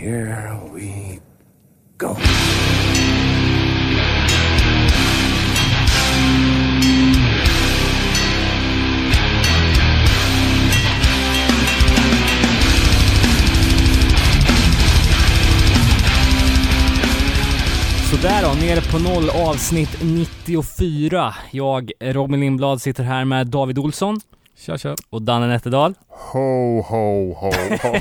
here 0.00 0.58
we 0.72 1.20
go. 1.98 2.16
Sådär 18.10 18.42
då, 18.42 18.66
nere 18.66 18.80
på 18.80 18.98
noll 18.98 19.30
avsnitt 19.30 19.98
94. 20.02 21.34
Jag, 21.50 21.92
Robin 22.00 22.40
Lindblad, 22.40 22.82
sitter 22.82 23.04
här 23.04 23.24
med 23.24 23.46
David 23.46 23.78
Olsson 23.78 24.20
Tja 24.60 24.78
tja. 24.78 24.96
och 25.10 25.22
Danne 25.22 25.46
Nätterdal. 25.46 25.94
Ho, 26.08 26.80
ho, 26.80 27.34
ho, 27.34 27.50
ho. 27.82 27.94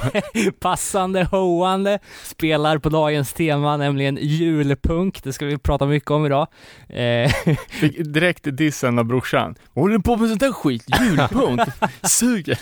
Passande 0.59 1.23
hoande, 1.23 1.99
spelar 2.23 2.77
på 2.77 2.89
dagens 2.89 3.33
tema, 3.33 3.77
nämligen 3.77 4.17
julpunk. 4.21 5.23
Det 5.23 5.33
ska 5.33 5.45
vi 5.45 5.57
prata 5.57 5.85
mycket 5.85 6.11
om 6.11 6.25
idag. 6.25 6.47
Eh, 6.89 7.31
Fick 7.69 7.97
direkt 8.13 8.57
dissen 8.57 8.99
av 8.99 9.05
brorsan. 9.05 9.55
Vad 9.73 9.83
håller 9.83 9.97
du 9.97 10.03
på 10.03 10.17
med 10.17 10.29
sånt 10.29 10.41
där 10.41 10.51
skit? 10.51 10.85
Julpunkt? 11.01 11.63
Suger. 12.09 12.59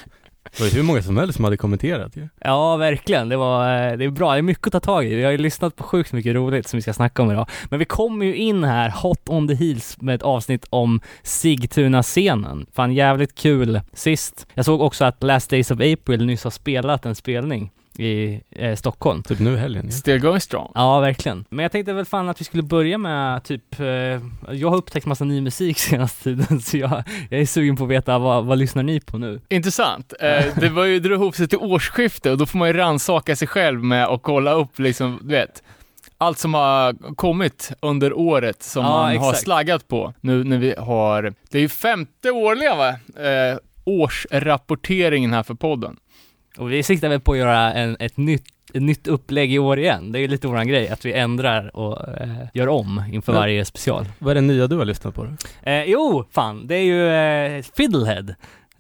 Det 0.51 0.59
var 0.59 0.67
ju 0.67 0.75
hur 0.75 0.83
många 0.83 1.01
som 1.01 1.17
helst 1.17 1.35
som 1.35 1.43
hade 1.45 1.57
kommenterat 1.57 2.15
ju. 2.15 2.27
ja, 2.41 2.75
verkligen. 2.77 3.29
Det 3.29 3.37
var, 3.37 3.89
eh, 3.91 3.97
det 3.97 4.05
är 4.05 4.09
bra. 4.09 4.31
Det 4.31 4.37
är 4.37 4.41
mycket 4.41 4.67
att 4.67 4.73
ta 4.73 4.79
tag 4.79 5.05
i. 5.05 5.15
Vi 5.15 5.23
har 5.23 5.31
ju 5.31 5.37
lyssnat 5.37 5.75
på 5.75 5.83
sjukt 5.83 6.13
mycket 6.13 6.35
roligt 6.35 6.67
som 6.67 6.77
vi 6.77 6.81
ska 6.81 6.93
snacka 6.93 7.21
om 7.21 7.31
idag. 7.31 7.49
Men 7.69 7.79
vi 7.79 7.85
kommer 7.85 8.25
ju 8.25 8.35
in 8.35 8.63
här 8.63 8.89
hot 8.89 9.29
on 9.29 9.47
the 9.47 9.55
heels 9.55 9.97
med 10.01 10.15
ett 10.15 10.23
avsnitt 10.23 10.65
om 10.69 11.01
Sigtuna-scenen. 11.23 12.65
Fan 12.73 12.93
jävligt 12.93 13.35
kul 13.35 13.81
sist. 13.93 14.47
Jag 14.53 14.65
såg 14.65 14.81
också 14.81 15.05
att 15.05 15.23
Last 15.23 15.49
Days 15.49 15.71
of 15.71 15.79
April 15.79 16.25
nyss 16.25 16.43
har 16.43 16.51
spelat 16.51 17.05
en 17.05 17.15
spelning 17.15 17.71
i 17.99 18.41
eh, 18.51 18.75
Stockholm. 18.75 19.23
Typ 19.23 19.39
nu 19.39 19.57
helgen 19.57 19.85
ju. 19.85 19.91
Still 19.91 20.19
going 20.19 20.41
strong. 20.41 20.71
Ja, 20.75 20.99
verkligen. 20.99 21.45
Men 21.49 21.63
jag 21.63 21.71
tänkte 21.71 21.93
väl 21.93 22.05
fan 22.05 22.29
att 22.29 22.41
vi 22.41 22.45
skulle 22.45 22.63
börja 22.63 22.97
med 22.97 23.43
typ, 23.43 23.79
eh, 23.79 23.85
jag 24.51 24.69
har 24.69 24.75
upptäckt 24.77 25.05
massa 25.05 25.25
ny 25.25 25.41
musik 25.41 25.77
senaste 25.79 26.23
tiden, 26.23 26.61
så 26.61 26.77
jag, 26.77 27.03
jag 27.29 27.41
är 27.41 27.45
sugen 27.45 27.75
på 27.75 27.83
att 27.83 27.89
veta 27.89 28.17
vad, 28.19 28.45
vad 28.45 28.57
lyssnar 28.57 28.83
ni 28.83 28.99
på 28.99 29.17
nu? 29.17 29.41
Intressant. 29.49 30.13
Eh, 30.19 30.45
det 30.59 30.69
var 30.69 30.85
ju, 30.85 30.99
drog 30.99 31.21
ihop 31.21 31.35
sig 31.35 31.47
till 31.47 31.57
årsskifte 31.57 32.31
och 32.31 32.37
då 32.37 32.45
får 32.45 32.57
man 32.59 32.67
ju 32.67 32.73
rannsaka 32.73 33.35
sig 33.35 33.47
själv 33.47 33.83
med 33.83 34.05
att 34.05 34.21
kolla 34.23 34.51
upp 34.51 34.79
liksom, 34.79 35.19
du 35.21 35.27
vet, 35.31 35.63
allt 36.17 36.37
som 36.37 36.53
har 36.53 37.15
kommit 37.15 37.71
under 37.79 38.13
året 38.13 38.63
som 38.63 38.83
Ja, 38.83 38.89
man 38.89 39.05
har 39.05 39.13
exakt. 39.13 39.39
slaggat 39.43 39.87
på. 39.87 40.13
Nu 40.21 40.43
när 40.43 40.57
vi 40.57 40.75
har, 40.77 41.33
det 41.51 41.57
är 41.57 41.61
ju 41.61 41.69
femte 41.69 42.31
årliga 42.31 42.75
va? 42.75 42.89
Eh, 43.23 43.57
årsrapporteringen 43.85 45.33
här 45.33 45.43
för 45.43 45.53
podden. 45.53 45.97
Och 46.57 46.71
vi 46.71 46.83
siktar 46.83 47.09
väl 47.09 47.19
på 47.19 47.31
att 47.31 47.37
göra 47.37 47.73
en, 47.73 47.97
ett 47.99 48.17
nytt 48.17 48.43
ett 48.73 48.81
nytt 48.81 49.07
upplägg 49.07 49.53
i 49.53 49.59
år 49.59 49.79
igen. 49.79 50.11
Det 50.11 50.19
är 50.19 50.21
ju 50.21 50.27
lite 50.27 50.47
våran 50.47 50.67
grej, 50.67 50.89
att 50.89 51.05
vi 51.05 51.13
ändrar 51.13 51.75
och 51.77 52.07
eh, 52.21 52.29
gör 52.53 52.67
om 52.67 53.03
inför 53.11 53.31
Men- 53.31 53.41
varje 53.41 53.65
special. 53.65 54.05
Vad 54.19 54.31
är 54.31 54.35
det 54.35 54.41
nya 54.41 54.67
du 54.67 54.77
har 54.77 54.85
lyssnat 54.85 55.15
på 55.15 55.23
då? 55.23 55.31
Eh, 55.71 55.83
jo, 55.83 56.25
fan, 56.31 56.67
det 56.67 56.75
är 56.75 56.81
ju 56.83 57.07
eh, 57.57 57.63
Fiddlehead. 57.77 58.35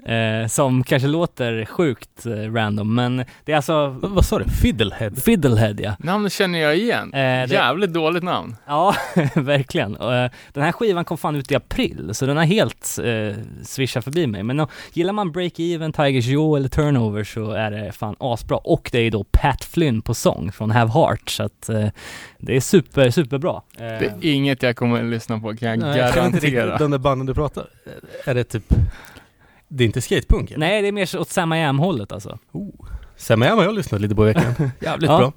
Eh, 0.07 0.47
som 0.47 0.83
kanske 0.83 1.07
låter 1.07 1.65
sjukt 1.65 2.25
eh, 2.25 2.31
random, 2.53 2.95
men 2.95 3.17
det 3.45 3.51
är 3.51 3.55
alltså 3.55 3.87
vad 4.01 4.25
sa 4.25 4.39
du? 4.39 4.45
Fiddlehead? 4.49 5.11
Fiddlehead 5.15 5.75
ja. 5.79 5.95
Namnet 5.99 6.33
känner 6.33 6.59
jag 6.59 6.77
igen. 6.77 7.13
Eh, 7.13 7.19
det, 7.19 7.47
Jävligt 7.49 7.93
dåligt 7.93 8.23
namn. 8.23 8.55
Ja, 8.65 8.95
verkligen. 9.35 9.95
Och, 9.95 10.13
eh, 10.15 10.31
den 10.53 10.63
här 10.63 10.71
skivan 10.71 11.05
kom 11.05 11.17
fan 11.17 11.35
ut 11.35 11.51
i 11.51 11.55
april, 11.55 12.09
så 12.13 12.25
den 12.25 12.37
har 12.37 12.43
helt 12.43 12.99
eh, 13.03 13.35
swishat 13.63 14.03
förbi 14.03 14.27
mig. 14.27 14.43
Men 14.43 14.59
uh, 14.59 14.67
gillar 14.93 15.13
man 15.13 15.31
Break-Even, 15.31 15.91
Tigers 15.91 16.25
Jaw 16.25 16.57
eller 16.59 16.69
Turnover 16.69 17.23
så 17.23 17.51
är 17.51 17.71
det 17.71 17.91
fan 17.91 18.15
asbra. 18.19 18.57
Och 18.57 18.89
det 18.91 18.97
är 18.97 19.03
ju 19.03 19.09
då 19.09 19.23
Pat 19.23 19.63
Flynn 19.65 20.01
på 20.01 20.13
sång 20.13 20.51
från 20.51 20.71
Have 20.71 20.91
Heart, 20.91 21.29
så 21.29 21.43
att 21.43 21.69
eh, 21.69 21.87
det 22.37 22.55
är 22.55 22.59
super, 22.59 23.09
superbra. 23.09 23.61
Eh, 23.77 23.79
Det 23.79 24.05
är 24.21 24.25
inget 24.33 24.63
jag 24.63 24.75
kommer 24.75 24.99
att 24.99 25.05
lyssna 25.09 25.39
på 25.39 25.55
kan 25.55 25.69
jag 25.69 25.79
Nej, 25.79 25.97
jag 25.97 26.13
känner 26.13 26.25
inte 26.27 26.39
garantera. 26.39 26.65
riktigt 26.65 26.79
den 26.79 26.91
där 26.91 26.97
banden 26.97 27.25
du 27.27 27.33
pratar. 27.33 27.67
Är 28.25 28.35
det 28.35 28.43
typ, 28.43 28.73
det 29.67 29.83
är 29.83 29.85
inte 29.85 30.01
skatepunk 30.01 30.51
eller? 30.51 30.59
nej, 30.59 30.81
det 30.81 30.87
är 30.87 30.91
mer 30.91 31.17
åt 31.19 31.29
Sam 31.29 31.79
hållet 31.79 32.11
alltså. 32.11 32.37
Sam 33.15 33.41
har 33.41 33.63
jag 33.63 33.75
lyssnat 33.75 34.01
lite 34.01 34.15
på 34.15 34.29
i 34.29 34.33
veckan. 34.33 34.53
Jävligt 34.81 35.09
Ja. 35.09 35.17
bra. 35.17 35.33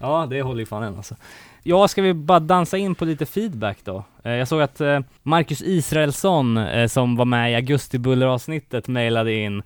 Ja, 0.00 0.26
det 0.30 0.42
håller 0.42 0.60
ju 0.60 0.66
fan 0.66 0.82
än 0.82 0.96
alltså. 0.96 1.16
Ja, 1.64 1.88
ska 1.88 2.02
vi 2.02 2.14
bara 2.14 2.40
dansa 2.40 2.78
in 2.78 2.94
på 2.94 3.04
lite 3.04 3.26
feedback 3.26 3.78
då? 3.84 4.04
Eh, 4.24 4.32
jag 4.32 4.48
såg 4.48 4.62
att 4.62 4.80
eh, 4.80 5.00
Marcus 5.22 5.62
Israelsson, 5.62 6.56
eh, 6.56 6.86
som 6.86 7.16
var 7.16 7.24
med 7.24 7.52
i 7.52 7.54
Augustibuller-avsnittet, 7.54 8.88
mejlade 8.88 9.34
in 9.34 9.62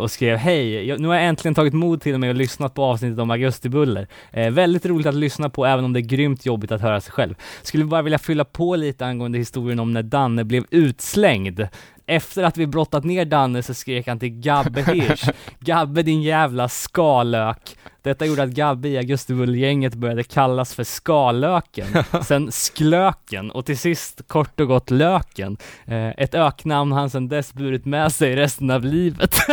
och 0.00 0.10
skrev 0.10 0.36
Hej, 0.36 0.96
nu 0.98 1.08
har 1.08 1.14
jag 1.14 1.24
äntligen 1.24 1.54
tagit 1.54 1.74
mod 1.74 2.00
till 2.02 2.18
mig 2.18 2.28
och 2.30 2.36
lyssnat 2.36 2.74
på 2.74 2.84
avsnittet 2.84 3.18
om 3.18 3.30
Augustibuller. 3.30 4.06
Väldigt 4.50 4.86
roligt 4.86 5.06
att 5.06 5.14
lyssna 5.14 5.50
på, 5.50 5.66
även 5.66 5.84
om 5.84 5.92
det 5.92 5.98
är 6.00 6.02
grymt 6.02 6.46
jobbigt 6.46 6.72
att 6.72 6.80
höra 6.80 7.00
sig 7.00 7.12
själv. 7.12 7.34
Skulle 7.62 7.84
bara 7.84 8.02
vilja 8.02 8.18
fylla 8.18 8.44
på 8.44 8.76
lite 8.76 9.06
angående 9.06 9.38
historien 9.38 9.80
om 9.80 9.92
när 9.92 10.02
Danne 10.02 10.44
blev 10.44 10.64
utslängd. 10.70 11.68
Efter 12.08 12.42
att 12.42 12.56
vi 12.56 12.66
brottat 12.66 13.04
ner 13.04 13.24
Danne 13.24 13.62
så 13.62 13.74
skrek 13.74 14.06
han 14.06 14.18
till 14.18 14.40
Gabbe 14.40 14.82
Hirsch, 14.82 15.30
Gabbe 15.60 16.02
din 16.02 16.22
jävla 16.22 16.68
skalök. 16.68 17.76
Detta 18.08 18.26
gjorde 18.26 18.42
att 18.42 18.50
Gabbe 18.50 18.88
i 18.88 18.98
Augustibullgänget 18.98 19.94
började 19.94 20.22
kallas 20.22 20.74
för 20.74 20.84
Skalöken, 20.84 21.86
sen 22.24 22.52
Sklöken 22.52 23.50
och 23.50 23.66
till 23.66 23.78
sist 23.78 24.22
kort 24.26 24.60
och 24.60 24.68
gott 24.68 24.90
Löken. 24.90 25.56
Eh, 25.86 26.08
ett 26.08 26.34
öknamn 26.34 26.92
han 26.92 27.10
sedan 27.10 27.28
dess 27.28 27.54
burit 27.54 27.84
med 27.84 28.12
sig 28.12 28.36
resten 28.36 28.70
av 28.70 28.84
livet. 28.84 29.34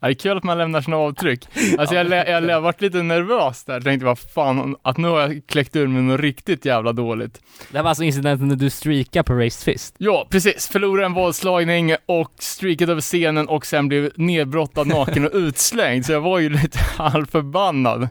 Det 0.00 0.06
är 0.08 0.14
kul 0.14 0.36
att 0.36 0.44
man 0.44 0.58
lämnar 0.58 0.80
sina 0.80 0.96
avtryck. 0.96 1.48
Alltså 1.78 1.94
jag, 1.94 2.06
lä- 2.06 2.30
jag, 2.30 2.44
jag 2.44 2.60
varit 2.60 2.80
lite 2.80 3.02
nervös 3.02 3.64
där, 3.64 3.80
tänkte 3.80 4.06
vad 4.06 4.18
fan, 4.18 4.76
att 4.82 4.96
nu 4.96 5.08
har 5.08 5.20
jag 5.20 5.40
kläckt 5.46 5.76
ur 5.76 5.86
mig 5.86 6.02
något 6.02 6.20
riktigt 6.20 6.64
jävla 6.64 6.92
dåligt. 6.92 7.40
Det 7.70 7.76
här 7.78 7.82
var 7.82 7.88
alltså 7.88 8.04
incidenten 8.04 8.48
när 8.48 8.56
du 8.56 8.70
streakade 8.70 9.22
på 9.24 9.34
Raised 9.34 9.64
Fist. 9.64 9.94
Ja, 9.98 10.26
precis. 10.30 10.68
Förlorade 10.68 11.06
en 11.06 11.12
våldslagning 11.12 11.94
och 12.06 12.32
streakat 12.38 12.88
över 12.88 13.00
scenen 13.00 13.48
och 13.48 13.66
sen 13.66 13.88
blev 13.88 14.10
nedbrottad 14.16 14.86
naken 14.86 15.24
och 15.26 15.30
utslängd, 15.34 16.06
så 16.06 16.12
jag 16.12 16.20
var 16.20 16.38
ju 16.38 16.48
lite 16.48 16.78
halvförbannad. 17.22 18.08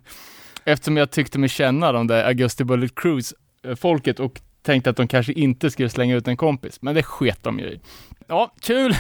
Eftersom 0.66 0.98
jag 0.98 1.12
tyckte 1.12 1.40
mig 1.40 1.50
känna 1.50 1.92
de 1.92 2.08
där 2.08 2.24
Augusti 2.24 2.64
Bullet 2.64 2.96
Cruise-folket 2.96 4.20
eh, 4.20 4.26
och 4.26 4.42
tänkte 4.64 4.90
att 4.90 4.98
de 4.98 5.08
kanske 5.08 5.34
inte 5.34 5.72
skulle 5.72 5.90
slänga 5.90 6.16
ut 6.16 6.28
en 6.28 6.38
kompis, 6.38 6.82
men 6.82 6.96
det 6.96 7.04
sket 7.04 7.44
de 7.44 7.60
ju 7.60 7.66
i. 7.66 7.80
Ja, 8.28 8.54
kul! 8.62 8.96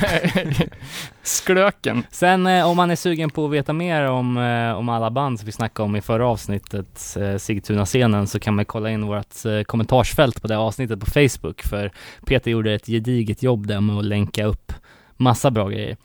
Sklöken. 1.24 2.04
Sen 2.12 2.48
eh, 2.48 2.70
om 2.70 2.78
man 2.78 2.92
är 2.92 2.96
sugen 2.96 3.30
på 3.30 3.46
att 3.46 3.52
veta 3.52 3.74
mer 3.74 4.04
om, 4.04 4.38
eh, 4.38 4.72
om 4.72 4.90
alla 4.90 5.12
band 5.12 5.40
som 5.40 5.46
vi 5.46 5.52
snackade 5.52 5.86
om 5.86 5.96
i 5.96 6.02
förra 6.02 6.28
avsnittet, 6.28 7.18
eh, 7.20 7.38
Sigtuna-scenen, 7.38 8.28
så 8.28 8.40
kan 8.40 8.56
man 8.56 8.66
kolla 8.66 8.90
in 8.90 9.08
vårt 9.08 9.46
eh, 9.46 9.62
kommentarsfält 9.64 10.42
på 10.42 10.48
det 10.48 10.58
avsnittet 10.58 11.00
på 11.00 11.06
Facebook, 11.06 11.62
för 11.62 11.92
Peter 12.26 12.52
gjorde 12.52 12.74
ett 12.74 12.88
gediget 12.88 13.44
jobb 13.44 13.68
där 13.68 13.82
med 13.82 13.98
att 13.98 14.06
länka 14.06 14.46
upp 14.46 14.74
massa 15.18 15.52
bra 15.52 15.70
grejer. 15.70 15.98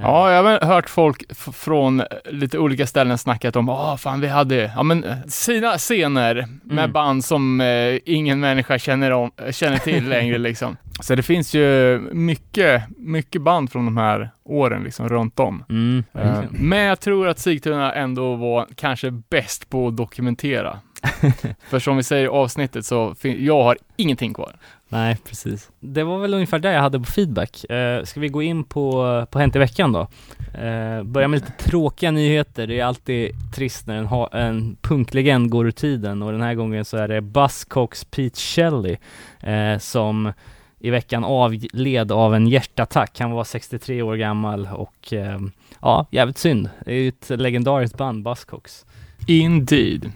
Ja, 0.00 0.32
jag 0.32 0.42
har 0.42 0.66
hört 0.66 0.90
folk 0.90 1.36
från 1.36 2.02
lite 2.24 2.58
olika 2.58 2.86
ställen 2.86 3.18
snackat 3.18 3.56
om, 3.56 3.68
ja 3.68 3.96
fan 3.96 4.20
vi 4.20 4.28
hade, 4.28 4.72
ja 4.76 4.82
men 4.82 5.04
eh, 5.04 5.16
sina 5.26 5.78
scener 5.78 6.34
med 6.62 6.78
Mm. 6.84 6.92
band 6.92 7.24
som 7.24 7.60
eh, 7.60 7.98
ingen 8.04 8.40
människa 8.40 8.78
känner, 8.78 9.10
om, 9.10 9.30
känner 9.50 9.78
till 9.78 10.08
längre 10.08 10.38
liksom. 10.48 10.76
Så 11.00 11.14
det 11.14 11.22
finns 11.22 11.54
ju 11.54 11.98
mycket, 12.12 12.82
mycket 12.96 13.42
band 13.42 13.72
från 13.72 13.84
de 13.84 13.96
här 13.96 14.30
åren 14.44 14.82
liksom 14.82 15.08
runt 15.08 15.40
om. 15.40 15.64
Mm, 15.68 16.04
verkligen. 16.12 16.68
Men 16.68 16.78
jag 16.78 17.00
tror 17.00 17.28
att 17.28 17.38
Sigtuna 17.38 17.92
ändå 17.94 18.34
var 18.36 18.66
kanske 18.76 19.10
bäst 19.10 19.70
på 19.70 19.88
att 19.88 19.96
dokumentera. 19.96 20.78
För 21.68 21.78
som 21.78 21.96
vi 21.96 22.02
säger 22.02 22.24
i 22.24 22.28
avsnittet 22.28 22.86
så, 22.86 23.14
jag 23.22 23.62
har 23.62 23.78
ingenting 23.96 24.34
kvar. 24.34 24.56
Nej, 24.88 25.16
precis. 25.28 25.70
Det 25.80 26.04
var 26.04 26.18
väl 26.18 26.34
ungefär 26.34 26.58
det 26.58 26.72
jag 26.72 26.80
hade 26.80 26.98
på 26.98 27.04
feedback. 27.04 27.64
Eh, 27.64 28.04
ska 28.04 28.20
vi 28.20 28.28
gå 28.28 28.42
in 28.42 28.64
på, 28.64 29.26
på 29.30 29.38
Hänt 29.38 29.56
i 29.56 29.58
veckan 29.58 29.92
då? 29.92 30.00
Eh, 30.60 31.02
börja 31.02 31.28
med 31.28 31.40
lite 31.40 31.52
tråkiga 31.52 32.10
nyheter. 32.10 32.66
Det 32.66 32.80
är 32.80 32.84
alltid 32.84 33.30
trist 33.54 33.86
när 33.86 33.96
en, 33.96 34.06
ha, 34.06 34.28
en 34.28 34.76
punklegend 34.82 35.50
går 35.50 35.66
ur 35.66 35.70
tiden 35.70 36.22
och 36.22 36.32
den 36.32 36.40
här 36.40 36.54
gången 36.54 36.84
så 36.84 36.96
är 36.96 37.08
det 37.08 37.20
Buzzcocks 37.20 38.04
Pete 38.04 38.40
Shelley 38.40 38.96
eh, 39.40 39.78
som 39.78 40.32
i 40.78 40.90
veckan 40.90 41.24
avled 41.24 42.12
av 42.12 42.34
en 42.34 42.48
hjärtattack. 42.48 43.20
Han 43.20 43.30
var 43.30 43.44
63 43.44 44.02
år 44.02 44.16
gammal 44.16 44.68
och 44.72 45.12
eh, 45.12 45.40
ja, 45.80 46.06
jävligt 46.10 46.38
synd. 46.38 46.70
Det 46.84 46.92
är 46.92 46.96
ju 46.96 47.08
ett 47.08 47.30
legendariskt 47.30 47.98
band, 47.98 48.22
Buzzcocks. 48.22 48.84
Indeed. 49.26 50.12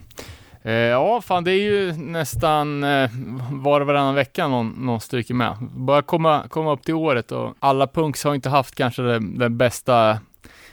Eh, 0.68 0.74
ja, 0.74 1.20
fan 1.20 1.44
det 1.44 1.52
är 1.52 1.62
ju 1.62 1.92
nästan 1.92 2.84
eh, 2.84 3.10
var 3.52 3.80
och 3.80 3.86
varannan 3.86 4.14
vecka 4.14 4.48
någon, 4.48 4.68
någon 4.68 5.00
stryker 5.00 5.34
med. 5.34 5.56
Börjar 5.60 6.02
komma, 6.02 6.44
komma 6.48 6.72
upp 6.72 6.82
till 6.82 6.94
året 6.94 7.32
och 7.32 7.54
alla 7.60 7.86
punks 7.86 8.24
har 8.24 8.34
inte 8.34 8.48
haft 8.48 8.74
kanske 8.74 9.02
den, 9.02 9.38
den 9.38 9.58
bästa, 9.58 10.18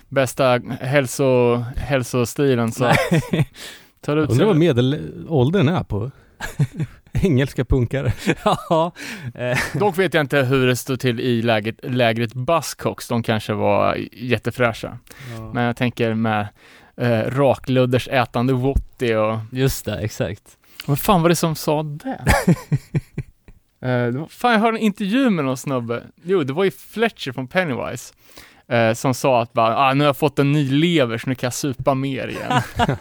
bästa 0.09 0.61
hälso, 0.79 1.55
hälsostilen 1.77 2.71
så 2.71 2.91
tar 4.01 4.17
ut 4.17 4.29
Undrar 4.29 4.45
vad 4.45 4.55
medelåldern 4.55 5.67
är 5.67 5.83
på 5.83 6.11
engelska 7.13 7.65
punkare. 7.65 8.13
ja, 8.69 8.91
eh, 9.35 9.57
Dock 9.73 9.97
vet 9.97 10.13
jag 10.13 10.21
inte 10.21 10.41
hur 10.41 10.67
det 10.67 10.75
står 10.75 10.95
till 10.95 11.19
i 11.19 11.41
läget, 11.41 11.75
lägret 11.83 12.33
Buzzcocks. 12.33 13.07
De 13.07 13.23
kanske 13.23 13.53
var 13.53 13.97
jättefräscha. 14.11 14.97
Men 15.53 15.63
jag 15.63 15.75
tänker 15.75 16.13
med 16.13 16.47
eh, 16.97 17.21
rakludders 17.21 18.07
ätande 18.07 18.53
Wotti 18.53 19.15
och 19.15 19.37
Just 19.51 19.85
det, 19.85 19.97
exakt. 19.97 20.57
vad 20.85 20.99
fan 20.99 21.21
var 21.21 21.29
det 21.29 21.35
som 21.35 21.55
sa 21.55 21.83
det? 21.83 22.19
eh, 23.81 24.05
det 24.05 24.17
var, 24.19 24.27
fan 24.27 24.51
jag 24.51 24.59
hörde 24.59 24.77
en 24.77 24.83
intervju 24.83 25.29
med 25.29 25.45
någon 25.45 25.57
snubbe, 25.57 26.03
jo 26.23 26.43
det 26.43 26.53
var 26.53 26.63
ju 26.63 26.71
Fletcher 26.71 27.31
från 27.31 27.47
Pennywise 27.47 28.13
eh, 28.67 28.93
som 28.93 29.13
sa 29.13 29.41
att 29.41 29.53
bara, 29.53 29.77
ah, 29.77 29.93
nu 29.93 29.99
har 29.99 30.09
jag 30.09 30.17
fått 30.17 30.39
en 30.39 30.51
ny 30.51 30.71
lever 30.71 31.17
så 31.17 31.29
nu 31.29 31.35
kan 31.35 31.47
jag 31.47 31.53
supa 31.53 31.93
mer 31.93 32.27
igen. 32.27 32.61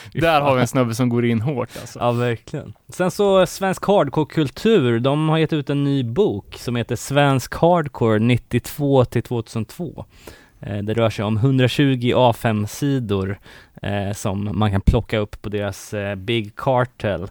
Där 0.12 0.40
har 0.40 0.54
vi 0.54 0.60
en 0.60 0.66
snubbe 0.66 0.94
som 0.94 1.08
går 1.08 1.24
in 1.24 1.40
hårt 1.40 1.70
alltså. 1.80 1.98
Ja, 1.98 2.12
verkligen. 2.12 2.72
Sen 2.88 3.10
så 3.10 3.46
Svensk 3.46 3.84
Hardcore-kultur, 3.84 5.00
de 5.00 5.28
har 5.28 5.38
gett 5.38 5.52
ut 5.52 5.70
en 5.70 5.84
ny 5.84 6.04
bok 6.04 6.56
som 6.58 6.76
heter 6.76 6.96
Svensk 6.96 7.54
Hardcore 7.54 8.18
92 8.18 9.04
till 9.04 9.22
2002. 9.22 10.04
Eh, 10.62 10.78
Det 10.78 10.94
rör 10.94 11.10
sig 11.10 11.24
om 11.24 11.36
120 11.36 12.12
A5-sidor 12.16 13.38
eh, 13.82 14.12
som 14.14 14.50
man 14.52 14.70
kan 14.70 14.80
plocka 14.80 15.18
upp 15.18 15.42
på 15.42 15.48
deras 15.48 15.94
eh, 15.94 16.14
Big 16.14 16.56
Cartel. 16.56 17.26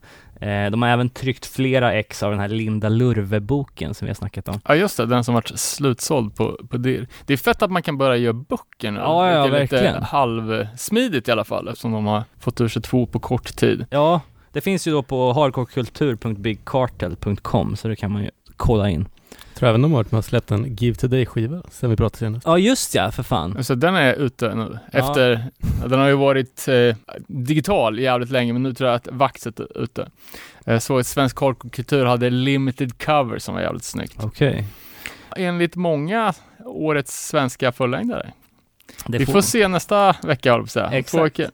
De 0.71 0.81
har 0.81 0.89
även 0.89 1.09
tryckt 1.09 1.45
flera 1.45 1.93
ex 1.93 2.23
av 2.23 2.31
den 2.31 2.39
här 2.39 2.47
Linda 2.47 2.89
Lurve-boken 2.89 3.93
som 3.93 4.05
vi 4.05 4.09
har 4.09 4.15
snackat 4.15 4.47
om. 4.47 4.59
Ja 4.67 4.75
just 4.75 4.97
det, 4.97 5.05
den 5.05 5.23
som 5.23 5.33
varit 5.33 5.59
slutsåld 5.59 6.35
på, 6.35 6.59
på 6.69 6.77
det. 6.77 7.05
Det 7.25 7.33
är 7.33 7.37
fett 7.37 7.61
att 7.61 7.71
man 7.71 7.81
kan 7.81 7.97
börja 7.97 8.17
göra 8.17 8.33
böcker 8.33 8.91
nu. 8.91 8.99
Ja, 8.99 9.31
ja, 9.31 9.47
det 9.47 9.57
är 9.57 9.61
lite 9.61 9.99
halvsmidigt 10.03 11.27
i 11.27 11.31
alla 11.31 11.43
fall 11.43 11.67
eftersom 11.67 11.91
de 11.91 12.05
har 12.05 12.23
fått 12.39 12.61
ur 12.61 12.67
sig 12.67 12.81
två 12.81 13.05
på 13.05 13.19
kort 13.19 13.55
tid. 13.55 13.85
Ja, 13.89 14.21
det 14.51 14.61
finns 14.61 14.87
ju 14.87 14.91
då 14.91 15.03
på 15.03 15.33
hardcorekultur.bigcartel.com 15.33 17.75
så 17.75 17.87
det 17.87 17.95
kan 17.95 18.11
man 18.11 18.23
ju 18.23 18.29
kolla 18.57 18.89
in. 18.89 19.07
Tror 19.61 19.69
även 19.69 19.81
de 19.81 19.91
har 19.91 19.97
varit 19.99 20.11
med 20.11 20.17
och 20.17 20.25
släppt 20.25 20.51
en 20.51 20.75
Give 20.75 20.95
Today-skiva 20.95 21.61
sen 21.71 21.89
vi 21.89 21.95
pratade 21.95 22.17
senast. 22.17 22.45
Ja, 22.45 22.57
just 22.57 22.95
ja, 22.95 23.11
för 23.11 23.23
fan. 23.23 23.63
Så 23.63 23.75
den 23.75 23.95
är 23.95 24.13
ute 24.13 24.55
nu. 24.55 24.79
Ja. 24.91 24.99
Efter, 24.99 25.45
den 25.87 25.99
har 25.99 26.07
ju 26.07 26.15
varit 26.15 26.67
eh, 26.67 26.95
digital 27.27 27.99
jävligt 27.99 28.29
länge 28.29 28.53
men 28.53 28.63
nu 28.63 28.73
tror 28.73 28.89
jag 28.89 28.95
att 28.95 29.07
Vaxet 29.11 29.59
är 29.59 29.83
ute. 29.83 30.09
Eh, 30.65 30.79
så 30.79 30.97
att 30.97 31.07
Svensk 31.07 31.39
Hardcore-kultur 31.39 32.05
hade 32.05 32.29
limited 32.29 33.03
cover 33.03 33.39
som 33.39 33.55
var 33.55 33.61
jävligt 33.61 33.83
snyggt. 33.83 34.23
Okej. 34.23 34.65
Enligt 35.35 35.75
många 35.75 36.33
årets 36.65 37.27
svenska 37.27 37.71
fullängdare. 37.71 38.31
Det 39.05 39.17
Vi 39.17 39.25
får 39.25 39.41
se 39.41 39.67
nästa 39.67 40.15
vecka 40.23 40.51
håller 40.51 40.61
jag 40.61 40.61
på 40.61 40.63
att 40.63 40.71
säga. 40.71 40.91
Exakt. 40.91 41.11
Två 41.11 41.23
veckor. 41.23 41.47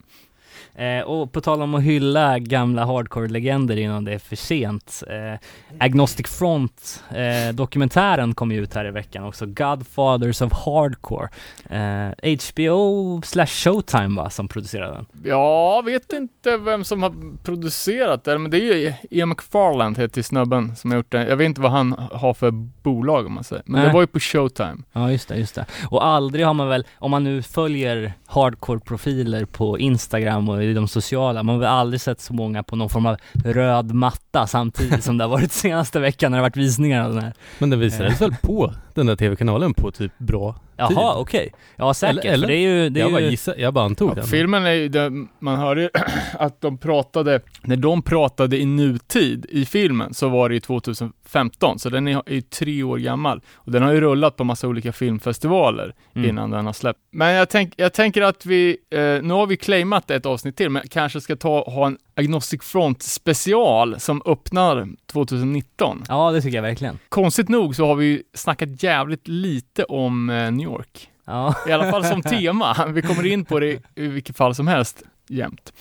Eh, 0.77 1.01
och 1.01 1.31
på 1.31 1.41
tal 1.41 1.61
om 1.61 1.75
att 1.75 1.83
hylla 1.83 2.39
gamla 2.39 2.85
hardcore-legender 2.85 3.77
innan 3.77 4.05
det 4.05 4.13
är 4.13 4.19
för 4.19 4.35
sent. 4.35 5.03
Eh, 5.07 5.39
Agnostic 5.79 6.27
Front 6.27 7.03
eh, 7.09 7.55
dokumentären 7.55 8.35
kom 8.35 8.51
ju 8.51 8.63
ut 8.63 8.73
här 8.73 8.87
i 8.87 8.91
veckan 8.91 9.23
också. 9.23 9.45
Godfathers 9.45 10.41
of 10.41 10.53
Hardcore. 10.53 11.29
Eh, 11.69 12.37
HBO 12.51 13.21
slash 13.21 13.47
Showtime 13.47 14.21
va, 14.21 14.29
som 14.29 14.47
producerade 14.47 14.93
den. 14.93 15.05
Jag 15.23 15.85
vet 15.85 16.13
inte 16.13 16.57
vem 16.57 16.83
som 16.83 17.03
har 17.03 17.43
producerat 17.43 18.23
det, 18.23 18.37
men 18.37 18.51
det 18.51 18.57
är 18.57 18.75
ju 18.75 18.93
Ian 19.09 19.29
McFarland 19.29 19.97
heter 19.97 20.21
snubben 20.21 20.75
som 20.75 20.91
har 20.91 20.97
gjort 20.97 21.11
det. 21.11 21.27
Jag 21.27 21.37
vet 21.37 21.45
inte 21.45 21.61
vad 21.61 21.71
han 21.71 21.93
har 22.11 22.33
för 22.33 22.51
bolag 22.83 23.25
om 23.25 23.33
man 23.33 23.43
säger. 23.43 23.63
Men 23.65 23.81
Nej. 23.81 23.87
det 23.87 23.93
var 23.93 24.01
ju 24.01 24.07
på 24.07 24.19
Showtime. 24.19 24.77
Ja 24.93 25.11
just 25.11 25.27
det, 25.27 25.37
just 25.37 25.55
det. 25.55 25.65
Och 25.89 26.05
aldrig 26.05 26.45
har 26.45 26.53
man 26.53 26.67
väl, 26.67 26.85
om 26.99 27.11
man 27.11 27.23
nu 27.23 27.41
följer 27.41 28.13
hardcore-profiler 28.27 29.45
på 29.45 29.79
Instagram 29.79 30.49
och 30.49 30.63
i 30.67 30.73
de 30.73 30.87
sociala, 30.87 31.43
man 31.43 31.55
har 31.55 31.59
väl 31.59 31.69
aldrig 31.69 32.01
sett 32.01 32.21
så 32.21 32.33
många 32.33 32.63
på 32.63 32.75
någon 32.75 32.89
form 32.89 33.05
av 33.05 33.17
röd 33.45 33.93
matta 33.93 34.47
samtidigt 34.47 35.03
som 35.03 35.17
det 35.17 35.23
har 35.23 35.29
varit 35.29 35.51
senaste 35.51 35.99
veckan 35.99 36.31
när 36.31 36.37
det 36.37 36.41
har 36.41 36.49
varit 36.49 36.57
visningar 36.57 37.09
den 37.09 37.23
här. 37.23 37.33
Men 37.59 37.69
den 37.69 37.79
visades 37.79 38.21
väl 38.21 38.35
på 38.41 38.73
den 38.97 39.05
där 39.07 39.15
tv-kanalen 39.15 39.73
på 39.73 39.91
typ 39.91 40.11
bra 40.17 40.55
Jaha, 40.77 40.87
tid? 40.89 40.97
okej. 41.21 41.51
Ja 41.75 41.93
säkert, 41.93 42.25
Eller- 42.25 42.33
eller? 42.33 42.47
det 42.47 42.53
är 42.53 42.59
ju, 42.83 42.89
det 42.89 42.99
är 42.99 43.03
jag 43.03 43.11
bara 43.11 43.21
ju... 43.21 43.29
gissar, 43.29 43.55
jag 43.57 43.73
bara 43.73 43.85
antog 43.85 44.09
Ja, 44.11 44.15
den. 44.15 44.23
filmen 44.27 44.65
är 44.65 44.71
ju, 44.71 45.27
man 45.39 45.59
hörde 45.59 45.81
ju 45.81 45.89
att 46.39 46.61
de 46.61 46.77
pratade, 46.77 47.39
när 47.61 47.75
de 47.75 48.01
pratade 48.01 48.57
i 48.57 48.65
nutid 48.65 49.45
i 49.49 49.65
filmen 49.65 50.13
så 50.13 50.29
var 50.29 50.49
det 50.49 50.55
ju 50.55 50.59
2015, 50.59 51.79
så 51.79 51.89
den 51.89 52.07
är 52.07 52.17
är 52.25 52.33
ju 52.33 52.41
tre 52.41 52.83
år 52.83 52.97
gammal. 52.97 53.41
Och 53.55 53.71
den 53.71 53.83
har 53.83 53.91
ju 53.93 54.01
rullat 54.01 54.35
på 54.35 54.43
massa 54.43 54.67
olika 54.67 54.91
filmfestivaler 54.93 55.93
Mm. 56.15 56.29
innan 56.29 56.51
den 56.51 56.65
har 56.65 56.73
släppt. 56.73 56.99
Men 57.11 57.33
jag, 57.33 57.49
tänk, 57.49 57.73
jag 57.77 57.93
tänker 57.93 58.21
att 58.21 58.45
vi, 58.45 58.77
eh, 58.91 58.99
nu 58.99 59.33
har 59.33 59.47
vi 59.47 59.57
claimat 59.57 60.11
ett 60.11 60.25
avsnitt 60.25 60.57
till, 60.57 60.69
men 60.69 60.81
kanske 60.89 61.21
ska 61.21 61.35
ta, 61.35 61.63
ha 61.69 61.87
en 61.87 61.97
Agnostic 62.17 62.63
Front 62.63 63.03
special 63.03 63.99
som 63.99 64.21
öppnar 64.25 64.87
2019. 65.05 66.03
Ja, 66.07 66.31
det 66.31 66.41
tycker 66.41 66.57
jag 66.57 66.63
verkligen. 66.63 66.99
Konstigt 67.09 67.49
nog 67.49 67.75
så 67.75 67.85
har 67.85 67.95
vi 67.95 68.23
snackat 68.33 68.83
jävligt 68.83 69.27
lite 69.27 69.83
om 69.83 70.29
eh, 70.29 70.51
New 70.51 70.67
York. 70.67 71.09
Ja, 71.25 71.55
I 71.67 71.71
alla 71.71 71.91
fall 71.91 72.05
som 72.05 72.21
tema. 72.21 72.85
Vi 72.87 73.01
kommer 73.01 73.25
in 73.25 73.45
på 73.45 73.59
det 73.59 73.81
i 73.95 74.07
vilket 74.07 74.37
fall 74.37 74.55
som 74.55 74.67
helst 74.67 75.03
jämt. 75.27 75.73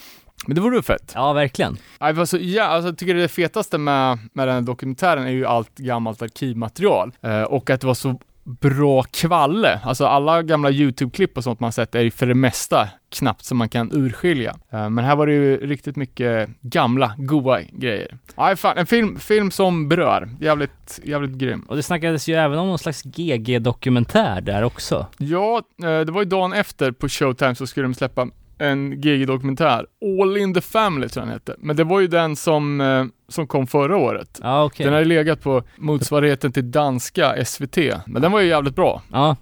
Men 0.46 0.54
det 0.54 0.60
vore 0.60 0.82
fett. 0.82 1.12
ja 1.14 1.32
verkligen. 1.32 1.78
Nej, 2.00 2.12
vad 2.12 2.28
så, 2.28 2.38
ja, 2.40 2.64
alltså, 2.64 2.88
jag 2.88 2.98
tycker 2.98 3.14
det 3.14 3.28
fetaste 3.28 3.78
med, 3.78 4.18
med 4.32 4.48
den 4.48 4.54
här 4.54 4.62
dokumentären 4.62 5.26
är 5.26 5.30
ju 5.30 5.46
allt 5.46 5.78
gammalt 5.78 6.22
arkivmaterial 6.22 7.12
eh, 7.20 7.42
och 7.42 7.70
att 7.70 7.80
det 7.80 7.86
var 7.86 7.94
så 7.94 8.20
bra 8.46 9.02
kvalle. 9.02 9.80
Alltså 9.84 10.06
alla 10.06 10.42
gamla 10.42 10.70
YouTube-klipp 10.70 11.36
och 11.36 11.44
sånt 11.44 11.60
man 11.60 11.72
sett 11.72 11.94
är 11.94 12.00
ju 12.00 12.10
för 12.10 12.26
det 12.26 12.34
mesta 12.34 12.88
knappt 13.08 13.44
som 13.44 13.58
man 13.58 13.68
kan 13.68 13.90
urskilja. 13.92 14.56
Eh, 14.70 14.90
men 14.90 15.04
här 15.04 15.16
var 15.16 15.26
det 15.26 15.32
ju 15.32 15.56
riktigt 15.56 15.96
mycket 15.96 16.50
gamla, 16.60 17.14
goa 17.18 17.60
grejer. 17.62 18.18
Nej, 18.36 18.56
fan, 18.56 18.78
en 18.78 18.86
film, 18.86 19.18
film 19.18 19.50
som 19.50 19.88
berör. 19.88 20.28
Jävligt, 20.40 21.00
jävligt 21.04 21.38
grym. 21.38 21.60
Och 21.60 21.76
det 21.76 21.82
snackades 21.82 22.28
ju 22.28 22.34
även 22.34 22.58
om 22.58 22.68
någon 22.68 22.78
slags 22.78 23.02
GG-dokumentär 23.02 24.40
där 24.40 24.62
också. 24.62 25.06
Ja, 25.18 25.62
eh, 25.82 26.00
det 26.00 26.12
var 26.12 26.22
ju 26.22 26.28
dagen 26.28 26.52
efter 26.52 26.92
på 26.92 27.08
Showtime 27.08 27.54
så 27.54 27.66
skulle 27.66 27.86
de 27.86 27.94
släppa 27.94 28.28
en 28.58 29.00
GG-dokumentär. 29.00 29.86
All 30.22 30.36
in 30.36 30.54
the 30.54 30.60
family 30.60 31.08
tror 31.08 31.22
jag 31.22 31.28
den 31.28 31.32
hette. 31.32 31.56
Men 31.58 31.76
det 31.76 31.84
var 31.84 32.00
ju 32.00 32.06
den 32.06 32.36
som, 32.36 32.80
eh, 32.80 33.04
som 33.28 33.46
kom 33.46 33.66
förra 33.66 33.96
året. 33.96 34.40
Ja, 34.42 34.64
okej. 34.64 34.84
Den 34.84 34.92
har 34.92 35.00
ju 35.00 35.06
legat 35.06 35.42
på 35.42 35.62
motsvarigheten 35.76 36.52
till 36.52 36.70
danska 36.70 37.44
SVT. 37.44 37.76
Men 38.06 38.22
den 38.22 38.32
var 38.32 38.40
ju 38.40 38.48
jävligt 38.48 38.74
bra. 38.74 39.02
Ja, 39.12 39.36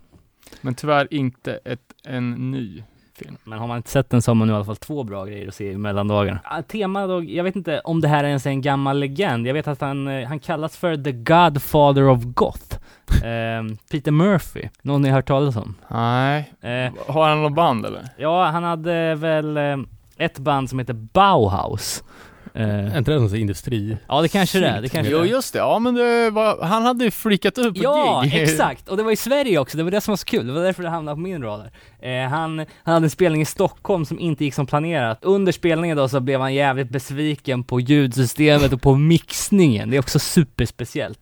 Men 0.61 0.75
tyvärr 0.75 1.09
inte 1.15 1.59
ett, 1.65 1.81
en 2.07 2.51
ny 2.51 2.83
film. 3.19 3.37
men 3.45 3.59
har 3.59 3.67
man 3.67 3.77
inte 3.77 3.91
sett 3.91 4.11
den 4.11 4.23
så 4.23 4.31
har 4.31 4.35
man 4.35 4.49
nu 4.49 4.53
i 4.55 4.57
alla 4.57 4.65
fall 4.65 4.77
två 4.77 5.05
bra 5.05 5.25
grejer 5.25 5.49
att 5.49 5.55
se 5.55 5.71
i 5.73 5.79
mellandagarna. 5.79 6.41
Ja, 6.45 6.63
tema 6.63 7.07
då, 7.07 7.23
jag 7.25 7.45
vet 7.45 7.57
inte 7.57 7.81
om 7.81 8.01
det 8.01 8.09
här 8.09 8.25
är 8.25 8.29
ens 8.29 8.47
är 8.47 8.51
en 8.51 8.63
gammal 8.63 8.99
legend. 8.99 9.47
Jag 9.47 9.55
vet 9.55 9.69
att 9.69 9.81
han, 9.81 10.09
eh, 10.09 10.29
han 10.29 10.39
kallas 10.41 10.77
för 10.77 10.97
The 10.97 11.13
Godfather 11.13 12.09
of 12.09 12.23
Goth. 12.25 12.79
Ehm, 13.25 13.77
Peter 13.91 14.11
Murphy, 14.11 14.69
någon 14.83 15.03
ni 15.03 15.09
har 15.09 15.17
hört 15.17 15.27
talas 15.29 15.57
om? 15.57 15.75
Nej. 15.89 16.53
Eh, 16.61 16.93
Har 17.15 17.29
han 17.29 17.43
något 17.43 17.55
band 17.55 17.87
eller? 17.87 18.09
ja, 18.19 18.45
han 18.45 18.65
hade 18.65 19.15
väl 19.15 19.57
eh, 19.57 19.77
ett 20.17 20.39
band 20.39 20.71
som 20.71 20.79
heter 20.79 20.95
Bauhaus. 20.95 22.05
Eh, 22.57 22.95
Är 22.95 22.99
inte 22.99 23.11
det 23.11 23.19
någon 23.19 23.29
sån 23.29 23.39
industri? 23.39 23.97
ja, 24.09 24.23
det 24.23 24.29
kanske 24.29 24.61
det 24.61 24.67
är. 24.69 24.83
Det 24.83 24.89
kanske 24.89 25.13
Jo 25.13 25.25
just 25.25 25.53
det, 25.53 25.59
ja 25.59 25.79
men 25.79 25.95
det 25.95 26.31
var, 26.31 26.63
han 26.63 26.83
hade 26.83 27.05
ju 27.05 27.11
freakat 27.11 27.59
ut 27.59 27.75
på 27.75 27.83
Ja, 27.83 28.23
gig. 28.25 28.35
exakt! 28.43 28.89
Och 28.89 28.97
det 28.97 29.03
var 29.03 29.11
i 29.13 29.17
Sverige 29.17 29.59
också, 29.59 29.77
det 29.77 29.83
var 29.83 29.91
det 29.91 30.01
som 30.01 30.13
var 30.13 30.17
så 30.17 30.25
kul, 30.25 30.47
det 30.47 30.53
var 30.53 30.61
därför 30.63 30.83
det 30.83 30.89
hamnade 30.89 31.15
på 31.17 31.21
min 31.21 31.43
radar. 31.43 31.71
Eh, 32.01 32.29
han, 32.29 32.59
han 32.59 32.95
hade 32.95 33.07
en 33.07 33.11
spelning 33.11 33.43
i 33.43 33.45
Stockholm 33.45 34.05
som 34.05 34.19
inte 34.21 34.45
gick 34.45 34.55
som 34.55 34.67
planerat. 34.67 35.19
Under 35.23 35.53
spelningen 35.53 35.97
då 35.97 36.09
så 36.09 36.21
blev 36.21 36.41
han 36.41 36.55
jävligt 36.55 36.91
besviken 36.91 37.65
på 37.65 37.81
ljudsystemet 37.81 38.73
och 38.73 38.83
på 38.83 38.95
mixningen, 38.95 39.91
det 39.91 39.97
är 39.97 40.01
också 40.01 40.19
superspeciellt. 40.19 41.19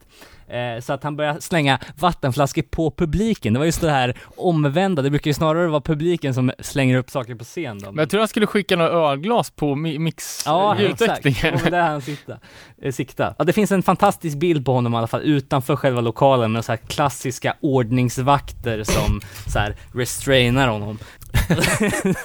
Eh, 0.53 0.81
så 0.81 0.93
att 0.93 1.03
han 1.05 1.17
började 1.17 1.41
slänga 1.41 1.79
vattenflaskor 1.99 2.63
på 2.63 2.91
publiken, 2.91 3.53
det 3.53 3.59
var 3.59 3.67
just 3.67 3.81
det 3.81 3.91
här 3.91 4.19
omvända, 4.37 5.03
det 5.03 5.11
brukar 5.11 5.29
ju 5.29 5.35
snarare 5.35 5.67
vara 5.69 5.81
publiken 5.81 6.35
som 6.35 6.53
slänger 6.59 6.97
upp 6.97 7.11
saker 7.11 7.35
på 7.35 7.45
scen 7.45 7.79
då. 7.79 7.87
Men 7.93 7.99
jag 7.99 8.11
tror 8.11 8.19
han 8.21 8.29
skulle 8.29 8.47
skicka 8.47 8.77
några 8.77 8.91
ölglas 8.91 9.51
på 9.51 9.75
mi- 9.75 9.99
mix 9.99 10.43
Ja, 10.47 10.77
exakt. 10.81 11.23
Det 11.23 11.63
var 11.65 11.71
där 11.71 11.83
han 11.83 12.01
sitta, 12.03 12.39
eh, 12.83 12.93
sikta. 12.93 13.35
Ja, 13.39 13.45
det 13.45 13.53
finns 13.53 13.73
en 13.73 13.83
fantastisk 13.83 14.37
bild 14.39 14.65
på 14.67 14.73
honom 14.73 14.95
i 14.95 14.97
alla 14.97 15.07
fall 15.07 15.23
utanför 15.23 15.77
själva 15.77 16.01
lokalen 16.01 16.53
med 16.53 16.65
så 16.65 16.73
här 16.73 16.77
klassiska 16.77 17.57
ordningsvakter 17.61 18.85
som 18.85 19.21
så 19.47 19.59
här 19.59 19.77
restrainar 19.95 20.69
honom. 20.69 20.99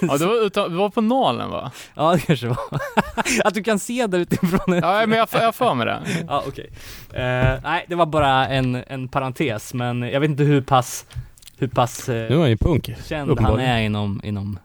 Ja, 0.02 0.18
det 0.18 0.26
var, 0.26 0.46
utan, 0.46 0.72
det 0.72 0.78
var 0.78 0.90
på 0.90 1.02
Nalen 1.02 1.50
va? 1.50 1.72
Ja, 1.96 2.12
det 2.14 2.20
kanske 2.20 2.48
var. 2.48 2.58
Att 3.44 3.54
du 3.54 3.64
kan 3.64 3.80
se 3.80 4.08
det 4.08 4.18
utifrån. 4.18 4.80
Ja, 4.82 5.06
men 5.08 5.18
jag 5.18 5.30
jag 5.42 5.56
för 5.56 5.74
mig 5.74 5.86
det. 5.86 6.02
Ja, 6.28 6.44
okej. 6.48 6.70
Eh, 7.14 7.60
nej, 7.64 7.86
det 7.88 7.96
var 7.96 8.06
bara 8.06 8.48
en, 8.48 8.84
en 8.88 9.08
parentes, 9.08 9.74
men 9.74 10.02
jag 10.02 10.20
vet 10.20 10.30
inte 10.30 10.44
hur 10.44 10.62
pass, 10.62 11.06
hur 11.58 11.68
pass 11.68 12.10
eh, 12.10 12.30
Nu 12.30 12.36
är 12.36 12.40
han 12.40 12.50
ju 12.50 12.58
punk. 12.58 12.90
känd 13.08 13.40
han 13.40 13.60
är 13.60 13.80
inom, 13.80 14.22
inom, 14.24 14.60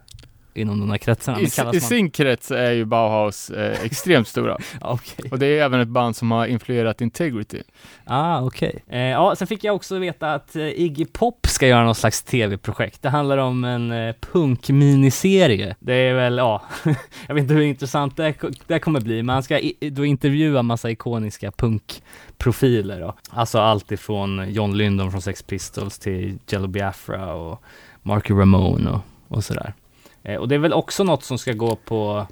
inom 0.54 0.80
de 0.80 0.90
här 0.90 0.98
kretsarna. 0.98 1.40
I, 1.40 1.76
I 1.76 1.80
sin 1.80 2.10
krets 2.10 2.50
är 2.50 2.72
ju 2.72 2.84
Bauhaus 2.84 3.50
eh, 3.50 3.84
extremt 3.84 4.28
stora. 4.28 4.58
Okej. 4.80 5.30
Och 5.30 5.38
det 5.38 5.46
är 5.46 5.62
även 5.62 5.80
ett 5.80 5.88
band 5.88 6.16
som 6.16 6.30
har 6.30 6.46
influerat 6.46 7.00
Integrity. 7.00 7.62
Ah, 8.04 8.40
okej. 8.40 8.84
Eh, 8.88 9.00
ja, 9.00 9.36
sen 9.36 9.46
fick 9.46 9.64
jag 9.64 9.74
också 9.74 9.98
veta 9.98 10.34
att 10.34 10.56
eh, 10.56 10.66
Iggy 10.66 11.04
Pop 11.04 11.46
ska 11.46 11.66
göra 11.66 11.84
någon 11.84 11.94
slags 11.94 12.22
tv-projekt. 12.22 13.02
Det 13.02 13.08
handlar 13.08 13.38
om 13.38 13.64
en 13.64 13.92
eh, 13.92 14.14
punk-miniserie. 14.32 15.76
Det 15.78 15.94
är 15.94 16.14
väl, 16.14 16.36
ja, 16.36 16.62
jag 17.26 17.34
vet 17.34 17.42
inte 17.42 17.54
hur 17.54 17.62
intressant 17.62 18.16
det, 18.16 18.34
det 18.66 18.78
kommer 18.78 19.00
bli, 19.00 19.22
men 19.22 19.32
han 19.32 19.42
ska 19.42 19.58
i, 19.58 19.90
då 19.90 20.04
intervjua 20.04 20.62
massa 20.62 20.90
ikoniska 20.90 21.52
punkprofiler 21.52 23.00
då. 23.00 23.14
Alltså 23.30 23.58
allt 23.58 23.92
ifrån 23.92 24.52
John 24.52 24.76
Lydon 24.76 25.10
från 25.10 25.22
Sex 25.22 25.42
Pistols 25.42 25.98
till 25.98 26.38
Jello 26.48 26.66
Biafra 26.66 27.34
och 27.34 27.62
Marky 28.02 28.34
Ramone 28.34 28.90
och, 28.90 29.00
och 29.28 29.44
sådär. 29.44 29.74
Eh, 30.24 30.36
och 30.36 30.48
det 30.48 30.54
är 30.54 30.58
väl 30.58 30.72
också 30.72 31.04
något 31.04 31.24
som 31.24 31.38
ska 31.38 31.52
gå 31.52 31.76
på, 31.76 32.26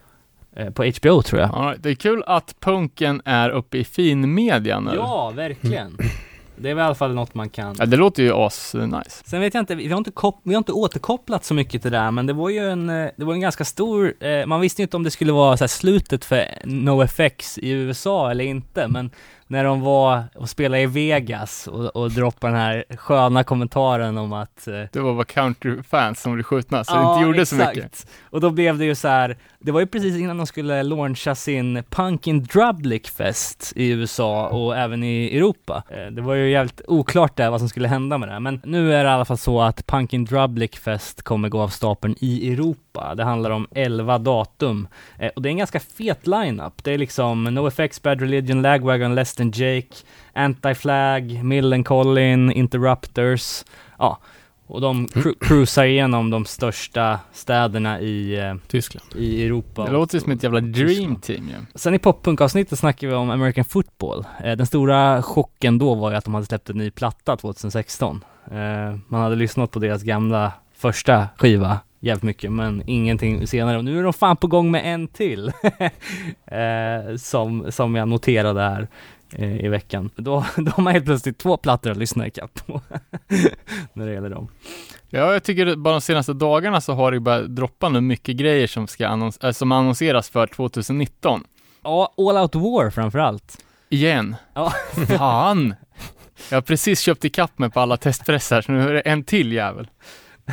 eh, 0.56 0.70
på 0.70 0.84
HBO 0.84 1.22
tror 1.22 1.40
jag. 1.40 1.50
Right. 1.54 1.82
Det 1.82 1.90
är 1.90 1.94
kul 1.94 2.22
att 2.26 2.54
punken 2.60 3.22
är 3.24 3.50
uppe 3.50 3.78
i 3.78 3.84
finmedia 3.84 4.80
nu. 4.80 4.90
Ja, 4.94 5.30
verkligen. 5.36 5.96
Det 6.56 6.70
är 6.70 6.74
väl 6.74 6.82
i 6.82 6.86
alla 6.86 6.94
fall 6.94 7.14
något 7.14 7.34
man 7.34 7.48
kan 7.48 7.76
Ja, 7.78 7.86
det 7.86 7.96
låter 7.96 8.22
ju 8.22 8.32
as 8.34 8.74
nice. 8.74 9.22
Sen 9.24 9.40
vet 9.40 9.54
jag 9.54 9.62
inte, 9.62 9.74
vi 9.74 9.88
har 9.88 9.98
inte, 9.98 10.10
kop- 10.10 10.40
vi 10.42 10.54
har 10.54 10.58
inte 10.58 10.72
återkopplat 10.72 11.44
så 11.44 11.54
mycket 11.54 11.82
till 11.82 11.90
det 11.90 11.98
där, 11.98 12.10
men 12.10 12.26
det 12.26 12.32
var 12.32 12.48
ju 12.50 12.70
en, 12.70 12.90
eh, 12.90 13.08
det 13.16 13.24
var 13.24 13.34
en 13.34 13.40
ganska 13.40 13.64
stor, 13.64 14.14
eh, 14.24 14.46
man 14.46 14.60
visste 14.60 14.82
ju 14.82 14.84
inte 14.84 14.96
om 14.96 15.02
det 15.02 15.10
skulle 15.10 15.32
vara 15.32 15.56
så 15.56 15.68
slutet 15.68 16.24
för 16.24 16.44
NoFX 16.64 17.58
i 17.58 17.70
USA 17.70 18.30
eller 18.30 18.44
inte, 18.44 18.88
men 18.88 19.10
när 19.50 19.64
de 19.64 19.80
var 19.80 20.22
och 20.34 20.48
spelade 20.48 20.82
i 20.82 20.86
Vegas 20.86 21.66
och, 21.66 21.96
och 21.96 22.10
droppade 22.10 22.52
den 22.52 22.60
här 22.62 22.84
sköna 22.96 23.44
kommentaren 23.44 24.18
om 24.18 24.32
att 24.32 24.68
eh, 24.68 24.74
Det 24.92 25.00
var 25.00 25.14
bara 25.14 25.24
countryfans 25.24 26.20
som 26.20 26.32
blev 26.32 26.42
skjutna, 26.44 26.84
så 26.84 26.94
det 26.94 27.00
inte 27.12 27.22
gjorde 27.26 27.46
så 27.46 27.54
mycket. 27.56 28.06
Och 28.22 28.40
då 28.40 28.50
blev 28.50 28.78
det 28.78 28.84
ju 28.84 28.94
så 28.94 29.08
här, 29.08 29.36
det 29.58 29.72
var 29.72 29.80
ju 29.80 29.86
precis 29.86 30.16
innan 30.16 30.36
de 30.36 30.46
skulle 30.46 30.82
launcha 30.82 31.34
sin 31.34 31.82
Punk 31.90 32.26
in 32.26 32.44
Drublic 32.44 33.10
Fest 33.10 33.72
i 33.76 33.88
USA 33.90 34.48
och 34.48 34.76
även 34.76 35.04
i 35.04 35.36
Europa. 35.36 35.82
Eh, 35.90 36.06
Det 36.12 36.22
var 36.22 36.34
ju 36.34 36.50
jävligt 36.50 36.80
oklart 36.86 37.36
där 37.36 37.50
vad 37.50 37.60
som 37.60 37.68
skulle 37.68 37.88
hända 37.88 38.18
med 38.18 38.28
det 38.28 38.32
här, 38.32 38.40
men 38.40 38.60
nu 38.64 38.94
är 38.94 39.04
det 39.04 39.10
i 39.10 39.12
alla 39.12 39.24
fall 39.24 39.38
så 39.38 39.60
att 39.62 39.86
Punk 39.86 40.12
in 40.12 40.24
Drublic 40.24 40.70
Fest 40.78 41.22
kommer 41.22 41.48
gå 41.48 41.60
av 41.60 41.68
stapeln 41.68 42.14
i 42.20 42.52
Europa. 42.52 42.80
Det 43.16 43.24
handlar 43.24 43.50
om 43.50 43.66
11 43.74 44.18
datum 44.18 44.88
Eh, 45.18 45.30
och 45.36 45.42
det 45.42 45.48
är 45.48 45.50
en 45.50 45.56
ganska 45.58 45.80
fet 45.80 46.26
lineup. 46.26 46.84
Det 46.84 46.92
är 46.92 46.98
liksom 46.98 47.44
NoFX, 47.44 48.02
Bad 48.02 48.20
Religion, 48.20 48.62
Lagwagon, 48.62 49.14
Less 49.14 49.34
than 49.34 49.50
Jake, 49.50 49.94
Anti-Flag, 50.34 51.42
Millencolin, 51.44 52.52
Interrupters, 52.52 53.64
ja. 53.98 54.18
Och 54.66 54.80
de 54.80 55.06
cru- 55.06 55.34
cruisar 55.40 55.84
igenom 55.84 56.30
de 56.30 56.44
största 56.44 57.18
städerna 57.32 58.00
i, 58.00 58.38
eh, 58.38 58.54
Tyskland. 58.68 59.06
i 59.16 59.44
Europa. 59.46 59.84
Det 59.84 59.92
låter 59.92 60.18
som 60.18 60.32
ett 60.32 60.42
jävla 60.42 60.60
dream 60.60 61.16
team 61.16 61.48
ju. 61.48 61.54
Sen 61.74 61.94
i 61.94 61.98
poppunkavsnittet 61.98 62.78
snackar 62.78 63.08
vi 63.08 63.14
om 63.14 63.30
American 63.30 63.64
football. 63.64 64.24
Eh, 64.44 64.56
den 64.56 64.66
stora 64.66 65.22
chocken 65.22 65.78
då 65.78 65.94
var 65.94 66.10
ju 66.10 66.16
att 66.16 66.24
de 66.24 66.34
hade 66.34 66.46
släppt 66.46 66.70
en 66.70 66.76
ny 66.78 66.90
platta 66.90 67.36
2016. 67.36 68.24
Eh, 68.50 68.96
man 69.08 69.20
hade 69.20 69.36
lyssnat 69.36 69.70
på 69.70 69.78
deras 69.78 70.02
gamla 70.02 70.52
första 70.76 71.28
skiva 71.36 71.78
jävligt 72.00 72.22
mycket, 72.22 72.52
men 72.52 72.82
ingenting 72.86 73.46
senare. 73.46 73.78
Och 73.78 73.84
nu 73.84 73.98
är 73.98 74.02
de 74.02 74.12
fan 74.12 74.36
på 74.36 74.46
gång 74.46 74.70
med 74.70 74.94
en 74.94 75.08
till. 75.08 75.48
eh, 76.46 77.16
som, 77.18 77.72
som 77.72 77.94
jag 77.94 78.08
noterade 78.08 78.60
här 78.60 78.88
eh, 79.32 79.64
i 79.64 79.68
veckan. 79.68 80.10
Då, 80.16 80.44
då 80.56 80.70
har 80.70 80.82
man 80.82 80.92
helt 80.92 81.04
plötsligt 81.04 81.38
två 81.38 81.56
plattor 81.56 81.90
att 81.90 81.96
lyssna 81.96 82.26
ikapp 82.26 82.66
på. 82.66 82.80
när 83.92 84.06
det 84.06 84.12
gäller 84.12 84.30
dem. 84.30 84.48
Ja, 85.08 85.32
jag 85.32 85.42
tycker 85.42 85.76
bara 85.76 85.94
de 85.94 86.00
senaste 86.00 86.32
dagarna 86.32 86.80
så 86.80 86.92
har 86.92 87.12
det 87.12 87.20
börjat 87.20 87.56
droppa 87.56 87.88
nu 87.88 88.00
mycket 88.00 88.36
grejer 88.36 88.66
som 88.66 88.86
ska 88.86 89.06
annons- 89.06 89.46
äh, 89.46 89.52
som 89.52 89.72
annonseras 89.72 90.28
för 90.28 90.46
2019. 90.46 91.44
Ja, 91.82 92.14
All 92.16 92.36
Out 92.36 92.54
War 92.54 92.90
framförallt. 92.90 93.64
Igen. 93.88 94.36
Ja. 94.54 94.72
Fan! 95.18 95.74
Jag 96.50 96.56
har 96.56 96.62
precis 96.62 97.00
köpt 97.00 97.24
ikapp 97.24 97.58
mig 97.58 97.70
på 97.70 97.80
alla 97.80 97.96
testpressar, 97.96 98.62
så 98.62 98.72
nu 98.72 98.88
är 98.88 98.92
det 98.92 99.00
en 99.00 99.24
till 99.24 99.52
jävel. 99.52 99.88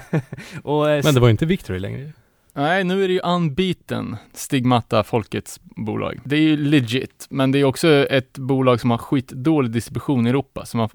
Och, 0.63 0.89
eh, 0.89 1.01
Men 1.03 1.13
det 1.13 1.19
var 1.19 1.27
ju 1.27 1.31
inte 1.31 1.45
Victory 1.45 1.79
längre. 1.79 2.13
Nej, 2.53 2.83
nu 2.83 3.03
är 3.03 3.07
det 3.07 3.13
ju 3.13 3.19
Unbeaten, 3.19 4.17
Stigmata, 4.33 5.03
folkets 5.03 5.59
bolag. 5.63 6.19
Det 6.23 6.35
är 6.35 6.41
ju 6.41 6.57
legit, 6.57 7.27
men 7.29 7.51
det 7.51 7.59
är 7.59 7.63
också 7.63 7.87
ett 7.87 8.37
bolag 8.37 8.81
som 8.81 8.91
har 8.91 8.97
skitdålig 8.97 9.71
distribution 9.71 10.27
i 10.27 10.29
Europa, 10.29 10.65
så 10.65 10.77
man 10.77 10.89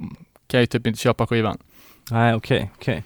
kan 0.47 0.61
ju 0.61 0.67
typ 0.67 0.87
inte 0.87 1.01
köpa 1.01 1.27
skivan. 1.27 1.59
Nej, 2.11 2.35
okej, 2.35 2.71
okej. 2.77 3.05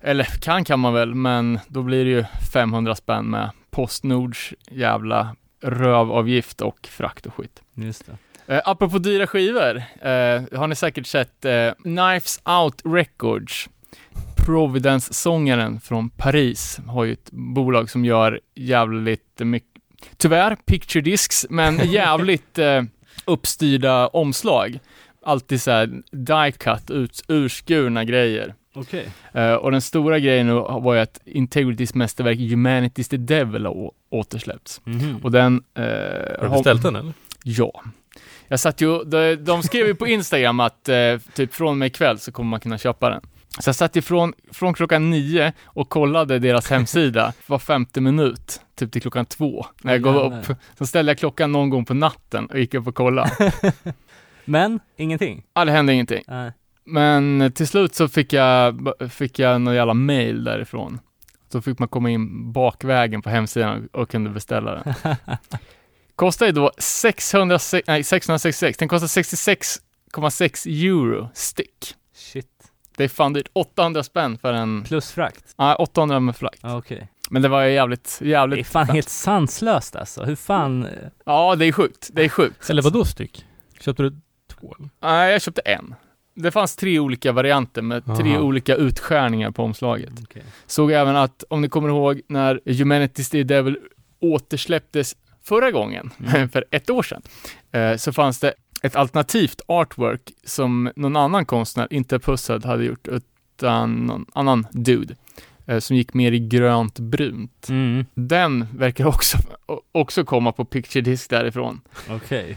Eller 0.00 0.24
kan 0.24 0.64
kan 0.64 0.80
man 0.80 0.94
väl, 0.94 1.14
men 1.14 1.58
då 1.68 1.82
blir 1.82 2.04
det 2.04 2.10
ju 2.10 2.24
500 2.52 2.94
spänn 2.94 3.30
med 3.30 3.50
Postnords 3.70 4.54
jävla 4.70 5.36
rövavgift 5.62 6.60
och 6.60 6.86
frakt 6.86 7.26
och 7.26 7.34
skit. 7.34 7.62
Just 7.74 8.06
det. 8.06 8.16
Eh, 8.54 8.60
apropå 8.64 8.98
dyra 8.98 9.26
skivor, 9.26 9.76
eh, 10.00 10.58
har 10.58 10.66
ni 10.66 10.74
säkert 10.74 11.06
sett 11.06 11.44
eh, 11.44 11.70
Knives 11.82 12.40
Out 12.44 12.82
Records. 12.84 13.68
Providence-sångaren 14.44 15.80
från 15.80 16.10
Paris 16.10 16.80
har 16.86 17.04
ju 17.04 17.12
ett 17.12 17.30
bolag 17.32 17.90
som 17.90 18.04
gör 18.04 18.40
jävligt 18.54 19.40
mycket, 19.40 19.70
tyvärr, 20.16 20.56
picture 20.56 21.02
discs, 21.02 21.46
men 21.50 21.78
jävligt 21.90 22.58
eh, 22.58 22.82
uppstyrda 23.24 24.08
omslag. 24.08 24.78
Alltid 25.26 25.62
så 25.62 25.70
här 25.70 25.86
die-cut, 26.12 26.90
ut, 26.92 27.22
urskurna 27.28 28.04
grejer. 28.04 28.54
Okej. 28.74 29.08
Eh, 29.32 29.52
och 29.54 29.70
den 29.70 29.80
stora 29.80 30.18
grejen 30.18 30.46
nu 30.46 30.52
var 30.54 30.94
ju 30.94 31.00
att 31.00 31.20
Integritys 31.24 31.94
mästerverk 31.94 32.38
Humanity's 32.38 33.10
the 33.10 33.16
Devil 33.16 33.66
har 33.66 33.90
återsläppts. 34.10 34.80
Mhm. 34.84 35.16
Och 35.22 35.30
den... 35.30 35.62
Eh, 35.74 35.84
Har 35.84 36.38
du 36.42 36.48
beställt 36.48 36.82
den 36.82 36.96
eller? 36.96 37.12
Ja. 37.44 37.82
Jag 38.48 38.60
satt 38.60 38.80
ju, 38.80 39.04
de, 39.04 39.36
de 39.36 39.62
skrev 39.62 39.86
ju 39.86 39.94
på 39.94 40.06
Instagram 40.06 40.60
att 40.60 40.88
eh, 40.88 41.18
typ 41.34 41.54
från 41.54 41.68
och 41.68 41.76
med 41.76 41.86
ikväll 41.86 42.18
så 42.18 42.32
kommer 42.32 42.50
man 42.50 42.60
kunna 42.60 42.78
köpa 42.78 43.10
den. 43.10 43.20
Så 43.60 43.68
jag 43.68 43.76
satt 43.76 43.96
ju 43.96 44.02
från, 44.02 44.32
från 44.52 44.74
klockan 44.74 45.10
nio 45.10 45.52
och 45.64 45.88
kollade 45.88 46.38
deras 46.38 46.70
hemsida 46.70 47.32
var 47.46 47.58
femte 47.58 48.00
minut, 48.00 48.60
typ 48.74 48.92
till 48.92 49.02
klockan 49.02 49.26
två, 49.26 49.66
när 49.82 49.92
jag 49.92 50.02
gav 50.02 50.14
Jävlar. 50.14 50.50
upp. 50.50 50.56
Så 50.78 50.86
ställde 50.86 51.10
jag 51.12 51.18
klockan 51.18 51.52
någon 51.52 51.70
gång 51.70 51.84
på 51.84 51.94
natten 51.94 52.46
och 52.46 52.58
gick 52.58 52.74
upp 52.74 52.86
och 52.86 52.94
kollade. 52.94 53.52
Men, 54.44 54.80
ingenting? 54.96 55.42
Ja, 55.54 55.64
det 55.64 55.72
hände 55.72 55.92
ingenting. 55.92 56.22
Nej. 56.26 56.52
Men 56.84 57.52
till 57.54 57.68
slut 57.68 57.94
så 57.94 58.08
fick 58.08 58.32
jag, 58.32 58.92
fick 59.10 59.38
jag 59.38 59.60
någon 59.60 59.74
jävla 59.74 59.94
mail 59.94 60.44
därifrån. 60.44 61.00
Så 61.52 61.62
fick 61.62 61.78
man 61.78 61.88
komma 61.88 62.10
in 62.10 62.52
bakvägen 62.52 63.22
på 63.22 63.30
hemsidan 63.30 63.88
och 63.92 64.10
kunde 64.10 64.30
beställa 64.30 64.74
den. 64.74 64.94
Kostar 66.16 66.46
ju 66.46 66.52
då 66.52 66.70
600, 66.78 67.58
nej, 67.86 68.04
666, 68.04 68.78
den 68.78 68.88
kostar 68.88 69.22
66,6 69.22 70.68
euro 70.68 71.28
styck. 71.34 71.94
Det 72.96 73.04
är 73.04 73.08
fan 73.08 73.32
dyrt. 73.32 73.48
800 73.52 74.02
spänn 74.02 74.38
för 74.38 74.52
en, 74.52 74.84
Plus 74.84 75.10
frakt? 75.12 75.54
nej 75.58 75.74
800 75.74 76.20
med 76.20 76.36
frakt. 76.36 76.58
Ja, 76.62 76.76
Okej. 76.76 77.08
Men 77.30 77.42
det 77.42 77.48
var 77.48 77.62
ju 77.64 77.72
jävligt, 77.72 78.16
Det 78.20 78.24
är 78.24 78.28
jävligt. 78.30 78.66
fan 78.66 78.88
helt 78.88 79.08
sanslöst 79.08 79.96
alltså. 79.96 80.24
Hur 80.24 80.36
fan... 80.36 80.88
Ja, 81.26 81.54
det 81.56 81.64
är 81.66 81.72
sjukt. 81.72 82.10
Det 82.12 82.24
är 82.24 82.28
sjukt. 82.28 82.70
Eller 82.70 82.82
vadå 82.82 83.04
styck? 83.04 83.44
Köpte 83.80 84.02
du 84.02 84.20
två? 84.60 84.74
Nej, 85.02 85.32
jag 85.32 85.42
köpte 85.42 85.60
en. 85.60 85.94
Det 86.36 86.50
fanns 86.50 86.76
tre 86.76 86.98
olika 86.98 87.32
varianter 87.32 87.82
med 87.82 88.04
tre 88.16 88.32
Aha. 88.34 88.40
olika 88.42 88.74
utskärningar 88.74 89.50
på 89.50 89.62
omslaget. 89.62 90.12
Okej. 90.22 90.42
Såg 90.66 90.92
även 90.92 91.16
att, 91.16 91.44
om 91.48 91.60
ni 91.60 91.68
kommer 91.68 91.88
ihåg, 91.88 92.20
när 92.28 92.60
Humanity's 92.64 93.30
the 93.30 93.42
Devil 93.42 93.78
återsläpptes 94.20 95.16
förra 95.42 95.70
gången, 95.70 96.10
Mm. 96.34 96.48
för 96.52 96.64
ett 96.70 96.90
år 96.90 97.02
sedan, 97.02 97.22
eh, 97.72 97.96
så 97.96 98.12
fanns 98.12 98.40
det 98.40 98.54
ett 98.84 98.96
alternativt 98.96 99.60
artwork 99.66 100.32
som 100.44 100.90
någon 100.96 101.16
annan 101.16 101.46
konstnär, 101.46 101.88
inte 101.90 102.18
Pussad, 102.18 102.64
hade 102.64 102.84
gjort, 102.84 103.08
utan 103.08 103.94
någon 104.06 104.26
annan 104.34 104.66
dude, 104.72 105.14
eh, 105.66 105.78
som 105.78 105.96
gick 105.96 106.14
mer 106.14 106.32
i 106.32 106.38
grönt 106.38 106.98
brunt. 106.98 107.66
Mm, 107.68 108.06
Den 108.14 108.66
verkar 108.76 109.06
också, 109.06 109.38
också 109.92 110.24
komma 110.24 110.52
på 110.52 110.64
picture 110.64 111.02
disc 111.02 111.28
därifrån. 111.28 111.80
okej. 112.10 112.56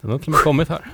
Den 0.00 0.10
har 0.10 0.18
till 0.18 0.28
och 0.28 0.32
med 0.32 0.40
kommit 0.40 0.68
här. 0.68 0.86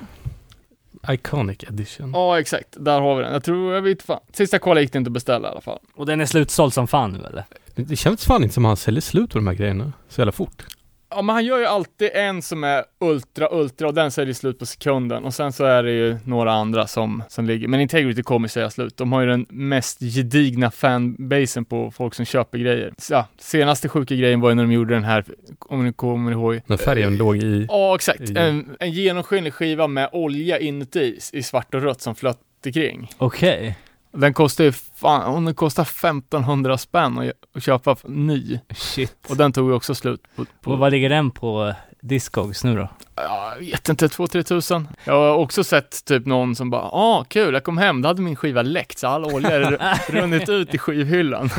Iconic 1.09 1.59
edition. 1.69 2.11
Ja, 2.15 2.41
exakt. 2.41 2.67
Där 2.81 3.01
har 3.01 3.17
vi 3.17 3.23
den. 3.23 3.33
Jag 3.33 3.45
tror, 3.45 3.75
jag 3.75 3.83
vet 3.83 4.03
fan. 4.03 4.21
Sista 4.33 4.59
kvalet 4.59 4.83
gick 4.83 4.93
det 4.93 4.99
inte 4.99 5.09
att 5.09 5.12
beställa 5.12 5.49
i 5.49 5.51
alla 5.51 5.61
fall. 5.61 5.79
Och 5.95 6.07
den 6.07 6.21
är 6.21 6.27
slutsåld 6.27 6.73
som 6.73 6.87
fan 6.87 7.12
nu 7.12 7.19
eller? 7.19 7.45
Det- 7.75 7.83
Det 7.83 7.97
känns 7.97 8.25
fan 8.25 8.43
inte 8.43 8.55
som 8.55 8.65
att 8.65 8.69
han 8.69 8.77
säljer 8.77 9.01
slut 9.01 9.31
på 9.33 9.39
de 9.39 9.47
här 9.47 9.55
grejerna 9.55 9.93
så 10.09 10.21
jävla 10.21 10.33
fort. 10.33 10.67
Ja, 11.16 11.23
men 11.23 11.35
han 11.35 11.45
gör 11.45 11.59
ju 11.59 11.66
alltid 11.66 12.11
en 12.14 12.42
som 12.42 12.64
är 12.64 12.85
ultra, 13.00 13.49
ultra 13.50 13.88
och 13.88 13.95
den 13.95 14.11
säljer 14.11 14.35
slut 14.35 14.59
på 14.59 14.66
sekunden 14.66 15.25
och 15.25 15.35
sen 15.35 15.52
så 15.52 15.64
är 15.64 15.83
det 15.83 15.92
ju 15.92 16.16
några 16.25 16.52
andra 16.52 16.87
som, 16.87 17.23
som 17.28 17.47
ligger. 17.47 17.69
Men 17.69 17.81
Integrity 17.81 18.23
kommer 18.23 18.49
säga 18.49 18.71
slut. 18.71 18.97
De 18.97 19.12
har 19.12 19.21
ju 19.21 19.26
den 19.26 19.47
mest 19.49 20.00
gedigna 20.00 20.71
fanbasen 20.71 21.64
på 21.64 21.90
folk 21.90 22.14
som 22.14 22.25
köper 22.25 22.59
grejer. 22.59 22.92
Så, 22.99 23.12
ja, 23.14 23.26
senaste 23.38 23.88
sjuka 23.88 24.14
grejen 24.14 24.40
var 24.40 24.49
ju 24.49 24.54
när 24.54 24.62
de 24.62 24.73
gjorde 24.73 24.95
den 24.95 25.04
här, 25.04 25.25
om 25.59 25.85
ni 25.85 25.92
kommer 25.92 26.33
ihåg. 26.33 26.61
När 26.66 26.76
färgen 26.76 27.16
låg 27.16 27.37
i... 27.37 27.66
Ja, 27.69 27.95
exakt. 27.95 28.21
i- 28.21 28.35
En, 28.38 28.76
en 28.81 28.90
genomskinlig 28.90 29.54
skiva 29.54 29.87
med 29.87 30.09
olja 30.12 30.59
inuti 30.59 31.19
i 31.33 31.42
svart 31.42 31.75
och 31.75 31.83
rött 31.83 32.00
som 32.00 32.14
flöt 32.14 32.38
kring. 32.75 33.11
Okej. 33.19 33.76
Den 34.12 34.35
kostar 34.35 34.64
ju 34.64 34.73
fan, 34.73 35.45
den 35.45 35.54
kostar 35.54 35.83
1500 35.83 36.78
spänn 36.78 37.33
att 37.54 37.62
köpa 37.62 37.97
ny. 38.04 38.61
Shit. 38.75 39.16
Och 39.28 39.37
den 39.37 39.52
tog 39.52 39.69
ju 39.69 39.75
också 39.75 39.95
slut 39.95 40.23
på, 40.37 40.45
på 40.61 40.71
Och 40.71 40.78
vad 40.78 40.92
ligger 40.92 41.09
den 41.09 41.31
på 41.31 41.75
Discogs 42.03 42.65
nu 42.65 42.77
då? 42.77 42.89
Ja, 43.17 43.53
jag 43.59 43.67
vet 43.67 43.89
inte, 43.89 44.07
2-3 44.07 44.43
tusen. 44.43 44.89
Jag 45.05 45.13
har 45.15 45.35
också 45.35 45.65
sett 45.65 46.05
typ 46.05 46.27
någon 46.27 46.55
som 46.57 46.71
bara, 46.71 46.83
ah 46.83 47.25
kul, 47.29 47.55
jag 47.55 47.65
kom 47.65 47.79
hem, 47.79 48.03
då 48.03 48.09
hade 48.09 48.23
min 48.23 48.37
skiva 48.37 48.63
läckt 48.63 48.99
så 48.99 49.07
all 49.07 49.25
olja 49.25 49.51
hade 49.79 49.99
runnit 50.09 50.49
ut 50.49 50.75
i 50.75 50.79
skivhyllan. 50.79 51.51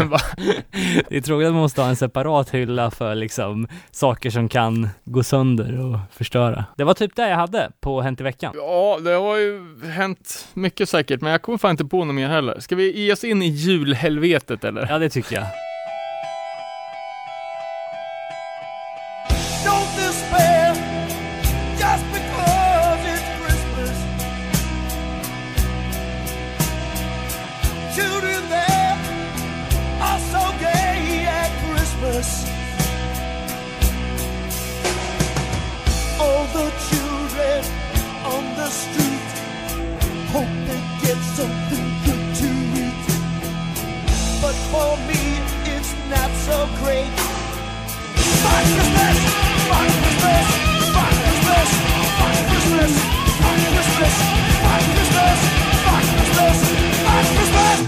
Det 1.09 1.17
är 1.17 1.21
tråkigt 1.21 1.47
att 1.47 1.53
man 1.53 1.61
måste 1.61 1.81
ha 1.81 1.89
en 1.89 1.95
separat 1.95 2.49
hylla 2.49 2.91
för 2.91 3.15
liksom 3.15 3.67
saker 3.91 4.29
som 4.29 4.49
kan 4.49 4.89
gå 5.05 5.23
sönder 5.23 5.79
och 5.79 5.99
förstöra. 6.11 6.65
Det 6.77 6.83
var 6.83 6.93
typ 6.93 7.15
det 7.15 7.29
jag 7.29 7.37
hade 7.37 7.71
på 7.81 8.01
Hänt 8.01 8.19
i 8.19 8.23
veckan. 8.23 8.53
ja, 8.55 8.99
det 9.01 9.11
har 9.11 9.37
ju 9.37 9.79
hänt 9.89 10.47
mycket 10.53 10.89
säkert, 10.89 11.21
men 11.21 11.31
jag 11.31 11.41
kommer 11.41 11.57
fan 11.57 11.71
inte 11.71 11.85
på 11.85 12.05
något 12.05 12.15
mer 12.15 12.27
heller. 12.27 12.59
Ska 12.59 12.75
vi 12.75 13.05
ge 13.05 13.13
oss 13.13 13.23
in 13.23 13.41
i 13.41 13.47
julhelvetet 13.47 14.63
eller? 14.63 14.87
Ja, 14.89 14.99
det 14.99 15.09
tycker 15.09 15.35
jag. 15.35 15.45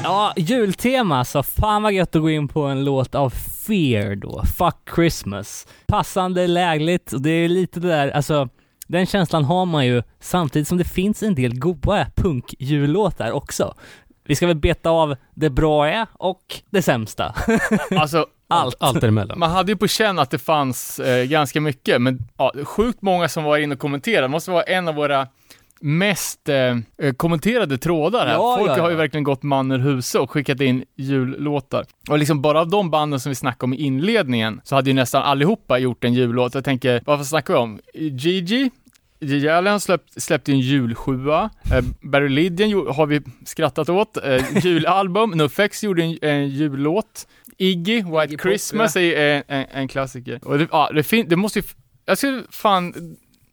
Ja, 0.05 0.33
jultema, 0.35 1.25
så 1.25 1.43
fan 1.43 1.83
vad 1.83 1.93
gött 1.93 2.15
att 2.15 2.21
gå 2.21 2.29
in 2.29 2.47
på 2.47 2.63
en 2.63 2.83
låt 2.83 3.15
av 3.15 3.29
Fear 3.29 4.15
då, 4.15 4.43
Fuck 4.57 4.75
Christmas. 4.95 5.67
Passande, 5.87 6.47
lägligt, 6.47 7.13
och 7.13 7.21
det 7.21 7.29
är 7.29 7.49
lite 7.49 7.79
det 7.79 7.87
där, 7.87 8.11
alltså 8.11 8.49
den 8.87 9.05
känslan 9.05 9.43
har 9.43 9.65
man 9.65 9.85
ju 9.85 10.03
samtidigt 10.19 10.67
som 10.67 10.77
det 10.77 10.83
finns 10.83 11.23
en 11.23 11.35
del 11.35 11.59
goa 11.59 12.07
punkjullåtar 12.15 13.31
också. 13.31 13.75
Vi 14.23 14.35
ska 14.35 14.47
väl 14.47 14.55
beta 14.55 14.89
av 14.89 15.15
det 15.33 15.49
bra 15.49 15.89
är 15.89 16.07
och 16.13 16.61
det 16.69 16.81
sämsta. 16.81 17.35
Alltså, 17.99 18.25
Allt. 18.47 18.75
Allt 18.79 19.01
däremellan. 19.01 19.39
man 19.39 19.51
hade 19.51 19.71
ju 19.71 19.77
på 19.77 19.87
känn 19.87 20.19
att 20.19 20.31
det 20.31 20.39
fanns 20.39 20.99
eh, 20.99 21.25
ganska 21.25 21.61
mycket, 21.61 22.01
men 22.01 22.19
ja, 22.37 22.53
sjukt 22.63 23.01
många 23.01 23.29
som 23.29 23.43
var 23.43 23.57
inne 23.57 23.73
och 23.75 23.81
kommenterade. 23.81 24.21
Det 24.21 24.27
måste 24.31 24.51
vara 24.51 24.63
en 24.63 24.87
av 24.87 24.95
våra 24.95 25.27
mest 25.85 26.49
eh, 26.49 27.13
kommenterade 27.17 27.77
trådar 27.77 28.25
här. 28.25 28.33
Ja, 28.33 28.55
Folk 28.57 28.71
ja, 28.71 28.81
har 28.81 28.89
ju 28.89 28.95
ja. 28.95 28.97
verkligen 28.97 29.23
gått 29.23 29.43
man 29.43 29.71
ur 29.71 29.79
huse 29.79 30.19
och 30.19 30.31
skickat 30.31 30.61
in 30.61 30.85
jullåtar. 30.95 31.85
Och 32.09 32.19
liksom 32.19 32.41
bara 32.41 32.59
av 32.59 32.69
de 32.69 32.89
banden 32.89 33.19
som 33.19 33.29
vi 33.29 33.35
snackade 33.35 33.63
om 33.65 33.73
i 33.73 33.77
inledningen 33.77 34.61
så 34.63 34.75
hade 34.75 34.89
ju 34.89 34.93
nästan 34.93 35.23
allihopa 35.23 35.77
gjort 35.79 36.03
en 36.03 36.13
jullåt. 36.13 36.55
Jag 36.55 36.63
tänker, 36.63 37.01
vad 37.05 37.27
snackar 37.27 37.53
vi 37.53 37.59
om? 37.59 37.79
Gigi, 37.93 38.71
Gigi 39.19 39.49
Allen 39.49 39.79
släppt, 39.79 40.21
släppte 40.21 40.51
en 40.51 40.59
julsjua. 40.59 41.49
Eh, 41.71 41.83
Barry 42.01 42.29
Lydian 42.29 42.71
har 42.71 43.05
vi 43.05 43.21
skrattat 43.45 43.89
åt. 43.89 44.17
Eh, 44.17 44.65
julalbum. 44.65 45.29
NoFX 45.35 45.83
gjorde 45.83 46.03
en, 46.03 46.17
en 46.21 46.49
jullåt. 46.49 47.27
Iggy, 47.57 47.95
White 47.95 48.23
Iggy 48.25 48.37
Pop, 48.37 48.41
Christmas 48.41 48.95
är 48.95 49.17
en, 49.17 49.43
en, 49.47 49.65
en 49.71 49.87
klassiker. 49.87 50.39
Och 50.43 50.57
det, 50.57 50.67
ja, 50.71 50.89
det, 50.93 51.03
fin- 51.03 51.29
det 51.29 51.35
måste 51.35 51.59
ju, 51.59 51.65
jag 52.05 52.17
skulle 52.17 52.43
fan 52.49 52.93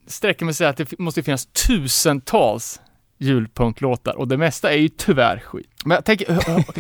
sträcka 0.07 0.45
mig 0.45 0.55
säga 0.55 0.71
att 0.71 0.77
det 0.77 0.99
måste 0.99 1.23
finnas 1.23 1.47
tusentals 1.47 2.81
julpunklåtar 3.19 4.17
och 4.17 4.29
det 4.29 4.37
mesta 4.37 4.73
är 4.73 4.77
ju 4.77 4.89
tyvärr 4.89 5.39
skit. 5.39 5.67
Men 5.85 5.95
jag 5.95 6.05
tänker, 6.05 6.27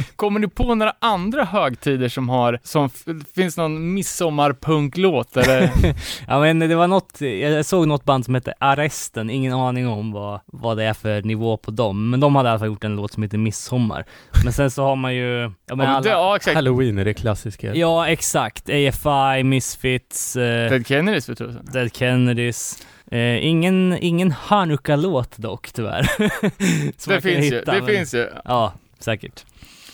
kommer 0.17 0.41
ni 0.41 0.49
på 0.49 0.75
några 0.75 0.95
andra 0.99 1.45
högtider 1.45 2.09
som 2.09 2.29
har, 2.29 2.59
som 2.63 2.91
finns 3.35 3.57
någon 3.57 3.95
midsommarpunklåt 3.95 5.37
eller? 5.37 5.71
Ja 6.29 6.41
men 6.41 6.59
det 6.59 6.75
var 6.75 6.89
något, 6.89 7.21
jag 7.21 7.67
såg 7.67 7.89
något 7.89 8.05
band 8.05 8.25
som 8.25 8.35
hette 8.35 8.55
Arresten, 8.59 9.31
ingen 9.31 9.53
aning 9.53 9.89
om 9.89 10.13
vad, 10.13 10.41
vad 10.47 10.77
det 10.77 10.85
är 10.85 10.95
för 10.95 11.23
nivå 11.23 11.57
på 11.57 11.71
dem, 11.71 12.11
men 12.11 12.21
de 12.21 12.37
hade 12.37 12.49
i 12.49 12.51
alla 12.51 12.59
fall 12.59 12.69
gjort 12.69 12.85
en 12.85 12.97
låt 12.97 13.13
som 13.13 13.23
heter 13.23 13.39
Midsommar. 13.39 14.05
Men 14.45 14.53
sen 14.53 14.71
så 14.71 14.83
har 14.85 14.97
man 14.97 15.15
ju, 15.15 15.41
ja 15.41 15.49
men 15.49 15.53
Ja, 15.67 15.75
men 15.77 16.03
det, 16.03 16.15
alla, 16.15 16.23
ja 16.23 16.37
exakt. 16.37 16.55
Halloween 16.55 16.99
är 16.99 17.05
det 17.05 17.15
klassiska. 17.15 17.75
ja 17.75 18.09
exakt, 18.09 18.69
AFI, 18.69 19.43
Misfits, 19.45 20.37
eh, 20.37 20.69
Ted 20.69 20.87
Kennedys 20.87 21.27
för 21.27 21.35
tusan. 21.35 21.69
Dead 21.73 21.97
Kennedys. 21.97 22.79
Eh, 23.13 23.47
ingen, 23.47 23.99
ingen 24.01 24.31
Hanukkah-låt 24.33 25.37
dock 25.39 25.73
tyvärr. 25.73 26.03
Som 27.01 27.13
Det 27.13 27.21
finns 27.21 27.53
ju, 27.53 27.59
hitta, 27.59 27.73
det 27.73 27.79
men- 27.83 27.87
finns 27.87 28.15
ju. 28.15 28.29
Ja, 28.45 28.73
säkert. 28.99 29.45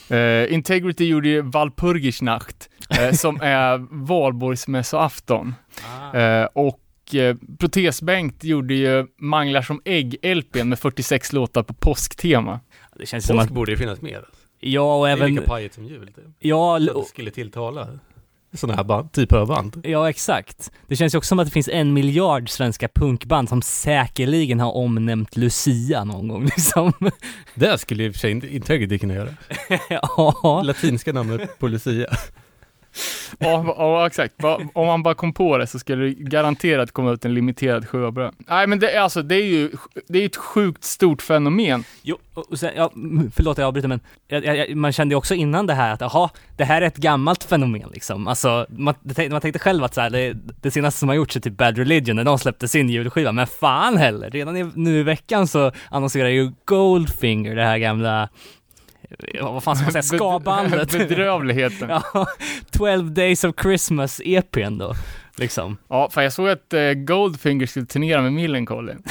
Eh, 0.08 0.52
Integrity 0.52 1.04
gjorde 1.04 1.28
ju 1.28 1.40
Walpurgisnacht, 1.42 2.68
eh, 2.98 3.10
som 3.12 3.40
är 3.40 3.86
valborgsmässoafton. 4.06 5.54
Eh, 6.14 6.44
och 6.52 7.14
eh, 7.14 7.36
Protesbänkt 7.58 8.44
gjorde 8.44 8.74
ju 8.74 9.06
Manglar 9.18 9.62
som 9.62 9.80
ägg-LPn 9.84 10.64
med 10.68 10.78
46 10.78 11.32
låtar 11.32 11.62
på 11.62 11.74
påsktema. 11.74 12.60
Det 12.98 13.06
känns 13.06 13.26
som 13.26 13.36
Påsk 13.36 13.48
att, 13.48 13.54
borde 13.54 13.70
ju 13.72 13.76
finnas 13.78 14.00
mer. 14.02 14.24
ja 14.60 14.96
och 14.98 15.06
Det 15.06 15.12
är 15.12 15.16
även, 15.16 15.34
lika 15.34 15.46
pajigt 15.46 15.74
som 15.74 15.84
jul. 15.84 16.06
Typ. 16.06 16.24
ja, 16.38 16.76
att 16.76 16.84
det 16.86 17.04
skulle 17.08 17.30
tilltala 17.30 17.88
sådana 18.52 18.76
här 18.76 18.84
band, 18.84 19.12
typer 19.12 19.36
av 19.36 19.46
band. 19.46 19.80
Ja, 19.84 20.10
exakt. 20.10 20.72
Det 20.86 20.96
känns 20.96 21.14
ju 21.14 21.18
också 21.18 21.28
som 21.28 21.38
att 21.38 21.46
det 21.46 21.52
finns 21.52 21.68
en 21.68 21.92
miljard 21.92 22.50
svenska 22.50 22.88
punkband 22.88 23.48
som 23.48 23.62
säkerligen 23.62 24.60
har 24.60 24.72
omnämnt 24.72 25.36
Lucia 25.36 26.04
någon 26.04 26.28
gång 26.28 26.44
liksom. 26.56 26.92
Det 27.54 27.78
skulle 27.78 28.04
i 28.04 28.08
och 28.08 28.12
för 28.12 28.18
sig 28.18 28.30
inte 28.30 28.54
Integrity 28.54 28.98
kunna 28.98 29.14
göra. 29.14 29.30
ja. 29.90 30.62
Latinska 30.64 31.12
namnet 31.12 31.58
på 31.58 31.68
Lucia. 31.68 32.16
Ja, 33.38 33.74
ja 33.78 34.06
exakt. 34.06 34.34
Om 34.72 34.86
man 34.86 35.02
bara 35.02 35.14
kom 35.14 35.32
på 35.32 35.58
det 35.58 35.66
så 35.66 35.78
skulle 35.78 36.04
det 36.04 36.14
garanterat 36.14 36.92
komma 36.92 37.12
ut 37.12 37.24
en 37.24 37.34
limiterad 37.34 37.88
sjua 37.88 38.10
bröd. 38.10 38.34
Nej 38.38 38.66
men 38.66 38.78
det 38.78 38.90
är 38.90 39.00
alltså, 39.00 39.22
det 39.22 39.34
är 39.34 39.44
ju, 39.44 39.70
det 40.08 40.22
är 40.22 40.26
ett 40.26 40.36
sjukt 40.36 40.84
stort 40.84 41.22
fenomen. 41.22 41.84
Jo, 42.02 42.16
och 42.34 42.58
sen, 42.58 42.70
ja, 42.76 42.90
mm, 42.94 43.30
förlåt 43.30 43.58
jag 43.58 43.66
avbryter 43.66 43.88
men 43.88 44.00
jag, 44.28 44.44
jag, 44.44 44.76
man 44.76 44.92
kände 44.92 45.12
ju 45.12 45.16
också 45.16 45.34
innan 45.34 45.66
det 45.66 45.74
här 45.74 45.92
att 45.92 46.00
jaha, 46.00 46.30
det 46.56 46.64
här 46.64 46.82
är 46.82 46.86
ett 46.86 46.96
gammalt 46.96 47.44
fenomen 47.44 47.88
liksom. 47.92 48.28
Alltså, 48.28 48.66
man, 48.68 48.94
tänkte, 48.94 49.28
man 49.28 49.40
tänkte 49.40 49.58
själv 49.58 49.84
att 49.84 49.94
så 49.94 50.00
här, 50.00 50.10
det, 50.10 50.36
det 50.62 50.70
senaste 50.70 51.00
som 51.00 51.08
har 51.08 51.16
gjorts 51.16 51.36
är 51.36 51.40
typ 51.40 51.56
Bad 51.56 51.78
Religion 51.78 52.16
när 52.16 52.24
de 52.24 52.38
släppte 52.38 52.68
sin 52.68 52.88
julskiva, 52.88 53.32
men 53.32 53.46
fan 53.46 53.96
heller! 53.96 54.30
Redan 54.30 54.56
i, 54.56 54.70
nu 54.74 55.00
i 55.00 55.02
veckan 55.02 55.46
så 55.46 55.72
annonserar 55.90 56.28
ju 56.28 56.52
Goldfinger, 56.64 57.56
det 57.56 57.64
här 57.64 57.78
gamla, 57.78 58.28
ja, 59.34 59.52
vad 59.52 59.62
fan 59.62 59.76
ska 59.76 59.84
man 59.84 59.92
säga, 59.92 60.02
skabandet. 60.18 60.92
Bedrövligheten. 60.98 61.88
Ja. 61.88 62.02
Ja, 62.14 62.26
12 62.70 63.12
Days 63.12 63.44
of 63.44 63.54
Christmas 63.62 64.20
EPn 64.24 64.78
då, 64.78 64.94
liksom. 65.36 65.76
för 66.10 66.22
jag 66.22 66.32
såg 66.32 66.48
att 66.48 66.72
eh, 66.72 66.92
Goldfinger 66.92 67.66
skulle 67.66 67.86
turnera 67.86 68.22
med 68.22 68.32
Millencolin. 68.32 69.02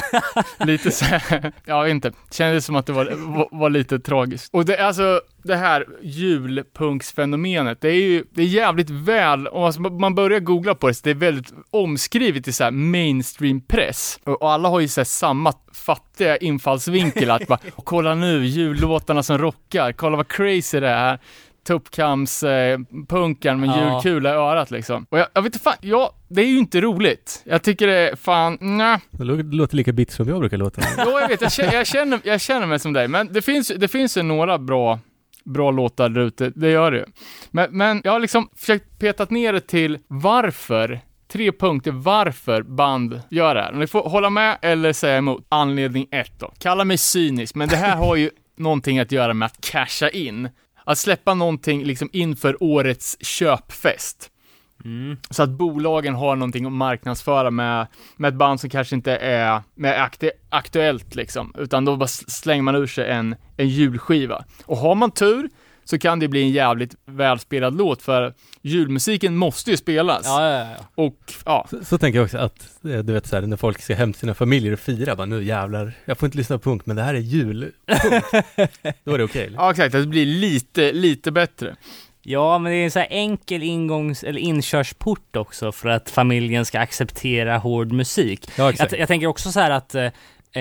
lite 0.58 0.90
så 0.90 1.04
här, 1.04 1.52
vet 1.84 1.90
inte, 1.90 2.12
kändes 2.30 2.66
som 2.66 2.76
att 2.76 2.86
det 2.86 2.92
var, 2.92 3.12
var, 3.16 3.48
var 3.50 3.70
lite 3.70 3.98
tragiskt. 3.98 4.54
Och 4.54 4.64
det 4.64 4.78
alltså, 4.78 5.20
det 5.48 5.56
här 5.56 5.84
julpunksfenomenet, 6.02 7.80
det 7.80 7.88
är 7.88 7.92
ju, 8.02 8.24
det 8.34 8.42
är 8.42 8.46
jävligt 8.46 8.90
väl, 8.90 9.46
om 9.48 9.72
man- 9.78 10.00
man 10.00 10.14
börjar 10.14 10.40
googla 10.40 10.74
på 10.74 10.88
det, 10.88 10.94
så 10.94 11.00
det 11.04 11.10
är 11.10 11.14
väldigt 11.14 11.52
omskrivet 11.70 12.48
i 12.48 12.52
så 12.52 12.64
här 12.64 12.70
mainstream 12.70 13.60
press. 13.60 14.20
Och, 14.24 14.42
och 14.42 14.52
alla 14.52 14.68
har 14.68 14.80
ju 14.80 14.88
så 14.88 15.04
samma 15.04 15.52
fattiga 15.72 16.36
infallsvinkel 16.36 17.30
att 17.30 17.46
bara, 17.46 17.58
kolla 17.84 18.14
nu, 18.14 18.44
jullåtarna 18.46 19.22
som 19.22 19.38
rockar, 19.38 19.92
kolla 19.92 20.16
vad 20.16 20.28
crazy 20.28 20.80
det 20.80 20.88
är. 20.88 21.18
Tuppkams 21.66 22.42
eh, 22.42 22.78
punkaren 23.08 23.60
med 23.60 23.68
Ja. 23.68 23.92
julkula 23.94 24.30
i 24.30 24.32
örat 24.32 24.70
liksom. 24.70 25.06
Och 25.10 25.18
jag, 25.18 25.26
jag 25.34 25.42
vet 25.42 25.54
inte 25.54 25.64
fan, 25.64 25.74
ja, 25.80 26.12
det 26.28 26.42
är 26.42 26.46
ju 26.46 26.58
inte 26.58 26.80
roligt. 26.80 27.42
Jag 27.44 27.62
tycker 27.62 27.86
det 27.86 27.94
är 28.10 28.16
fan, 28.16 28.58
lå- 28.58 29.42
det 29.42 29.56
låter 29.56 29.76
lika 29.76 29.92
bitter 29.92 30.12
som 30.14 30.28
jag 30.28 30.40
brukar 30.40 30.56
låta. 30.56 30.82
Jo, 30.98 31.10
jag 31.20 31.28
vet, 31.28 31.40
jag 31.42 31.52
känner, 31.52 31.72
jag 31.74 31.86
känner, 31.86 32.20
jag 32.24 32.40
känner 32.40 32.66
mig 32.66 32.78
som 32.78 32.92
dig, 32.92 33.08
men 33.08 33.32
det 33.32 33.42
finns, 33.42 33.72
det 33.76 33.88
finns 33.88 34.16
ju 34.18 34.22
några 34.22 34.58
bra, 34.58 34.98
bra 35.48 35.70
låtar 35.70 36.08
där 36.08 36.20
ute, 36.20 36.50
det 36.50 36.70
gör 36.70 36.90
det. 36.90 37.06
Men, 37.50 37.70
men 37.70 38.00
jag 38.04 38.12
har 38.12 38.20
liksom 38.20 38.48
försökt 38.56 38.98
petat 38.98 39.30
ner 39.30 39.52
det 39.52 39.60
till 39.60 39.98
varför, 40.08 41.00
tre 41.28 41.52
punkter 41.52 41.90
varför 41.90 42.62
band 42.62 43.20
gör 43.30 43.54
det 43.54 43.62
här. 43.62 43.72
Ni 43.72 43.86
får 43.86 44.02
hålla 44.02 44.30
med 44.30 44.58
eller 44.62 44.92
säga 44.92 45.16
emot. 45.16 45.46
Anledning 45.48 46.06
ett 46.10 46.40
då. 46.40 46.52
Kalla 46.58 46.84
mig 46.84 46.98
cynisk, 46.98 47.54
men 47.54 47.68
det 47.68 47.76
här 47.76 47.96
har 47.96 48.16
ju 48.16 48.30
någonting 48.56 48.98
att 48.98 49.12
göra 49.12 49.34
med 49.34 49.46
att 49.46 49.60
casha 49.60 50.08
in. 50.08 50.48
Att 50.84 50.98
släppa 50.98 51.34
någonting 51.34 51.84
liksom 51.84 52.10
inför 52.12 52.62
årets 52.62 53.16
köpfest. 53.20 54.30
Mm. 54.84 55.16
Så 55.30 55.42
att 55.42 55.50
bolagen 55.50 56.14
har 56.14 56.36
någonting 56.36 56.66
att 56.66 56.72
marknadsföra 56.72 57.50
med, 57.50 57.86
med 58.16 58.28
ett 58.28 58.34
band 58.34 58.60
som 58.60 58.70
kanske 58.70 58.94
inte 58.96 59.16
är 59.16 59.62
med 59.74 60.02
aktu 60.02 60.30
aktuellt 60.48 61.14
liksom, 61.14 61.54
utan 61.58 61.84
då 61.84 61.96
bara 61.96 62.08
slänger 62.08 62.62
man 62.62 62.74
ur 62.74 62.86
sig 62.86 63.10
en, 63.10 63.36
en 63.56 63.68
julskiva. 63.68 64.44
Och 64.64 64.76
har 64.76 64.94
man 64.94 65.10
tur 65.10 65.48
så 65.84 65.98
kan 65.98 66.18
det 66.18 66.28
bli 66.28 66.42
en 66.42 66.50
jävligt 66.50 66.94
välspelad 67.06 67.76
låt, 67.76 68.02
för 68.02 68.34
julmusiken 68.62 69.36
måste 69.36 69.70
ju 69.70 69.76
spelas. 69.76 70.22
Ja, 70.24 70.50
ja, 70.50 70.58
ja. 70.58 70.76
Och 70.94 71.18
ja, 71.44 71.66
Så, 71.70 71.84
så 71.84 71.98
tänker 71.98 72.18
jag 72.18 72.24
också 72.24 72.38
att, 72.38 72.84
eh, 72.84 72.98
du 72.98 73.12
vet 73.12 73.26
så 73.26 73.36
här, 73.36 73.42
när 73.42 73.56
folk 73.56 73.80
ska 73.80 73.94
hem 73.94 74.12
till 74.12 74.20
sina 74.20 74.34
familjer 74.34 74.72
och 74.72 74.78
fira, 74.78 75.16
bara 75.16 75.26
nu 75.26 75.44
jävlar, 75.44 75.92
jag 76.04 76.18
får 76.18 76.26
inte 76.26 76.38
lyssna 76.38 76.58
på 76.58 76.70
punk, 76.70 76.86
men 76.86 76.96
det 76.96 77.02
här 77.02 77.14
är 77.14 77.18
jul. 77.18 77.72
Då 79.04 79.14
är 79.14 79.18
det 79.18 79.24
okej. 79.24 79.52
ja 79.56 79.70
exakt, 79.70 79.92
det 79.92 80.06
blir 80.06 80.26
lite, 80.26 80.92
lite 80.92 81.32
bättre. 81.32 81.76
Ja, 82.30 82.58
men 82.58 82.72
det 82.72 82.78
är 82.78 82.84
en 82.84 82.90
så 82.90 82.98
här 82.98 83.08
enkel 83.10 83.62
ingångs 83.62 84.24
eller 84.24 84.40
inkörsport 84.40 85.36
också 85.36 85.72
för 85.72 85.88
att 85.88 86.10
familjen 86.10 86.64
ska 86.64 86.80
acceptera 86.80 87.58
hård 87.58 87.92
musik. 87.92 88.50
Ja, 88.58 88.70
exakt. 88.70 88.92
Jag, 88.92 89.00
jag 89.00 89.08
tänker 89.08 89.26
också 89.26 89.52
så 89.52 89.60
här 89.60 89.70
att 89.70 89.94
eh, 89.94 90.04
eh, 90.04 90.12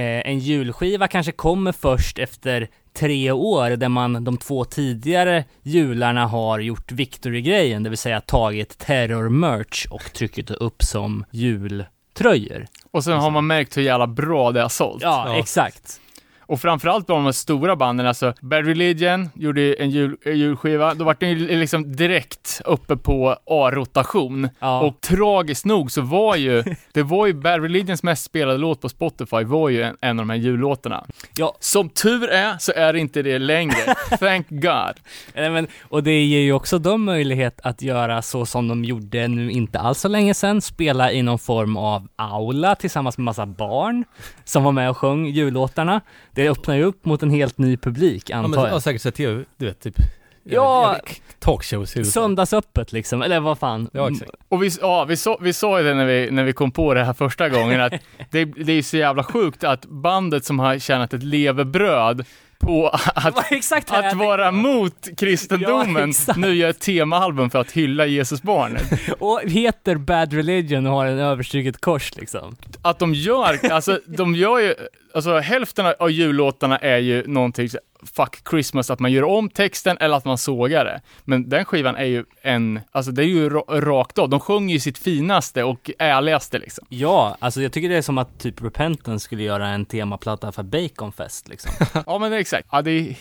en 0.01 0.39
julskiva 0.39 1.07
kanske 1.07 1.31
kommer 1.31 1.71
först 1.71 2.19
efter 2.19 2.67
tre 2.93 3.31
år 3.31 3.69
där 3.69 3.89
man 3.89 4.23
de 4.23 4.37
två 4.37 4.65
tidigare 4.65 5.43
jularna 5.63 6.25
har 6.27 6.59
gjort 6.59 6.91
Victory-grejen, 6.91 7.83
det 7.83 7.89
vill 7.89 7.97
säga 7.97 8.21
tagit 8.21 8.77
terror-merch 8.77 9.85
och 9.89 10.13
tryckt 10.13 10.51
upp 10.51 10.83
som 10.83 11.25
jultröjor. 11.31 12.65
Och 12.91 13.03
sen 13.03 13.17
har 13.17 13.31
man 13.31 13.47
märkt 13.47 13.77
hur 13.77 13.81
jävla 13.81 14.07
bra 14.07 14.51
det 14.51 14.61
har 14.61 14.69
sålt. 14.69 15.03
Ja, 15.03 15.23
Ja. 15.27 15.39
exakt. 15.39 16.01
Och 16.47 16.61
framförallt 16.61 17.07
de 17.07 17.25
här 17.25 17.31
stora 17.31 17.75
banden, 17.75 18.07
alltså 18.07 18.33
Bad 18.41 18.65
Religion 18.65 19.29
gjorde 19.35 19.73
en 19.73 19.89
jul, 19.89 20.17
julskiva, 20.25 20.93
då 20.93 21.05
var 21.05 21.15
den 21.19 21.29
ju 21.29 21.59
liksom 21.59 21.95
direkt 21.95 22.61
uppe 22.65 22.97
på 22.97 23.37
A-rotation. 23.45 24.49
Ja. 24.59 24.81
Och 24.81 25.01
tragiskt 25.01 25.65
nog 25.65 25.91
så 25.91 26.01
var 26.01 26.35
ju, 26.35 26.63
det 26.93 27.03
var 27.03 27.27
ju 27.27 27.33
Bad 27.33 27.61
Religions 27.61 28.03
mest 28.03 28.23
spelade 28.23 28.57
låt 28.57 28.81
på 28.81 28.89
Spotify 28.89 29.43
var 29.43 29.69
ju 29.69 29.81
en, 29.81 29.97
en 30.01 30.19
av 30.19 30.25
de 30.25 30.29
här 30.29 30.37
jullåtarna. 30.37 31.05
Ja. 31.37 31.55
Som 31.59 31.89
tur 31.89 32.29
är 32.29 32.57
så 32.59 32.71
är 32.75 32.93
det 32.93 32.99
inte 32.99 33.21
det 33.21 33.39
längre. 33.39 33.95
Thank 34.19 34.49
God. 34.49 34.95
Nej, 35.35 35.49
men, 35.49 35.67
och 35.81 36.03
det 36.03 36.23
ger 36.23 36.39
ju 36.39 36.53
också 36.53 36.79
dem 36.79 37.03
möjlighet 37.03 37.59
att 37.63 37.81
göra 37.81 38.21
så 38.21 38.45
som 38.45 38.67
de 38.67 38.85
gjorde 38.85 39.27
nu 39.27 39.51
inte 39.51 39.79
alls 39.79 39.99
så 39.99 40.07
länge 40.07 40.33
sedan, 40.33 40.61
spela 40.61 41.11
i 41.11 41.21
någon 41.21 41.39
form 41.39 41.77
av 41.77 42.07
aula 42.15 42.75
tillsammans 42.75 43.17
med 43.17 43.25
massa 43.25 43.45
barn 43.45 44.03
som 44.43 44.63
var 44.63 44.71
med 44.71 44.89
och 44.89 44.97
sjöng 44.97 45.25
jullåtarna. 45.25 46.01
Det 46.37 46.49
öppnar 46.49 46.75
ju 46.75 46.83
upp 46.83 47.05
mot 47.05 47.23
en 47.23 47.29
helt 47.29 47.57
ny 47.57 47.77
publik, 47.77 48.29
Ja, 48.29 48.35
men, 48.35 48.45
antar 48.45 48.67
ja, 48.67 48.73
jag. 48.73 48.81
säkert 48.81 49.01
så 49.01 49.11
tv, 49.11 49.43
du 49.57 49.65
vet 49.65 49.79
typ 49.79 49.95
Ja. 50.43 50.91
jag 51.05 51.15
talkshows 51.39 51.95
i 51.95 51.99
USA. 51.99 52.11
Söndagsöppet 52.11 52.91
liksom, 52.91 53.21
eller 53.21 53.39
vad 53.39 53.59
fan. 53.59 53.89
Ja, 53.93 54.09
exakt. 54.11 54.31
Och 54.49 54.63
vi, 54.63 54.71
ja, 54.81 55.05
vi, 55.05 55.17
sa, 55.17 55.37
vi 55.41 55.53
sa 55.53 55.79
ju 55.79 55.87
det 55.87 55.93
när 55.93 56.05
vi, 56.05 56.31
när 56.31 56.43
vi 56.43 56.53
kom 56.53 56.71
på 56.71 56.93
det 56.93 57.03
här 57.03 57.13
första 57.13 57.49
gången, 57.49 57.81
att 57.81 57.93
det, 58.31 58.45
det 58.45 58.73
är 58.73 58.81
så 58.81 58.97
jävla 58.97 59.23
sjukt 59.23 59.63
att 59.63 59.85
bandet 59.85 60.45
som 60.45 60.59
har 60.59 60.79
tjänat 60.79 61.13
ett 61.13 61.23
levebröd 61.23 62.25
på 62.59 62.87
att 63.15 63.91
Att 63.91 64.13
vara 64.13 64.51
mot 64.51 65.07
kristendomen, 65.17 66.13
Ja, 66.27 66.33
nu 66.37 66.53
gör 66.53 66.69
ett 66.69 66.79
temaalbum 66.79 67.49
för 67.49 67.59
att 67.59 67.71
hylla 67.71 68.05
Jesusbarnet. 68.05 68.83
Och 69.19 69.41
heter 69.43 69.95
Bad 69.95 70.33
Religion 70.33 70.85
och 70.87 70.93
har 70.93 71.05
en 71.05 71.19
överstruket 71.19 71.81
kors 71.81 72.15
liksom. 72.15 72.55
Att 72.81 72.99
de 72.99 73.13
gör, 73.13 73.71
alltså 73.71 73.99
de 74.05 74.35
gör 74.35 74.59
ju, 74.59 74.75
alltså 75.13 75.37
hälften 75.39 75.85
av 75.99 76.11
jullåtarna 76.11 76.77
är 76.77 76.97
ju 76.97 77.27
någonting, 77.27 77.69
fuck 78.15 78.49
Christmas, 78.49 78.89
att 78.89 78.99
man 78.99 79.11
gör 79.11 79.23
om 79.23 79.49
texten 79.49 79.97
eller 79.99 80.17
att 80.17 80.25
man 80.25 80.37
sågar 80.37 80.85
det. 80.85 81.01
Men 81.23 81.49
den 81.49 81.65
skivan 81.65 81.95
är 81.95 82.05
ju 82.05 82.25
en, 82.41 82.79
alltså 82.91 83.11
det 83.11 83.23
är 83.23 83.27
ju 83.27 83.49
ra- 83.49 83.81
rakt 83.81 84.17
av, 84.17 84.29
de 84.29 84.39
sjunger 84.39 84.73
ju 84.73 84.79
sitt 84.79 84.97
finaste 84.97 85.63
och 85.63 85.91
ärligaste 85.99 86.59
liksom. 86.59 86.85
Ja, 86.89 87.37
alltså 87.39 87.61
jag 87.61 87.71
tycker 87.71 87.89
det 87.89 87.95
är 87.97 88.01
som 88.01 88.17
att 88.17 88.39
typ 88.39 88.61
Repentance 88.61 89.23
skulle 89.25 89.43
göra 89.43 89.67
en 89.67 89.85
temaplatta 89.85 90.51
för 90.51 90.63
Baconfest 90.63 91.47
liksom. 91.47 91.71
Ja 92.05 92.19
men 92.19 92.33
exakt, 92.33 92.67
ja 92.71 92.81
det 92.81 92.91
är 92.91 93.15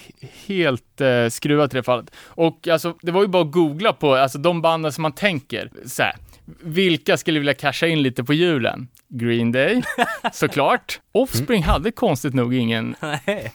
helt 0.47 1.01
eh, 1.01 1.29
skruvat 1.29 1.75
i 1.75 1.77
det 1.77 1.83
fallet. 1.83 2.11
Och 2.25 2.69
alltså, 2.69 2.95
det 3.03 3.13
var 3.13 3.23
ju 3.23 3.29
bara 3.29 3.43
att 3.43 3.53
googla 3.53 3.93
på, 3.93 4.15
alltså 4.15 4.39
de 4.39 4.63
banden 4.63 4.93
som 4.93 5.03
man 5.03 5.13
tänker, 5.13 5.71
så 5.87 6.03
här, 6.03 6.17
vilka 6.63 7.17
skulle 7.17 7.39
vilja 7.39 7.55
casha 7.55 7.87
in 7.87 8.03
lite 8.03 8.25
på 8.25 8.35
julen? 8.35 8.89
Green 9.09 9.53
Day, 9.53 9.83
såklart. 10.33 11.01
Offspring 11.13 11.63
hade 11.63 11.91
konstigt 11.91 12.35
nog 12.35 12.55
ingen, 12.55 12.97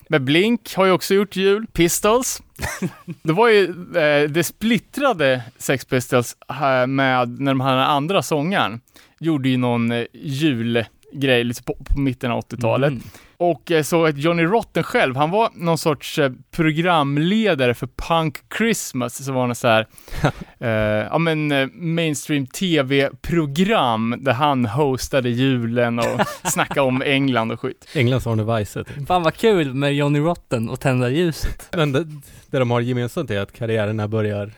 men 0.08 0.26
Blink 0.26 0.76
har 0.76 0.86
ju 0.86 0.92
också 0.92 1.14
gjort 1.14 1.36
jul, 1.36 1.68
Pistols. 1.74 2.42
Det 3.24 3.34
var 3.34 3.50
ju 3.50 3.64
eh, 3.98 4.30
det 4.30 4.44
splittrade 4.44 5.44
Sex 5.58 5.86
Pistols 5.86 6.38
eh, 6.50 6.88
med, 6.88 7.40
när 7.40 7.52
de 7.52 7.60
hade 7.60 7.78
den 7.78 7.88
andra 7.88 8.22
sångaren, 8.22 8.82
gjorde 9.20 9.50
ju 9.50 9.58
någon 9.58 9.92
eh, 9.92 10.06
julgrej 10.14 11.44
liksom 11.44 11.64
på, 11.64 11.78
på 11.84 12.00
mitten 12.00 12.32
av 12.32 12.42
80-talet. 12.42 12.92
Mm. 12.92 13.04
Och 13.42 13.72
eh, 13.72 13.84
så 13.84 14.06
att 14.06 14.18
Johnny 14.18 14.44
Rotten 14.44 14.84
själv, 14.84 15.16
han 15.16 15.32
var 15.32 15.50
någon 15.54 15.78
sorts 15.78 16.20
eh, 16.20 16.32
programledare 16.52 17.74
för 17.74 17.88
Punk 17.88 18.38
Christmas, 18.58 19.26
som 19.26 19.36
var 19.36 19.48
något 19.48 19.58
så 19.58 19.68
här, 19.68 19.88
eh, 20.60 20.70
ja 21.12 21.18
men 21.18 21.52
eh, 21.52 21.68
mainstream 21.74 22.48
tv-program 22.48 24.16
där 24.20 24.34
han 24.34 24.66
hostade 24.66 25.30
julen 25.30 26.00
och 26.00 26.22
snackade 26.44 26.82
om 26.82 27.02
England 27.02 27.52
och 27.52 27.60
skit. 27.60 27.88
Englands 27.96 28.28
Arne 28.28 28.44
Weise. 28.44 28.84
typ. 28.84 29.08
Fan 29.08 29.24
vad 29.24 29.34
kul 29.34 29.74
med 29.74 29.96
Johnny 29.96 30.20
Rotten 30.20 30.70
och 30.70 30.80
tända 30.80 31.10
ljuset. 31.10 31.70
Men 31.76 31.92
det, 31.92 32.04
det 32.48 32.60
de 32.60 32.72
har 32.72 32.82
gemensamt 32.82 33.32
är 33.32 33.40
att 33.40 33.54
karriärerna 33.54 34.08
börjar 34.08 34.52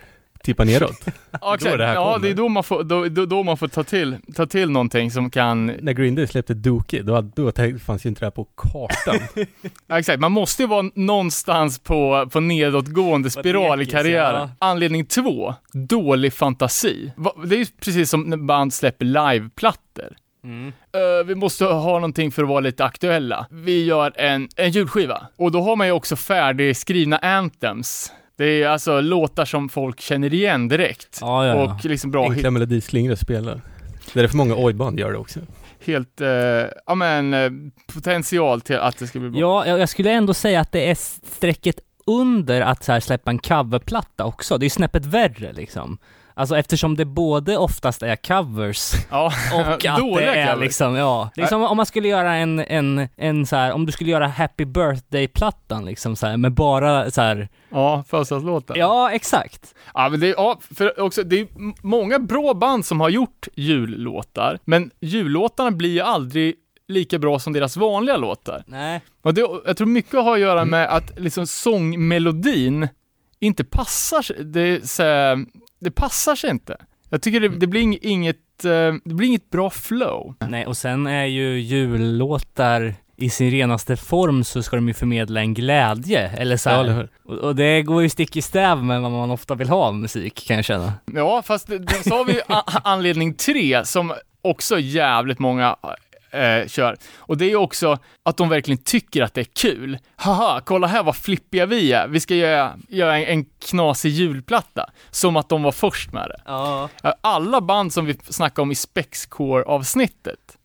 tippa 0.44 0.64
neråt. 0.64 1.06
Ja, 1.42 1.56
exakt. 1.56 1.78
det 1.78 1.86
här 1.86 1.94
ja 1.94 2.18
det 2.22 2.30
är 2.30 2.34
då 2.34 2.50
man 2.50 2.64
får, 2.64 2.84
då, 2.84 3.10
då, 3.10 3.26
då 3.26 3.44
man 3.44 3.58
får 3.58 3.68
ta 3.68 3.84
till, 3.84 4.18
ta 4.36 4.46
till 4.46 4.70
någonting 4.70 5.12
som 5.12 5.30
kan, 5.30 5.66
När 5.66 5.94
Green 5.94 6.16
Day 6.16 6.28
släppte 6.28 6.54
Dookie, 6.54 7.02
då, 7.02 7.22
då 7.22 7.52
fanns 7.86 8.06
ju 8.06 8.10
inte 8.10 8.20
det 8.20 8.26
här 8.26 8.32
på 8.32 8.48
kartan. 8.56 9.20
ja, 9.88 10.00
exakt, 10.00 10.20
man 10.20 10.32
måste 10.32 10.64
ju 10.64 10.68
vara 10.68 10.90
någonstans 10.96 11.80
på, 11.80 12.30
på 12.32 12.40
nedåtgående 12.40 13.30
spiral 13.30 13.82
i 13.82 13.86
karriären. 13.86 14.50
ja. 14.60 14.68
Anledning 14.68 15.06
två, 15.06 15.54
dålig 15.74 16.34
fantasi. 16.34 17.12
Det 17.46 17.56
är 17.56 17.60
ju 17.60 17.66
precis 17.66 18.10
som 18.10 18.24
när 18.24 18.38
band 18.38 18.74
släpper 18.74 19.06
liveplattor. 19.06 20.16
Mm. 20.44 20.68
Eh, 20.68 21.26
vi 21.26 21.36
måste 21.36 21.66
ha 21.66 21.94
någonting 21.94 22.32
för 22.32 22.44
att 22.44 22.50
vara 22.50 22.60
lite 22.60 22.86
aktuella. 22.86 23.48
Vi 23.52 23.86
gör 23.86 24.14
en, 24.16 24.50
en 24.56 24.72
julskiva. 24.72 25.28
Och 25.38 25.52
då 25.52 25.62
har 25.62 25.76
man 25.76 25.88
ju 25.88 25.94
också 25.94 26.16
färdigskrivna 26.16 27.18
anthems. 27.18 28.12
Det 28.38 28.64
är 28.64 28.68
alltså 28.68 29.02
låtar 29.02 29.46
som 29.46 29.70
folk 29.70 30.00
känner 30.02 30.34
igen 30.34 30.68
direkt. 30.68 31.18
Ja, 31.22 31.46
ja, 31.46 31.56
ja. 31.56 31.74
Och 31.74 31.86
liksom 31.86 32.12
bra, 32.12 32.24
Enkla 32.32 32.52
melodislingor 32.52 33.14
att 33.14 33.20
spela. 33.20 33.52
Det 34.14 34.20
är 34.20 34.24
därför 34.24 34.38
många 34.38 34.56
ojband 34.58 35.00
gör 35.00 35.12
det 35.12 35.18
också. 35.18 35.40
helt, 35.86 36.22
eh, 36.22 36.28
ja 36.86 36.96
men, 36.96 37.34
eh, 37.34 37.52
potential 37.94 38.62
till 38.62 38.78
att 38.78 38.98
det 38.98 39.08
ska 39.08 39.20
bli 39.20 39.30
bra. 39.30 39.40
Ja, 39.40 39.68
jag 39.68 39.80
jag 39.80 39.90
skulle 39.90 40.12
ändå 40.12 40.34
säga 40.34 40.60
att 40.62 40.72
det 40.72 40.90
är 40.90 40.96
strecket 41.36 41.80
under 42.06 42.62
att 42.62 42.84
så 42.84 42.92
här 42.92 43.00
släppa 43.00 43.32
en 43.32 43.40
coverplatta 43.40 44.26
också. 44.26 44.58
Det 44.58 44.66
är 44.66 44.70
snäppet 44.70 45.06
värre 45.06 45.54
liksom. 45.54 45.98
Alltså 46.36 46.58
eftersom 46.58 46.96
det 46.96 47.06
både 47.06 47.58
oftast 47.58 48.04
är 48.04 48.16
covers 48.16 48.92
Ja, 49.12 49.26
och 49.54 49.60
att 49.62 49.80
det 49.80 49.88
är 49.88 49.98
covers. 50.48 50.60
liksom, 50.60 50.96
ja. 50.96 51.30
Det 51.36 51.42
är 51.42 51.48
som 51.48 51.64
om 51.64 51.78
man 51.78 51.86
skulle 51.86 52.08
göra 52.08 52.36
en, 52.36 52.60
en, 52.60 53.08
en 53.18 53.46
så 53.46 53.56
här, 53.56 53.72
om 53.72 53.86
du 53.86 53.92
skulle 53.92 54.10
göra 54.12 54.28
Happy 54.28 54.66
Birthday-plattan 54.66 55.86
liksom 55.86 56.16
så 56.16 56.28
här, 56.28 56.38
med 56.38 56.54
bara 56.54 57.12
så 57.12 57.22
här. 57.22 57.50
Ja, 57.70 58.04
födelsedagslåtar. 58.08 58.78
ja 58.78 59.12
exakt. 59.12 59.76
Ja, 59.94 60.10
men 60.10 60.20
det 60.20 60.28
är, 60.28 60.34
ja, 60.38 60.60
för 60.76 61.00
också, 61.02 61.24
det 61.24 61.40
är 61.40 61.48
många 61.88 62.20
bra 62.20 62.54
band 62.54 62.86
som 62.86 63.02
har 63.02 63.10
gjort 63.10 63.48
jullåtar, 63.56 64.60
men 64.66 64.92
jullåtarna 65.02 65.72
blir 65.72 65.92
ju 65.92 66.02
aldrig 66.02 66.56
lika 66.88 67.20
bra 67.20 67.40
som 67.40 67.54
deras 67.54 67.78
vanliga 67.78 68.18
låtar. 68.18 68.64
Nej. 68.68 69.02
Och 69.24 69.34
det, 69.34 69.42
jag 69.66 69.78
tror 69.78 69.88
mycket 69.88 70.14
har 70.14 70.34
att 70.34 70.40
göra 70.40 70.66
med 70.66 70.90
att 70.90 71.20
liksom 71.20 71.48
sångmelodin 71.48 72.88
inte 73.40 73.64
passar. 73.64 74.44
Det, 74.44 74.60
är 74.62 74.82
så, 74.82 75.04
det 75.84 75.92
passar 75.92 76.36
sig 76.36 76.50
inte. 76.50 76.78
Jag 77.10 77.22
tycker 77.22 77.40
det, 77.40 77.50
det 77.50 77.68
blir 77.68 77.82
ing- 77.82 78.00
inget, 78.02 78.66
eh, 78.66 78.94
det 79.06 79.14
blir 79.14 79.28
inget 79.28 79.50
bra 79.50 79.70
flow. 79.70 80.36
Nej, 80.48 80.66
och 80.66 80.78
sen 80.78 81.08
är 81.08 81.26
ju 81.26 81.60
jullåtar 81.60 82.96
i 83.18 83.30
sin 83.30 83.52
renaste 83.52 83.96
form 83.98 84.44
så 84.44 84.64
ska 84.64 84.76
de 84.76 84.88
ju 84.88 84.94
förmedla 84.94 85.40
en 85.42 85.54
glädje, 85.54 86.28
eller 86.30 86.58
så 86.58 86.70
Ja, 86.70 87.04
och, 87.24 87.38
och 87.38 87.56
det 87.56 87.82
går 87.82 88.02
ju 88.04 88.10
stick 88.10 88.36
i 88.36 88.42
stäv 88.42 88.84
med 88.84 89.02
vad 89.02 89.12
man 89.12 89.32
ofta 89.32 89.56
vill 89.56 89.70
ha 89.70 89.78
av 89.86 89.96
musik, 89.96 90.48
kan 90.48 90.56
jag 90.56 90.66
känna. 90.66 90.94
Ja, 91.14 91.42
fast 91.42 91.68
så 92.04 92.16
har 92.18 92.26
vi 92.26 92.34
ju 92.34 92.42
anledning 92.84 93.34
tre 93.34 93.86
som 93.86 94.14
också 94.42 94.80
jävligt 94.80 95.40
många 95.40 95.76
eh, 96.34 96.68
kör. 96.68 96.98
Och 97.18 97.38
det 97.38 97.46
är 97.46 97.50
ju 97.50 97.56
också 97.56 97.98
att 98.24 98.38
de 98.38 98.50
verkligen 98.50 98.78
tycker 98.78 99.22
att 99.22 99.34
det 99.34 99.42
är 99.42 99.48
kul. 99.56 99.98
Haha, 100.16 100.62
kolla 100.66 100.88
här 100.88 101.04
vad 101.04 101.16
flippiga 101.16 101.66
vi 101.66 101.92
är. 101.92 102.08
Vi 102.08 102.20
ska 102.20 102.36
göra, 102.36 102.74
göra 102.90 103.18
en, 103.18 103.40
en 103.40 103.46
knasig 103.70 104.10
julplatta. 104.10 104.90
Som 105.12 105.36
att 105.38 105.50
de 105.50 105.64
var 105.64 105.72
först 105.72 106.14
med 106.14 106.30
det. 106.30 106.42
Ja. 106.46 106.90
Alla 107.22 107.62
band 107.62 107.94
som 107.94 108.06
vi 108.06 108.18
snackade 108.30 108.62
om 108.62 108.72
i 108.72 108.76
Spexcore-avsnittet 108.76 110.58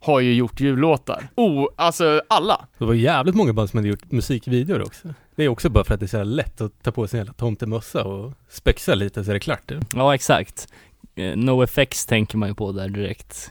har 0.00 0.20
ju 0.20 0.34
gjort 0.34 0.60
jullåtar. 0.60 1.28
Oh, 1.34 1.66
alltså 1.76 2.22
alla. 2.28 2.66
Det 2.78 2.84
var 2.84 2.94
jävligt 2.94 3.34
många 3.34 3.52
band 3.52 3.70
som 3.70 3.78
hade 3.78 3.88
gjort 3.88 4.10
musikvideor 4.12 4.82
också. 4.82 5.14
Det 5.36 5.44
är 5.44 5.48
också 5.48 5.68
bara 5.68 5.84
för 5.84 5.94
att 5.94 6.00
det 6.00 6.06
är 6.06 6.08
så 6.08 6.24
lätt 6.24 6.60
att 6.60 6.82
ta 6.82 6.92
på 6.92 7.06
sig 7.08 7.18
en 7.18 7.20
jävla 7.20 7.32
tomtemössa 7.32 8.04
och 8.04 8.32
spexa 8.48 8.94
lite 8.94 9.24
så 9.24 9.30
är 9.30 9.34
det 9.34 9.40
klart. 9.40 9.72
Ja, 9.94 10.14
exakt. 10.14 10.68
Eh, 11.14 11.36
No 11.36 11.62
effects 11.64 12.06
tänker 12.06 12.38
man 12.38 12.48
ju 12.48 12.54
på 12.54 12.72
där 12.72 12.88
direkt. 12.88 13.50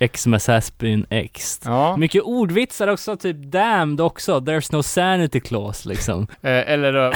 Xmas 0.00 0.46
has 0.46 0.78
been 0.78 1.06
X. 1.10 1.60
Ja. 1.64 1.96
Mycket 1.96 2.22
ordvitsar 2.22 2.88
också, 2.88 3.16
typ 3.16 3.36
damned 3.36 4.00
också, 4.00 4.40
there's 4.40 4.68
no 4.72 4.82
sanity 4.82 5.40
clause 5.40 5.88
liksom. 5.88 6.26
Eh, 6.42 6.72
eller 6.72 6.96
uh, 6.96 7.12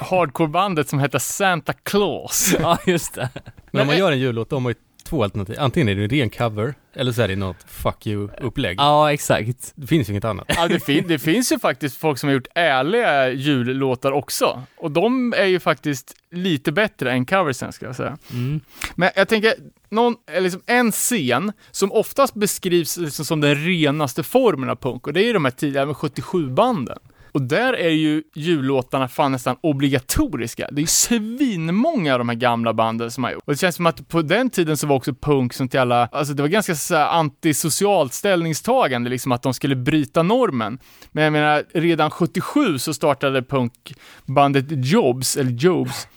hardcore-bandet 0.00 0.88
som 0.88 0.98
heter 0.98 1.18
Santa 1.18 1.72
Claus. 1.72 2.56
Ja, 2.60 2.78
just 2.86 3.14
det. 3.14 3.28
Men 3.70 3.80
om 3.80 3.86
man 3.86 3.98
gör 3.98 4.12
en 4.12 4.18
jullåt, 4.18 4.50
då 4.50 4.56
har 4.56 4.60
man 4.60 4.70
ju 4.70 4.76
två 5.06 5.24
alternativ. 5.24 5.56
Antingen 5.58 5.88
är 5.88 5.94
det 5.94 6.02
en 6.02 6.08
ren 6.08 6.30
cover, 6.30 6.74
eller 6.94 7.12
så 7.12 7.22
är 7.22 7.28
det 7.28 7.36
något 7.36 7.64
fuck 7.66 8.06
you-upplägg. 8.06 8.76
Ja, 8.78 9.12
exakt. 9.12 9.72
Det 9.74 9.86
finns 9.86 10.08
ju 10.08 10.12
inget 10.12 10.24
annat. 10.24 10.46
Ja, 10.48 10.68
det, 10.68 10.80
fin 10.80 11.04
det 11.08 11.18
finns 11.18 11.52
ju 11.52 11.58
faktiskt 11.58 11.96
folk 11.96 12.18
som 12.18 12.28
har 12.28 12.34
gjort 12.34 12.48
ärliga 12.54 13.30
jullåtar 13.30 14.12
också. 14.12 14.62
Och 14.76 14.90
de 14.90 15.32
är 15.36 15.44
ju 15.44 15.60
faktiskt 15.60 16.14
lite 16.30 16.72
bättre 16.72 17.12
än 17.12 17.26
coversen, 17.26 17.72
ska 17.72 17.86
jag 17.86 17.96
säga. 17.96 18.18
Mm. 18.32 18.60
Men 18.94 19.10
jag 19.16 19.28
tänker, 19.28 19.54
någon, 19.88 20.16
eller 20.26 20.40
liksom 20.40 20.62
en 20.66 20.92
scen 20.92 21.52
som 21.70 21.92
oftast 21.92 22.34
beskrivs 22.34 22.96
liksom 22.96 23.24
som 23.24 23.40
den 23.40 23.54
renaste 23.54 24.22
formen 24.22 24.70
av 24.70 24.76
punk, 24.76 25.06
och 25.06 25.12
det 25.12 25.20
är 25.20 25.24
ju 25.24 25.32
de 25.32 25.44
här 25.44 25.52
tidiga 25.52 25.86
77-banden. 25.86 26.98
Och 27.32 27.42
där 27.42 27.72
är 27.72 27.90
ju 27.90 28.22
jullåtarna 28.34 29.08
fan 29.08 29.32
nästan 29.32 29.56
obligatoriska. 29.60 30.68
Det 30.72 30.78
är 30.78 30.82
ju 30.82 30.86
svinmånga 30.86 32.12
av 32.12 32.18
de 32.18 32.28
här 32.28 32.36
gamla 32.36 32.74
banden 32.74 33.10
som 33.10 33.24
har 33.24 33.30
gjort. 33.30 33.42
Och 33.46 33.52
det 33.52 33.58
känns 33.58 33.76
som 33.76 33.86
att 33.86 34.08
på 34.08 34.22
den 34.22 34.50
tiden 34.50 34.76
så 34.76 34.86
var 34.86 34.96
också 34.96 35.14
punk 35.14 35.52
som 35.52 35.68
till 35.68 35.80
alla, 35.80 36.08
alltså 36.12 36.34
det 36.34 36.42
var 36.42 36.48
ganska 36.48 36.74
såhär 36.74 37.06
antisocialt 37.06 38.12
ställningstagande, 38.12 39.10
liksom 39.10 39.32
att 39.32 39.42
de 39.42 39.54
skulle 39.54 39.76
bryta 39.76 40.22
normen. 40.22 40.78
Men 41.12 41.24
jag 41.24 41.32
menar, 41.32 41.64
redan 41.74 42.10
77 42.10 42.78
så 42.78 42.94
startade 42.94 43.42
punkbandet 43.42 44.64
Jobs, 44.68 45.36
eller 45.36 45.50
Jobs, 45.50 46.08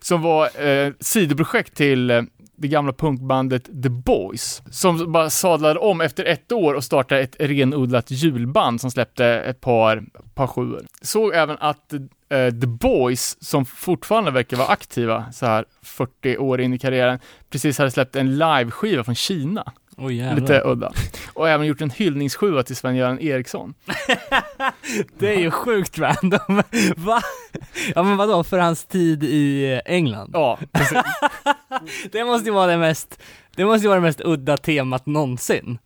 som 0.00 0.22
var 0.22 0.66
eh, 0.66 0.92
sidoprojekt 1.00 1.76
till 1.76 2.10
eh, 2.10 2.22
det 2.60 2.68
gamla 2.68 2.92
punkbandet 2.92 3.64
The 3.82 3.88
Boys, 3.88 4.62
som 4.70 5.12
bara 5.12 5.30
sadlade 5.30 5.78
om 5.78 6.00
efter 6.00 6.24
ett 6.24 6.52
år 6.52 6.74
och 6.74 6.84
startade 6.84 7.20
ett 7.20 7.36
renodlat 7.38 8.10
julband 8.10 8.80
som 8.80 8.90
släppte 8.90 9.26
ett 9.26 9.60
par, 9.60 10.04
par 10.34 10.46
sjuor. 10.46 10.86
Såg 11.02 11.34
även 11.34 11.56
att 11.60 11.92
eh, 11.92 11.98
The 12.28 12.66
Boys, 12.66 13.36
som 13.40 13.64
fortfarande 13.66 14.30
verkar 14.30 14.56
vara 14.56 14.68
aktiva 14.68 15.32
så 15.32 15.46
här 15.46 15.64
40 15.82 16.36
år 16.38 16.60
in 16.60 16.74
i 16.74 16.78
karriären, 16.78 17.18
precis 17.50 17.78
hade 17.78 17.90
släppt 17.90 18.16
en 18.16 18.38
liveskiva 18.38 19.04
från 19.04 19.14
Kina. 19.14 19.72
Jävlar. 20.08 20.40
Lite 20.40 20.62
udda. 20.64 20.92
Och 21.34 21.48
även 21.48 21.66
gjort 21.66 21.80
en 21.80 21.90
hyllningsskiva 21.90 22.62
till 22.62 22.76
Sven-Göran 22.76 23.20
Eriksson. 23.20 23.74
Det 25.18 25.34
är 25.34 25.38
ju 25.40 25.50
sjukt 25.50 25.98
random. 25.98 26.62
Va? 26.96 27.20
Ja 27.94 28.02
men 28.02 28.16
vadå, 28.16 28.44
för 28.44 28.58
hans 28.58 28.84
tid 28.84 29.24
i 29.24 29.80
England? 29.86 30.30
Ja, 30.34 30.58
precis. 30.72 30.98
Det 32.12 32.24
måste 32.24 32.48
ju 32.48 32.54
vara 32.54 32.66
det 32.66 32.78
mest, 32.78 33.22
det 33.56 33.64
måste 33.64 33.82
ju 33.82 33.88
vara 33.88 34.00
det 34.00 34.06
mest 34.06 34.20
udda 34.24 34.56
temat 34.56 35.06
någonsin. 35.06 35.78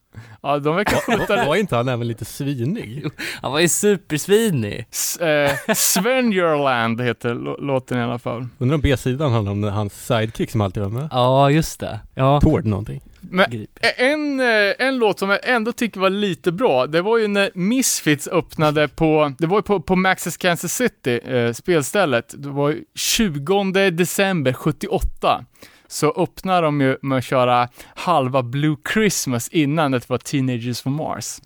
Ja, 0.42 0.58
de 0.58 0.76
verkar 0.76 0.96
skjuta 0.96 1.44
Var 1.46 1.56
inte 1.56 1.76
han 1.76 1.88
även 1.88 2.08
lite 2.08 2.24
svinig? 2.24 3.04
Han 3.42 3.52
var 3.52 3.60
ju 3.60 3.68
supersvinig. 3.68 4.86
S- 4.90 5.16
eh, 5.16 5.50
Sven 5.74 6.32
Jurland 6.32 7.00
heter 7.00 7.34
lå- 7.34 7.60
låten 7.60 7.98
i 7.98 8.02
alla 8.02 8.18
fall. 8.18 8.46
Undrar 8.58 8.74
om 8.74 8.80
B-sidan 8.80 9.32
handlar 9.32 9.52
om 9.52 9.62
hans 9.62 10.06
sidekick 10.06 10.50
som 10.50 10.60
alltid 10.60 10.82
var 10.82 10.90
med? 10.90 11.08
Ja, 11.10 11.50
just 11.50 11.80
det. 11.80 12.00
Ja. 12.14 12.40
Tord 12.40 12.66
någonting. 12.66 13.00
Men 13.34 13.66
en, 13.96 14.40
eh, 14.40 14.72
en 14.78 14.98
låt 14.98 15.18
som 15.18 15.30
jag 15.30 15.38
ändå 15.42 15.72
tycker 15.72 16.00
var 16.00 16.10
lite 16.10 16.52
bra, 16.52 16.86
det 16.86 17.02
var 17.02 17.18
ju 17.18 17.28
när 17.28 17.50
Misfits 17.54 18.28
öppnade 18.28 18.88
på, 18.88 19.32
det 19.38 19.46
var 19.46 19.58
ju 19.58 19.62
på, 19.62 19.80
på 19.80 19.94
Max's 19.94 20.38
Kansas 20.38 20.74
City, 20.74 21.20
eh, 21.24 21.52
spelstället, 21.52 22.34
det 22.38 22.48
var 22.48 22.70
ju 22.70 22.84
20 22.94 23.90
december 23.90 24.52
78. 24.52 25.44
Så 25.86 26.12
öppnar 26.16 26.62
de 26.62 26.80
ju 26.80 26.96
med 27.02 27.18
att 27.18 27.24
köra 27.24 27.68
halva 27.94 28.42
Blue 28.42 28.76
Christmas 28.92 29.48
innan 29.48 29.90
det 29.90 30.08
var 30.08 30.18
Teenagers 30.18 30.82
from 30.82 30.92
Mars. 30.92 31.40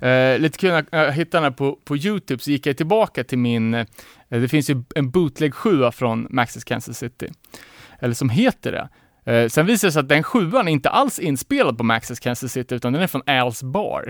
Eh, 0.00 0.38
lite 0.38 0.58
kul, 0.58 0.84
jag 0.90 1.12
hittade 1.12 1.36
den 1.36 1.42
här 1.42 1.50
på, 1.50 1.78
på 1.84 1.96
YouTube 1.96 2.42
så 2.42 2.50
gick 2.50 2.66
jag 2.66 2.76
tillbaka 2.76 3.24
till 3.24 3.38
min, 3.38 3.74
eh, 3.74 3.86
det 4.28 4.48
finns 4.48 4.70
ju 4.70 4.82
en 4.94 5.10
bootleg 5.10 5.54
7 5.54 5.90
från 5.90 6.28
Max's 6.28 6.64
Kansas 6.66 6.98
City. 6.98 7.28
Eller 7.98 8.14
som 8.14 8.28
heter 8.28 8.72
det. 8.72 8.88
Eh, 9.24 9.48
sen 9.48 9.66
visar 9.66 9.88
det 9.88 9.92
sig 9.92 10.00
att 10.00 10.08
den 10.08 10.22
sjuan 10.22 10.68
är 10.68 10.72
inte 10.72 10.88
alls 10.88 11.18
inspelad 11.18 11.78
på 11.78 11.84
Max's 11.84 12.22
Kansas 12.22 12.52
City, 12.52 12.74
utan 12.74 12.92
den 12.92 13.02
är 13.02 13.06
från 13.06 13.22
Al's 13.22 13.64
Bar. 13.72 14.04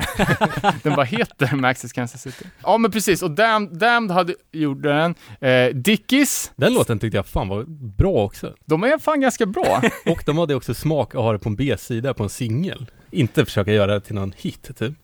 den 0.83 0.95
bara 0.95 1.05
heter 1.05 1.47
Max's 1.47 1.95
Kansas 1.95 2.23
City. 2.23 2.45
Ja, 2.63 2.79
men 2.79 2.91
precis. 2.91 3.23
Och 3.23 3.31
Damned, 3.31 3.79
Damned 3.79 4.11
hade, 4.11 4.35
gjorde 4.53 4.89
den. 4.89 5.15
Eh, 5.41 5.75
Dickies, 5.75 6.53
Den 6.57 6.75
låten 6.75 6.99
tyckte 6.99 7.17
jag 7.17 7.27
fan 7.27 7.49
var 7.49 7.65
bra 7.97 8.25
också. 8.25 8.55
de 8.65 8.85
är 8.85 8.99
fan 8.99 9.21
ganska 9.21 9.47
bra. 9.47 9.83
Och 10.07 10.23
de 10.27 10.39
hade 10.39 10.55
också 10.55 10.75
smak 10.75 11.15
att 11.15 11.21
ha 11.21 11.33
det 11.33 11.39
på 11.39 11.49
en 11.49 11.57
B-sida 11.57 12.15
på 12.15 12.23
en 12.23 12.29
singel. 12.29 12.87
Inte 13.11 13.45
försöka 13.45 13.73
göra 13.73 13.95
det 13.95 14.01
till 14.01 14.15
någon 14.15 14.33
hit 14.37 14.71
typ. 14.77 14.95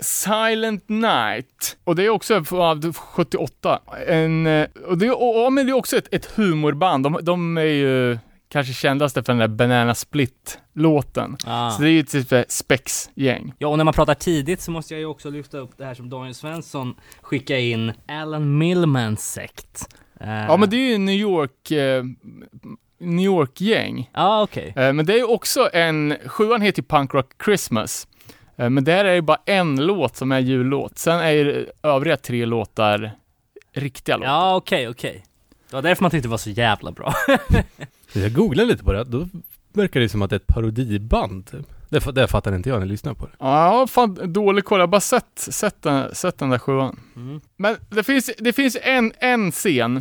Silent 0.00 0.88
Night. 0.88 1.76
Och 1.84 1.96
det 1.96 2.04
är 2.04 2.08
också 2.08 2.44
från 2.44 2.92
78. 2.92 3.80
En, 4.06 4.46
eh, 4.46 4.66
och 4.86 4.98
det, 4.98 5.10
och, 5.10 5.44
och, 5.44 5.52
men 5.52 5.66
det 5.66 5.72
är 5.72 5.76
också 5.76 5.96
ett, 5.96 6.14
ett 6.14 6.26
humorband. 6.26 7.04
De, 7.04 7.18
de 7.22 7.58
är 7.58 7.62
ju 7.62 8.18
kanske 8.50 8.72
kändaste 8.72 9.22
för 9.22 9.32
den 9.32 9.38
där 9.38 9.48
Banana 9.48 9.94
Split-låten. 9.94 11.36
Ah. 11.44 11.70
Så 11.70 11.82
det 11.82 11.88
är 11.88 11.92
ju 11.92 12.02
typ 12.02 12.32
ett 12.32 12.50
Spex-gäng. 12.50 13.52
Ja, 13.58 13.68
och 13.68 13.76
när 13.76 13.84
man 13.84 13.94
pratar 13.94 14.14
tidigt 14.14 14.60
så 14.60 14.70
måste 14.70 14.94
jag 14.94 14.98
ju 15.00 15.06
också 15.06 15.30
lyfta 15.30 15.58
upp 15.58 15.70
det 15.76 15.84
här 15.84 15.94
som 15.94 16.10
Daniel 16.10 16.34
Svensson 16.34 16.94
skickade 17.22 17.60
in, 17.60 17.92
Alan 18.08 18.58
Millmans 18.58 19.32
sekt. 19.32 19.94
Eh, 20.20 20.30
Ja, 20.30 20.56
men 20.56 20.70
det 20.70 20.76
är 20.76 20.88
ju 20.90 20.98
New 20.98 21.14
York, 21.14 21.70
eh, 21.70 22.04
New 22.98 23.24
York-gäng. 23.24 24.10
Ja, 24.14 24.42
okej. 24.42 24.72
Eh, 24.76 24.92
men 24.92 25.06
det 25.06 25.12
är 25.12 25.18
ju 25.18 25.24
också 25.24 25.70
en, 25.72 26.16
sjuan 26.26 26.60
heter 26.62 26.82
Punk 26.82 27.14
Rock 27.14 27.32
Christmas. 27.44 28.08
Eh, 28.56 28.70
men 28.70 28.84
där 28.84 29.04
är 29.04 29.14
det 29.14 29.22
bara 29.22 29.40
en 29.46 29.86
låt 29.86 30.16
som 30.16 30.32
är 30.32 30.38
jullåt. 30.40 30.98
Sen 30.98 31.20
är 31.20 31.30
ju 31.30 31.66
övriga 31.82 32.16
tre 32.16 32.46
låtar 32.46 33.10
riktiga 33.72 34.16
låtar. 34.16 34.30
Ja, 34.32 34.56
okej, 34.56 34.88
okej. 34.88 35.24
Det 35.70 35.76
var 35.76 35.82
därför 35.82 36.02
man 36.04 36.10
tyckte 36.10 36.28
det 36.28 36.30
var 36.30 36.38
så 36.38 36.50
jävla 36.50 36.92
bra. 36.92 37.14
Jag 38.12 38.32
googlade 38.32 38.68
lite 38.68 38.84
på 38.84 38.92
det, 38.92 39.04
då 39.04 39.28
verkar 39.72 40.00
det 40.00 40.08
som 40.08 40.22
att 40.22 40.30
det 40.30 40.36
är 40.36 40.40
ett 40.40 40.46
parodiband. 40.46 41.64
Det, 41.88 42.12
det 42.14 42.28
fattade 42.28 42.56
inte 42.56 42.68
jag 42.68 42.76
när 42.76 42.86
jag 42.86 42.88
lyssnade 42.88 43.16
på 43.16 43.26
det. 43.26 43.32
Ja, 43.38 43.86
fan 43.90 44.32
dålig 44.32 44.64
koll. 44.64 44.78
Jag 44.78 44.86
har 44.86 44.90
bara 44.90 45.00
sett, 45.00 45.38
sett, 45.38 45.82
den, 45.82 46.14
sett 46.14 46.38
den 46.38 46.50
där 46.50 46.58
sjuan. 46.58 47.00
Mm. 47.16 47.40
Men 47.56 47.76
det 47.90 48.02
finns, 48.02 48.30
det 48.38 48.52
finns 48.52 48.76
en, 48.82 49.12
en 49.18 49.52
scen, 49.52 49.96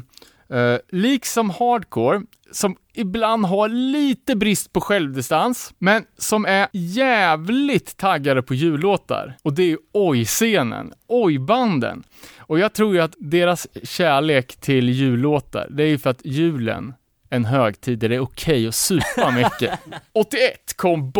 eh, 0.49 0.75
liksom 0.89 1.49
hardcore, 1.49 2.21
som 2.51 2.75
ibland 2.93 3.45
har 3.45 3.69
lite 3.69 4.35
brist 4.35 4.73
på 4.73 4.81
självdistans, 4.81 5.73
men 5.77 6.03
som 6.17 6.45
är 6.45 6.67
jävligt 6.71 7.97
taggade 7.97 8.41
på 8.41 8.53
jullåtar. 8.53 9.37
Och 9.41 9.53
det 9.53 9.71
är 9.71 9.77
oj-scenen, 9.93 10.93
oj-banden. 11.07 12.03
Och 12.37 12.59
jag 12.59 12.73
tror 12.73 12.93
ju 12.93 13.01
att 13.01 13.15
deras 13.17 13.67
kärlek 13.83 14.55
till 14.55 14.89
jullåtar, 14.89 15.67
det 15.69 15.83
är 15.83 15.87
ju 15.87 15.97
för 15.97 16.09
att 16.09 16.25
julen 16.25 16.93
en 17.29 17.45
högtid 17.45 17.99
där 17.99 18.09
det 18.09 18.15
är 18.15 18.19
okej 18.19 18.67
att 18.67 18.75
supa 18.75 19.31
mycket. 19.31 19.79
81 20.13 20.73
kom 20.75 21.11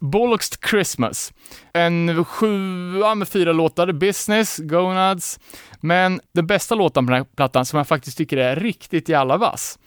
Bollocks, 0.00 0.58
Christmas. 0.70 1.32
En 1.72 2.24
sjua 2.24 3.14
med 3.14 3.28
fyra 3.28 3.52
låtar, 3.52 3.92
Business, 3.92 4.56
Gonads. 4.58 5.40
Men 5.80 6.20
den 6.32 6.46
bästa 6.46 6.74
låten 6.74 7.06
på 7.06 7.12
den 7.12 7.20
här 7.22 7.26
plattan, 7.36 7.66
som 7.66 7.76
jag 7.76 7.88
faktiskt 7.88 8.18
tycker 8.18 8.36
är 8.36 8.56
riktigt 8.56 9.08
jävla 9.08 9.36
vass, 9.36 9.78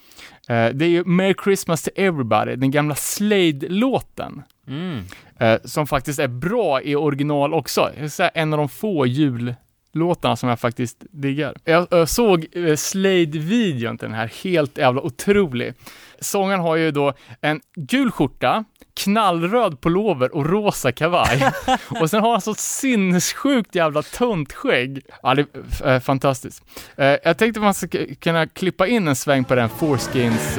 eh, 0.49 0.67
det 0.67 0.85
är 0.85 0.89
ju 0.89 1.03
Merry 1.05 1.35
Christmas 1.43 1.83
to 1.83 1.89
Everybody, 1.95 2.55
den 2.55 2.71
gamla 2.71 2.95
Slade-låten. 2.95 4.43
Mm. 4.67 5.03
Eh, 5.39 5.59
som 5.63 5.87
faktiskt 5.87 6.19
är 6.19 6.27
bra 6.27 6.81
i 6.81 6.95
original 6.95 7.53
också. 7.53 7.91
En 8.33 8.53
av 8.53 8.57
de 8.57 8.69
få 8.69 9.05
jullåtarna 9.93 10.35
som 10.35 10.49
jag 10.49 10.59
faktiskt 10.59 10.97
diggar. 11.11 11.55
Jag, 11.65 11.87
jag 11.91 12.09
såg 12.09 12.45
eh, 12.51 12.75
Slade-videon 12.75 13.97
till 13.97 14.07
den 14.07 14.17
här, 14.17 14.31
helt 14.43 14.77
jävla 14.77 15.01
otrolig. 15.01 15.73
Sångaren 16.19 16.61
har 16.61 16.75
ju 16.75 16.91
då 16.91 17.13
en 17.41 17.61
gul 17.75 18.11
skjorta, 18.11 18.63
knallröd 18.93 19.81
pullover 19.81 20.35
och 20.35 20.45
rosa 20.45 20.91
kavaj. 20.91 21.51
och 22.01 22.09
sen 22.09 22.21
har 22.21 22.31
han 22.31 22.41
så 22.41 22.53
sinnessjukt 22.53 23.75
jävla 23.75 24.01
tunt 24.01 24.53
skägg. 24.53 25.01
Ja, 25.23 25.35
det 25.35 25.45
är 25.83 25.93
eh, 25.93 25.99
fantastiskt. 25.99 26.63
Eh, 26.97 27.05
jag 27.23 27.37
tänkte 27.37 27.59
att 27.59 27.63
man 27.63 27.73
ska 27.73 27.87
kunna 28.19 28.47
klippa 28.47 28.87
in 28.87 29.07
en 29.07 29.15
sväng 29.15 29.43
på 29.43 29.55
den 29.55 29.69
Foreskins 29.69 30.57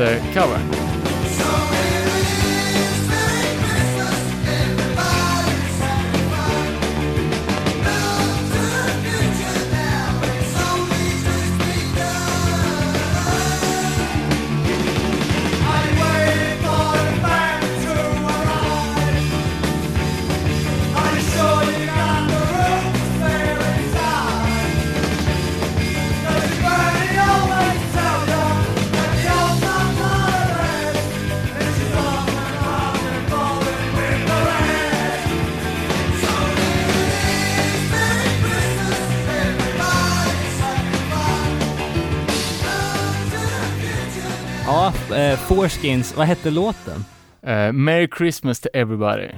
eh, 45.15 45.39
Foreskins, 45.39 46.17
vad 46.17 46.27
hette 46.27 46.51
låten? 46.51 47.05
Eh, 47.43 47.73
Merry 47.73 48.09
Christmas 48.19 48.61
to 48.61 48.69
everybody. 48.75 49.29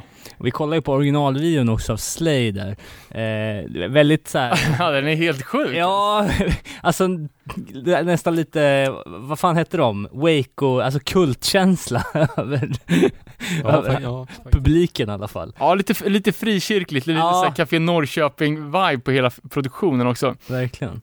Vi 0.41 0.51
kollar 0.51 0.75
ju 0.75 0.83
på 0.83 0.93
originalvideon 0.93 1.69
också 1.69 1.93
av 1.93 1.97
Slay 1.97 2.53
där. 2.53 2.77
Eh, 3.11 3.89
väldigt 3.89 4.29
så 4.29 4.39
här, 4.39 4.59
ja, 4.79 4.91
den 4.91 5.09
är 5.09 5.15
helt 5.17 5.43
sjuk. 5.43 5.77
ja, 5.77 6.29
alltså 6.81 7.09
nästan 8.05 8.37
lite, 8.37 8.93
vad 9.07 9.39
fan 9.39 9.57
hette 9.57 9.77
de? 9.77 10.09
Waco, 10.13 10.81
alltså 10.81 11.01
kultkänsla 11.05 12.05
över 12.37 12.71
Ja, 13.63 14.01
ja, 14.03 14.27
publiken 14.53 15.09
i 15.09 15.13
alla 15.13 15.29
fall. 15.29 15.53
Ja, 15.59 15.75
lite, 15.75 16.09
lite 16.09 16.33
frikyrkligt, 16.33 17.07
lite 17.07 17.19
Ja. 17.19 17.45
så 17.47 17.53
Café 17.57 17.79
Norrköping-vibe 17.79 19.01
på 19.01 19.11
hela 19.11 19.31
produktionen 19.51 20.07
också. 20.07 20.35
Verkligen. 20.49 21.01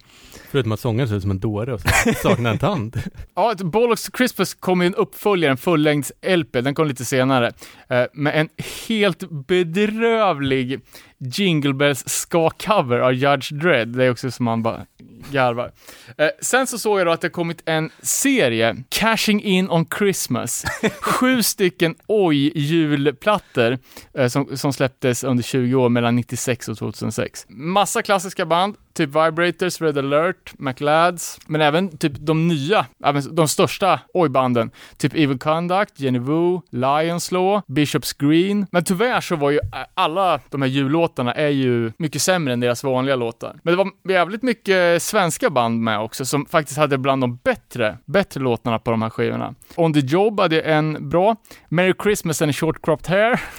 Förutom 0.51 0.71
att 0.71 0.79
sångaren 0.79 1.09
ser 1.09 1.15
ut 1.15 1.21
som 1.21 1.31
en 1.31 1.39
dåre 1.39 1.73
och 1.73 1.81
så 1.81 1.87
saknar 2.23 2.51
en 2.51 2.57
tand. 2.57 3.01
Ja, 3.35 3.53
Bollocks 3.63 4.09
Christmas 4.17 4.53
kom 4.53 4.81
ju 4.81 4.87
en 4.87 4.95
uppföljare, 4.95 5.51
en 5.51 5.57
fullängds-LP, 5.57 6.61
den 6.61 6.75
kom 6.75 6.87
lite 6.87 7.05
senare, 7.05 7.51
eh, 7.89 8.03
med 8.13 8.39
en 8.39 8.49
helt 8.87 9.23
bedrövlig 9.47 10.79
Jingle 11.23 11.73
Bells 11.73 12.03
ska-cover 12.07 12.99
av 12.99 13.13
Judge 13.13 13.51
Dredd. 13.51 13.87
Det 13.87 14.05
är 14.05 14.11
också 14.11 14.31
som 14.31 14.45
man 14.45 14.63
bara 14.63 14.85
garvar. 15.31 15.71
Eh, 16.17 16.29
sen 16.41 16.67
så 16.67 16.77
såg 16.77 16.99
jag 16.99 17.07
då 17.07 17.11
att 17.11 17.21
det 17.21 17.29
kommit 17.29 17.61
en 17.65 17.89
serie, 18.01 18.83
Cashing 18.89 19.41
In 19.43 19.69
On 19.69 19.85
Christmas. 19.97 20.65
Sju 21.01 21.43
stycken 21.43 21.95
oj-julplattor 22.07 23.77
eh, 24.13 24.27
som, 24.27 24.57
som 24.57 24.73
släpptes 24.73 25.23
under 25.23 25.43
20 25.43 25.75
år, 25.75 25.89
mellan 25.89 26.15
96 26.15 26.67
och 26.67 26.77
2006. 26.77 27.45
Massa 27.49 28.01
klassiska 28.01 28.45
band, 28.45 28.75
typ 28.93 29.09
Vibrators, 29.09 29.81
Red 29.81 29.97
alert, 29.97 30.53
McLads, 30.59 31.39
men 31.47 31.61
även 31.61 31.97
typ 31.97 32.13
de 32.15 32.47
nya, 32.47 32.85
även 33.03 33.35
de 33.35 33.47
största 33.47 33.99
oj-banden, 34.13 34.71
typ 34.97 35.13
Evil 35.13 35.39
Conduct, 35.39 35.99
Jenny 35.99 36.19
Wu, 36.19 36.61
Lions 36.71 37.31
Law, 37.31 37.61
Bishops 37.67 38.13
Green. 38.13 38.65
Men 38.71 38.83
tyvärr 38.83 39.21
så 39.21 39.35
var 39.35 39.51
ju 39.51 39.59
alla 39.93 40.39
de 40.49 40.61
här 40.61 40.69
jullåtarna 40.69 41.33
är 41.33 41.49
ju 41.49 41.91
mycket 41.97 42.21
sämre 42.21 42.53
än 42.53 42.59
deras 42.59 42.83
vanliga 42.83 43.15
låtar. 43.15 43.59
Men 43.63 43.71
det 43.71 43.77
var 43.77 44.13
jävligt 44.13 44.43
mycket 44.43 45.03
svenska 45.03 45.49
band 45.49 45.79
med 45.79 45.99
också, 45.99 46.25
som 46.25 46.45
faktiskt 46.45 46.77
hade 46.77 46.97
bland 46.97 47.23
de 47.23 47.35
bättre, 47.35 47.97
bättre 48.05 48.41
låtarna 48.41 48.79
på 48.79 48.91
de 48.91 49.01
här 49.01 49.09
skivorna. 49.09 49.55
On 49.75 49.93
the 49.93 49.99
Job 49.99 50.39
hade 50.39 50.61
en 50.61 51.09
bra, 51.09 51.35
Merry 51.69 51.93
Christmas 52.03 52.41
and 52.41 52.49
a 52.49 52.53
Short 52.53 52.85
Cropped 52.85 53.07
Hair. 53.07 53.41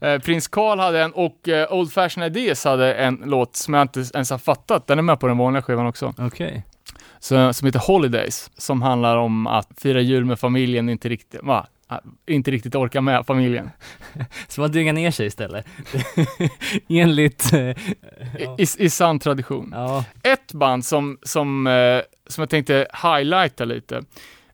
Eh, 0.00 0.18
Prins 0.18 0.48
Carl 0.48 0.78
hade 0.78 1.02
en 1.02 1.12
och 1.12 1.48
eh, 1.48 1.72
Old 1.72 1.92
Fashioned 1.92 2.36
Ideas 2.36 2.64
hade 2.64 2.94
en 2.94 3.22
låt 3.24 3.56
som 3.56 3.74
jag 3.74 3.82
inte 3.82 4.05
ens 4.14 4.30
har 4.30 4.38
fattat, 4.38 4.86
den 4.86 4.98
är 4.98 5.02
med 5.02 5.20
på 5.20 5.26
den 5.26 5.38
vanliga 5.38 5.62
skivan 5.62 5.86
också. 5.86 6.14
Okej. 6.18 6.64
Så, 7.18 7.52
som 7.52 7.66
heter 7.66 7.78
Holidays, 7.78 8.50
som 8.56 8.82
handlar 8.82 9.16
om 9.16 9.46
att 9.46 9.68
fira 9.76 10.00
jul 10.00 10.24
med 10.24 10.38
familjen, 10.38 10.88
inte 10.88 11.08
riktigt, 11.08 11.42
va? 11.42 11.66
Inte 12.26 12.50
riktigt 12.50 12.74
orka 12.74 13.00
med 13.00 13.26
familjen. 13.26 13.70
Så 14.48 14.60
man 14.60 14.72
dyngar 14.72 14.92
ner 14.92 15.10
sig 15.10 15.26
istället. 15.26 15.66
Enligt, 16.88 17.52
eh, 17.52 17.60
I, 17.60 17.74
ja. 18.38 18.56
i, 18.58 18.66
I 18.78 18.90
sann 18.90 19.18
tradition. 19.18 19.70
ja. 19.74 20.04
Ett 20.22 20.52
band 20.52 20.84
som, 20.84 21.18
som, 21.22 21.66
eh, 21.66 22.00
som 22.26 22.42
jag 22.42 22.50
tänkte 22.50 22.86
highlighta 23.02 23.64
lite, 23.64 24.02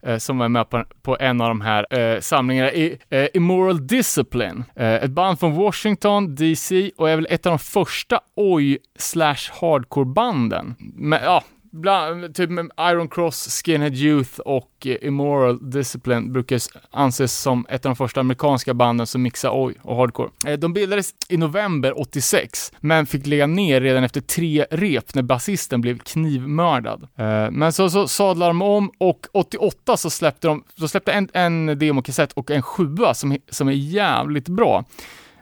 Eh, 0.06 0.18
som 0.18 0.38
var 0.38 0.48
med 0.48 0.70
på, 0.70 0.84
på 1.02 1.16
en 1.20 1.40
av 1.40 1.48
de 1.48 1.60
här 1.60 1.98
eh, 1.98 2.20
samlingarna, 2.20 2.72
I, 2.72 2.98
eh, 3.10 3.26
Immoral 3.34 3.86
Discipline. 3.86 4.64
Eh, 4.76 4.94
ett 4.94 5.10
band 5.10 5.40
från 5.40 5.54
Washington, 5.54 6.34
DC, 6.34 6.90
och 6.96 7.10
är 7.10 7.16
väl 7.16 7.26
ett 7.30 7.46
av 7.46 7.50
de 7.50 7.58
första 7.58 8.20
oj 8.36 8.78
slash 8.98 9.50
hardcore-banden. 9.60 10.74
Men, 10.78 11.20
ja, 11.22 11.42
Bland, 11.72 12.34
typ 12.34 12.50
Iron 12.80 13.08
Cross, 13.08 13.62
Skinhead 13.64 13.94
Youth 13.94 14.40
och 14.40 14.86
eh, 14.86 14.96
Immoral 15.02 15.70
Discipline 15.70 16.32
brukar 16.32 16.60
anses 16.90 17.40
som 17.40 17.66
ett 17.68 17.86
av 17.86 17.90
de 17.90 17.96
första 17.96 18.20
amerikanska 18.20 18.74
banden 18.74 19.06
som 19.06 19.22
mixar 19.22 19.50
oj 19.54 19.74
och 19.82 19.96
hardcore. 19.96 20.30
Eh, 20.46 20.58
de 20.58 20.72
bildades 20.72 21.14
i 21.28 21.36
november 21.36 22.00
86, 22.00 22.72
men 22.80 23.06
fick 23.06 23.26
lägga 23.26 23.46
ner 23.46 23.80
redan 23.80 24.04
efter 24.04 24.20
tre 24.20 24.66
rep 24.70 25.14
när 25.14 25.22
basisten 25.22 25.80
blev 25.80 25.98
knivmördad. 25.98 27.02
Eh, 27.02 27.50
men 27.50 27.72
så, 27.72 27.90
så 27.90 28.08
sadlade 28.08 28.50
de 28.50 28.62
om 28.62 28.90
och 28.98 29.26
88 29.32 29.96
så 29.96 30.10
släppte 30.10 30.46
de, 30.46 30.64
de 30.76 30.88
släppte 30.88 31.12
en, 31.12 31.28
en 31.32 31.78
demokassett 31.78 32.32
och 32.32 32.50
en 32.50 32.62
sjua 32.62 33.14
som, 33.14 33.36
som 33.50 33.68
är 33.68 33.72
jävligt 33.72 34.48
bra. 34.48 34.84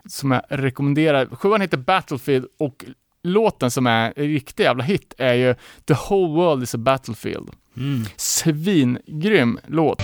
Som 0.08 0.30
jag 0.30 0.42
rekommenderar. 0.48 1.26
Sjuan 1.26 1.60
heter 1.60 1.76
Battlefield 1.76 2.46
och 2.58 2.84
låten 3.22 3.70
som 3.70 3.86
är 3.86 4.12
en 4.16 4.26
riktig 4.28 4.64
jävla 4.64 4.84
hit 4.84 5.14
är 5.18 5.34
ju 5.34 5.54
The 5.84 5.94
whole 5.94 6.34
world 6.34 6.62
is 6.62 6.74
a 6.74 6.78
battlefield. 6.78 7.50
Mm. 7.76 8.04
Svingrym 8.16 9.58
låt. 9.66 10.02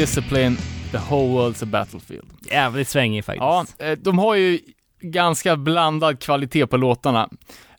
Discipline, 0.00 0.56
The 0.92 0.98
whole 0.98 1.28
world's 1.28 1.62
a 1.62 1.66
battlefield. 1.66 2.26
Jävligt 2.50 2.88
svängig 2.88 3.24
faktiskt. 3.24 3.40
Ja, 3.78 3.86
eh, 3.86 3.98
de 3.98 4.18
har 4.18 4.34
ju 4.34 4.58
ganska 5.00 5.56
blandad 5.56 6.20
kvalitet 6.20 6.66
på 6.66 6.76
låtarna. 6.76 7.28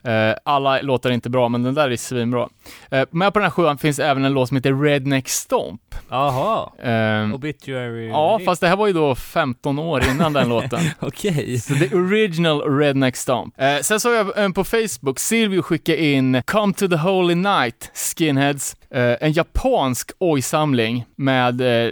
Eh, 0.03 0.36
Alla 0.45 0.81
låtar 0.81 1.10
är 1.10 1.13
inte 1.13 1.29
bra, 1.29 1.49
men 1.49 1.63
den 1.63 1.73
där 1.73 1.89
är 1.89 1.95
svinbra. 1.95 2.49
Eh, 2.91 3.03
Med 3.12 3.34
på 3.34 3.39
den 3.39 3.43
här 3.43 3.49
sjuan 3.49 3.77
finns 3.77 3.99
även 3.99 4.25
en 4.25 4.34
låt 4.34 4.47
som 4.47 4.57
heter 4.57 4.73
Redneck 4.84 5.29
Stomp. 5.29 5.81
Jaha. 6.10 6.69
Eh, 6.84 7.34
Obituary. 7.36 8.07
Ja, 8.07 8.39
fast 8.45 8.62
det 8.62 8.67
här 8.67 8.75
var 8.75 8.88
ju 8.88 8.93
då 8.93 9.15
15 9.15 9.79
år 9.79 10.03
innan 10.12 10.34
den 10.34 10.49
låten. 10.49 10.79
Okej. 10.99 11.60
Så 11.60 11.75
the 11.75 11.95
original 11.95 12.62
Redneck 12.62 13.15
Stomp. 13.15 13.62
Eh, 13.62 13.77
sen 13.81 13.99
såg 13.99 14.13
jag 14.13 14.43
eh, 14.43 14.49
på 14.49 14.63
Facebook, 14.63 15.19
Silvio 15.19 15.62
skicka 15.62 15.95
in 15.95 16.41
Come 16.45 16.73
to 16.73 16.88
the 16.88 16.95
Holy 16.97 17.36
Night, 17.36 17.91
Skinheads. 18.17 18.75
Eh, 18.91 19.15
en 19.21 19.31
japansk 19.31 20.12
oj-samling 20.19 21.05
med 21.15 21.86
eh, 21.86 21.91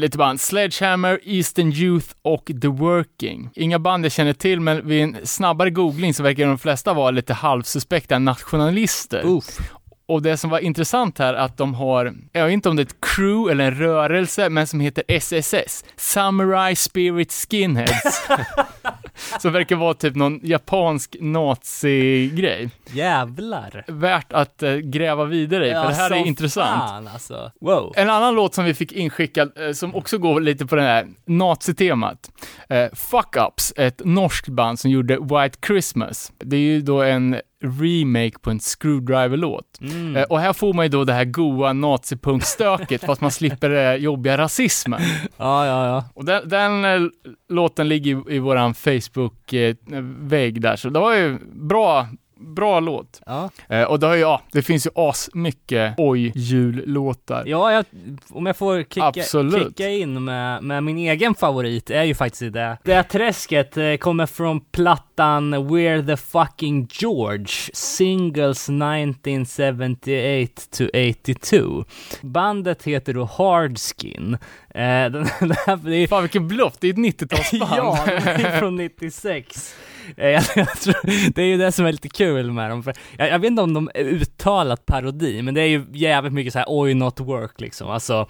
lite 0.00 0.18
band. 0.18 0.40
Sledgehammer, 0.40 1.20
Eastern 1.22 1.72
Youth 1.72 2.06
och 2.22 2.50
The 2.62 2.68
Working. 2.68 3.50
Inga 3.54 3.78
band 3.78 4.04
jag 4.04 4.12
känner 4.12 4.32
till, 4.32 4.60
men 4.60 4.88
vid 4.88 5.02
en 5.02 5.16
snabbare 5.24 5.70
googling 5.70 6.14
så 6.14 6.22
verkar 6.22 6.46
de 6.46 6.58
flesta 6.58 6.92
vara 6.92 7.10
lite 7.10 7.34
halvsuspekta 7.34 8.18
nationalister. 8.18 9.22
Uff. 9.24 9.58
Och 10.06 10.22
det 10.22 10.36
som 10.36 10.50
var 10.50 10.58
intressant 10.58 11.18
här 11.18 11.34
att 11.34 11.56
de 11.56 11.74
har, 11.74 12.14
jag 12.32 12.44
vet 12.44 12.52
inte 12.52 12.68
om 12.68 12.76
det 12.76 12.82
är 12.82 12.86
ett 12.86 13.00
crew 13.00 13.52
eller 13.52 13.64
en 13.64 13.78
rörelse, 13.78 14.48
men 14.48 14.66
som 14.66 14.80
heter 14.80 15.04
SSS, 15.08 15.84
Samurai 15.96 16.76
Spirit 16.76 17.32
Skinheads. 17.32 18.28
som 19.38 19.52
verkar 19.52 19.76
vara 19.76 19.94
typ 19.94 20.14
någon 20.14 20.40
japansk 20.42 21.16
nazi-grej. 21.20 22.70
Jävlar. 22.92 23.84
Värt 23.86 24.32
att 24.32 24.62
eh, 24.62 24.74
gräva 24.74 25.24
vidare 25.24 25.68
i, 25.68 25.72
för 25.72 25.88
det 25.88 25.94
här 25.94 26.10
är 26.10 26.26
intressant. 26.26 26.90
Fan 26.90 27.08
alltså. 27.08 27.52
Wow. 27.60 27.92
En 27.96 28.10
annan 28.10 28.34
låt 28.34 28.54
som 28.54 28.64
vi 28.64 28.74
fick 28.74 28.92
inskickad, 28.92 29.52
eh, 29.56 29.72
som 29.72 29.94
också 29.94 30.18
går 30.18 30.40
lite 30.40 30.66
på 30.66 30.76
det 30.76 30.82
här 30.82 31.06
nazi-temat. 31.26 32.30
Eh, 32.68 32.88
Fuck 32.92 33.36
Ups, 33.48 33.72
ett 33.76 34.02
norskt 34.04 34.48
band 34.48 34.78
som 34.78 34.90
gjorde 34.90 35.18
White 35.20 35.58
Christmas. 35.66 36.32
Det 36.38 36.56
är 36.56 36.60
ju 36.60 36.80
då 36.80 37.02
en 37.02 37.36
remake 37.62 38.38
på 38.40 38.50
en 38.50 38.60
Screwdriver-låt. 38.60 39.80
Mm. 39.80 40.16
Eh, 40.16 40.22
och 40.22 40.40
här 40.40 40.52
får 40.52 40.72
man 40.72 40.84
ju 40.84 40.88
då 40.88 41.04
det 41.04 41.12
här 41.12 41.24
goa 41.24 41.72
nazipunkstöket 41.72 43.04
fast 43.04 43.20
man 43.20 43.30
slipper 43.30 43.68
det 43.68 43.96
jobbiga 43.96 44.38
rasismen. 44.38 45.00
Ja, 45.36 45.66
ja, 45.66 45.86
ja. 45.86 46.04
Och 46.14 46.24
den, 46.24 46.48
den 46.48 46.84
eh, 46.84 47.00
låten 47.48 47.88
ligger 47.88 48.30
i, 48.30 48.36
i 48.36 48.38
våran 48.38 48.74
Facebook-vägg 48.74 50.60
där, 50.60 50.76
så 50.76 50.88
det 50.88 51.00
var 51.00 51.14
ju 51.14 51.38
bra, 51.52 52.06
bra 52.42 52.80
låt. 52.80 53.20
Ja, 53.26 53.50
Eh, 53.68 53.82
och 53.82 54.00
det 54.00 54.06
har 54.06 54.14
ju, 54.14 54.20
ja, 54.20 54.42
det 54.52 54.62
finns 54.62 54.86
ju 54.86 54.90
asmycket 54.94 55.94
oj-jullåtar. 55.98 57.44
ja 57.46 57.72
jag, 57.72 57.84
om 58.30 58.46
jag 58.46 58.56
får 58.56 58.82
kicka, 58.82 59.12
kicka 59.58 59.88
in 59.88 60.24
med, 60.24 60.62
med 60.62 60.82
min 60.84 60.98
egen 60.98 61.34
favorit 61.34 61.90
är 61.90 62.02
ju 62.02 62.14
faktiskt 62.14 62.52
det. 62.52 62.78
Det 62.84 63.02
träsket 63.02 63.76
eh, 63.76 63.94
kommer 63.96 64.26
från 64.26 64.60
plattan 64.60 65.54
We're 65.54 66.06
the 66.06 66.16
fucking 66.16 66.88
George, 66.92 67.46
singles 67.72 68.68
1978 68.68 70.62
to 70.70 70.84
82. 71.10 71.84
Bandet 72.22 72.82
heter 72.82 73.14
då 73.14 73.24
Hardskin. 73.24 74.38
Eh, 74.74 74.80
den, 74.80 75.12
den 75.40 75.54
här, 75.66 75.76
det 75.76 75.96
är, 75.96 76.06
Fan 76.06 76.22
vilken 76.22 76.48
bluff, 76.48 76.74
det 76.80 76.86
är 76.88 76.90
ett 76.92 76.96
90-talsband. 76.98 77.76
Ja, 77.76 78.58
från 78.58 78.76
96. 79.00 79.74
Eh, 80.16 80.28
jag, 80.28 80.42
jag 80.56 80.80
tror, 80.80 81.30
det 81.34 81.42
är 81.42 81.46
ju 81.46 81.56
det 81.56 81.72
som 81.72 81.86
är 81.86 81.92
lite 81.92 82.08
kul 82.08 82.52
med 82.52 82.70
dem, 82.70 82.82
för 82.82 82.94
jag, 83.16 83.28
jag 83.28 83.38
vet 83.38 83.50
inte 83.50 83.62
om 83.62 83.74
de 83.74 83.90
är 83.94 84.04
uttalat 84.04 84.86
parodi, 84.86 85.42
men 85.42 85.54
det 85.54 85.60
är 85.60 85.66
ju 85.66 85.86
jävligt 85.92 86.32
mycket 86.32 86.52
så 86.52 86.58
här 86.58 86.66
oj 86.68 86.94
not 86.94 87.20
work 87.20 87.60
liksom, 87.60 87.90
alltså 87.90 88.26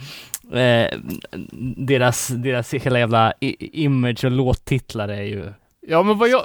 eh, 0.52 0.98
deras, 1.76 2.28
deras 2.28 2.74
hela 2.74 2.98
jävla 2.98 3.32
image 3.40 4.24
och 4.24 4.30
låttitlar 4.30 5.08
är 5.08 5.22
ju, 5.22 5.52
ja 5.86 6.02
men 6.02 6.18
vad 6.18 6.28
jag. 6.28 6.42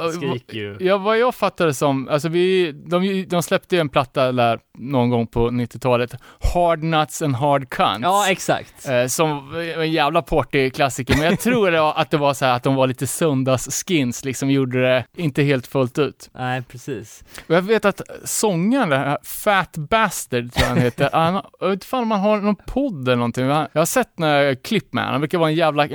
Ja, 0.79 0.97
vad 0.97 1.17
jag 1.17 1.35
fattade 1.35 1.73
som, 1.73 2.07
alltså 2.07 2.29
vi, 2.29 2.71
de, 2.71 3.25
de 3.29 3.43
släppte 3.43 3.75
ju 3.75 3.79
en 3.81 3.89
platta 3.89 4.31
där 4.31 4.59
någon 4.77 5.09
gång 5.09 5.27
på 5.27 5.49
90-talet, 5.49 6.15
Hard 6.53 6.83
Nuts 6.83 7.21
and 7.21 7.35
Hard 7.35 7.69
Cunts. 7.69 7.99
Ja, 8.01 8.29
exakt. 8.29 8.87
Eh, 8.87 9.07
som 9.07 9.55
en 9.77 9.91
jävla 9.91 10.21
partyklassiker, 10.21 11.17
men 11.17 11.25
jag 11.25 11.39
tror 11.39 11.71
det 11.71 11.81
var, 11.81 11.93
att 11.95 12.11
det 12.11 12.17
var 12.17 12.33
så 12.33 12.45
här 12.45 12.55
att 12.55 12.63
de 12.63 12.75
var 12.75 12.87
lite 12.87 13.07
söndagsskins, 13.07 14.25
liksom 14.25 14.51
gjorde 14.51 14.81
det 14.81 15.05
inte 15.15 15.43
helt 15.43 15.67
fullt 15.67 15.99
ut. 15.99 16.29
Nej, 16.33 16.61
precis. 16.61 17.23
Och 17.47 17.55
jag 17.55 17.61
vet 17.61 17.85
att 17.85 18.01
sångaren, 18.23 18.89
den 18.89 18.99
här 18.99 19.17
Fat 19.23 19.77
Bastard 19.77 20.53
tror 20.53 20.63
jag 20.63 20.69
han 20.69 20.77
heter, 20.77 21.09
han, 21.13 21.41
jag 21.59 21.67
vet 21.67 21.73
inte 21.73 21.85
fan 21.85 22.03
om 22.03 22.11
han 22.11 22.21
har 22.21 22.37
någon 22.37 22.55
podd 22.55 23.07
eller 23.07 23.15
någonting, 23.15 23.45
jag 23.45 23.69
har 23.73 23.85
sett 23.85 24.19
några 24.19 24.55
klipp 24.55 24.93
med 24.93 25.03
honom, 25.03 25.13
han 25.13 25.21
brukar 25.21 25.37
vara 25.37 25.49
en 25.49 25.55
jävla 25.55 25.87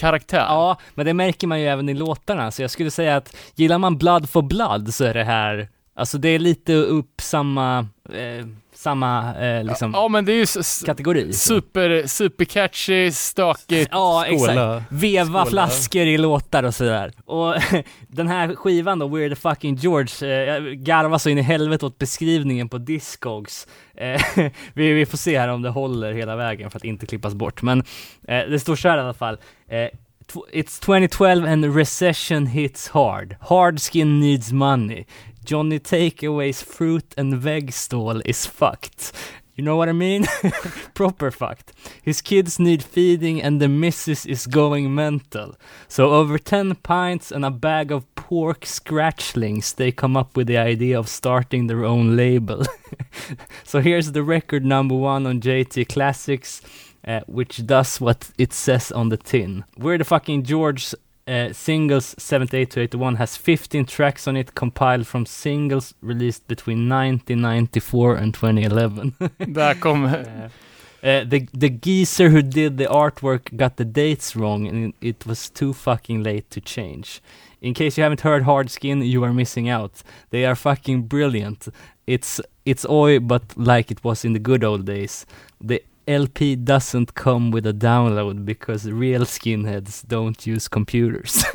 karaktär. 0.00 0.38
Ja, 0.38 0.76
men 0.94 1.06
det 1.06 1.14
märker 1.14 1.46
man 1.46 1.60
ju 1.60 1.66
även 1.66 1.88
i 1.88 1.94
låtarna, 1.94 2.50
så 2.50 2.62
jag 2.62 2.70
skulle 2.70 2.90
säga 2.90 3.16
att 3.16 3.36
gillar 3.54 3.78
man 3.78 3.98
Blood 3.98 4.30
for 4.30 4.42
Blood 4.42 4.94
så 4.94 5.04
är 5.04 5.14
det 5.14 5.24
här, 5.24 5.68
alltså 5.94 6.18
det 6.18 6.28
är 6.28 6.38
lite 6.38 6.74
upp 6.74 7.20
samma, 7.20 7.78
eh, 8.12 8.46
samma 8.80 9.34
eh, 9.40 9.64
liksom 9.64 9.92
Ja, 9.94 10.08
men 10.08 10.24
det 10.24 10.32
är 10.32 10.36
ju 10.36 10.46
kategori. 10.86 11.32
super, 11.32 12.06
super 12.06 12.44
catchy, 12.44 13.10
stökigt. 13.12 13.88
Ja, 13.92 14.24
exakt. 14.26 14.50
Skåla. 14.50 14.84
Veva 14.90 15.26
Skåla. 15.44 15.46
flaskor 15.50 16.02
i 16.02 16.18
låtar 16.18 16.62
och 16.62 16.74
sådär. 16.74 17.12
Och 17.24 17.54
den 18.08 18.28
här 18.28 18.54
skivan 18.54 18.98
då, 18.98 19.06
We're 19.08 19.28
the 19.28 19.34
fucking 19.36 19.74
George, 19.74 20.28
eh, 20.32 20.48
jag 20.54 20.78
garvar 20.78 21.18
så 21.18 21.28
in 21.30 21.38
i 21.38 21.42
helvete 21.42 21.86
åt 21.86 21.98
beskrivningen 21.98 22.68
på 22.68 22.78
Discogs. 22.78 23.66
Eh, 23.94 24.20
vi, 24.74 24.92
vi 24.92 25.06
får 25.06 25.18
se 25.18 25.38
här 25.38 25.48
om 25.48 25.62
det 25.62 25.68
håller 25.70 26.12
hela 26.12 26.36
vägen 26.36 26.70
för 26.70 26.76
att 26.78 26.84
inte 26.84 27.06
klippas 27.06 27.34
bort. 27.34 27.62
Men 27.62 27.78
eh, 28.28 28.38
det 28.50 28.60
står 28.60 28.76
så 28.76 28.88
här 28.88 28.98
i 28.98 29.00
alla 29.00 29.14
fall. 29.14 29.38
Eh, 29.68 29.88
It's 30.52 30.80
2012 30.84 31.46
and 31.46 31.76
recession 31.76 32.46
hits 32.46 32.88
hard. 32.88 33.36
Hard 33.40 33.80
skin 33.80 34.20
needs 34.20 34.52
money. 34.52 35.04
Johnny 35.44 35.78
Takeaway's 35.78 36.62
fruit 36.62 37.14
and 37.16 37.36
veg 37.38 37.72
stall 37.72 38.20
is 38.24 38.46
fucked. 38.46 39.12
You 39.60 39.64
know 39.64 39.76
what 39.76 39.90
I 39.90 39.92
mean? 39.92 40.26
Proper 40.94 41.30
fucked. 41.30 41.72
His 42.02 42.22
kids 42.22 42.58
need 42.58 42.82
feeding 42.82 43.42
and 43.42 43.60
the 43.60 43.68
missus 43.68 44.24
is 44.24 44.46
going 44.46 44.94
mental. 44.94 45.54
So 45.86 46.10
over 46.10 46.38
10 46.38 46.76
pints 46.76 47.30
and 47.30 47.44
a 47.44 47.50
bag 47.50 47.92
of 47.92 48.06
pork 48.14 48.60
scratchlings, 48.60 49.74
they 49.74 49.92
come 49.92 50.16
up 50.16 50.34
with 50.34 50.46
the 50.46 50.56
idea 50.56 50.98
of 50.98 51.08
starting 51.08 51.66
their 51.66 51.84
own 51.84 52.16
label. 52.16 52.64
so 53.64 53.80
here's 53.80 54.12
the 54.12 54.22
record 54.22 54.64
number 54.64 54.94
one 54.94 55.26
on 55.26 55.40
JT 55.40 55.90
Classics, 55.90 56.62
uh, 57.06 57.20
which 57.26 57.66
does 57.66 58.00
what 58.00 58.30
it 58.38 58.54
says 58.54 58.90
on 58.90 59.10
the 59.10 59.18
tin. 59.18 59.64
We're 59.76 59.98
the 59.98 60.04
fucking 60.04 60.44
George 60.44 60.94
uh, 61.30 61.52
singles 61.52 62.14
78 62.18 62.70
to 62.70 62.80
81 62.80 63.16
has 63.16 63.36
15 63.36 63.86
tracks 63.86 64.26
on 64.26 64.36
it 64.36 64.54
compiled 64.54 65.06
from 65.06 65.26
singles 65.26 65.94
released 66.02 66.48
between 66.48 66.88
1994 66.88 68.16
and 68.16 68.34
2011. 68.34 69.14
Där 69.38 69.74
kom... 69.74 70.04
Uh, 70.04 70.48
uh, 71.02 71.24
the 71.24 71.48
the 71.54 71.70
geezer 71.70 72.28
who 72.28 72.42
did 72.42 72.76
the 72.76 72.84
artwork 72.84 73.56
got 73.56 73.76
the 73.76 73.86
dates 73.86 74.36
wrong, 74.36 74.66
and 74.66 74.92
it 75.00 75.26
was 75.26 75.48
too 75.48 75.72
fucking 75.72 76.22
late 76.22 76.50
to 76.50 76.60
change. 76.60 77.22
In 77.62 77.72
case 77.72 77.96
you 77.96 78.02
haven't 78.02 78.20
heard 78.20 78.42
Hard 78.42 78.70
Skin, 78.70 79.00
you 79.00 79.24
are 79.24 79.32
missing 79.32 79.66
out. 79.66 80.02
They 80.28 80.44
are 80.44 80.54
fucking 80.54 81.04
brilliant. 81.04 81.68
It's 82.06 82.38
it's 82.66 82.84
oi, 82.84 83.18
but 83.18 83.56
like 83.56 83.90
it 83.90 84.04
was 84.04 84.26
in 84.26 84.34
the 84.34 84.38
good 84.38 84.62
old 84.62 84.84
days. 84.84 85.24
The 85.58 85.82
LP 86.18 86.40
doesn't 86.56 87.12
come 87.14 87.56
with 87.56 87.68
a 87.68 87.72
download 87.72 88.44
because 88.44 88.90
real 88.90 89.24
skinheads 89.24 90.02
don't 90.06 90.54
use 90.54 90.68
computers. 90.68 91.42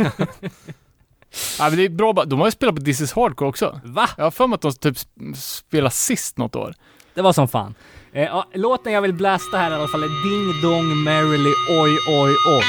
Ja, 1.60 1.70
men 1.70 1.78
det 1.78 1.86
är 1.86 1.90
bra 1.90 2.14
De 2.14 2.40
har 2.40 2.48
ju 2.48 2.52
spelat 2.52 2.76
på 2.76 2.82
This 2.82 3.02
is 3.02 3.14
Hardcore 3.14 3.50
också. 3.50 3.80
Va? 3.84 4.10
Jag 4.18 4.24
har 4.24 4.32
för 4.32 4.48
mig 4.48 4.56
att 4.56 4.62
de 4.62 4.74
typ 4.74 4.96
sp- 4.98 5.34
spelar 5.36 5.90
sist 5.90 6.38
något 6.38 6.56
år. 6.56 6.74
Det 7.14 7.22
var 7.22 7.34
som 7.34 7.48
fan. 7.48 7.76
Eh, 8.14 8.44
låten 8.54 8.94
jag 8.94 9.02
vill 9.02 9.14
blästa 9.14 9.58
här 9.58 9.72
i 9.72 9.74
alla 9.74 9.88
fall 9.88 10.04
är 10.04 10.08
Ding 10.30 10.62
Dong 10.62 11.04
Merrily 11.04 11.54
Oj 11.70 11.98
Oj 12.08 12.36
Oj. 12.48 12.64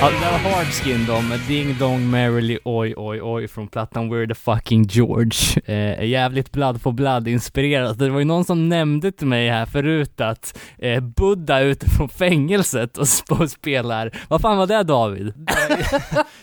Där 0.00 0.10
var 0.10 0.38
Hardskin 0.38 1.06
då 1.06 1.20
med 1.20 1.40
Ding 1.48 1.78
Dong 1.78 2.10
Merrily 2.10 2.58
Oj 2.64 2.94
Oj 2.96 3.22
Oj 3.22 3.48
från 3.48 3.68
plattan 3.68 4.12
We're 4.12 4.28
the 4.28 4.34
fucking 4.34 4.84
George. 4.84 5.60
Eh, 5.64 6.04
jävligt 6.04 6.52
blood 6.52 6.80
for 6.80 6.92
blood 6.92 7.28
inspirerat. 7.28 7.98
Det 7.98 8.10
var 8.10 8.18
ju 8.18 8.24
någon 8.24 8.44
som 8.44 8.68
nämnde 8.68 9.12
till 9.12 9.26
mig 9.26 9.48
här 9.48 9.66
förut 9.66 10.20
att 10.20 10.58
eh, 10.78 11.00
Buddha 11.00 11.60
är 11.60 11.64
ute 11.64 11.90
från 11.90 12.08
fängelset 12.08 12.98
och, 12.98 13.06
och 13.40 13.50
spelar. 13.50 14.18
Vad 14.28 14.40
fan 14.40 14.56
var 14.56 14.66
det 14.66 14.82
David? 14.82 15.32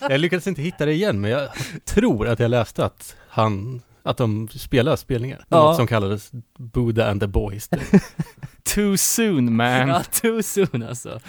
Jag 0.00 0.20
lyckades 0.20 0.46
inte 0.46 0.62
hitta 0.62 0.86
det 0.86 0.92
igen, 0.92 1.20
men 1.20 1.30
jag 1.30 1.48
tror 1.84 2.28
att 2.28 2.40
jag 2.40 2.50
läste 2.50 2.84
att 2.84 3.16
han, 3.28 3.82
att 4.02 4.16
de 4.16 4.48
spelar 4.48 4.96
spelningar. 4.96 5.44
Ja. 5.48 5.56
Något 5.62 5.76
som 5.76 5.86
kallades 5.86 6.30
Buddha 6.58 7.10
and 7.10 7.20
the 7.20 7.26
Boys. 7.26 7.70
Too 8.74 8.96
soon 8.96 9.56
man. 9.56 9.88
Ja, 9.88 10.02
too 10.22 10.42
soon 10.42 10.82
alltså. 10.82 11.20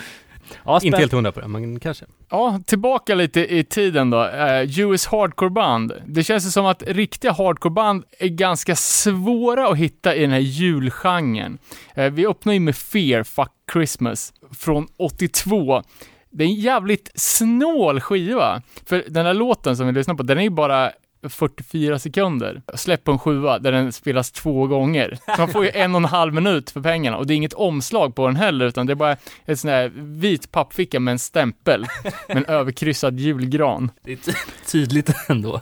Ja, 0.66 0.80
Inte 0.84 0.98
helt 0.98 1.12
hundra 1.12 1.32
på 1.32 1.40
det, 1.40 1.48
men 1.48 1.80
kanske. 1.80 2.06
Ja, 2.30 2.60
tillbaka 2.66 3.16
lite 3.16 3.56
i 3.56 3.64
tiden 3.64 4.10
då. 4.10 4.26
Eh, 4.26 4.80
US 4.80 5.08
hardcore-band. 5.08 5.94
Det 6.06 6.24
känns 6.24 6.54
som 6.54 6.66
att 6.66 6.84
riktiga 6.88 7.32
hardcore-band 7.32 8.04
är 8.20 8.28
ganska 8.28 8.76
svåra 8.76 9.68
att 9.68 9.78
hitta 9.78 10.16
i 10.16 10.22
den 10.22 10.32
här 10.32 10.40
julgenren. 10.40 11.58
Eh, 11.96 12.12
vi 12.12 12.28
öppnar 12.28 12.54
ju 12.54 12.60
med 12.60 12.76
Fear, 12.76 13.24
Fuck 13.24 13.52
Christmas, 13.74 14.34
från 14.58 14.88
82. 14.98 15.84
Det 16.30 16.44
är 16.44 16.48
en 16.48 16.56
jävligt 16.56 17.12
snål 17.16 18.00
skiva. 18.00 18.62
För 18.86 19.04
den 19.08 19.26
här 19.26 19.34
låten 19.34 19.78
som 19.78 19.88
vi 19.88 19.94
lyssnar 19.94 20.16
på, 20.16 20.24
den 20.24 20.38
är 20.38 20.42
ju 20.42 20.50
bara 20.50 20.92
44 21.30 22.00
sekunder. 22.00 22.62
Släpp 22.76 23.04
på 23.04 23.12
en 23.12 23.20
sjua 23.20 23.60
där 23.60 23.72
den 23.72 23.92
spelas 23.92 24.32
två 24.32 24.68
gånger. 24.68 25.18
Så 25.26 25.42
man 25.42 25.48
får 25.52 25.66
ju 25.66 25.72
en 25.74 25.96
och 25.96 26.00
en 26.02 26.06
halv 26.06 26.34
minut 26.34 26.70
för 26.70 26.82
pengarna 26.82 27.18
och 27.18 27.28
det 27.28 27.34
är 27.34 27.36
inget 27.36 27.54
omslag 27.54 28.16
på 28.16 28.28
den 28.28 28.36
heller 28.36 28.66
utan 28.66 28.86
det 28.86 28.94
är 28.94 28.96
bara 28.96 29.18
ett 29.46 29.60
sån 29.60 29.70
här 29.70 29.92
vit 29.96 30.52
pappficka 30.52 31.00
med 31.00 31.12
en 31.12 31.20
stämpel 31.20 31.86
med 32.28 32.38
en 32.38 32.46
överkryssad 32.46 33.20
julgran. 33.20 33.92
Det 34.04 34.12
är 34.12 34.16
ty- 34.18 34.32
tydligt 34.72 35.10
ändå. 35.30 35.62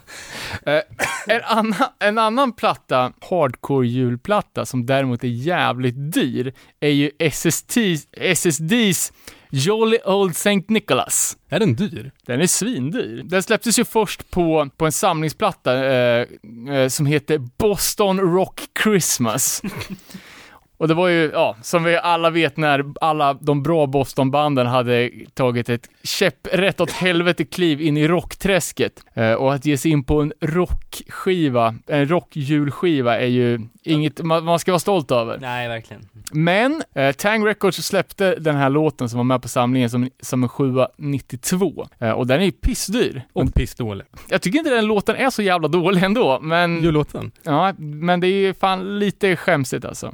En 1.28 1.42
annan, 1.44 1.90
en 2.00 2.18
annan 2.18 2.52
platta, 2.54 3.12
hardcore 3.30 3.88
julplatta, 3.88 4.66
som 4.66 4.86
däremot 4.86 5.24
är 5.24 5.28
jävligt 5.28 6.14
dyr, 6.14 6.54
är 6.80 6.90
ju 6.90 7.12
SST, 7.32 7.78
SSDs 8.12 9.14
Jolly 9.58 9.98
Old 10.06 10.32
St. 10.32 10.64
Nicholas. 10.68 11.38
Är 11.50 11.60
den 11.60 11.76
dyr? 11.76 12.12
Den 12.26 12.42
är 12.42 12.48
svindyr. 12.48 13.24
Den 13.24 13.44
släpptes 13.44 13.80
ju 13.80 13.86
först 13.86 14.32
på, 14.32 14.70
på 14.78 14.86
en 14.86 14.92
samlingsplatta 14.92 15.86
eh, 15.86 16.28
eh, 16.70 16.88
som 16.88 17.06
heter 17.06 17.38
Boston 17.58 18.20
Rock 18.20 18.62
Christmas. 18.84 19.62
Och 20.78 20.88
det 20.88 20.94
var 20.94 21.08
ju, 21.08 21.32
ja, 21.34 21.56
som 21.62 21.84
vi 21.84 21.98
alla 21.98 22.30
vet 22.30 22.58
när 22.58 22.86
alla 23.02 23.34
de 23.34 23.64
bra 23.64 23.86
Bostonbanden 23.88 24.68
hade 24.68 25.10
tagit 25.34 25.70
ett 25.70 25.90
käpprätt 26.04 26.82
åt 26.82 26.92
helvete 26.92 27.46
kliv 27.46 27.82
in 27.82 27.98
i 27.98 28.08
rockträsket. 28.08 29.06
Eh, 29.14 29.34
och 29.34 29.54
att 29.54 29.66
ge 29.66 29.78
sig 29.78 29.92
in 29.92 30.04
på 30.04 30.22
en 30.22 30.34
rockskiva, 30.42 31.76
en 31.88 32.08
rockjulskiva 32.10 33.20
är 33.20 33.26
ju 33.28 33.60
inget 33.84 34.22
man, 34.24 34.44
man 34.44 34.60
ska 34.60 34.72
vara 34.72 34.80
stolt 34.80 35.12
över. 35.12 35.38
Nej, 35.38 35.68
verkligen. 35.68 36.10
Men 36.32 36.84
eh, 36.96 37.12
Tang 37.12 37.46
Records 37.46 37.78
släppte 37.78 38.36
den 38.36 38.56
här 38.56 38.70
låten 38.70 39.10
som 39.10 39.18
var 39.18 39.24
med 39.24 39.42
på 39.42 39.48
samlingen 39.48 39.90
som, 39.90 40.10
som 40.22 40.44
en 40.44 40.50
sjua 40.50 40.88
92. 40.98 41.88
Eh, 42.00 42.12
och 42.12 42.28
den 42.28 42.42
är 42.42 42.46
ju 42.46 42.52
pissdyr. 42.52 43.22
Och 43.34 43.44
Och 43.44 43.54
pissdålig. 43.54 44.06
jag 44.30 44.42
tycker 44.42 44.58
inte 44.60 44.70
den 44.70 44.86
låten 44.86 45.16
är 45.16 45.30
så 45.30 45.42
jävla 45.42 45.68
dålig 45.68 46.04
ändå, 46.04 46.40
men... 46.42 46.84
Jullåten? 46.84 47.32
Ja, 47.44 47.74
men 47.78 48.20
det 48.20 48.28
är 48.28 48.40
ju 48.48 48.54
fan 48.54 49.00
lite 49.00 49.36
skämsigt 49.36 49.86
alltså. 49.86 50.14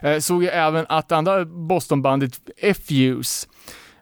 Eh, 0.00 0.18
såg 0.18 0.44
jag 0.44 0.54
även 0.54 0.86
att 0.88 1.12
andra 1.12 1.44
Bostonbandet 1.44 2.32
F-Use 2.56 3.46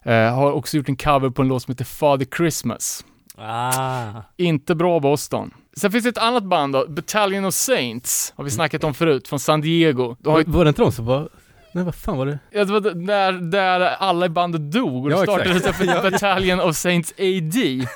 eh, 0.05 0.35
har 0.35 0.53
också 0.53 0.77
gjort 0.77 0.89
en 0.89 0.97
cover 0.97 1.31
på 1.31 1.43
en 1.43 1.49
låt 1.49 1.63
som 1.63 1.73
heter 1.73 1.85
Father 1.85 2.27
Christmas. 2.37 3.05
Ah. 3.39 4.23
Inte 4.37 4.75
bra 4.75 5.01
Boston. 5.01 5.51
Sen 5.77 5.93
finns 5.93 6.05
det 6.05 6.11
ett 6.11 6.19
annat 6.19 6.45
band 6.45 6.73
då, 6.73 6.87
Battalion 6.89 7.45
of 7.45 7.55
Saints, 7.55 8.33
har 8.37 8.45
vi 8.45 8.51
snackat 8.51 8.85
om 8.85 8.95
förut, 8.95 9.29
från 9.29 9.39
San 9.41 9.61
Diego. 9.61 10.17
De 10.21 10.29
har 10.33 10.45
Var, 10.47 10.65
det 10.65 10.69
inte 10.69 10.83
de 10.83 10.93
som 10.93 11.07
var... 11.07 11.29
Nej, 11.73 11.85
vad 11.85 11.95
fan 11.95 12.17
var 12.19 12.27
det? 12.27 12.39
ja, 12.51 12.65
det 12.65 12.73
var 12.73 12.81
där, 12.81 13.33
där 13.33 13.81
alla 13.81 14.27
i 14.27 14.29
bandet 14.29 14.73
dog 14.73 15.05
och 15.07 15.13
Ja, 15.13 15.23
startades 15.23 15.77
för 15.77 16.11
Battalion 16.11 16.61
of 16.61 16.77
Saints 16.77 17.15
AD. 17.19 17.87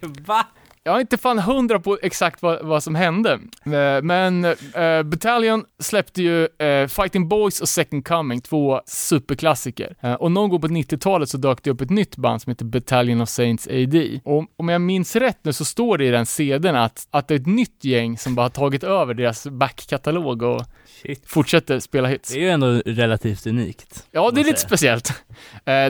Va? 0.26 0.46
Jag 0.84 0.96
är 0.96 1.00
inte 1.00 1.16
fan 1.16 1.38
hundra 1.38 1.80
på 1.80 1.98
exakt 2.02 2.42
vad, 2.42 2.62
vad 2.66 2.82
som 2.82 2.94
hände, 2.94 3.38
Eh, 3.64 4.02
men 4.02 4.44
eh, 4.44 5.02
Battalion 5.04 5.64
släppte 5.78 6.22
ju 6.22 6.48
eh, 6.58 6.86
Fighting 6.88 7.28
Boys 7.28 7.60
och 7.60 7.68
Second 7.68 8.06
Coming, 8.06 8.40
två 8.40 8.80
superklassiker. 8.86 9.96
Eh, 10.00 10.14
och 10.14 10.32
någon 10.32 10.50
gång 10.50 10.60
på 10.60 10.68
90-talet 10.68 11.28
så 11.28 11.36
dök 11.38 11.62
det 11.62 11.70
upp 11.70 11.80
ett 11.80 11.90
nytt 11.90 12.16
band 12.16 12.42
som 12.42 12.50
heter 12.50 12.64
Battalion 12.64 13.20
of 13.20 13.28
Saints 13.28 13.68
AD. 13.68 14.20
Och 14.24 14.44
om 14.56 14.68
jag 14.68 14.80
minns 14.80 15.16
rätt 15.16 15.38
nu 15.42 15.52
så 15.52 15.64
står 15.64 15.98
det 15.98 16.04
i 16.04 16.10
den 16.10 16.26
CDn 16.26 16.76
att, 16.76 17.06
att 17.10 17.28
det 17.28 17.34
är 17.34 17.38
ett 17.38 17.46
nytt 17.46 17.84
gäng 17.84 18.18
som 18.18 18.34
bara 18.34 18.42
har 18.42 18.50
tagit 18.50 18.84
över 18.84 19.14
deras 19.14 19.46
backkatalog 19.46 20.42
och 20.42 20.62
Shit. 21.02 21.22
fortsätter 21.26 21.80
spela 21.80 22.08
hits. 22.08 22.32
Det 22.32 22.38
är 22.38 22.42
ju 22.42 22.50
ändå 22.50 22.82
relativt 22.86 23.46
unikt. 23.46 24.06
Ja, 24.10 24.30
det 24.30 24.40
är 24.40 24.44
lite 24.44 24.60
speciellt. 24.60 25.12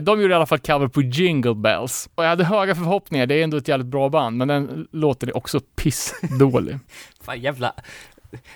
De 0.03 0.21
gjorde 0.21 0.33
i 0.33 0.37
alla 0.37 0.47
fall 0.47 0.59
cover 0.59 0.89
på 0.89 1.03
Jingle 1.03 1.55
Bells. 1.55 2.09
Och 2.15 2.25
jag 2.25 2.29
hade 2.29 2.45
höga 2.45 2.75
förhoppningar, 2.75 3.27
det 3.27 3.35
är 3.35 3.45
ändå 3.45 3.57
ett 3.57 3.69
jävligt 3.69 3.87
bra 3.89 4.09
band, 4.09 4.37
men 4.37 4.49
den 4.49 4.82
låten 4.93 5.29
är 5.29 5.37
också 5.37 5.61
pissdålig. 5.61 6.79
Fan 7.21 7.41
jävla... 7.41 7.75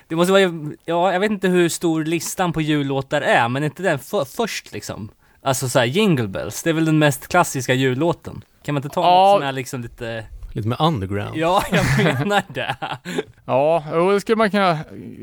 Det 0.08 0.16
måste 0.16 0.32
vara, 0.32 0.42
ja 0.84 1.12
jag 1.12 1.20
vet 1.20 1.30
inte 1.30 1.48
hur 1.48 1.68
stor 1.68 2.04
listan 2.04 2.52
på 2.52 2.60
jullåtar 2.60 3.20
är, 3.20 3.48
men 3.48 3.64
inte 3.64 3.82
den 3.82 3.98
för, 3.98 4.24
först 4.24 4.72
liksom. 4.72 5.10
Alltså 5.42 5.68
såhär 5.68 5.86
Jingle 5.86 6.28
Bells, 6.28 6.62
det 6.62 6.70
är 6.70 6.74
väl 6.74 6.84
den 6.84 6.98
mest 6.98 7.28
klassiska 7.28 7.74
jullåten? 7.74 8.44
Kan 8.62 8.74
man 8.74 8.82
inte 8.82 8.94
ta 8.94 9.00
Ja. 9.00 9.32
något 9.32 9.40
som 9.40 9.48
är 9.48 9.52
liksom 9.52 9.80
lite, 9.80 10.24
Lite 10.56 10.68
med 10.68 10.80
underground. 10.80 11.36
ja 11.36 11.64
jag 11.72 12.04
menar 12.04 12.42
det. 12.48 12.76
Ja, 13.44 13.84
jo, 13.92 14.12
det 14.12 14.20
skulle 14.20 14.36
man 14.36 14.50
kunna 14.50 14.78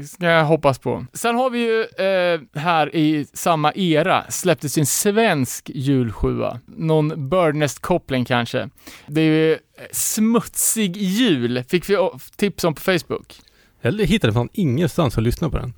ska 0.07 0.25
jag 0.25 0.45
hoppas 0.45 0.79
på. 0.79 1.05
Sen 1.13 1.35
har 1.35 1.49
vi 1.49 1.59
ju 1.59 1.81
eh, 1.81 2.61
här 2.61 2.95
i 2.95 3.25
samma 3.33 3.73
era 3.73 4.23
släpptes 4.29 4.77
en 4.77 4.85
svensk 4.85 5.71
julsjua. 5.73 6.59
Någon 6.65 7.29
Birdnest-koppling 7.29 8.25
kanske. 8.25 8.69
Det 9.07 9.21
är 9.21 9.25
ju 9.25 9.51
eh, 9.53 9.57
Smutsig 9.91 10.97
jul, 10.97 11.63
fick 11.63 11.89
vi 11.89 11.97
tips 12.35 12.63
om 12.63 12.75
på 12.75 12.81
Facebook. 12.81 13.35
Jag 13.81 13.91
hittade 14.05 14.33
fan 14.33 14.49
ingenstans 14.53 15.17
att 15.17 15.23
lyssna 15.23 15.49
på 15.49 15.57
den. 15.57 15.73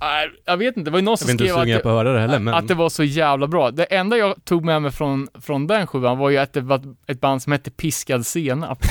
Nej, 0.00 0.30
jag 0.44 0.56
vet 0.56 0.76
inte, 0.76 0.90
det 0.90 0.92
var 0.92 0.98
ju 0.98 1.04
någon 1.04 1.18
som 1.18 1.28
skrev 1.28 1.56
att 1.56 1.84
höra 1.84 2.12
det 2.12 2.20
heller, 2.20 2.38
men... 2.38 2.54
att 2.54 2.68
det 2.68 2.74
var 2.74 2.88
så 2.88 3.04
jävla 3.04 3.46
bra. 3.46 3.70
Det 3.70 3.84
enda 3.84 4.16
jag 4.16 4.44
tog 4.44 4.64
med 4.64 4.82
mig 4.82 4.90
från, 4.90 5.28
från 5.40 5.66
den 5.66 5.86
sjuan 5.86 6.18
var 6.18 6.30
ju 6.30 6.36
att 6.36 6.52
det 6.52 6.60
var 6.60 6.80
ett 7.06 7.20
band 7.20 7.42
som 7.42 7.52
hette 7.52 7.70
Piskad 7.70 8.26
Senap. 8.26 8.78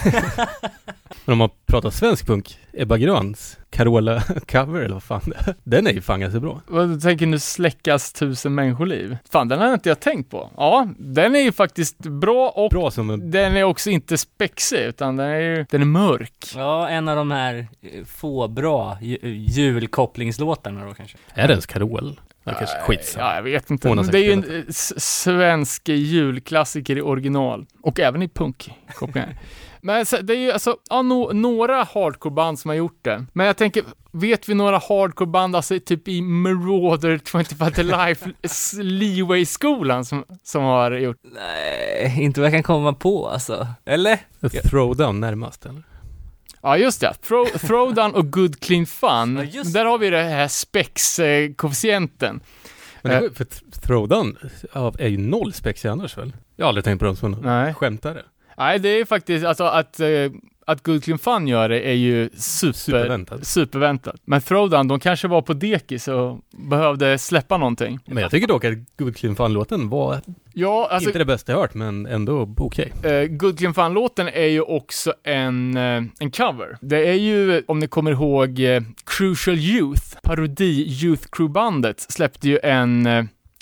Men 1.25 1.33
om 1.33 1.37
man 1.37 1.49
pratar 1.65 1.89
svensk 1.89 2.25
punk, 2.27 2.57
Ebba 2.73 2.97
Gröns 2.97 3.57
Carola 3.69 4.21
cover 4.47 4.79
eller 4.81 4.93
vad 4.93 5.03
fan 5.03 5.21
det 5.25 5.35
är. 5.49 5.55
Den 5.63 5.87
är 5.87 5.91
ju 5.91 6.01
fan 6.01 6.19
ganska 6.19 6.39
bra. 6.39 6.61
Vad 6.67 6.89
du 6.89 6.99
tänker 6.99 7.25
nu 7.25 7.39
släckas 7.39 8.13
tusen 8.13 8.55
människoliv? 8.55 9.17
Fan, 9.31 9.47
den 9.47 9.59
har 9.59 9.73
inte 9.73 9.89
jag 9.89 9.99
tänkt 9.99 10.31
på. 10.31 10.49
Ja, 10.57 10.87
den 10.97 11.35
är 11.35 11.39
ju 11.39 11.51
faktiskt 11.51 11.97
bra 11.97 12.49
och 12.49 12.69
Bra 12.69 12.91
som 12.91 13.09
en... 13.09 13.31
den 13.31 13.55
är 13.55 13.63
också 13.63 13.89
inte 13.89 14.17
spexig, 14.17 14.77
utan 14.79 15.15
den 15.15 15.27
är 15.29 15.39
ju, 15.39 15.65
den 15.69 15.81
är 15.81 15.85
mörk. 15.85 16.45
Ja, 16.55 16.89
en 16.89 17.07
av 17.07 17.15
de 17.15 17.31
här 17.31 17.67
eh, 17.81 18.05
få 18.05 18.47
bra 18.47 18.97
ju- 19.01 19.19
julkopplingslåtarna 19.37 20.85
då 20.85 20.93
kanske. 20.93 21.17
Är 21.33 21.47
det 21.47 21.53
ens 21.53 21.65
Carol? 21.65 22.19
Ja, 22.43 22.53
kanske 22.53 22.77
skitsamma. 22.79 23.25
Ja, 23.25 23.35
jag 23.35 23.43
vet 23.43 23.69
inte. 23.69 23.93
Men 23.95 24.07
det 24.07 24.19
är 24.19 24.23
ju 24.23 24.31
en 24.31 24.55
eh, 24.55 24.63
svensk 24.97 25.89
julklassiker 25.89 26.97
i 26.97 27.01
original. 27.01 27.65
Och 27.81 27.99
även 27.99 28.21
i 28.21 28.27
punkkopplingar. 28.29 29.37
Men 29.85 30.05
det 30.23 30.33
är 30.33 30.37
ju 30.37 30.51
alltså, 30.51 30.77
ja, 30.89 31.01
no, 31.01 31.33
några 31.33 31.83
hardcoreband 31.83 32.59
som 32.59 32.69
har 32.69 32.75
gjort 32.75 32.99
det. 33.01 33.25
Men 33.33 33.45
jag 33.45 33.57
tänker, 33.57 33.83
vet 34.11 34.49
vi 34.49 34.53
några 34.53 34.77
hardcoreband, 34.77 35.55
alltså 35.55 35.79
typ 35.79 36.07
i 36.07 36.21
Marauder 36.21 37.19
25 37.31 37.71
to 37.71 37.81
Life, 37.81 38.31
Leeway-skolan 38.83 40.05
som, 40.05 40.23
som 40.43 40.63
har 40.63 40.91
gjort? 40.91 41.17
Nej, 41.23 42.15
inte 42.23 42.39
vad 42.41 42.47
jag 42.47 42.53
kan 42.53 42.63
komma 42.63 42.93
på 42.93 43.27
alltså. 43.29 43.67
Eller? 43.85 44.19
Throwdown 44.69 45.19
närmast 45.19 45.65
eller? 45.65 45.83
Ja, 46.61 46.77
just 46.77 47.01
det. 47.01 47.13
Throw, 47.13 47.45
throwdown 47.45 48.11
och 48.15 48.31
Good 48.31 48.59
Clean 48.59 48.85
Fun. 48.85 49.49
Ja, 49.53 49.63
Där 49.63 49.85
har 49.85 49.97
vi 49.97 50.09
det 50.09 50.23
här 50.23 50.47
spex-koefficienten. 50.47 52.39
Men 53.01 53.11
det, 53.21 53.27
Eh. 53.27 53.33
för 53.33 53.45
th- 53.45 53.79
Throwdown 53.81 54.37
är 54.99 55.07
ju 55.07 55.17
noll 55.17 55.53
spex 55.53 55.85
annars 55.85 56.17
väl? 56.17 56.33
Jag 56.55 56.65
har 56.65 56.67
aldrig 56.69 56.83
tänkt 56.85 56.99
på 56.99 57.05
dem 57.05 57.15
som 57.15 57.73
skämtare. 57.73 58.21
Nej, 58.57 58.79
det 58.79 58.89
är 58.89 59.05
faktiskt, 59.05 59.45
alltså 59.45 59.63
att, 59.63 59.99
eh, 59.99 60.07
att 60.67 60.83
Good 60.83 61.03
Clean 61.03 61.19
Fun 61.19 61.47
gör 61.47 61.69
det 61.69 61.79
är 61.89 61.93
ju 61.93 62.29
super, 62.33 62.73
Superväntat. 62.73 63.47
superväntat. 63.47 64.15
Men 64.25 64.41
Throwdown, 64.41 64.87
de 64.87 64.99
kanske 64.99 65.27
var 65.27 65.41
på 65.41 65.53
dekis 65.53 66.07
och 66.07 66.39
behövde 66.69 67.17
släppa 67.17 67.57
någonting. 67.57 67.99
Men 68.05 68.17
jag 68.17 68.31
tycker 68.31 68.47
dock 68.47 68.65
att 68.65 68.73
Good 68.97 69.15
Clean 69.17 69.35
Fun-låten 69.35 69.89
var 69.89 70.21
Ja, 70.53 70.87
alltså 70.91 71.09
inte 71.09 71.19
det 71.19 71.25
bästa 71.25 71.51
jag 71.51 71.59
hört, 71.59 71.73
men 71.73 72.05
ändå 72.05 72.53
okej. 72.57 72.93
eh, 73.03 73.23
Good 73.27 73.57
Clean 73.57 73.73
Fun-låten 73.73 74.27
är 74.27 74.45
ju 74.47 74.61
också 74.61 75.13
en, 75.23 75.77
eh, 75.77 76.03
en 76.19 76.31
cover. 76.31 76.77
Det 76.81 77.07
är 77.09 77.13
ju, 77.13 77.63
om 77.67 77.79
ni 77.79 77.87
kommer 77.87 78.11
ihåg, 78.11 78.59
eh, 78.59 78.81
Crucial 79.05 79.57
Youth, 79.57 80.03
parodi 80.23 80.87
Youth 81.03 81.27
Crew-bandet, 81.31 82.05
släppte 82.11 82.49
ju 82.49 82.59
en 82.63 83.07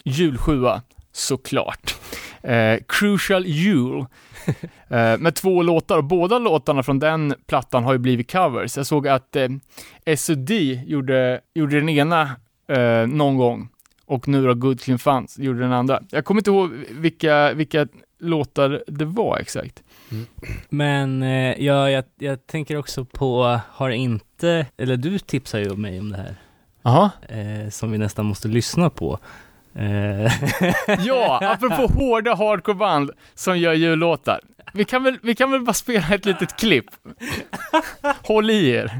julsjua, 0.05 0.81
såklart. 1.13 1.95
Eh, 2.41 2.79
Crucial 2.87 3.45
Jule. 3.45 4.05
Eh, 4.87 5.17
med 5.17 5.35
två 5.35 5.63
låtar, 5.63 5.97
och 5.97 6.03
båda 6.03 6.39
låtarna 6.39 6.83
från 6.83 6.99
den 6.99 7.33
plattan 7.47 7.83
har 7.83 7.93
ju 7.93 7.99
blivit 7.99 8.31
covers. 8.31 8.77
Jag 8.77 8.85
såg 8.85 9.07
att 9.07 9.35
eh, 9.35 10.15
SUD 10.17 10.51
gjorde, 10.85 11.41
gjorde 11.53 11.75
den 11.79 11.89
ena 11.89 12.21
eh, 12.67 13.07
någon 13.07 13.37
gång, 13.37 13.69
och 14.05 14.27
nu 14.27 14.45
då 14.45 14.53
Good 14.53 14.81
Clean 14.81 14.99
Fun 14.99 15.27
gjorde 15.37 15.59
den 15.59 15.73
andra. 15.73 16.01
Jag 16.09 16.25
kommer 16.25 16.41
inte 16.41 16.49
ihåg 16.49 16.71
vilka, 16.91 17.53
vilka 17.53 17.87
låtar 18.19 18.83
det 18.87 19.05
var 19.05 19.37
exakt. 19.37 19.83
Men 20.69 21.23
eh, 21.23 21.63
ja, 21.65 21.89
jag, 21.89 22.03
jag 22.19 22.47
tänker 22.47 22.77
också 22.77 23.05
på, 23.05 23.59
har 23.69 23.89
inte, 23.89 24.65
eller 24.77 24.97
du 24.97 25.19
tipsar 25.19 25.59
ju 25.59 25.75
mig 25.75 25.99
om 25.99 26.11
det 26.11 26.17
här, 26.17 26.35
Jaha. 26.83 27.11
eh, 27.29 27.69
som 27.69 27.91
vi 27.91 27.97
nästan 27.97 28.25
måste 28.25 28.47
lyssna 28.47 28.89
på. 28.89 29.19
Eh, 29.75 30.31
Ja, 31.05 31.39
apropå 31.43 31.87
hårda 31.87 32.35
hardcoreband 32.35 33.11
som 33.35 33.57
gör 33.59 33.73
jullåtar. 33.73 34.39
Vi 34.73 34.85
kan, 34.85 35.03
väl, 35.03 35.17
vi 35.23 35.35
kan 35.35 35.51
väl 35.51 35.61
bara 35.61 35.73
spela 35.73 36.07
ett 36.15 36.25
litet 36.25 36.57
klipp? 36.59 36.85
Håll 38.23 38.49
i 38.49 38.69
er. 38.69 38.91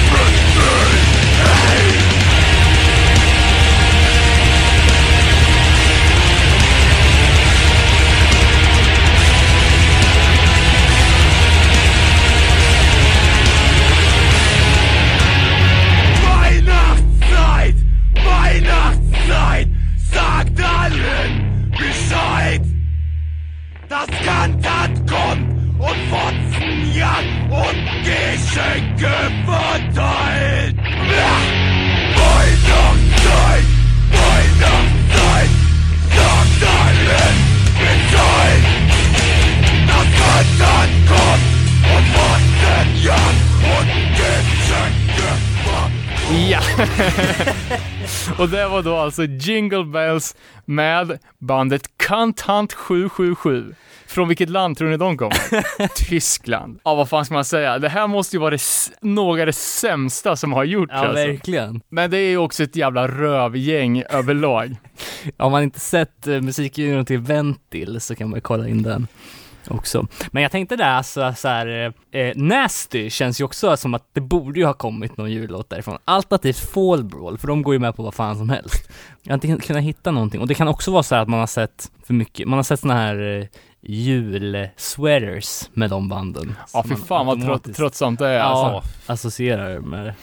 Das 23.91 24.07
Kantat 24.07 24.91
kommt 25.09 25.51
und 25.81 25.99
Fotzen 26.11 26.95
jagt 26.95 27.27
und 27.51 27.87
Geschenke 28.05 29.15
verteilt! 29.45 30.77
Ja! 30.77 31.35
Weihnachtszeit! 32.15 33.67
Weihnachtszeit! 34.13 35.51
Sagt 36.15 36.63
allen 36.79 37.37
Bescheid! 37.81 38.65
Das 39.89 40.09
Kantat 40.21 40.91
kommt 41.11 41.47
und 41.97 42.07
Fotzen 42.15 42.89
jagt 43.03 43.43
und 43.77 43.91
Geschenke 44.15 45.31
verteilt! 45.65 46.49
Ja! 46.49 46.61
Och 48.39 48.49
det 48.49 48.69
var 48.69 48.83
då 48.83 48.97
alltså 48.97 49.23
Jingle 49.23 49.85
Bells 49.85 50.37
med 50.65 51.19
bandet 51.39 51.99
Kantant 52.11 52.73
777. 52.73 53.75
Från 54.07 54.29
vilket 54.29 54.51
land 54.51 54.79
tror 54.79 54.89
ni 54.89 54.97
de 54.97 55.17
kommer? 55.17 55.89
Tyskland. 56.09 56.81
Ja, 56.85 56.95
vad 56.95 57.09
fan 57.09 57.25
ska 57.25 57.35
man 57.35 57.45
säga? 57.45 57.79
Det 57.79 57.89
här 57.89 58.07
måste 58.07 58.37
ju 58.37 58.41
vara 58.41 58.51
det, 58.51 58.61
några 59.01 59.43
av 59.43 59.47
det 59.47 59.53
sämsta 59.53 60.37
som 60.37 60.53
har 60.53 60.65
gjorts 60.65 60.93
ja, 60.95 60.99
alltså. 60.99 61.27
verkligen. 61.27 61.81
Men 61.89 62.11
det 62.11 62.19
är 62.19 62.29
ju 62.29 62.37
också 62.37 62.63
ett 62.63 62.77
jävla 62.77 63.09
rövgäng 63.09 64.03
överlag. 64.11 64.77
Om 65.37 65.53
man 65.53 65.63
inte 65.63 65.81
sett 65.81 66.27
uh, 66.27 66.41
musikvideon 66.41 67.05
till 67.05 67.19
Ventil 67.19 68.01
så 68.01 68.15
kan 68.15 68.31
man 68.31 68.41
kolla 68.41 68.69
in 68.69 68.83
den 68.83 69.07
också. 69.71 70.07
Men 70.31 70.43
jag 70.43 70.53
tänkte 70.53 70.77
där, 70.77 70.91
alltså 70.91 71.33
så 71.37 71.49
här, 71.49 71.93
eh, 72.11 72.33
Nasty 72.37 73.11
känns 73.11 73.41
ju 73.41 73.45
också 73.45 73.77
som 73.77 73.95
att 73.95 74.05
det 74.13 74.21
borde 74.21 74.61
ju 74.61 74.67
ha 74.67 74.73
kommit 74.73 75.17
någon 75.17 75.31
jullåt 75.33 75.71
därifrån. 75.71 75.99
Alternativt 76.05 76.59
Fall 76.59 77.05
Brawl, 77.05 77.39
för 77.39 77.49
de 77.49 77.63
går 77.63 77.75
ju 77.75 77.79
med 77.81 77.97
på 77.97 78.03
vad 78.03 78.15
fan 78.15 78.37
som 78.39 78.49
helst. 78.51 78.91
Jag 79.23 79.33
har 79.37 79.45
inte 79.47 79.67
kunnat 79.67 79.83
hitta 79.83 80.11
någonting. 80.11 80.41
Och 80.41 80.47
det 80.49 80.55
kan 80.55 80.69
också 80.69 80.91
vara 80.91 81.03
så 81.03 81.15
här 81.15 81.23
att 81.23 81.29
man 81.29 81.41
har 81.41 81.47
sett 81.47 81.91
för 82.07 82.15
mycket, 82.15 82.49
man 82.49 82.59
har 82.59 82.63
sett 82.65 82.81
såna 82.81 82.95
här 82.95 83.39
eh, 83.41 83.47
julsweaters 83.83 85.71
med 85.73 85.91
de 85.91 86.09
banden. 86.09 86.57
Ja, 86.73 86.83
fy 86.83 86.89
man 86.89 86.99
fan 86.99 87.27
vad 87.27 87.75
tröttsamt 87.75 88.19
det 88.19 88.29
är 88.29 88.35
Ja, 88.39 88.43
alltså. 88.75 88.91
associerar 89.13 89.79
med 89.81 90.07
det. 90.07 90.15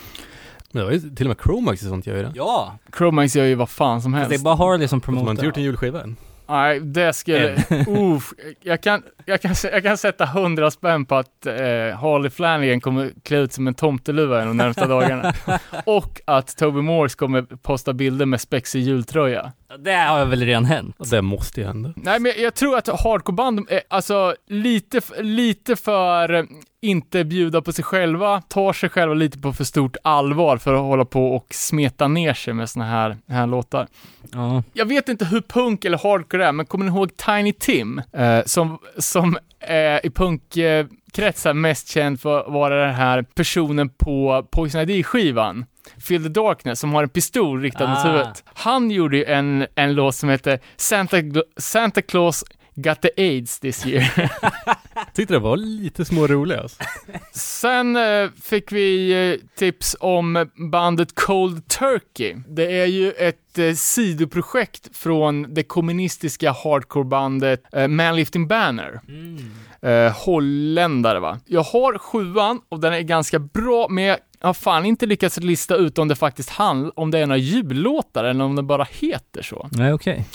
Men 0.71 0.79
det 0.79 0.85
var 0.85 0.91
ju 0.91 0.99
till 0.99 1.25
och 1.25 1.29
med 1.29 1.37
Chromax 1.43 1.81
och 1.83 1.89
sånt 1.89 2.07
gör 2.07 2.15
ju 2.17 2.23
det. 2.23 2.31
Ja! 2.35 2.77
Chromax 2.97 3.35
gör 3.35 3.45
ju 3.45 3.55
vad 3.55 3.69
fan 3.69 4.01
som 4.01 4.11
Det 4.11 4.17
är 4.17 4.29
helst. 4.29 4.43
bara 4.43 4.55
Harley 4.55 4.87
som 4.87 5.01
Fast 5.01 5.07
man 5.07 5.17
har 5.17 5.23
promotar. 5.23 5.31
inte 5.31 5.45
gjort 5.45 5.57
en 5.57 5.63
julskiva 5.63 6.01
än. 6.03 6.15
Nej, 6.49 6.79
det 6.79 7.13
skulle... 7.13 7.63
Uff, 7.87 8.33
jag, 8.61 8.81
kan, 8.81 9.03
jag, 9.25 9.41
kan, 9.41 9.55
jag 9.71 9.83
kan 9.83 9.97
sätta 9.97 10.25
hundra 10.25 10.71
spänn 10.71 11.05
på 11.05 11.15
att 11.15 11.45
eh, 11.45 11.53
Harley 11.99 12.29
Flanagan 12.29 12.81
kommer 12.81 13.11
klä 13.23 13.37
ut 13.37 13.53
som 13.53 13.67
en 13.67 13.73
tomteluva 13.73 14.45
de 14.45 14.57
närmsta 14.57 14.87
dagarna. 14.87 15.33
Och 15.85 16.21
att 16.25 16.57
Toby 16.57 16.81
Morse 16.81 17.15
kommer 17.15 17.41
posta 17.41 17.93
bilder 17.93 18.25
med 18.25 18.41
spexig 18.41 18.81
jultröja. 18.81 19.51
Det 19.79 19.95
har 19.95 20.25
väl 20.25 20.41
redan 20.45 20.65
hänt? 20.65 20.95
Det 21.11 21.21
måste 21.21 21.61
ju 21.61 21.67
hända. 21.67 21.93
Nej, 21.95 22.19
men 22.19 22.31
jag 22.37 22.53
tror 22.53 22.77
att 22.77 22.87
hardcoreband 22.87 23.67
är 23.69 23.81
alltså 23.87 24.35
lite, 24.47 25.01
lite 25.21 25.75
för 25.75 26.33
eh, 26.33 26.43
inte 26.81 27.23
bjuda 27.23 27.61
på 27.61 27.73
sig 27.73 27.83
själva, 27.83 28.41
tar 28.41 28.73
sig 28.73 28.89
själva 28.89 29.13
lite 29.13 29.39
på 29.39 29.53
för 29.53 29.63
stort 29.63 29.97
allvar 30.03 30.57
för 30.57 30.73
att 30.73 30.79
hålla 30.79 31.05
på 31.05 31.35
och 31.35 31.47
smeta 31.53 32.07
ner 32.07 32.33
sig 32.33 32.53
med 32.53 32.69
såna 32.69 32.85
här, 32.85 33.17
här 33.27 33.47
låtar. 33.47 33.87
Ja. 34.31 34.63
Jag 34.73 34.85
vet 34.85 35.09
inte 35.09 35.25
hur 35.25 35.41
punk 35.41 35.85
eller 35.85 35.97
hardcore 35.97 36.45
är, 36.45 36.51
men 36.51 36.65
kommer 36.65 36.85
ni 36.85 36.91
ihåg 36.91 37.17
Tiny 37.17 37.53
Tim? 37.53 38.01
Eh, 38.11 38.39
som, 38.45 38.79
som 38.97 39.37
är 39.59 40.05
i 40.05 40.09
punkkretsar 40.09 41.53
mest 41.53 41.87
känd 41.87 42.21
för 42.21 42.39
att 42.39 42.53
vara 42.53 42.85
den 42.85 42.95
här 42.95 43.21
personen 43.21 43.89
på 43.89 44.47
Poison 44.51 44.81
ID-skivan. 44.81 45.65
Feel 45.99 46.23
the 46.23 46.29
Darkness, 46.29 46.79
som 46.79 46.93
har 46.93 47.03
en 47.03 47.09
pistol 47.09 47.61
riktad 47.61 47.87
mot 47.87 47.97
Ah. 47.97 48.07
huvudet. 48.07 48.43
Han 48.53 48.91
gjorde 48.91 49.17
ju 49.17 49.25
en, 49.25 49.67
en 49.75 49.93
låt 49.93 50.15
som 50.15 50.29
heter 50.29 50.59
Santa, 50.77 51.17
Santa 51.57 52.01
Claus 52.01 52.43
Got 52.79 53.01
the 53.01 53.09
AIDS 53.17 53.59
this 53.59 53.85
year. 53.87 54.31
Tyckte 55.13 55.33
det 55.33 55.39
var 55.39 55.57
lite 55.57 56.05
små 56.05 56.27
roliga 56.27 56.59
alltså. 56.61 56.83
Sen 57.33 57.95
eh, 57.95 58.29
fick 58.43 58.71
vi 58.71 59.11
eh, 59.31 59.57
tips 59.57 59.95
om 59.99 60.49
bandet 60.71 61.15
Cold 61.15 61.67
Turkey. 61.67 62.35
Det 62.47 62.79
är 62.81 62.85
ju 62.85 63.11
ett 63.11 63.57
eh, 63.59 63.73
sidoprojekt 63.73 64.97
från 64.97 65.53
det 65.53 65.63
kommunistiska 65.63 66.51
hardcorebandet 66.51 67.63
eh, 67.73 67.87
Manlifting 67.87 68.47
Banner. 68.47 69.01
Eh, 69.81 70.11
holländare 70.25 71.19
va? 71.19 71.39
Jag 71.45 71.63
har 71.63 71.97
sjuan 71.97 72.61
och 72.69 72.79
den 72.79 72.93
är 72.93 73.01
ganska 73.01 73.39
bra, 73.39 73.87
men 73.89 74.03
jag 74.03 74.17
har 74.41 74.53
fan 74.53 74.85
inte 74.85 75.05
lyckats 75.05 75.37
lista 75.37 75.75
ut 75.75 75.97
om 75.97 76.07
det 76.07 76.15
faktiskt 76.15 76.49
handlar 76.49 76.99
om 76.99 77.11
det 77.11 77.19
är 77.19 77.25
några 77.25 77.37
jullåtar 77.37 78.23
eller 78.23 78.43
om 78.45 78.55
det 78.55 78.63
bara 78.63 78.87
heter 78.91 79.41
så. 79.41 79.67
Nej, 79.71 79.93
okej. 79.93 80.25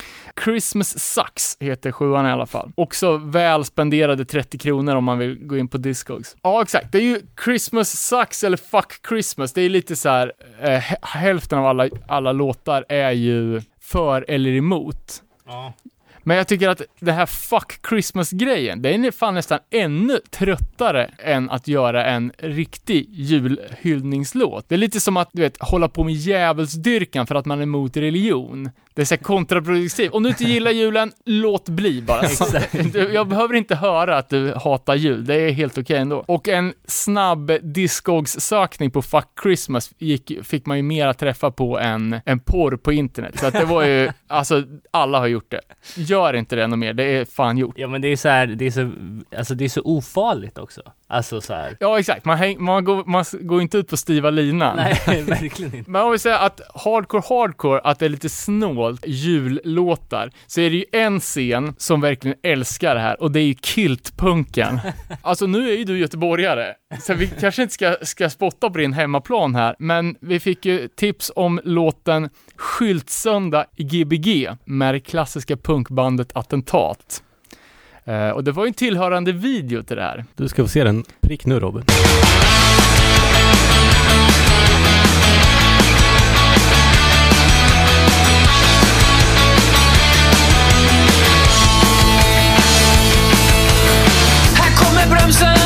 Christmas 0.45 0.99
Sucks 1.15 1.57
heter 1.61 1.93
sjuan 1.93 2.27
i 2.27 2.31
alla 2.31 2.47
fall. 2.47 2.73
Också 2.75 3.17
väl 3.17 3.65
spenderade 3.65 4.25
30 4.25 4.59
kronor 4.59 4.97
om 4.97 5.05
man 5.05 5.19
vill 5.19 5.39
gå 5.47 5.57
in 5.59 5.69
på 5.69 5.79
Discogs. 5.79 6.37
Ja, 6.43 6.63
exakt. 6.63 6.93
Det 6.93 6.99
är 6.99 7.03
ju 7.03 7.21
Christmas 7.45 7.91
Sucks 8.09 8.45
eller 8.45 8.57
Fuck 8.57 8.93
Christmas. 9.09 9.53
Det 9.53 9.63
är 9.63 9.69
lite 9.69 9.97
så 9.97 10.09
här, 10.09 10.33
eh, 10.61 10.69
hä- 10.81 10.97
hälften 11.03 11.59
av 11.59 11.67
alla, 11.67 11.89
alla 12.09 12.33
låtar 12.33 12.85
är 12.89 13.11
ju 13.11 13.61
för 13.81 14.25
eller 14.29 14.51
emot. 14.51 15.23
Ja. 15.47 15.73
Men 16.23 16.37
jag 16.37 16.49
tycker 16.49 16.69
att 16.69 16.83
det 17.01 17.13
här 17.13 17.27
Fuck 17.27 17.87
Christmas-grejen, 17.89 18.83
den 18.83 19.05
är 19.05 19.11
fan 19.11 19.35
nästan 19.35 19.59
ännu 19.71 20.19
tröttare 20.31 21.11
än 21.19 21.51
att 21.51 21.69
göra 21.69 22.07
en 22.07 22.33
riktig 22.39 23.09
julhyllningslåt. 23.11 24.69
Det 24.69 24.75
är 24.75 24.79
lite 24.79 25.01
som 25.01 25.17
att, 25.17 25.31
du 25.33 25.43
vet, 25.43 25.57
hålla 25.61 25.89
på 25.89 26.05
med 26.05 26.15
djävulsdyrkan 26.15 27.27
för 27.27 27.35
att 27.35 27.47
man 27.47 27.59
är 27.59 27.63
emot 27.63 27.97
religion. 27.97 28.71
Det 28.95 29.03
är 29.03 29.07
så 29.07 29.17
kontraproduktivt. 29.17 30.13
Om 30.13 30.23
du 30.23 30.29
inte 30.29 30.45
gillar 30.45 30.71
julen, 30.71 31.13
låt 31.25 31.69
bli 31.69 32.03
bara. 32.03 32.23
Jag 33.13 33.29
behöver 33.29 33.55
inte 33.55 33.75
höra 33.75 34.19
att 34.19 34.29
du 34.29 34.55
hatar 34.55 34.95
jul, 34.95 35.25
det 35.25 35.35
är 35.35 35.51
helt 35.51 35.79
okej 35.79 35.97
ändå. 35.97 36.25
Och 36.29 36.49
en 36.49 36.73
snabb 36.87 37.53
Discogs-sökning 37.63 38.91
på 38.91 39.03
Fuck 39.03 39.29
Christmas 39.43 39.91
gick, 39.99 40.33
fick 40.45 40.67
man 40.67 40.77
ju 40.77 40.83
mera 40.83 41.15
träffa 41.15 41.51
på 41.51 41.79
än, 41.79 42.21
än 42.27 42.41
porr 42.41 42.77
på 42.77 42.93
internet. 42.93 43.39
Så 43.39 43.47
att 43.47 43.53
det 43.53 43.65
var 43.65 43.85
ju, 43.85 44.11
alltså 44.27 44.63
alla 44.91 45.19
har 45.19 45.27
gjort 45.27 45.51
det. 45.51 45.61
Gör 45.97 46.35
inte 46.35 46.57
det 46.57 46.65
ännu 46.65 46.77
mer, 46.77 46.93
det 46.93 47.05
är 47.05 47.25
fan 47.25 47.59
gjort. 47.59 47.75
Ja 47.79 47.89
men 47.89 48.01
det 48.01 48.09
är 48.09 48.17
så 48.17 48.29
här, 48.29 48.47
det 48.47 48.67
är 48.67 48.71
så, 48.71 48.93
alltså 49.37 49.55
det 49.55 49.65
är 49.65 49.69
så 49.69 49.83
ofarligt 49.85 50.59
också. 50.59 50.83
Alltså 51.13 51.41
så 51.41 51.55
här. 51.55 51.77
Ja, 51.81 51.99
exakt. 51.99 52.25
Man, 52.25 52.39
häng, 52.39 52.63
man, 52.63 52.85
går, 52.85 53.05
man 53.05 53.25
går 53.41 53.63
inte 53.63 53.79
ut 53.79 53.89
på 53.89 53.97
stiva 53.97 54.31
linan. 54.31 54.77
Nej, 54.77 55.23
verkligen 55.23 55.75
inte. 55.75 55.91
Men 55.91 56.03
om 56.03 56.13
vi 56.13 56.19
säger 56.19 56.39
att 56.39 56.61
hardcore 56.75 57.23
hardcore, 57.29 57.81
att 57.81 57.99
det 57.99 58.05
är 58.05 58.09
lite 58.09 58.29
snålt 58.29 59.05
jullåtar, 59.07 60.31
så 60.47 60.61
är 60.61 60.71
det 60.71 60.77
ju 60.77 60.85
en 60.93 61.21
scen 61.21 61.75
som 61.79 62.01
verkligen 62.01 62.37
älskar 62.43 62.95
det 62.95 63.01
här 63.01 63.23
och 63.23 63.31
det 63.31 63.41
är 63.41 63.45
ju 63.45 63.55
kiltpunken. 63.55 64.81
Alltså 65.23 65.47
nu 65.47 65.71
är 65.71 65.77
ju 65.77 65.85
du 65.85 65.99
göteborgare, 65.99 66.75
så 67.01 67.15
vi 67.15 67.27
kanske 67.27 67.63
inte 67.63 67.75
ska, 67.75 67.97
ska 68.03 68.31
spotta 68.31 68.71
på 68.71 68.79
din 68.79 68.93
hemmaplan 68.93 69.55
här, 69.55 69.77
men 69.79 70.17
vi 70.21 70.41
fick 70.41 70.67
ju 70.67 70.89
tips 70.89 71.33
om 71.37 71.61
låten 71.65 72.31
Skyltsöndag 72.57 73.67
i 73.77 73.85
Gbg 73.85 74.49
med 74.65 74.95
det 74.95 75.01
klassiska 75.01 75.57
punkbandet 75.57 76.33
Attentat. 76.35 77.23
Eh, 78.05 78.29
och 78.31 78.45
det 78.45 78.53
var 78.53 78.65
ju 78.65 78.69
en 78.69 78.75
tillhörande 78.75 79.33
video 79.33 79.83
till 79.83 79.97
det 79.97 80.03
här. 80.03 80.25
Du 80.37 80.49
ska 80.49 80.63
få 80.63 80.69
se 80.69 80.85
den 80.85 81.05
prick 81.21 81.47
nu 81.47 81.61
Robin. 81.61 81.85
Här 94.55 94.77
kommer 94.77 95.17
bromsen, 95.17 95.57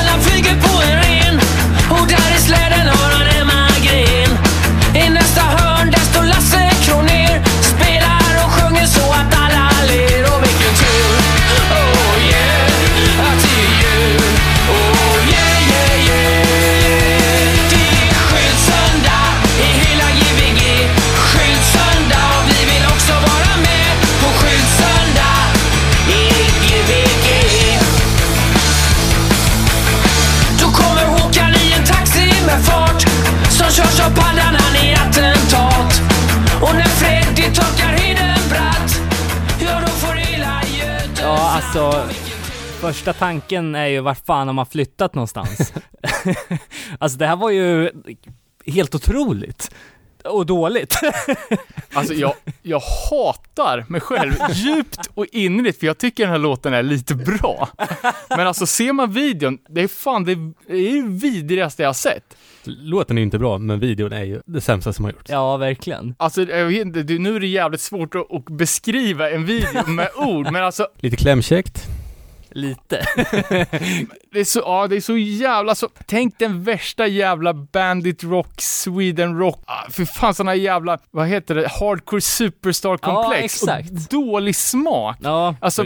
första 42.87 43.13
tanken 43.13 43.75
är 43.75 43.87
ju 43.87 44.01
vart 44.01 44.27
fan 44.27 44.47
har 44.47 44.55
man 44.55 44.67
flyttat 44.67 45.15
någonstans? 45.15 45.73
alltså 46.99 47.19
det 47.19 47.27
här 47.27 47.37
var 47.37 47.51
ju 47.51 47.91
helt 48.67 48.95
otroligt. 48.95 49.71
Och 50.25 50.47
dåligt. 50.47 50.95
Alltså 51.93 52.15
jag, 52.15 52.35
jag 52.63 52.81
hatar 53.11 53.85
mig 53.89 54.01
själv 54.01 54.33
djupt 54.53 54.99
och 55.15 55.27
innerligt 55.33 55.81
för 55.81 55.87
jag 55.87 55.99
tycker 55.99 56.23
den 56.23 56.33
här 56.33 56.39
låten 56.39 56.75
är 56.75 56.83
lite 56.83 57.15
bra. 57.15 57.69
Men 58.29 58.47
alltså 58.47 58.67
ser 58.67 58.93
man 58.93 59.13
videon, 59.13 59.59
det 59.69 59.81
är 59.81 59.89
fan 59.89 60.25
det 60.25 60.33
är 60.33 60.53
det 61.03 61.09
vidrigaste 61.09 61.83
jag 61.83 61.89
har 61.89 61.95
sett. 61.95 62.37
Låten 62.65 63.19
är 63.19 63.21
ju 63.21 63.25
inte 63.25 63.39
bra, 63.39 63.59
men 63.59 63.81
videon 63.81 64.13
är 64.13 64.25
ju 64.25 64.41
det 64.47 64.61
sämsta 64.61 64.93
som 64.93 65.05
har 65.05 65.13
gjorts. 65.13 65.31
ja, 65.31 65.57
verkligen. 65.57 66.15
Alltså 66.19 66.43
jag 66.43 66.67
vet 66.67 66.81
inte, 66.81 67.13
nu 67.13 67.37
är 67.37 67.41
det 67.41 67.47
jävligt 67.47 67.81
svårt 67.81 68.15
att, 68.15 68.33
att 68.33 68.45
beskriva 68.45 69.31
en 69.31 69.45
video 69.45 69.87
med 69.87 70.09
ord, 70.17 70.53
men 70.53 70.65
alltså 70.65 70.89
Lite 71.01 71.17
klämkäckt. 71.17 71.89
Lite. 72.57 73.07
det 74.33 74.41
är 74.41 74.45
så, 74.45 74.59
ja 74.59 74.87
det 74.87 74.97
är 74.97 75.01
så 75.01 75.17
jävla 75.17 75.75
så, 75.75 75.89
tänk 76.07 76.39
den 76.39 76.63
värsta 76.63 77.07
jävla 77.07 77.55
Bandit 77.55 78.25
Rock, 78.25 78.61
Sweden 78.61 79.39
Rock, 79.39 79.63
ah, 79.67 79.91
för 79.91 80.05
fan 80.05 80.35
såna 80.35 80.55
jävla, 80.55 80.99
vad 81.11 81.27
heter 81.29 81.55
det, 81.55 81.69
Hardcore 81.69 82.21
Superstar 82.21 82.97
komplex 82.97 83.63
Ja, 83.67 83.79
exakt. 83.79 83.91
och 83.93 83.99
dålig 84.11 84.57
smak. 84.57 85.17
Ja, 85.21 85.55
Alltså, 85.61 85.85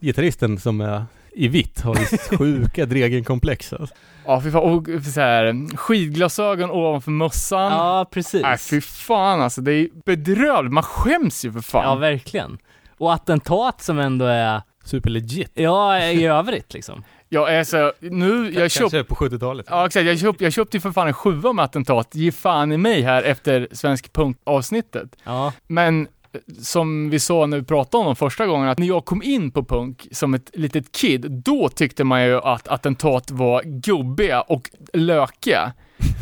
Gitarristen 0.00 0.58
som 0.58 0.80
är 0.80 1.04
i 1.32 1.48
vitt 1.48 1.80
har 1.80 1.96
ju 1.96 2.18
sjuka 2.38 2.86
Dregenkomplex 2.86 3.72
alltså. 3.72 3.94
ja 4.26 4.40
fy 4.40 4.50
fan, 4.50 4.62
och 4.62 4.86
så 5.14 5.20
här, 5.20 5.76
skidglasögon 5.76 6.70
ovanför 6.70 7.10
mössan. 7.10 7.72
ja 7.72 8.06
precis. 8.10 8.42
Nej 8.42 8.58
fy 8.58 8.80
fan 8.80 9.40
alltså, 9.40 9.60
det 9.60 9.72
är 9.72 9.88
bedrövligt, 10.04 10.72
man 10.72 10.82
skäms 10.82 11.44
ju 11.44 11.52
för 11.52 11.60
fan. 11.60 11.84
Ja, 11.84 11.94
verkligen. 11.94 12.58
Och 12.98 13.14
attentat 13.14 13.82
som 13.82 13.98
ändå 13.98 14.24
är, 14.24 14.62
Super 14.86 15.10
legit. 15.10 15.50
ja, 15.54 16.00
i 16.00 16.24
övrigt 16.26 16.74
liksom. 16.74 17.04
Jag 17.28 17.54
är 17.54 17.64
så, 17.64 17.92
nu, 18.00 18.52
jag 18.54 18.70
köpte 18.70 18.96
Kanske 18.96 19.04
på 19.04 19.14
70-talet. 19.14 19.66
Ja 19.68 19.86
exakt, 19.86 20.06
jag 20.06 20.18
köpte, 20.18 20.44
jag 20.44 20.52
köpte 20.52 20.76
ju 20.76 20.80
för 20.80 20.90
fan 20.90 21.06
en 21.06 21.14
sjua 21.14 21.52
med 21.52 21.64
attentat, 21.64 22.14
ge 22.14 22.32
fan 22.32 22.72
i 22.72 22.76
mig 22.76 23.02
här 23.02 23.22
efter 23.22 23.68
Svensk 23.72 24.12
Punk-avsnittet. 24.12 25.16
Ja, 25.24 25.52
Men 25.66 26.08
eh, 26.32 26.40
som 26.62 27.10
vi 27.10 27.18
sa 27.18 27.46
när 27.46 27.56
vi 27.56 27.64
pratade 27.64 28.00
om 28.00 28.06
dem 28.06 28.16
första 28.16 28.46
gången, 28.46 28.68
att 28.68 28.78
när 28.78 28.86
jag 28.86 29.04
kom 29.04 29.22
in 29.22 29.50
på 29.50 29.64
punk 29.64 30.08
som 30.12 30.34
ett 30.34 30.50
litet 30.54 30.92
kid, 30.92 31.26
då 31.30 31.68
tyckte 31.68 32.04
man 32.04 32.24
ju 32.24 32.36
att 32.40 32.68
attentat 32.68 33.30
var 33.30 33.62
gubbiga 33.62 34.40
och 34.40 34.70
lökiga. 34.92 35.72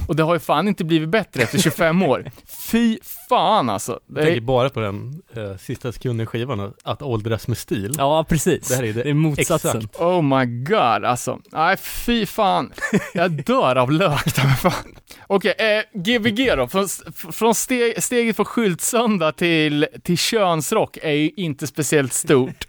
Och 0.09 0.16
det 0.16 0.22
har 0.22 0.35
ju 0.35 0.41
fan 0.41 0.68
inte 0.68 0.85
blivit 0.85 1.09
bättre 1.09 1.43
efter 1.43 1.59
25 1.59 2.03
år. 2.03 2.31
Fy 2.70 2.99
fan 3.29 3.70
alltså. 3.70 4.01
Det 4.07 4.20
Jag 4.20 4.25
tänker 4.25 4.41
är, 4.41 4.45
bara 4.47 4.70
på 4.70 4.81
den 4.81 5.22
uh, 5.37 5.57
sista 5.57 5.93
sekunden 5.93 6.27
skivan, 6.27 6.72
att 6.85 7.03
åldras 7.03 7.49
med 7.49 7.59
stil. 7.59 7.95
ja 7.99 8.25
precis. 8.29 8.68
Det 8.68 8.75
här 8.75 8.83
är 8.83 8.93
det- 8.93 9.03
det 9.03 9.11
är 9.11 9.14
motsatsen. 9.14 9.77
exakt. 9.77 10.01
oh 10.01 10.22
my 10.22 10.47
god 10.64 11.05
alltså. 11.05 11.39
Nej 11.53 11.77
fy 11.77 12.27
fan. 12.27 12.72
Jag 13.14 13.31
dör 13.45 13.77
av 13.77 13.93
lök 13.93 14.29
fan. 14.61 14.97
Okej, 15.27 15.55
eh, 15.59 16.01
Gbg 16.01 16.57
då. 16.57 16.68
Från, 16.68 16.89
från 17.33 17.55
steg, 17.55 18.03
steget 18.03 18.37
från 18.37 18.47
skyltsöndag 18.47 19.33
till, 19.33 19.87
till 20.03 20.18
könsrock 20.18 20.99
är 21.03 21.12
ju 21.12 21.31
inte 21.37 21.66
speciellt 21.66 22.12
stort. 22.12 22.66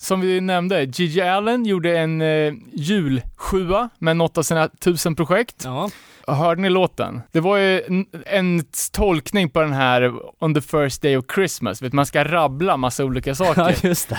Som 0.00 0.20
vi 0.20 0.40
nämnde, 0.40 0.84
Gigi 0.84 1.20
Allen 1.20 1.64
gjorde 1.64 1.98
en 1.98 2.20
eh, 2.20 2.54
julsjua 2.72 3.88
med 3.98 4.16
något 4.16 4.38
av 4.38 4.42
sina 4.42 4.68
tusen 4.68 5.16
projekt. 5.16 5.62
Ja, 5.64 5.90
Hörde 6.34 6.62
ni 6.62 6.70
låten? 6.70 7.22
Det 7.32 7.40
var 7.40 7.56
ju 7.56 7.82
en, 7.82 8.06
en 8.26 8.62
tolkning 8.92 9.50
på 9.50 9.60
den 9.60 9.72
här 9.72 10.12
On 10.38 10.54
the 10.54 10.60
first 10.60 11.02
day 11.02 11.16
of 11.16 11.24
Christmas, 11.34 11.82
vet 11.82 11.92
man 11.92 12.06
ska 12.06 12.24
rabbla 12.24 12.76
massa 12.76 13.04
olika 13.04 13.30
ja 13.30 13.34
saker. 13.34 13.86
just 13.86 14.08
det. 14.08 14.16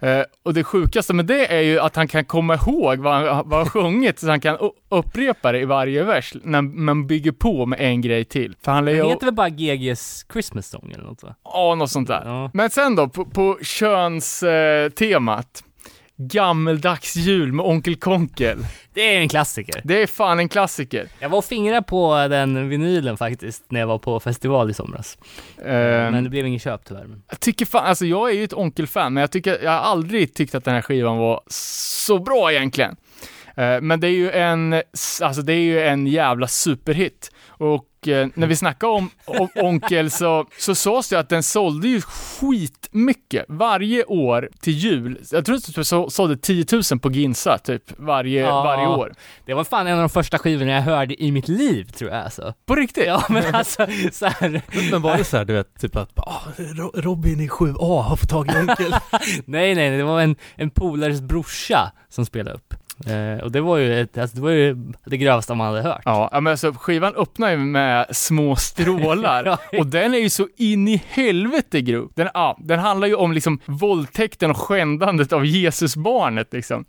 Eh, 0.00 0.24
och 0.42 0.54
det 0.54 0.64
sjukaste 0.64 1.12
med 1.12 1.26
det 1.26 1.52
är 1.52 1.60
ju 1.60 1.80
att 1.80 1.96
han 1.96 2.08
kan 2.08 2.24
komma 2.24 2.54
ihåg 2.54 2.98
vad 2.98 3.14
han, 3.14 3.48
vad 3.48 3.58
han 3.58 3.68
sjungit, 3.68 4.18
så 4.18 4.28
han 4.28 4.40
kan 4.40 4.58
upprepa 4.88 5.52
det 5.52 5.60
i 5.60 5.64
varje 5.64 6.04
vers, 6.04 6.34
när 6.42 6.62
man 6.62 7.06
bygger 7.06 7.32
på 7.32 7.66
med 7.66 7.80
en 7.80 8.00
grej 8.00 8.24
till. 8.24 8.56
För 8.64 8.72
han 8.72 8.84
lär 8.84 9.08
heter 9.08 9.26
väl 9.26 9.34
bara 9.34 9.48
GG's 9.48 10.32
Christmas 10.32 10.66
Song 10.66 10.92
eller 10.94 11.04
något 11.04 11.22
va? 11.22 11.34
Ja, 11.44 11.74
något 11.74 11.90
sånt 11.90 12.08
där. 12.08 12.22
Ja. 12.24 12.50
Men 12.54 12.70
sen 12.70 12.96
då, 12.96 13.08
på, 13.08 13.24
på 13.24 13.58
könstemat. 13.62 15.62
Eh. 15.64 15.68
Gammeldags 16.28 17.16
jul 17.16 17.52
med 17.52 17.66
Onkel 17.66 17.96
Konkel. 17.96 18.66
Det 18.94 19.14
är 19.16 19.20
en 19.20 19.28
klassiker. 19.28 19.80
Det 19.84 20.02
är 20.02 20.06
fan 20.06 20.38
en 20.38 20.48
klassiker. 20.48 21.08
Jag 21.20 21.28
var 21.28 21.38
och 21.38 21.44
fingrade 21.44 21.82
på 21.82 22.28
den 22.30 22.68
vinylen 22.68 23.16
faktiskt 23.16 23.62
när 23.68 23.80
jag 23.80 23.86
var 23.86 23.98
på 23.98 24.20
festival 24.20 24.70
i 24.70 24.74
somras. 24.74 25.18
Eh, 25.58 25.64
Men 25.72 26.24
det 26.24 26.30
blev 26.30 26.46
ingen 26.46 26.60
köp 26.60 26.84
tyvärr. 26.84 27.06
Jag 27.30 27.40
tycker 27.40 27.66
fan, 27.66 27.84
alltså 27.86 28.06
jag 28.06 28.30
är 28.30 28.34
ju 28.34 28.44
ett 28.44 28.52
onkelfan, 28.52 29.12
men 29.14 29.20
jag 29.20 29.30
tycker, 29.30 29.58
jag 29.62 29.70
har 29.70 29.78
aldrig 29.78 30.34
tyckt 30.34 30.54
att 30.54 30.64
den 30.64 30.74
här 30.74 30.82
skivan 30.82 31.18
var 31.18 31.40
så 31.48 32.18
bra 32.18 32.52
egentligen. 32.52 32.96
Eh, 33.56 33.80
Men 33.80 34.00
det 34.00 34.06
är 34.06 34.10
ju 34.12 34.30
en, 34.30 34.72
alltså 35.22 35.42
det 35.42 35.52
är 35.52 35.60
ju 35.60 35.80
en 35.82 36.06
jävla 36.06 36.46
superhit. 36.46 37.30
Och 37.48 38.08
eh, 38.08 38.28
när 38.34 38.46
vi 38.46 38.56
snackar 38.56 38.88
om, 38.88 39.10
om 39.24 39.48
Onkel 39.54 40.10
så, 40.10 40.46
så 40.58 40.74
sades 40.74 41.08
det 41.08 41.18
att 41.18 41.28
den 41.28 41.42
sålde 41.42 41.88
ju 41.88 42.00
skitmycket 42.00 43.44
varje 43.48 44.04
år 44.04 44.48
till 44.60 44.72
jul. 44.72 45.18
Jag 45.30 45.44
tror 45.46 45.56
att 45.56 45.74
det 45.74 45.84
så- 45.84 46.10
sålde 46.10 46.36
10 46.36 46.64
000 46.92 47.00
på 47.00 47.10
Ginsa 47.10 47.58
typ 47.58 47.82
varje, 47.96 48.40
Ja. 48.40 48.62
varje 48.62 48.86
år. 48.86 49.12
Det 49.46 49.54
var 49.54 49.64
fan 49.64 49.86
en 49.86 49.92
av 49.94 49.98
de 50.00 50.08
första 50.08 50.38
skivorna 50.38 50.72
jag 50.72 50.82
hörde 50.82 51.22
i 51.22 51.32
mitt 51.32 51.48
liv 51.48 51.84
tror 51.84 52.10
jag 52.10 52.24
alltså. 52.24 52.54
På 52.66 52.74
riktigt? 52.74 53.06
Ja 53.06 53.22
men 53.28 53.54
alltså 53.54 53.86
så 54.12 54.26
här. 54.26 54.62
Men 54.90 55.02
var 55.02 55.16
det 55.16 55.24
så 55.24 55.36
här, 55.36 55.44
du 55.44 55.52
vet, 55.52 55.80
typ 55.80 55.96
att 55.96 56.18
ah, 56.18 56.40
Ro- 56.58 56.92
Robin 56.94 57.40
i 57.40 57.48
7A 57.48 58.02
har 58.02 58.16
fått 58.16 58.30
tag 58.30 58.46
i 58.48 58.56
onkel. 58.56 58.94
nej 59.44 59.74
nej, 59.74 59.96
det 59.96 60.02
var 60.04 60.20
en, 60.20 60.36
en 60.54 60.70
polares 60.70 61.20
brorsa 61.20 61.92
som 62.08 62.26
spelade 62.26 62.56
upp. 62.56 62.74
Eh, 63.06 63.44
och 63.44 63.52
det 63.52 63.60
var 63.60 63.76
ju 63.76 64.00
ett, 64.00 64.18
alltså, 64.18 64.36
det 64.36 64.42
var 64.42 64.50
ju 64.50 64.76
det 65.04 65.16
grövsta 65.16 65.54
man 65.54 65.66
hade 65.66 65.82
hört. 65.82 66.02
Ja, 66.04 66.28
men 66.32 66.46
alltså 66.46 66.72
skivan 66.72 67.14
öppnar 67.14 67.50
ju 67.50 67.56
med 67.56 68.06
små 68.10 68.56
strålar 68.56 69.44
Ja. 69.72 69.78
och 69.78 69.86
den 69.86 70.14
är 70.14 70.18
ju 70.18 70.30
så 70.30 70.48
in 70.56 70.88
i 70.88 71.02
helvete 71.08 71.80
grov. 71.80 72.12
Den, 72.14 72.28
ja, 72.34 72.58
den 72.60 72.78
handlar 72.78 73.08
ju 73.08 73.14
om 73.14 73.32
liksom 73.32 73.60
våldtäkten 73.66 74.50
och 74.50 74.56
skändandet 74.56 75.32
av 75.32 75.46
Jesusbarnet 75.46 76.52
liksom. 76.52 76.84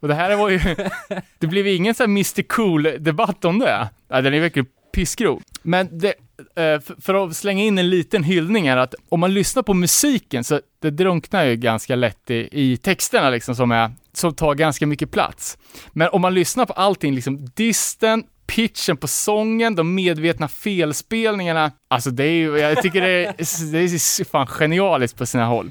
Och 0.00 0.08
det 0.08 0.14
här 0.14 0.36
var 0.36 0.48
ju, 0.48 0.60
det 1.38 1.46
blev 1.46 1.66
ingen 1.66 1.94
sån 1.94 2.04
här 2.04 2.10
Mr 2.10 2.42
Cool-debatt 2.42 3.44
om 3.44 3.58
det. 3.58 3.88
Ja, 4.08 4.20
den 4.20 4.34
är 4.34 4.40
verkligen 4.40 4.66
pissgrov. 4.94 5.42
Men 5.62 5.98
det, 5.98 6.14
Eh, 6.56 6.80
för- 7.00 7.26
att 7.26 7.36
slänga 7.36 7.62
in 7.64 7.78
en 7.78 7.90
liten 7.90 8.22
hyllning 8.24 8.68
här, 8.68 8.76
att 8.76 8.94
om 9.08 9.20
man 9.20 9.34
lyssnar 9.34 9.62
på 9.62 9.74
musiken 9.74 10.44
så 10.44 10.60
det 10.82 10.90
drunknar 10.90 11.44
ju 11.44 11.56
ganska 11.56 11.96
lätt 11.96 12.30
i, 12.30 12.48
i 12.52 12.76
texterna 12.76 13.30
liksom 13.30 13.54
som 13.54 13.72
är, 13.72 13.90
som 14.12 14.34
tar 14.34 14.54
ganska 14.54 14.86
mycket 14.86 15.10
plats. 15.10 15.58
Men 15.92 16.08
om 16.12 16.20
man 16.20 16.34
lyssnar 16.34 16.66
på 16.66 16.72
allting, 16.72 17.14
liksom 17.14 17.46
disten, 17.54 18.24
pitchen 18.46 18.96
på 18.96 19.06
sången, 19.08 19.74
de 19.74 19.94
medvetna 19.94 20.48
felspelningarna, 20.48 21.72
alltså 21.88 22.10
det 22.10 22.24
är 22.24 22.32
ju, 22.32 22.58
jag 22.58 22.82
tycker 22.82 23.00
det 23.00 23.08
är, 23.10 23.34
det 23.72 23.78
är 23.78 24.24
fan 24.24 24.46
genialiskt 24.46 25.18
på 25.18 25.26
sina 25.26 25.46
håll. 25.46 25.70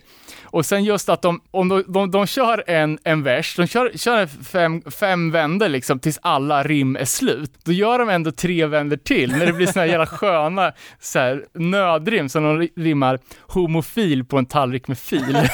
Och 0.54 0.66
sen 0.66 0.84
just 0.84 1.10
att 1.10 1.22
de, 1.22 1.42
om 1.52 1.70
de, 1.70 1.84
de, 1.88 2.12
de 2.12 2.28
kör 2.28 2.64
en, 2.68 3.00
en 3.04 3.24
vers, 3.24 3.56
de 3.56 3.68
kör, 3.68 3.92
kör 3.98 4.28
fem, 4.44 4.82
fem 4.92 5.32
vändor 5.32 5.70
liksom 5.70 6.00
tills 6.00 6.20
alla 6.22 6.64
rim 6.64 6.96
är 6.96 7.06
slut. 7.06 7.52
Då 7.64 7.72
gör 7.72 8.00
de 8.00 8.10
ändå 8.10 8.32
tre 8.32 8.66
vändor 8.66 8.98
till 8.98 9.32
när 9.32 9.46
det 9.46 9.54
blir 9.54 9.68
såna 9.68 9.82
här 9.82 9.92
jävla 9.92 10.06
sköna 10.06 10.74
så 11.00 11.20
här, 11.20 11.46
nödrim 11.54 12.30
som 12.30 12.44
de 12.44 12.68
rimmar 12.82 13.20
homofil 13.42 14.26
på 14.26 14.38
en 14.38 14.46
tallrik 14.46 14.88
med 14.88 14.98
fil. 14.98 15.38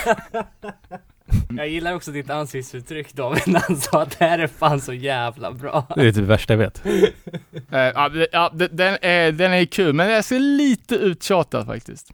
Jag 1.57 1.67
gillar 1.69 1.93
också 1.95 2.11
ditt 2.11 2.29
ansiktsuttryck 2.29 3.13
David 3.13 3.41
när 3.45 3.59
han 3.67 3.77
sa 3.77 4.01
att 4.01 4.19
det 4.19 4.25
här 4.25 4.39
är 4.39 4.47
fan 4.47 4.81
så 4.81 4.93
jävla 4.93 5.51
bra. 5.51 5.87
Det 5.95 6.01
är 6.01 6.05
typ 6.05 6.15
det 6.15 6.21
värsta 6.21 6.53
jag 6.53 6.57
vet. 6.57 6.81
Eh, 7.71 7.79
ja, 7.79 8.09
det- 8.09 8.27
ja, 8.31 8.51
det- 8.53 8.67
den, 8.67 8.97
är, 9.01 9.31
den 9.31 9.53
är 9.53 9.65
kul, 9.65 9.93
men 9.93 10.09
den 10.09 10.23
så 10.23 10.37
lite 10.39 10.95
uttjatad 10.95 11.65
faktiskt. 11.65 12.11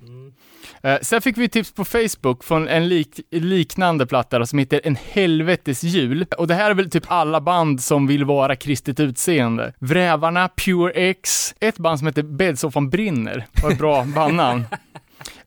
Eh, 0.84 0.98
sen 1.02 1.22
fick 1.22 1.38
vi 1.38 1.50
tips 1.50 1.72
på 1.74 1.86
Facebook 1.86 2.44
från 2.44 2.68
en 2.68 2.88
lik, 2.90 3.20
liknande 3.32 4.06
platta 4.08 4.40
då, 4.40 4.46
som 4.46 4.60
heter 4.60 4.82
En 4.84 4.98
helvetes 5.12 5.84
jul. 5.84 6.26
Och 6.38 6.48
det 6.48 6.54
här 6.56 6.70
är 6.70 6.74
väl 6.74 6.90
typ 6.90 7.04
alla 7.08 7.42
band 7.42 7.82
som 7.82 8.08
vill 8.08 8.26
vara 8.26 8.56
kristet 8.56 9.00
utseende. 9.00 9.74
Vrävarna, 9.80 10.50
Pure 10.56 10.92
X, 10.92 11.56
ett 11.60 11.78
band 11.78 12.00
som 12.00 12.08
heter 12.08 12.24
Bäddsoffan 12.24 12.90
brinner, 12.90 13.46
var 13.64 13.72
ett 13.72 13.78
bra 13.78 14.04
bandnamn. 14.16 14.64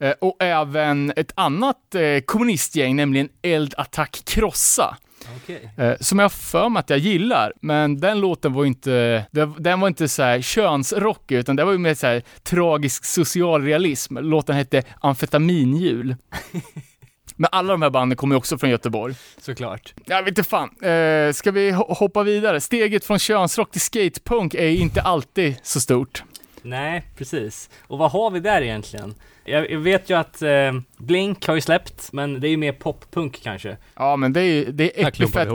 Eh, 0.01 0.11
och 0.21 0.37
även 0.43 1.13
ett 1.17 1.33
annat 1.35 1.95
eh, 1.95 2.21
kommunistgäng, 2.27 2.97
nämligen 2.97 3.29
Eld 3.43 3.75
Attack 3.77 4.23
Krossa. 4.27 4.97
Okej. 5.43 5.71
Eh, 5.77 5.93
som 6.01 6.19
jag 6.19 6.33
för 6.33 6.69
mig 6.69 6.81
att 6.81 6.91
jag 6.91 6.99
gillar, 6.99 7.53
men 7.61 8.01
den 8.01 8.21
låten 8.21 8.53
var 8.53 8.65
inte, 8.65 9.25
den, 9.59 9.81
var 9.81 9.89
inte 9.89 10.09
så 10.09 10.23
här 10.23 10.41
könsrockig, 10.41 11.37
utan 11.37 11.57
det 11.57 11.65
var 11.65 11.73
ju 11.73 11.79
mer 11.79 11.95
så 11.95 12.07
här 12.07 12.23
tragisk 12.43 13.05
socialrealism. 13.05 14.17
Låten 14.19 14.57
hette 14.57 14.83
Amfetaminjul. 15.01 16.17
Men 17.41 17.49
alla 17.53 17.73
de 17.73 17.83
här 17.83 17.91
banden 17.91 18.17
kommer 18.17 18.35
ju 18.35 18.39
också 18.39 18.59
från 18.59 18.71
Göteborg. 18.71 19.15
Såklart. 19.41 19.95
Jag 20.05 20.23
vet 20.23 20.29
inte 20.29 20.43
fan. 20.43 20.69
Eh, 20.83 21.33
ska 21.33 21.51
vi 21.51 21.71
ho- 21.73 21.95
hoppa 21.95 22.23
vidare? 22.23 22.61
Steget 22.61 23.05
från 23.05 23.19
könsrock 23.19 23.71
till 23.71 23.81
skatepunk 23.81 24.55
är 24.55 24.69
inte 24.69 25.03
alltid 25.03 25.57
så 25.63 25.81
stort. 25.81 26.23
Nej, 26.63 27.03
precis. 27.17 27.71
Och 27.87 27.99
vad 27.99 28.11
har 28.11 28.31
vi 28.31 28.41
där 28.41 28.63
egentligen? 28.63 29.15
Jag, 29.45 29.71
jag 29.71 29.79
vet 29.79 30.11
ju 30.11 30.15
att 30.19 30.43
eh, 30.43 30.73
Blink 30.97 31.47
har 31.47 31.55
ju 31.55 31.61
släppt, 31.61 32.13
men 32.13 32.41
det 32.41 32.49
är 32.49 32.51
ju 32.51 32.57
mer 32.57 32.73
poppunk 32.73 33.41
kanske. 33.43 33.77
Ja, 33.95 34.17
men 34.17 34.33
det 34.33 34.41
är 34.41 34.45
ju, 34.45 34.73
det 34.73 35.01
är 35.03 35.09
Epifat. 35.09 35.49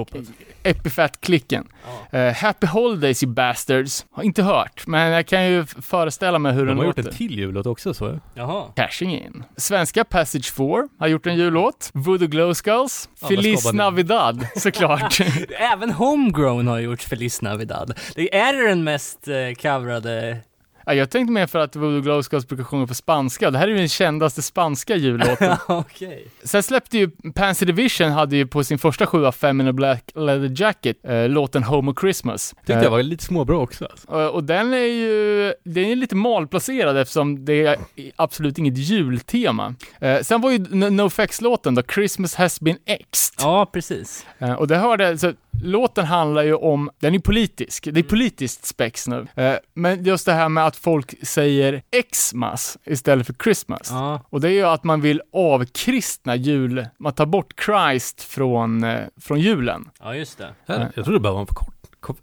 Epifat-klicken. 0.64 1.68
Ja. 2.12 2.20
Eh, 2.20 2.34
Happy 2.34 2.68
Holidays 2.68 3.24
you 3.24 3.34
bastards. 3.34 4.06
Har 4.12 4.24
inte 4.24 4.44
hört, 4.44 4.88
men 4.88 5.12
jag 5.12 5.26
kan 5.28 5.46
ju 5.46 5.66
föreställa 5.66 6.40
mig 6.40 6.54
hur 6.54 6.60
De 6.62 6.68
den 6.68 6.78
har 6.78 6.86
gjort 6.86 6.98
låter. 6.98 7.10
en 7.10 7.16
till 7.16 7.38
jullåt 7.40 7.66
också 7.66 7.94
så. 7.94 8.20
Jaha. 8.34 8.64
Cashing 8.76 9.14
in. 9.20 9.44
Svenska 9.58 10.04
Passage 10.04 10.54
4 10.54 10.88
har 11.00 11.08
gjort 11.08 11.26
en 11.28 11.36
jullåt. 11.36 11.90
Voodoo 11.94 12.28
Glow 12.28 12.54
Skulls. 12.54 13.10
Ja, 13.22 13.28
Feliz 13.28 13.74
Navidad, 13.74 14.48
såklart. 14.56 15.20
Även 15.74 15.92
Homegrown 15.92 16.68
har 16.68 16.80
gjort 16.80 17.02
Feliz 17.02 17.42
Navidad. 17.42 18.00
Det 18.16 18.36
är 18.36 18.68
den 18.68 18.84
mest 18.84 19.28
eh, 19.28 19.36
coverade 19.62 20.38
ja, 20.86 20.94
jag 20.94 21.10
tänkte 21.10 21.32
mer 21.34 21.48
för 21.48 21.60
att 21.60 21.76
Voodoo 21.76 22.02
Glow 22.02 22.22
Skulls 22.22 22.48
brukar 22.48 22.64
sjunga 22.64 22.88
på 22.88 22.94
spanska. 22.94 23.52
Det 23.52 23.58
här 23.58 23.68
är 23.68 23.72
ju 23.72 23.78
den 23.78 23.90
kändaste 23.90 24.42
spanska 24.42 24.96
jullåten. 24.96 25.58
Okej. 25.68 26.28
Sen 26.44 26.64
släppte 26.64 26.98
ju 26.98 27.10
Pansy 27.36 27.66
Division 27.66 28.12
hade 28.12 28.36
ju 28.36 28.48
på 28.48 28.64
sin 28.64 28.80
första 28.80 29.06
sjua, 29.08 29.32
Fem 29.32 29.62
in 29.62 29.68
a 29.68 29.74
Black 29.74 30.12
Leather 30.16 30.62
Jacket, 30.62 30.98
eh, 31.04 31.30
låten 31.30 31.64
Home 31.64 31.92
of 31.92 32.00
Christmas. 32.00 32.54
Tyckte 32.58 32.74
Eh, 32.74 32.84
jag 32.84 32.92
var 32.92 33.04
lite 33.04 33.24
småbra 33.24 33.58
också. 33.58 33.86
Alltså. 33.86 34.08
och, 34.08 34.30
och 34.30 34.44
den 34.44 34.74
är 34.74 34.78
ju, 34.78 35.54
den 35.64 35.86
är 35.86 35.96
lite 35.96 36.16
malplacerad 36.16 36.98
eftersom 36.98 37.46
det 37.46 37.66
är 37.66 37.78
absolut 38.16 38.58
inget 38.58 38.78
jultema. 38.78 39.76
Eh, 40.00 40.22
sen 40.22 40.42
var 40.42 40.52
ju 40.52 40.60
NoFX-låten 40.90 41.76
då, 41.76 41.82
Christmas 41.94 42.36
has 42.36 42.62
been 42.62 42.78
exed. 42.86 43.36
Ja, 43.40 43.66
precis. 43.66 44.26
Eh, 44.40 44.54
och 44.54 44.68
det 44.68 44.78
hörde, 44.78 45.18
så 45.18 45.34
låten 45.62 46.06
handlar 46.06 46.44
ju 46.44 46.54
om, 46.54 46.90
den 47.00 47.16
är 47.16 47.20
politisk, 47.20 47.88
det 47.92 48.00
är 48.00 48.04
politiskt 48.04 48.66
spex 48.66 49.08
nu. 49.08 49.28
Eh, 49.36 49.54
men 49.74 50.04
just 50.04 50.26
det 50.26 50.34
här 50.34 50.50
med 50.50 50.66
att 50.66 50.76
folk 50.76 51.14
säger 51.28 51.82
Xmas 52.12 52.78
istället 52.86 53.26
för 53.28 53.34
Christmas. 53.44 53.88
Ja. 53.90 54.22
Och 54.30 54.42
det 54.42 54.48
är 54.48 54.52
ju 54.54 54.64
att 54.64 54.84
man 54.84 55.02
vill 55.02 55.22
avkristna 55.34 56.36
jul, 56.36 56.88
man 57.00 57.14
tar 57.14 57.26
bort 57.26 57.54
Christ 57.66 58.22
från, 58.24 58.84
eh, 58.84 59.00
från 59.22 59.40
julen. 59.40 59.90
ja, 60.00 60.16
just 60.16 60.38
det. 60.38 60.50
Här, 60.68 60.80
jag 60.96 61.06
trodde 61.06 61.14
det 61.20 61.20
bara 61.20 61.34
var 61.34 61.42
en, 61.42 61.48
förkort, 61.48 61.76
kort- 62.00 62.22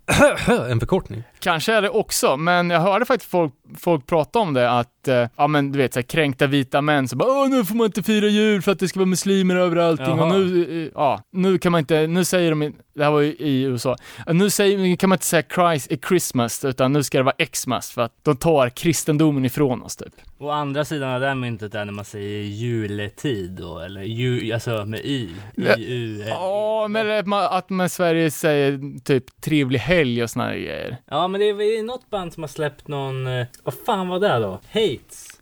en 0.71 0.81
förkortning. 0.81 1.23
Kanske 1.41 1.73
är 1.75 1.83
det 1.83 1.89
också, 1.91 2.37
men 2.37 2.71
jag 2.71 2.81
hörde 2.81 3.05
faktiskt 3.05 3.31
folk, 3.31 3.53
folk 3.79 4.07
prata 4.07 4.39
om 4.39 4.55
det 4.55 4.71
att, 4.71 5.09
eh, 5.09 5.29
ja 5.37 5.47
men 5.47 5.73
du 5.73 5.79
vet 5.79 5.93
såhär 5.95 6.03
kränkta 6.03 6.47
vita 6.47 6.81
män 6.81 7.09
så 7.09 7.17
bara 7.17 7.29
Åh, 7.31 7.49
nu 7.49 7.65
får 7.65 7.75
man 7.75 7.87
inte 7.87 8.03
fira 8.03 8.27
jul 8.27 8.63
för 8.63 8.73
att 8.73 8.79
det 8.79 8.89
ska 8.89 8.99
vara 9.01 9.07
muslimer 9.07 9.57
överallt 9.57 10.01
och 10.01 10.29
nu, 10.29 10.83
eh, 10.85 10.91
ja, 10.95 11.23
nu 11.33 11.59
kan 11.59 11.73
man 11.73 11.79
inte, 11.79 12.07
nu 12.07 12.25
säger 12.25 12.51
de, 12.51 12.63
i- 12.63 12.73
det 12.95 13.05
här 13.05 13.11
var 13.11 13.21
ju 13.21 13.33
i 13.33 13.63
USA, 13.63 13.97
"Ja, 14.27 14.33
nu 14.33 14.51
säger, 14.51 14.97
kan 14.97 15.09
man 15.09 15.17
inte 15.17 15.27
säga 15.27 15.43
Christ 15.55 15.93
är 15.93 15.97
Christmas 16.09 16.65
utan 16.65 16.93
nu 16.93 17.03
ska 17.03 17.19
det 17.19 17.25
vara 17.25 17.47
Xmas 17.53 17.91
för 17.91 18.03
att 18.03 18.13
de 18.23 18.37
tar 18.37 18.69
kristendomen 18.69 19.45
ifrån 19.45 19.83
oss 19.83 19.97
typ. 19.97 20.13
Och 20.39 20.55
andra 20.55 20.85
sidan 20.85 21.11
av 21.15 21.21
det 21.21 21.27
här 21.27 21.35
myntet 21.35 21.75
är 21.75 21.85
när 21.85 21.93
man 21.93 22.05
säger 22.05 22.43
juletid 22.43 23.51
då, 23.51 23.79
eller 23.79 24.03
ju, 24.03 24.53
alltså 24.53 24.85
med 24.85 25.01
y. 25.05 25.29
Ja. 25.57 25.77
I, 25.77 25.93
u, 25.95 26.25
Ja, 26.29 26.87
men 26.91 27.19
att 27.19 27.27
man, 27.27 27.45
att 27.51 27.71
man 27.71 27.87
i 27.87 27.89
Sverige 27.89 28.31
säger 28.31 29.01
typ 29.05 29.25
trevlig 29.41 29.79
helg 29.79 30.23
och 30.23 30.31
såna 30.31 30.53
grejer. 30.53 30.97
Ja, 31.11 31.29
men 31.31 31.41
det 31.41 31.47
är 31.47 31.83
något 31.83 32.11
band 32.11 32.33
som 32.33 32.43
har 32.43 32.49
släppt 32.49 32.89
någon, 32.89 33.27
eh, 33.27 33.47
vad 33.63 33.75
fan 33.75 34.09
var 34.09 34.21
det 34.21 34.39
då? 34.39 34.61
Hates. 34.73 35.41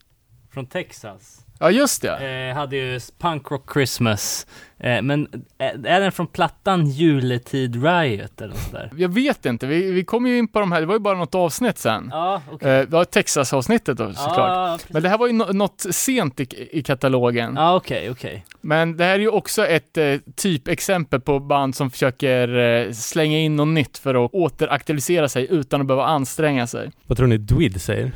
Från 0.51 0.66
Texas. 0.66 1.45
Ja, 1.61 1.71
just 1.71 2.03
det. 2.03 2.49
Eh, 2.51 2.57
hade 2.57 2.77
ju 2.77 3.01
Punk 3.19 3.51
Rock 3.51 3.73
Christmas. 3.73 4.47
Eh, 4.81 5.03
men 5.03 5.29
är, 5.59 5.87
är 5.87 6.01
den 6.01 6.13
från 6.13 6.27
plattan 6.27 6.87
Juletid 6.87 7.85
Riot 7.85 8.41
eller 8.41 8.49
något 8.55 8.63
sådär? 8.63 8.91
Jag 8.97 9.09
vet 9.09 9.47
inte, 9.47 9.67
vi, 9.67 9.93
vi 9.93 10.05
kom 10.05 10.27
ju 10.27 10.39
in 10.39 10.49
på 10.49 10.61
de 10.61 10.73
här, 10.73 10.81
det 10.81 10.87
var 10.87 10.95
ju 10.95 11.01
bara 11.01 11.19
något 11.19 11.35
avsnitt 11.35 11.79
sen. 11.79 12.09
Ja, 12.13 12.43
okej. 12.53 12.71
Eh, 12.71 12.81
det 12.81 12.91
var 12.93 13.05
Texas-avsnittet 13.05 13.97
då 13.99 14.13
såklart. 14.13 14.37
Ja. 14.39 14.79
Men 14.89 15.03
det 15.03 15.09
här 15.09 15.19
var 15.19 15.27
ju 15.27 15.33
no- 15.33 15.53
något 15.53 15.87
sent 15.91 16.41
i, 16.41 16.69
i 16.73 16.83
katalogen. 16.83 17.55
Ja, 17.57 17.77
okej, 17.77 18.11
okej. 18.11 18.45
Men 18.61 18.97
det 18.97 19.05
här 19.05 19.15
är 19.15 19.19
ju 19.19 19.29
också 19.29 19.67
ett 19.67 19.97
eh, 19.97 20.15
typexempel 20.37 21.21
på 21.21 21.41
band 21.41 21.75
som 21.77 21.91
försöker 21.91 22.59
eh, 22.59 22.93
slänga 22.93 23.39
in 23.39 23.57
något 23.57 23.69
nytt 23.69 23.99
för 23.99 24.25
att 24.25 24.31
återaktualisera 24.35 25.29
sig 25.29 25.47
utan 25.51 25.81
att 25.81 25.87
behöva 25.87 26.05
anstränga 26.07 26.67
sig. 26.67 26.91
Vad 27.07 27.19
tror 27.19 27.27
ni 27.27 27.37
Dwid 27.39 27.81
säger? 27.83 28.13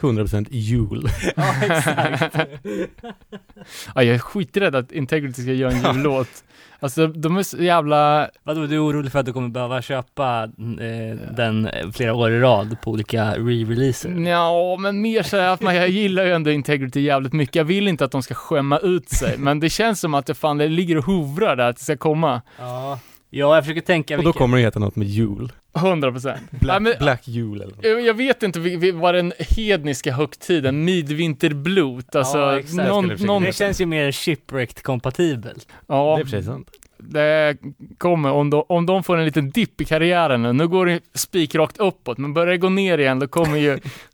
100% 0.00 0.46
jul. 0.50 1.08
Ja, 1.36 1.54
exakt. 1.62 2.36
Ja, 3.94 4.02
jag 4.02 4.14
är 4.14 4.18
skiträdd 4.18 4.74
att 4.74 4.92
Integrity 4.92 5.42
ska 5.42 5.52
göra 5.52 5.72
en 5.72 5.96
jullåt. 5.96 6.44
Alltså 6.80 7.06
de 7.06 7.36
är 7.36 7.42
så 7.42 7.56
jävla... 7.56 8.30
Vadå, 8.42 8.66
du 8.66 8.74
är 8.74 8.86
orolig 8.86 9.12
för 9.12 9.18
att 9.18 9.26
du 9.26 9.32
kommer 9.32 9.48
behöva 9.48 9.82
köpa 9.82 10.44
eh, 10.80 11.34
den 11.36 11.68
flera 11.92 12.14
år 12.14 12.30
i 12.30 12.40
rad 12.40 12.76
på 12.82 12.90
olika 12.90 13.34
re-releaser? 13.34 14.28
Ja, 14.28 14.76
men 14.76 15.00
mer 15.00 15.22
så 15.22 15.36
att 15.36 15.60
man, 15.60 15.76
jag 15.76 15.88
gillar 15.88 16.24
ju 16.24 16.32
ändå 16.32 16.50
Integrity 16.50 17.00
jävligt 17.00 17.32
mycket. 17.32 17.54
Jag 17.54 17.64
vill 17.64 17.88
inte 17.88 18.04
att 18.04 18.12
de 18.12 18.22
ska 18.22 18.34
skämma 18.34 18.78
ut 18.78 19.08
sig, 19.08 19.38
men 19.38 19.60
det 19.60 19.70
känns 19.70 20.00
som 20.00 20.14
att 20.14 20.26
det 20.26 20.34
fan, 20.34 20.58
det 20.58 20.68
ligger 20.68 20.98
och 20.98 21.04
hovrar 21.04 21.56
där 21.56 21.68
att 21.68 21.76
det 21.76 21.82
ska 21.82 21.96
komma. 21.96 22.42
Ja. 22.58 22.98
Ja, 23.30 23.54
jag 23.54 23.64
försöker 23.64 23.80
tänka 23.80 24.14
Och 24.18 24.22
då 24.22 24.28
vilken- 24.28 24.38
kommer 24.38 24.56
det 24.56 24.62
heta 24.62 24.78
något 24.78 24.96
med 24.96 25.08
jul. 25.08 25.52
100 25.78 26.12
procent. 26.12 26.50
Black, 26.50 26.98
Black 26.98 27.28
jul 27.28 27.62
eller 27.62 27.74
något. 27.76 27.84
jag, 27.84 28.00
jag 28.00 28.14
vet 28.14 28.42
inte 28.42 28.60
vad 28.94 29.14
den 29.14 29.32
hedniska 29.38 30.12
högtiden, 30.12 30.84
midvinterblot, 30.84 32.14
alltså 32.16 32.38
Ja, 32.38 32.84
någon, 32.84 33.06
någon, 33.08 33.42
Det 33.42 33.52
känns 33.52 33.80
ju 33.80 33.86
mer 33.86 34.12
shipwrecked 34.12 34.82
kompatibelt. 34.82 35.68
ja, 35.86 36.16
Det 36.16 36.22
är 36.22 36.26
sig 36.26 36.42
sant. 36.42 36.70
det 36.98 37.56
kommer, 37.98 38.30
om 38.32 38.50
de, 38.50 38.64
om 38.68 38.86
de 38.86 39.02
får 39.04 39.16
en 39.16 39.24
liten 39.24 39.50
dipp 39.50 39.80
i 39.80 39.84
karriären 39.84 40.42
nu, 40.42 40.52
nu 40.52 40.68
går 40.68 40.86
det 40.86 41.00
spikrakt 41.14 41.78
uppåt, 41.78 42.18
men 42.18 42.34
börjar 42.34 42.50
det 42.50 42.58
gå 42.58 42.68
ner 42.68 42.98
igen, 42.98 43.18
då 43.18 43.26
kommer 43.28 43.56
ju 43.58 43.78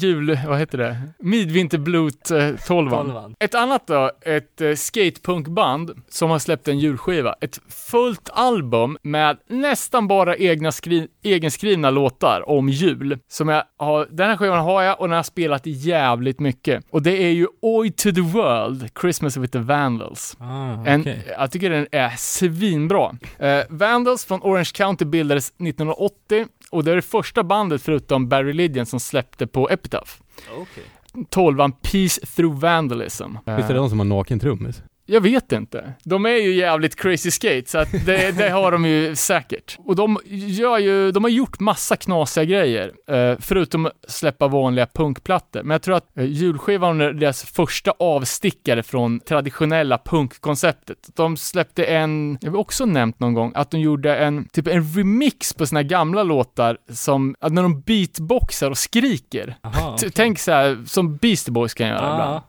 jul, 0.00 0.38
vad 0.46 0.58
heter 0.58 0.78
det? 0.78 0.96
Midvinterblot 1.18 2.30
eh, 2.30 2.38
12 2.66 2.90
Tolvan. 2.90 3.34
Ett 3.40 3.54
annat 3.54 3.86
då, 3.86 4.10
ett 4.22 4.60
eh, 4.60 4.74
skatepunkband 4.74 5.90
som 6.08 6.30
har 6.30 6.38
släppt 6.38 6.68
en 6.68 6.78
julskiva. 6.78 7.34
Ett 7.40 7.60
fullt 7.90 8.30
album 8.32 8.98
med 9.02 9.36
nästan 9.48 10.08
bara 10.08 10.36
egna 10.36 10.70
skri- 10.70 11.08
egenskrivna 11.22 11.90
låtar 11.90 12.48
om 12.48 12.68
jul. 12.68 13.18
Som 13.28 13.48
jag 13.48 13.62
har, 13.78 14.06
den 14.10 14.28
här 14.28 14.36
skivan 14.36 14.58
har 14.64 14.82
jag 14.82 15.00
och 15.00 15.08
den 15.08 15.16
har 15.16 15.22
spelat 15.22 15.62
jävligt 15.64 16.40
mycket. 16.40 16.84
Och 16.90 17.02
det 17.02 17.22
är 17.24 17.30
ju 17.30 17.46
Oi 17.62 17.90
to 17.90 18.12
the 18.12 18.20
World, 18.20 18.88
Christmas 19.00 19.36
with 19.36 19.52
the 19.52 19.58
Vandals. 19.58 20.36
Ah, 20.40 20.84
En, 20.86 21.00
okej. 21.00 21.24
Jag 21.38 21.50
tycker 21.50 21.70
den 21.70 21.86
är 21.92 22.10
svinbra. 22.16 23.16
Eh, 23.38 23.60
Vandals 23.68 24.24
från 24.24 24.40
Orange 24.42 24.70
County 24.74 25.04
bildades 25.04 25.48
1980 25.48 26.46
och 26.70 26.84
det 26.84 26.90
är 26.90 26.96
det 26.96 27.02
första 27.02 27.44
bandet 27.44 27.82
förutom 27.82 28.28
Barry 28.28 28.52
Lydian 28.52 28.86
som 28.86 29.00
släppte 29.00 29.46
på 29.46 29.70
Epitaph. 29.70 30.10
Okej. 30.56 30.84
12 31.30 31.58
Peace 31.82 32.26
Through 32.26 32.60
Vandalism. 32.60 33.32
Visst 33.56 33.70
är 33.70 33.74
det 33.74 33.80
de 33.80 33.90
som 33.90 33.98
har 33.98 34.06
naken 34.06 34.40
trummis? 34.40 34.82
Jag 35.10 35.20
vet 35.20 35.52
inte. 35.52 35.92
De 36.04 36.26
är 36.26 36.30
ju 36.30 36.54
jävligt 36.54 36.96
crazy 36.96 37.30
skate, 37.30 37.62
så 37.66 37.78
att 37.78 37.88
det, 38.06 38.38
det 38.38 38.50
har 38.50 38.72
de 38.72 38.84
ju 38.84 39.16
säkert. 39.16 39.78
Och 39.78 39.96
de 39.96 40.18
gör 40.26 40.78
ju, 40.78 41.12
de 41.12 41.24
har 41.24 41.30
gjort 41.30 41.60
massa 41.60 41.96
knasiga 41.96 42.44
grejer, 42.44 42.92
eh, 43.10 43.36
förutom 43.40 43.86
att 43.86 43.92
släppa 44.08 44.48
vanliga 44.48 44.86
punkplattor. 44.86 45.62
Men 45.62 45.70
jag 45.70 45.82
tror 45.82 45.96
att 45.96 46.18
eh, 46.18 46.24
julskivan 46.24 47.00
är 47.00 47.12
deras 47.12 47.42
första 47.42 47.90
avstickare 47.98 48.82
från 48.82 49.20
traditionella 49.20 49.98
punkkonceptet. 49.98 50.98
De 51.16 51.36
släppte 51.36 51.84
en, 51.84 52.38
jag 52.40 52.50
har 52.50 52.58
också 52.58 52.84
nämnt 52.86 53.20
någon 53.20 53.34
gång, 53.34 53.52
att 53.54 53.70
de 53.70 53.80
gjorde 53.80 54.16
en, 54.16 54.48
typ 54.48 54.66
en 54.66 54.92
remix 54.94 55.54
på 55.54 55.66
sina 55.66 55.82
gamla 55.82 56.22
låtar 56.22 56.78
som, 56.92 57.34
när 57.50 57.62
de 57.62 57.80
beatboxar 57.80 58.70
och 58.70 58.78
skriker. 58.78 59.56
Aha, 59.62 59.94
okej. 59.94 60.10
Tänk 60.14 60.38
så 60.38 60.52
här, 60.52 60.78
som 60.86 61.16
Beastie 61.16 61.52
Boys 61.52 61.74
kan 61.74 61.88
göra 61.88 61.98
ibland 61.98 62.34
Ah, 62.34 62.42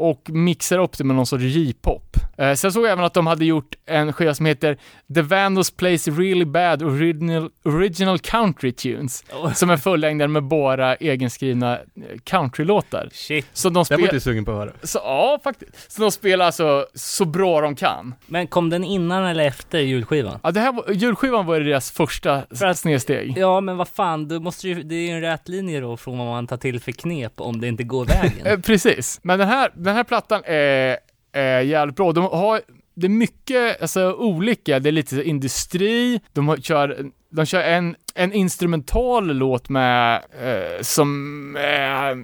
och 0.00 0.30
mixar 0.30 0.78
upp 0.78 0.98
det 0.98 1.04
med 1.04 1.16
någon 1.16 1.26
sorts 1.26 1.44
J-pop. 1.44 2.16
Eh, 2.40 2.54
sen 2.54 2.72
såg 2.72 2.84
jag 2.84 2.92
även 2.92 3.04
att 3.04 3.14
de 3.14 3.26
hade 3.26 3.44
gjort 3.44 3.74
en 3.86 4.12
skiva 4.12 4.34
som 4.34 4.46
heter 4.46 4.76
The 5.14 5.22
Vandals 5.22 5.70
Plays 5.70 6.08
Really 6.08 6.44
Bad 6.44 6.82
Original, 6.82 7.50
original 7.64 8.18
Country 8.18 8.72
Tunes, 8.72 9.24
oh, 9.32 9.52
som 9.52 9.70
en 9.70 9.78
fullängdare 9.78 10.28
med 10.28 10.42
bara 10.44 10.96
egenskrivna 10.96 11.72
eh, 11.78 11.78
countrylåtar. 12.24 13.08
shit. 13.12 13.46
Så 13.52 13.68
de 13.68 13.72
Det 13.72 13.78
var 13.78 13.84
spelar, 13.84 14.02
inte 14.04 14.20
sugen 14.20 14.44
på 14.44 14.50
att 14.52 14.58
höra. 14.58 14.72
så, 14.82 14.98
ja 15.04 15.40
faktiskt. 15.44 15.92
Så 15.92 16.02
de 16.02 16.10
spelar 16.10 16.46
alltså 16.46 16.86
så 16.94 17.24
bra 17.24 17.60
de 17.60 17.76
kan. 17.76 18.14
Men 18.26 18.46
kom 18.46 18.70
den 18.70 18.84
innan 18.84 19.24
eller 19.24 19.44
efter 19.44 19.78
julskivan? 19.78 20.38
Ja, 20.42 20.50
det 20.50 20.60
här 20.60 20.72
var, 20.72 20.84
julskivan 20.92 21.46
var 21.46 21.60
deras 21.60 21.90
första 21.90 22.42
För 22.54 22.66
att- 22.66 22.78
snedsteg. 22.78 23.34
Ja, 23.36 23.60
men 23.60 23.76
vad 23.76 23.88
fan, 23.88 24.28
du 24.28 24.38
måste 24.40 24.68
ju, 24.68 24.82
det 24.82 24.94
är 24.94 25.06
ju 25.06 25.10
en 25.10 25.20
rät 25.20 25.48
linje 25.48 25.80
då 25.80 25.96
från 25.96 26.18
vad 26.18 26.26
man 26.26 26.46
tar 26.46 26.56
till 26.56 26.80
för 26.80 26.92
knep 26.92 27.32
om 27.40 27.60
det 27.60 27.68
inte 27.68 27.82
går 27.84 28.04
vägen. 28.22 28.46
Eh, 28.46 28.58
precis. 28.60 29.20
Men 29.22 29.38
den 29.38 29.48
här, 29.48 29.70
den 29.74 29.94
här 29.96 30.04
plattan 30.04 30.42
är, 30.44 30.96
är 31.32 31.60
jävligt 31.60 31.96
bra. 31.96 32.12
De 32.12 32.24
har, 32.24 32.60
det 32.94 33.06
är 33.06 33.10
mycket 33.10 33.82
alltså, 33.82 34.12
olika. 34.12 34.78
Det 34.78 34.90
är 34.90 34.92
lite 34.92 35.22
industri. 35.22 36.20
De 36.32 36.48
har, 36.48 36.56
kör, 36.56 37.10
de 37.30 37.46
kör 37.46 37.62
en, 37.62 37.96
en 38.14 38.32
instrumental 38.32 39.36
låt 39.36 39.68
med, 39.68 40.22
eh, 40.42 40.82
som, 40.82 41.56
eh, 41.56 42.16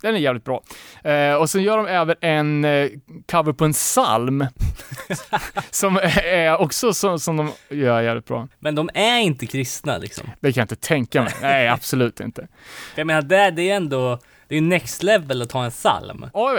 den 0.00 0.14
är 0.14 0.18
jävligt 0.18 0.44
bra. 0.44 0.62
Eh, 1.04 1.34
och 1.34 1.50
sen 1.50 1.62
gör 1.62 1.76
de 1.76 1.86
även 1.86 2.16
en 2.20 2.64
eh, 2.64 2.88
cover 3.30 3.52
på 3.52 3.64
en 3.64 3.72
psalm. 3.72 4.46
som 5.70 5.96
är 6.24 6.60
också 6.60 6.92
så, 6.92 7.18
som 7.18 7.36
de 7.36 7.52
gör 7.68 8.00
jävligt 8.00 8.26
bra. 8.26 8.48
Men 8.58 8.74
de 8.74 8.90
är 8.94 9.18
inte 9.18 9.46
kristna 9.46 9.98
liksom. 9.98 10.30
Det 10.40 10.52
kan 10.52 10.60
jag 10.60 10.64
inte 10.64 10.76
tänka 10.76 11.22
mig. 11.22 11.32
Nej, 11.42 11.68
absolut 11.68 12.20
inte. 12.20 12.48
Jag 12.96 13.06
menar, 13.06 13.22
det, 13.22 13.50
det 13.50 13.70
är 13.70 13.76
ändå, 13.76 14.18
det 14.50 14.56
är 14.56 14.60
next 14.60 15.02
level 15.02 15.42
att 15.42 15.50
ta 15.50 15.64
en 15.64 15.70
psalm. 15.70 16.26
Ja, 16.34 16.48
jag 16.48 16.54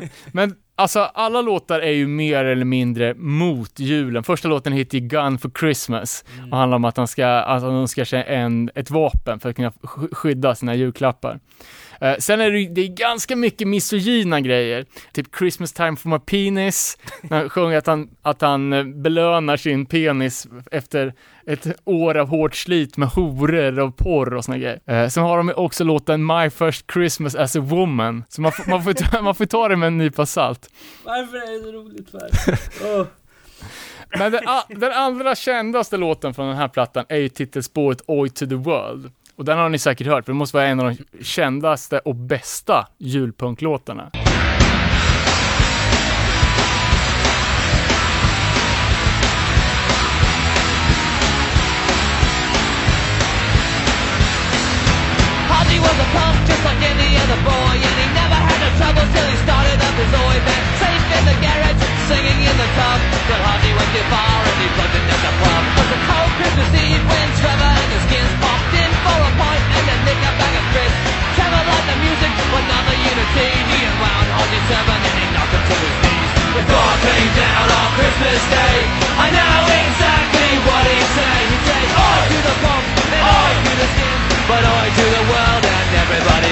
vet. 0.00 0.10
Men 0.32 0.54
alltså, 0.74 1.00
alla 1.00 1.40
låtar 1.42 1.80
är 1.80 1.90
ju 1.92 2.06
mer 2.06 2.44
eller 2.44 2.64
mindre 2.64 3.14
mot 3.14 3.78
julen. 3.78 4.24
Första 4.24 4.48
låten 4.48 4.72
heter 4.72 4.98
ju 4.98 5.06
Gun 5.08 5.38
for 5.38 5.50
Christmas 5.60 6.24
och 6.50 6.58
handlar 6.58 6.76
om 6.76 6.84
att 6.84 6.96
han 6.96 7.06
ska, 7.08 7.26
alltså, 7.26 7.66
han 7.68 7.76
önskar 7.76 8.04
sig 8.04 8.24
en, 8.28 8.70
ett 8.74 8.90
vapen 8.90 9.40
för 9.40 9.50
att 9.50 9.56
kunna 9.56 9.70
sk- 9.70 10.14
skydda 10.14 10.54
sina 10.54 10.74
julklappar. 10.74 11.40
Eh, 12.00 12.16
sen 12.18 12.40
är 12.40 12.50
det, 12.50 12.68
det 12.68 12.80
är 12.80 12.88
ganska 12.88 13.36
mycket 13.36 13.68
misogyna 13.68 14.40
grejer, 14.40 14.86
typ 15.12 15.36
Christmas 15.38 15.72
time 15.72 15.96
for 15.96 16.08
my 16.08 16.18
penis, 16.18 16.98
när 17.22 17.38
han 17.38 17.48
sjunger 17.50 17.76
att 17.78 17.86
han, 17.86 18.08
att 18.22 18.40
han 18.40 18.72
eh, 18.72 18.84
belönar 18.84 19.56
sin 19.56 19.86
penis 19.86 20.46
efter 20.70 21.14
ett 21.46 21.66
år 21.84 22.16
av 22.16 22.28
hårt 22.28 22.54
slit 22.54 22.96
med 22.96 23.08
horor 23.08 23.78
och 23.80 23.96
porr 23.96 24.34
och 24.34 24.44
såna 24.44 24.58
grejer. 24.58 24.80
Eh, 24.86 25.08
sen 25.08 25.22
har 25.22 25.36
de 25.36 25.52
också 25.56 25.84
låten 25.84 26.26
My 26.26 26.50
first 26.50 26.92
Christmas 26.92 27.34
as 27.34 27.56
a 27.56 27.60
woman, 27.60 28.24
så 28.28 28.40
man, 28.40 28.52
får- 28.52 28.70
man, 28.70 28.84
får, 28.84 28.92
ta, 28.92 29.22
man 29.22 29.34
får 29.34 29.46
ta 29.46 29.68
det 29.68 29.76
med 29.76 29.86
en 29.86 29.98
nypa 29.98 30.26
salt. 30.26 30.70
Varför 31.04 31.36
är 31.36 31.58
det 31.58 31.64
så 31.64 31.72
roligt 31.72 32.10
för? 32.10 33.06
Men 34.18 34.32
den, 34.32 34.42
den 34.68 34.92
allra 34.92 35.34
kändaste 35.34 35.96
låten 35.96 36.34
från 36.34 36.48
den 36.48 36.56
här 36.56 36.68
plattan 36.68 37.04
är 37.08 37.16
ju 37.16 37.28
titelspåret 37.28 38.00
Oi 38.06 38.28
to 38.30 38.46
the 38.46 38.54
World. 38.54 39.10
Och 39.36 39.44
den 39.44 39.58
har 39.58 39.68
ni 39.68 39.78
säkert 39.78 40.06
hört, 40.06 40.24
för 40.24 40.32
det 40.32 40.38
måste 40.38 40.56
vara 40.56 40.66
en 40.66 40.80
av 40.80 40.94
de 40.94 41.24
kändaste 41.24 41.98
och 41.98 42.14
bästa 42.14 42.86
julpunklåtarna. 42.98 44.10
Was 55.76 55.92
a 55.92 56.44
just 56.48 56.64
like 56.64 56.82
any 56.90 57.16
other 57.18 57.36
boy 57.44 57.76
And 57.88 57.96
he 58.00 58.06
never 58.20 58.38
had 58.48 58.58
no 58.64 58.70
trouble 58.78 59.06
till 59.12 59.26
he 59.28 59.36
started 59.44 59.78
up 59.86 59.94
his 60.00 60.12
oi 60.14 60.38
band 60.46 60.66
Safe 60.80 61.18
in 61.18 61.24
the 61.28 61.36
garage, 61.44 61.85
singing 62.06 62.38
in 62.46 62.56
the 62.56 62.70
tub 62.78 62.98
Till 63.26 63.42
Ozzy 63.42 63.72
went 63.74 63.90
too 63.90 64.06
far 64.06 64.38
and 64.46 64.56
he 64.62 64.68
plugged 64.78 64.94
in 64.94 65.04
at 65.10 65.20
the 65.26 65.34
pub 65.42 65.62
It 65.66 65.74
was 65.74 65.90
a 65.90 66.00
cold 66.06 66.32
Christmas 66.38 66.70
Eve 66.78 67.02
when 67.02 67.28
Trevor 67.42 67.72
and 67.82 67.90
the 67.90 68.00
skins 68.06 68.32
popped 68.38 68.74
in 68.78 68.90
For 69.02 69.18
a 69.26 69.30
pint 69.34 69.62
and 69.74 69.84
then 69.90 70.00
nick 70.06 70.20
a 70.22 70.32
bag 70.38 70.54
of 70.54 70.66
crisps. 70.70 71.02
Trevor 71.34 71.62
liked 71.66 71.86
the 71.90 71.98
music 71.98 72.32
but 72.54 72.64
not 72.70 72.82
the 72.86 72.96
unity. 72.96 73.50
He 73.74 73.78
unwound 73.90 74.28
Ozzy 74.38 74.60
seven 74.70 74.98
and 75.02 75.16
he 75.18 75.26
knocked 75.34 75.54
him 75.54 75.64
to 75.66 75.76
his 75.82 75.96
knees. 76.06 76.30
The 76.54 76.62
thaw 76.70 76.90
came 77.02 77.30
down 77.34 77.66
on 77.74 77.88
Christmas 77.98 78.40
Day. 78.54 78.76
I 79.18 79.26
know 79.34 79.58
exactly 79.66 80.50
what 80.68 80.84
he'd 80.86 81.10
say 81.16 81.36
He'd 81.50 81.64
say, 81.66 81.82
oi 81.90 82.22
to 82.30 82.38
the 82.48 82.56
punk 82.62 82.84
and 83.16 83.22
oi 83.24 83.52
to 83.66 83.72
the 83.80 83.88
skins 83.96 84.22
But 84.46 84.62
oi 84.62 84.86
to 84.94 85.04
the 85.16 85.24
world 85.32 85.64
and 85.64 85.88
everybody 86.04 86.45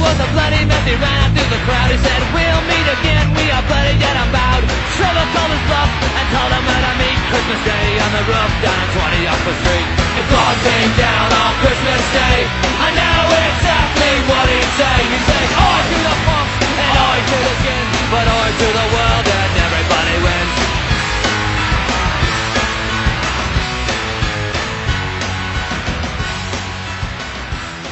was 0.00 0.16
a 0.16 0.28
bloody 0.32 0.64
mess, 0.64 0.84
he 0.88 0.96
ran 0.96 1.26
through 1.36 1.50
the 1.52 1.60
crowd. 1.68 1.92
He 1.92 1.98
said, 2.00 2.20
we'll 2.32 2.62
meet 2.64 2.88
again, 2.88 3.24
we 3.36 3.52
are 3.52 3.64
bloody 3.68 3.94
dead 4.00 4.16
and 4.16 4.30
bowed. 4.32 4.64
Trevor 4.96 5.26
called 5.36 5.52
his 5.52 5.64
bluff 5.68 5.90
and 6.16 6.26
told 6.32 6.50
him 6.50 6.64
where 6.64 6.82
to 6.88 6.92
meet 6.96 7.18
Christmas 7.28 7.60
Day 7.68 7.88
on 8.00 8.10
the 8.16 8.24
roof 8.24 8.52
down 8.64 8.78
on 8.80 8.88
20 8.96 9.28
Oxford 9.28 9.58
Street. 9.60 9.88
If 10.16 10.26
God 10.32 10.54
came 10.64 10.92
down 10.96 11.28
on 11.30 11.52
Christmas 11.60 12.02
Day. 12.16 12.38
I 12.80 12.88
know 12.96 13.20
exactly 13.28 14.12
what 14.24 14.46
he'd 14.48 14.72
say 14.80 14.98
He'd 15.12 15.24
say, 15.28 15.44
to 15.52 15.98
the 16.00 16.16
punk 16.26 16.48
and 16.80 16.94
oi 16.96 17.18
to 17.30 17.36
the 17.44 17.54
skins 17.60 17.92
But 18.08 18.26
oi 18.26 18.48
to 18.56 18.68
the 18.72 18.86
world 18.96 19.26
and 19.28 19.52
everybody 19.68 20.16
wins. 20.24 20.56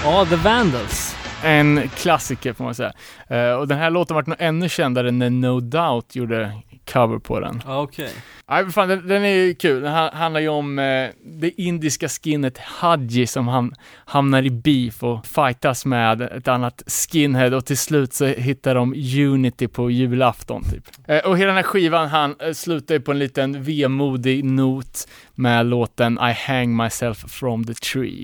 Ja, 0.05 0.25
The 0.25 0.37
Vandals. 0.37 1.08
En 1.45 1.89
klassiker 1.89 2.53
får 2.53 2.65
man 2.65 2.75
säga. 2.75 2.93
Eh, 3.29 3.53
och 3.53 3.69
den 3.69 3.79
här 3.79 3.91
låten 3.91 4.15
vart 4.15 4.27
nog 4.27 4.37
ännu 4.41 4.69
kändare 4.69 5.11
när 5.11 5.31
No 5.31 5.61
Doubt 5.61 6.17
gjorde 6.17 6.53
cover 6.93 7.19
på 7.19 7.41
den. 7.41 7.63
Ja, 7.67 7.81
okej. 7.83 8.11
Nej, 8.51 8.63
men 8.63 8.73
fan, 8.73 8.89
den, 8.89 9.09
den 9.09 9.23
är 9.25 9.29
ju 9.35 9.55
kul. 9.55 9.83
Den 9.83 9.93
ha- 9.93 10.15
handlar 10.15 10.41
ju 10.41 10.49
om 10.49 10.79
eh, 10.79 11.09
det 11.25 11.51
indiska 11.63 12.09
skinnet 12.09 12.59
Hadji 12.59 13.27
som 13.27 13.49
han 13.49 13.75
hamnar 14.05 14.43
i 14.43 14.51
beef 14.51 15.03
och 15.03 15.27
fightas 15.27 15.85
med 15.87 16.23
ett 16.23 16.49
annat 16.49 16.83
skinhead 16.87 17.57
och 17.57 17.67
till 17.67 17.79
slut 17.79 18.13
så 18.13 18.27
hittar 18.27 18.75
de 18.75 18.95
unity 19.33 19.69
på 19.69 19.91
julafton 19.91 20.63
typ. 20.65 20.85
Eh, 21.09 21.19
och 21.19 21.39
hela 21.39 21.47
den 21.47 21.57
här 21.57 21.63
skivan 21.63 22.09
han 22.09 22.35
eh, 22.41 22.53
slutar 22.53 22.95
ju 22.95 23.01
på 23.01 23.11
en 23.11 23.19
liten 23.19 23.63
vemodig 23.63 24.45
not 24.45 25.09
med 25.35 25.67
låten 25.67 26.19
I 26.23 26.33
hang 26.47 26.77
myself 26.77 27.19
from 27.19 27.65
the 27.65 27.75
tree. 27.75 28.23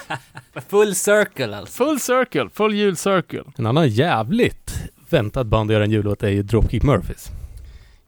Full 0.68 0.94
circle 0.94 1.56
alltså. 1.56 1.84
Full 1.84 2.00
circle, 2.00 2.48
full 2.54 2.74
julcircle. 2.74 3.42
En 3.56 3.66
annan 3.66 3.88
jävligt 3.88 4.74
väntad 5.10 5.44
band 5.44 5.70
att 5.70 5.74
göra 5.74 5.84
en 5.84 5.90
jullåt 5.90 6.22
är 6.22 6.28
ju 6.28 6.42
Dropkick 6.42 6.82
Murphys. 6.82 7.28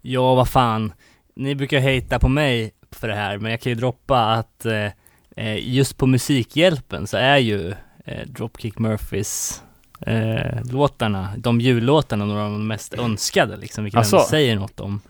Ja, 0.03 0.35
vad 0.35 0.49
fan. 0.49 0.93
Ni 1.37 1.55
brukar 1.55 1.95
hata 1.95 2.19
på 2.19 2.29
mig 2.29 2.73
för 2.91 3.09
det 3.09 3.15
här, 3.15 3.39
men 3.39 3.51
jag 3.51 3.61
kan 3.61 3.71
ju 3.71 3.77
droppa 3.77 4.25
att 4.25 4.67
eh, 4.67 4.87
eh, 5.37 5.69
just 5.69 5.97
på 5.97 6.07
Musikhjälpen 6.07 7.07
så 7.07 7.17
är 7.17 7.39
ju 7.39 7.75
eh, 8.05 8.27
Dropkick 8.27 8.79
Murphys 8.79 9.63
eh, 10.01 10.65
låtarna, 10.71 11.29
de 11.37 11.61
jullåtarna, 11.61 12.25
några 12.25 12.45
av 12.45 12.51
de 12.51 12.67
mest 12.67 12.95
önskade 12.95 13.57
liksom, 13.57 13.85
vilket 13.85 14.05
ändå 14.05 14.25
säger 14.25 14.57
något 14.57 14.81
om. 14.81 15.01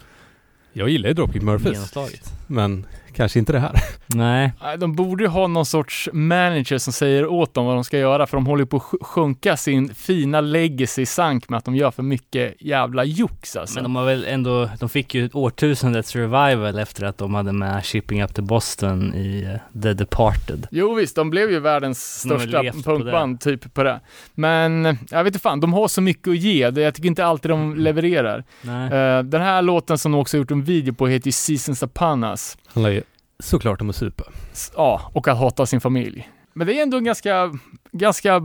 Jag 0.72 0.88
gillar 0.88 1.09
ju 1.09 1.14
Dropkick 1.14 1.43
Murphys, 1.43 1.95
men 2.47 2.86
kanske 3.16 3.38
inte 3.38 3.52
det 3.52 3.58
här. 3.58 3.72
Nej, 4.06 4.52
De 4.78 4.94
borde 4.94 5.24
ju 5.24 5.28
ha 5.28 5.46
någon 5.46 5.66
sorts 5.66 6.08
manager 6.12 6.78
som 6.78 6.92
säger 6.92 7.26
åt 7.26 7.54
dem 7.54 7.66
vad 7.66 7.74
de 7.74 7.84
ska 7.84 7.98
göra, 7.98 8.26
för 8.26 8.36
de 8.36 8.46
håller 8.46 8.64
på 8.64 8.76
att 8.76 8.82
sj- 8.82 9.04
sjunka 9.04 9.56
sin 9.56 9.94
fina 9.94 10.40
legacy 10.40 11.02
i 11.02 11.06
sank 11.06 11.48
med 11.48 11.58
att 11.58 11.64
de 11.64 11.76
gör 11.76 11.90
för 11.90 12.02
mycket 12.02 12.54
jävla 12.58 13.04
jox 13.04 13.56
alltså. 13.56 13.74
men 13.74 13.82
de 13.82 13.96
har 13.96 14.04
väl 14.04 14.24
ändå, 14.24 14.68
de 14.80 14.88
fick 14.88 15.14
ju 15.14 15.24
ett 15.26 15.34
årtusendets 15.34 16.16
revival 16.16 16.78
efter 16.78 17.04
att 17.04 17.18
de 17.18 17.34
hade 17.34 17.52
med 17.52 17.84
Shipping 17.84 18.22
Up 18.22 18.34
to 18.34 18.42
Boston 18.42 19.14
i 19.14 19.42
eh, 19.74 19.82
The 19.82 19.92
Departed. 19.92 20.66
Jo 20.70 20.94
visst, 20.94 21.16
de 21.16 21.30
blev 21.30 21.50
ju 21.50 21.60
världens 21.60 22.20
största 22.20 22.62
punkband 22.84 23.40
typ 23.40 23.74
på 23.74 23.82
det. 23.82 24.00
Men 24.34 24.86
eh, 24.86 24.94
jag 25.10 25.24
vet 25.24 25.30
inte 25.34 25.42
fan, 25.42 25.60
de 25.60 25.72
har 25.72 25.88
så 25.88 26.00
mycket 26.00 26.28
att 26.28 26.36
ge. 26.38 26.70
Det- 26.70 26.80
Jag 26.82 26.94
tycker 26.94 27.08
inte 27.08 27.24
alltid 27.26 27.50
de 27.50 27.76
levererar. 27.76 28.44
Nej. 28.62 28.84
Eh, 28.92 29.22
den 29.22 29.40
här 29.42 29.62
låten 29.62 29.98
som 29.98 30.12
de 30.12 30.20
också 30.20 30.36
gjort 30.36 30.50
en 30.50 30.64
video 30.64 30.94
på 30.94 31.06
heter 31.08 31.28
ju 31.28 31.32
Seasons 31.32 31.82
Upon 31.82 32.24
Us. 32.24 32.56
handlar 32.74 32.90
ju 32.90 33.01
såklart 33.43 33.80
om 33.80 33.90
att 33.90 33.97
supa. 33.97 34.24
Ja, 34.76 35.11
och 35.12 35.28
att 35.28 35.38
hata 35.38 35.66
sin 35.66 35.80
familj. 35.80 36.28
Men 36.55 36.66
det 36.66 36.74
är 36.74 36.82
ändå 36.82 36.97
en 36.97 37.05
ganska, 37.05 37.53
ganska, 37.93 38.40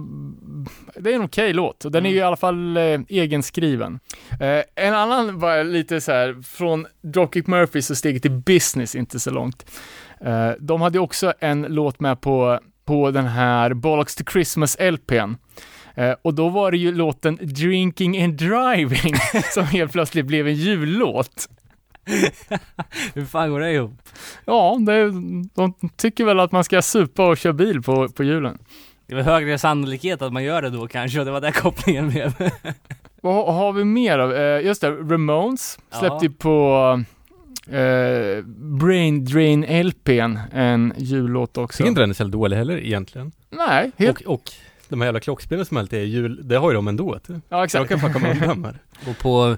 det 0.96 1.12
är 1.12 1.16
en 1.16 1.22
okej 1.22 1.54
låt. 1.54 1.86
Och 1.86 1.92
den 1.92 2.06
är 2.06 2.10
ju 2.10 2.16
i 2.16 2.22
alla 2.22 2.38
fall 2.38 2.78
eh, 2.78 3.00
egenskriven. 3.08 4.00
Eh, 4.40 4.86
en 4.86 4.94
annan 4.94 5.40
var 5.40 5.64
lite 5.64 6.02
så 6.02 6.12
här, 6.12 6.42
från 6.42 6.88
Dropkick 7.02 7.48
Murphys 7.48 7.90
och 7.90 7.98
steget 7.98 8.22
till 8.22 8.32
business, 8.32 8.96
inte 8.96 9.20
så 9.20 9.32
långt. 9.32 9.72
Eh, 10.22 10.52
de 10.60 10.82
hade 10.82 11.00
också 11.00 11.34
en 11.40 11.62
låt 11.62 12.00
med 12.00 12.22
på, 12.22 12.60
på 12.86 13.12
den 13.12 13.26
här 13.26 13.74
Bollocks 13.74 14.16
to 14.16 14.24
Christmas 14.32 14.78
LPn. 14.80 15.36
Eh, 15.96 16.16
och 16.22 16.34
då 16.34 16.50
var 16.50 16.72
det 16.72 16.78
ju 16.78 16.96
låten 16.96 17.40
Drinking 17.42 18.24
and 18.24 18.34
Driving 18.34 19.16
som 19.54 19.64
helt 19.64 19.92
plötsligt 19.92 20.26
blev 20.26 20.48
en 20.48 20.56
jullåt. 20.56 21.50
Hur 23.14 23.26
fan 23.26 23.52
går 23.52 23.60
det 23.60 23.72
ihop? 23.72 23.92
Ja, 24.46 24.78
det, 24.86 25.12
de 25.56 25.74
tycker 25.96 26.26
väl 26.26 26.40
att 26.40 26.52
man 26.52 26.64
ska 26.64 26.82
supa 26.82 27.28
och 27.28 27.38
köra 27.38 27.54
bil 27.54 27.82
på, 27.82 28.08
på 28.10 28.24
julen. 28.24 28.58
Det 29.08 29.14
är 29.14 29.16
väl 29.16 29.26
högre 29.26 29.58
sannolikhet 29.58 30.22
att 30.22 30.34
man 30.34 30.44
gör 30.44 30.62
det 30.62 30.70
då 30.70 30.88
kanske, 30.88 31.20
och 31.20 31.26
det 31.26 31.32
var 31.32 31.42
där 31.42 31.52
kopplingen 31.52 32.10
blev. 32.10 32.34
Vad 33.22 33.56
har- 33.56 33.74
vi 33.74 33.84
mer 33.84 34.20
av? 34.20 34.34
Eh, 34.34 34.66
just 34.66 34.82
det, 34.82 34.92
Ramones 34.92 35.80
släppte 36.00 36.26
ju 36.26 36.32
på 36.32 37.04
eh, 37.68 38.44
Brain 38.80 39.26
Drain 39.26 39.84
LPn 39.88 40.38
en 40.54 40.94
jullåt 40.98 41.58
också. 41.58 41.78
Tycker 41.78 41.90
inte 41.90 42.02
den 42.02 42.10
är 42.10 42.14
så 42.14 42.24
dålig 42.24 42.58
heller 42.58 42.78
egentligen. 42.78 43.32
Nej, 43.50 43.92
helt, 43.98 44.22
Och, 44.22 44.34
och 44.34 44.52
de 44.90 45.02
här 45.02 45.08
jävla 45.08 45.20
klockspelen 45.20 45.66
som 45.66 45.78
alltid 45.78 46.00
är 46.00 46.04
jul, 46.04 46.40
det 46.48 46.56
har 46.58 46.70
ju 46.70 46.76
de 46.76 46.88
ändå. 46.88 47.20
Ja 47.50 47.64
exakt. 47.64 47.90
de 47.90 47.96
kan 47.96 48.00
fan 48.00 48.14
komma 48.14 48.32
undan 48.32 48.62
med. 48.62 48.76
Och 49.10 49.18
på, 49.18 49.58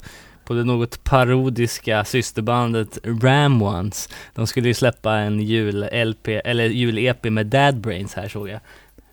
på 0.49 0.55
det 0.55 0.63
något 0.63 1.03
parodiska 1.03 2.05
systerbandet 2.05 2.97
Ram 3.03 3.61
Ones, 3.61 4.09
de 4.35 4.47
skulle 4.47 4.67
ju 4.67 4.73
släppa 4.73 5.13
en 5.13 5.39
jul-LP, 5.39 6.27
eller 6.45 6.65
jul-EP 6.69 7.29
med 7.29 7.45
Dad 7.47 7.77
Brains 7.81 8.13
här 8.13 8.27
såg 8.27 8.49
jag. 8.49 8.59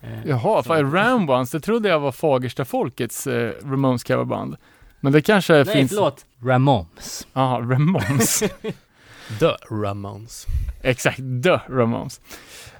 Eh, 0.01 0.09
Jaha, 0.25 0.63
så- 0.63 0.67
för 0.67 0.83
Ram 0.83 1.29
Ones, 1.29 1.51
det 1.51 1.59
trodde 1.59 1.89
jag 1.89 1.99
var 1.99 2.11
Fagersta 2.11 2.65
folkets 2.65 3.27
eh, 3.27 3.51
Ramones 3.63 4.03
coverband. 4.03 4.55
Men 4.99 5.13
det 5.13 5.21
kanske 5.21 5.53
Nej, 5.53 5.65
finns... 5.65 5.91
förlåt. 5.91 6.25
Ramones. 6.43 7.27
Jaha, 7.33 7.59
Ramones. 7.59 8.39
The 9.39 9.51
Ramones. 9.71 10.45
exakt, 10.81 11.17
The 11.43 11.59
Ramones. 11.69 12.21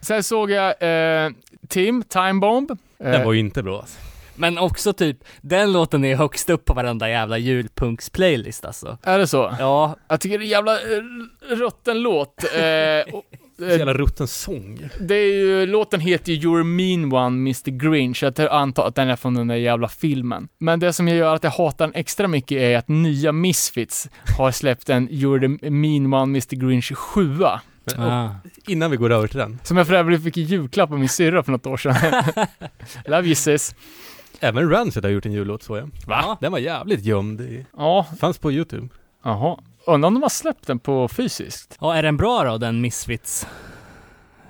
Sen 0.02 0.24
såg 0.24 0.52
jag 0.52 0.70
eh, 1.26 1.32
Tim, 1.68 2.04
Time 2.04 2.34
Bomb. 2.34 2.72
Eh, 2.72 3.12
Den 3.12 3.26
var 3.26 3.34
ju 3.34 3.40
inte 3.40 3.64
bra 3.64 3.80
alltså. 3.80 4.00
Men 4.38 4.58
också 4.58 4.94
typ, 4.94 5.18
den 5.42 5.74
låten 5.74 6.06
är 6.06 6.16
högst 6.16 6.50
upp 6.50 6.66
på 6.66 6.74
varenda 6.74 7.10
jävla 7.10 7.38
julpunks-playlist 7.38 8.66
alltså. 8.66 8.98
Är 9.04 9.18
det 9.20 9.28
så? 9.28 9.56
Ja, 9.60 9.96
Jag 10.08 10.22
tycker 10.22 10.38
det 10.38 10.44
är 10.44 10.46
en 10.46 10.50
jävla 10.50 10.74
eh, 10.74 11.02
rutten 11.56 12.02
låt. 12.02 12.44
Eh, 12.44 13.14
och, 13.16 13.24
eh, 13.62 13.78
jävla 13.78 13.94
rutten 13.94 14.28
sång. 14.28 14.90
det 15.00 15.16
är 15.16 15.34
ju, 15.34 15.66
låten 15.66 16.00
heter 16.00 16.32
ju 16.34 16.50
You're 16.50 16.62
a 16.62 16.64
mean 16.64 17.14
one 17.14 17.38
Mr 17.38 17.72
Grinch, 17.72 18.24
jag 18.24 18.40
antar 18.40 18.88
att 18.88 18.96
den 18.96 19.10
är 19.10 19.16
från 19.16 19.34
den 19.34 19.48
där 19.48 19.56
jävla 19.56 19.88
filmen. 19.88 20.48
Men 20.58 20.80
det 20.80 20.94
som 20.94 21.08
gör 21.08 21.36
att 21.36 21.44
jag 21.44 21.52
hatar 21.52 21.88
den 21.88 21.96
extra 21.96 22.28
mycket 22.28 22.58
är 22.58 22.78
att 22.78 22.88
nya 22.88 23.32
Misfits 23.32 24.10
har 24.38 24.52
släppt 24.52 24.90
en 24.90 25.10
You're 25.10 25.60
the 25.60 25.70
mean 25.70 26.14
one 26.14 26.24
Mr 26.24 26.56
Grinch 26.56 26.96
7 26.96 27.38
Men, 27.98 28.08
ah. 28.08 28.30
innan 28.68 28.92
vi 28.92 28.98
går 28.98 29.12
över 29.12 29.28
till 29.28 29.38
den. 29.38 29.60
Som 29.64 29.78
jag 29.78 29.88
för 29.88 29.94
övrigt 29.94 30.24
fick 30.24 30.38
i 30.38 30.42
julklapp 30.42 30.92
av 30.92 31.00
min 31.00 31.10
syrra 31.10 31.44
för 31.44 31.52
något 31.52 31.66
år 31.66 31.78
sedan. 31.78 31.96
Love 33.06 33.26
you 33.26 33.36
sis. 33.36 33.76
Även 34.40 34.70
Rancid 34.70 35.04
har 35.06 35.12
gjort 35.12 35.26
en 35.26 35.32
jullåt 35.32 35.64
så 35.64 35.78
jag. 35.78 35.90
Va? 36.08 36.38
Den 36.42 36.52
var 36.52 36.60
jävligt 36.60 37.06
gömd. 37.06 37.42
i- 37.42 37.66
Ja, 37.78 38.06
Fanns 38.20 38.38
på 38.38 38.52
YouTube. 38.52 38.88
jaha. 39.24 39.58
Undrar 39.88 40.08
om 40.08 40.14
de 40.14 40.24
har 40.24 40.30
släppt 40.30 40.68
den 40.68 40.80
på 40.80 41.08
fysiskt? 41.08 41.78
ja, 41.82 41.96
är 41.96 42.04
den 42.04 42.18
bra 42.18 42.44
då, 42.44 42.58
den 42.58 42.82
Misfits? 42.82 43.48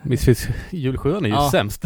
Misfits 0.02 0.48
julsjön 0.72 1.26
är 1.26 1.30
ju 1.30 1.36
Ja. 1.36 1.50
sämst. 1.52 1.84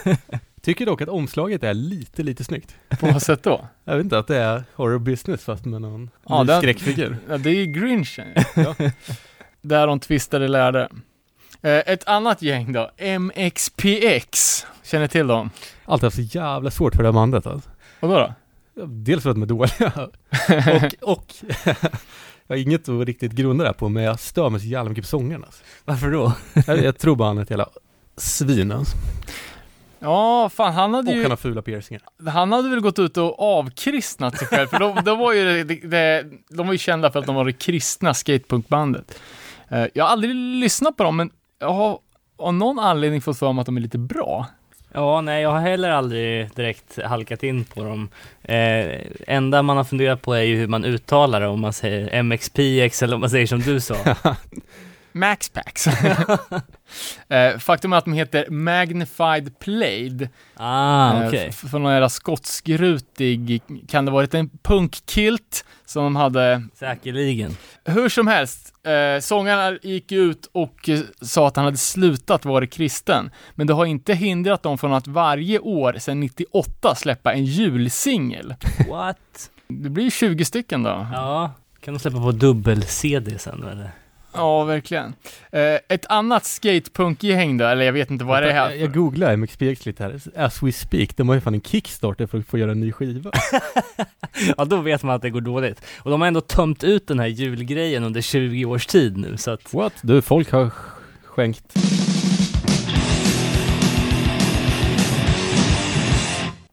Tycker 0.62 0.86
dock 0.86 1.00
att 1.02 1.08
omslaget 1.08 1.64
är 1.64 1.74
lite, 1.74 2.22
lite 2.22 2.44
snyggt. 2.44 2.74
På 3.00 3.06
vad 3.06 3.22
sätt 3.22 3.42
då? 3.42 3.66
Jag 3.84 3.96
vet 3.96 4.04
inte 4.04 4.18
att 4.18 4.26
det 4.26 4.36
är 4.36 4.64
horror 4.74 4.98
business 4.98 5.44
fast 5.44 5.64
med 5.64 5.80
någon 5.82 6.10
Ja, 6.28 6.42
ny 6.42 6.46
den- 6.46 6.60
skräckfigur. 6.60 7.16
Ja, 7.28 7.38
det 7.38 7.50
är 7.50 7.54
ju 7.54 7.66
Grinchen. 7.66 8.26
Ja. 8.56 8.74
Där 9.60 9.86
de 9.86 10.00
tvistade 10.00 10.48
lärde. 10.48 10.88
Eh, 11.62 11.82
ett 11.86 12.08
annat 12.08 12.42
gäng 12.42 12.72
då, 12.72 12.90
MXPX. 13.18 14.66
Känner 14.82 15.06
till 15.06 15.26
dem? 15.26 15.50
Alltid 15.84 16.04
haft 16.04 16.16
så 16.16 16.22
jävla 16.22 16.70
svårt 16.70 16.94
för 16.94 17.02
det 17.02 17.08
här 17.08 17.12
bandet 17.12 17.46
alltså. 17.46 17.70
Vadå 18.00 18.14
då? 18.14 18.34
Dels 18.86 19.22
för 19.22 19.30
att 19.30 19.36
de 19.36 19.42
är 19.42 19.46
dåliga 19.46 19.92
och, 21.02 21.16
och 21.16 21.34
jag 22.46 22.56
har 22.56 22.56
inget 22.56 22.88
att 22.88 23.06
riktigt 23.06 23.32
grunda 23.32 23.64
det 23.64 23.68
här 23.68 23.74
på 23.74 23.88
men 23.88 24.02
jag 24.02 24.20
stör 24.20 24.50
mig 24.50 24.60
så 24.60 24.66
jävla 24.66 24.88
mycket 24.88 25.04
på 25.04 25.08
sången 25.08 25.44
alltså. 25.44 25.64
Varför 25.84 26.10
då? 26.10 26.32
jag, 26.66 26.84
jag 26.84 26.98
tror 26.98 27.16
bara 27.16 27.28
han 27.28 27.38
är 27.38 27.42
ett 27.42 27.50
jävla 27.50 27.68
svin 28.16 28.72
alltså. 28.72 28.96
Ja, 29.98 30.48
fan 30.48 30.72
han 30.72 30.94
hade 30.94 31.10
Och 31.10 31.16
ju, 31.16 31.22
han 31.22 31.30
har 31.30 31.36
fula 31.36 31.62
piercingar. 31.62 32.02
han 32.30 32.52
hade 32.52 32.68
väl 32.68 32.80
gått 32.80 32.98
ut 32.98 33.16
och 33.16 33.58
avkristnat 33.58 34.38
sig 34.38 34.48
själv, 34.48 34.66
för 34.66 34.78
de, 34.78 35.04
de 35.04 35.18
var 35.18 35.32
ju, 35.32 35.64
det, 35.64 35.74
det, 35.74 36.24
de 36.48 36.66
var 36.66 36.74
ju 36.74 36.78
kända 36.78 37.12
för 37.12 37.18
att 37.18 37.26
de 37.26 37.34
var 37.34 37.44
det 37.44 37.52
kristna 37.52 38.14
skatepunkbandet. 38.14 39.20
Eh, 39.68 39.86
jag 39.94 40.04
har 40.04 40.10
aldrig 40.10 40.34
lyssnat 40.34 40.96
på 40.96 41.02
dem, 41.04 41.16
men 41.16 41.30
jag 41.62 41.72
har 41.72 41.98
av 42.36 42.54
någon 42.54 42.78
anledning 42.78 43.20
fått 43.20 43.38
för 43.38 43.52
mig 43.52 43.60
att 43.60 43.66
de 43.66 43.76
är 43.76 43.80
lite 43.80 43.98
bra. 43.98 44.46
Ja, 44.92 45.20
nej, 45.20 45.42
jag 45.42 45.50
har 45.50 45.60
heller 45.60 45.90
aldrig 45.90 46.54
direkt 46.54 46.98
halkat 47.04 47.42
in 47.42 47.64
på 47.64 47.84
dem. 47.84 48.08
Eh, 48.42 49.00
enda 49.26 49.62
man 49.62 49.76
har 49.76 49.84
funderat 49.84 50.22
på 50.22 50.34
är 50.34 50.42
ju 50.42 50.56
hur 50.56 50.66
man 50.66 50.84
uttalar 50.84 51.40
det, 51.40 51.46
om 51.46 51.60
man 51.60 51.72
säger 51.72 52.22
MXPX 52.22 53.02
eller 53.02 53.14
om 53.14 53.20
man 53.20 53.30
säger 53.30 53.46
som 53.46 53.60
du 53.60 53.80
sa. 53.80 53.96
Maxpax. 55.12 55.86
eh, 57.28 57.58
faktum 57.58 57.92
är 57.92 57.96
att 57.96 58.04
de 58.04 58.12
heter 58.14 58.50
Magnified 58.50 59.58
Played. 59.58 60.28
Ah, 60.56 61.12
Eh, 61.22 61.26
okej. 61.28 61.46
f- 61.50 61.64
Från 61.70 61.82
någon 61.82 61.92
jävla 61.92 62.08
skotskrutig, 62.08 63.62
kan 63.88 64.04
det 64.04 64.10
varit 64.10 64.34
en 64.34 64.50
punkkilt 64.62 65.64
som 65.84 66.04
de 66.04 66.16
hade 66.16 66.62
Säkerligen. 66.74 67.56
Hur 67.84 68.08
som 68.08 68.26
helst, 68.26 68.72
eh, 68.86 69.20
sångaren 69.20 69.78
gick 69.82 70.12
ut 70.12 70.48
och 70.52 70.88
eh, 70.88 71.00
sa 71.20 71.48
att 71.48 71.56
han 71.56 71.64
hade 71.64 71.76
slutat 71.76 72.44
vara 72.44 72.66
kristen, 72.66 73.30
men 73.54 73.66
det 73.66 73.72
har 73.74 73.84
inte 73.86 74.14
hindrat 74.14 74.62
dem 74.62 74.78
från 74.78 74.92
att 74.92 75.06
varje 75.06 75.58
år 75.58 75.96
sedan 75.98 76.20
98 76.20 76.94
släppa 76.94 77.32
en 77.32 77.44
julsingel. 77.44 78.54
What? 78.90 79.50
Det 79.68 79.90
blir 79.90 80.10
20 80.10 80.44
stycken 80.44 80.82
då. 80.82 81.06
Ja, 81.12 81.52
kan 81.80 81.94
de 81.94 82.00
släppa 82.00 82.16
på 82.22 82.32
dubbel-CD 82.32 83.38
sen 83.38 83.62
eller? 83.62 83.90
Ja, 84.34 84.64
verkligen. 84.64 85.14
Eh, 85.52 85.60
ett 85.88 86.06
annat 86.08 86.44
skatepunkgäng 86.44 87.58
då, 87.58 87.64
eller 87.64 87.84
jag 87.84 87.92
vet 87.92 88.10
inte 88.10 88.24
vad 88.24 88.42
det 88.42 88.48
är 88.50 88.52
här 88.54 88.70
jag, 88.70 88.80
jag 88.80 88.94
googlar 88.94 89.36
MXPX 89.36 89.86
lite 89.86 90.02
här. 90.02 90.20
As 90.36 90.62
we 90.62 90.72
speak, 90.72 91.16
de 91.16 91.28
har 91.28 91.34
ju 91.34 91.40
fan 91.40 91.54
en 91.54 91.60
Kickstarter 91.62 92.26
för 92.26 92.38
att 92.38 92.46
få 92.46 92.58
göra 92.58 92.70
en 92.72 92.80
ny 92.80 92.92
skiva. 92.92 93.30
Ja, 94.56 94.64
då 94.64 94.76
vet 94.76 95.02
man 95.02 95.14
att 95.16 95.22
det 95.22 95.30
går 95.30 95.40
dåligt. 95.40 95.82
Och 95.98 96.10
de 96.10 96.20
har 96.20 96.28
ändå 96.28 96.40
tömt 96.40 96.84
ut 96.84 97.06
den 97.06 97.18
här 97.18 97.26
julgrejen 97.26 98.04
under 98.04 98.20
20 98.20 98.64
års 98.64 98.86
tid 98.86 99.16
nu, 99.16 99.36
så 99.36 99.50
att 99.50 99.74
What? 99.74 99.92
Du, 100.02 100.22
folk 100.22 100.50
har 100.52 100.64
sk- 100.64 100.70
skänkt. 101.24 101.76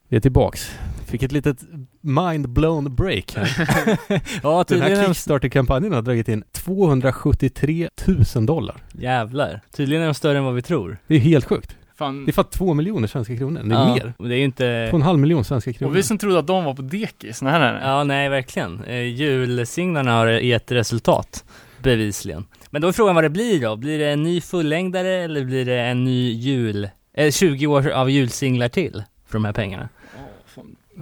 Vi 0.08 0.18
är 0.18 0.20
tillbaks. 0.22 0.72
Fick 1.06 1.24
ett 1.24 1.32
litet 1.32 1.58
mind-blown 2.02 2.90
break 2.90 3.36
här. 3.36 4.00
Ja, 4.44 4.66
Den 4.68 4.82
här 4.82 5.06
Kickstarter-kampanjen 5.06 5.94
har 5.94 6.02
dragit 6.02 6.28
in 6.30 6.44
273 6.52 7.90
000 8.36 8.46
dollar. 8.46 8.76
jävlar. 8.92 9.62
Tydligen 9.76 10.04
är 10.04 10.08
de 10.08 10.14
större 10.14 10.38
än 10.38 10.44
vad 10.44 10.56
vi 10.56 10.62
tror. 10.62 10.98
Det 11.08 11.16
är 11.16 11.20
helt 11.20 11.46
sjukt. 11.46 11.76
Fan. 11.98 12.26
Det 12.26 12.32
är 12.32 12.34
fan 12.34 12.46
två 12.52 12.74
miljoner 12.74 13.08
svenska 13.08 13.38
kronor. 13.38 13.62
Det 13.64 13.76
är 13.76 13.80
ja, 13.80 13.96
mer. 13.96 14.14
och 14.18 14.30
Det 14.30 14.36
är 14.36 14.44
inte... 14.44 14.88
Två 14.90 14.96
och 14.96 15.00
en 15.00 15.06
halv 15.06 15.20
miljon 15.20 15.44
svenska 15.46 15.74
kronor. 15.74 15.92
Och 15.92 15.98
vi 15.98 16.04
som 16.04 16.18
trodde 16.18 16.40
att 16.40 16.48
de 16.48 16.64
var 16.64 16.74
på 16.74 16.82
dekis. 16.82 17.42
Nej, 17.42 17.60
nej, 17.60 17.74
nej. 17.74 17.82
Ja, 17.84 18.04
nej 18.04 18.30
verkligen. 18.30 18.84
Eh, 18.84 19.02
julsinglarna 19.02 20.12
har 20.12 20.28
gett 20.28 20.72
resultat, 20.72 21.46
bevisligen. 21.84 22.46
Men 22.70 22.82
då 22.82 22.88
är 22.88 22.92
frågan 22.92 23.16
vad 23.16 23.24
det 23.24 23.30
blir 23.30 23.62
då? 23.62 23.76
Blir 23.76 24.00
det 24.00 24.10
en 24.10 24.24
ny 24.24 24.42
fullängdare 24.42 25.10
eller 25.10 25.46
blir 25.46 25.66
det 25.66 25.80
en 25.82 26.04
ny 26.04 26.32
jul, 26.34 26.90
eh, 27.14 27.32
20 27.32 27.68
år 27.68 27.90
av 27.90 28.10
julsinglar 28.10 28.70
till 28.70 29.04
för 29.28 29.34
de 29.34 29.46
här 29.46 29.54
pengarna? 29.54 29.90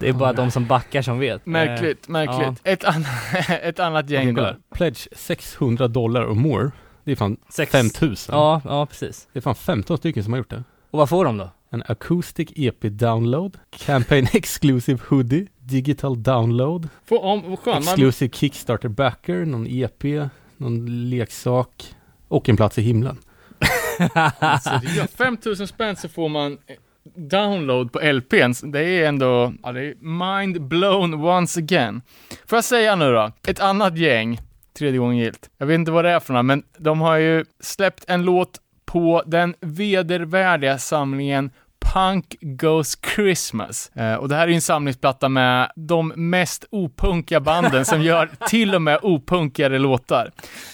Det 0.00 0.08
är 0.08 0.12
bara 0.12 0.32
de 0.32 0.50
som 0.50 0.66
backar 0.66 1.02
som 1.02 1.18
vet. 1.18 1.46
Märkligt, 1.46 2.08
märkligt. 2.08 2.60
Ett, 2.64 2.84
an 2.84 3.04
ett 3.62 3.78
annat 3.78 4.10
gäng 4.10 4.34
då. 4.34 4.56
Pledge 4.74 5.08
600 5.12 5.88
dollar 5.88 6.24
or 6.24 6.34
more. 6.34 6.70
Det 7.04 7.12
är 7.12 7.16
fan 7.16 7.36
Sex. 7.48 7.72
5000. 7.72 8.34
Ja, 8.34 8.60
ja 8.64 8.86
precis. 8.86 9.28
Det 9.32 9.38
är 9.38 9.40
fan 9.40 9.54
15 9.54 9.98
stycken 9.98 10.24
som 10.24 10.32
har 10.32 10.38
gjort 10.38 10.50
det. 10.50 10.64
Och 10.90 10.98
vad 10.98 11.08
får 11.08 11.24
de 11.24 11.36
då? 11.36 11.50
En 11.70 11.82
acoustic 11.86 12.48
EP 12.56 12.80
download, 12.80 13.58
campaign 13.70 14.26
exclusive 14.32 15.00
hoodie, 15.08 15.46
digital 15.58 16.22
download, 16.22 16.88
Få, 17.04 17.18
om, 17.18 17.56
skön. 17.56 17.72
Man, 17.72 17.82
exclusive 17.82 18.30
Kickstarter 18.34 18.88
backer, 18.88 19.44
någon 19.44 19.66
EP, 19.66 20.30
någon 20.56 21.10
leksak 21.10 21.94
och 22.28 22.48
en 22.48 22.56
plats 22.56 22.78
i 22.78 22.82
himlen. 22.82 23.18
alltså, 24.38 24.70
det 24.82 24.94
gör 24.96 25.06
5000 25.06 25.66
spänn 25.68 25.96
så 25.96 26.08
får 26.08 26.28
man 26.28 26.52
eh, 26.52 26.76
download 27.14 27.92
på 27.92 28.00
LPn. 28.00 28.70
Det 28.72 28.80
är 28.80 29.08
ändå, 29.08 29.54
ja, 29.62 29.72
det 29.72 29.80
är 29.80 29.94
mind 30.28 30.62
blown 30.62 31.14
once 31.14 31.60
again. 31.60 32.02
Får 32.46 32.56
jag 32.56 32.64
säga 32.64 32.96
nu 32.96 33.12
då, 33.12 33.32
ett 33.46 33.60
annat 33.60 33.98
gäng, 33.98 34.40
tredje 34.78 34.98
gången 34.98 35.16
gilt. 35.16 35.50
Jag 35.58 35.66
vet 35.66 35.74
inte 35.74 35.90
vad 35.90 36.04
det 36.04 36.10
är 36.10 36.20
för 36.20 36.32
några, 36.32 36.42
men 36.42 36.62
de 36.78 37.00
har 37.00 37.16
ju 37.16 37.44
släppt 37.60 38.04
en 38.08 38.22
låt 38.22 38.60
på 38.86 39.22
den 39.26 39.54
vedervärdiga 39.60 40.78
samlingen 40.78 41.50
Punk 41.92 42.36
Goes 42.40 42.98
Christmas. 43.14 43.90
Eh, 43.96 44.14
och 44.14 44.28
det 44.28 44.34
här 44.36 44.42
är 44.42 44.48
ju 44.48 44.54
en 44.54 44.60
samlingsplatta 44.60 45.28
med 45.28 45.72
de 45.76 46.12
mest 46.16 46.64
opunkiga 46.70 47.40
banden 47.40 47.84
som 47.84 48.02
gör 48.02 48.30
till 48.48 48.74
och 48.74 48.82
med 48.82 48.98
opunkigare 49.02 49.78
låtar. 49.78 50.30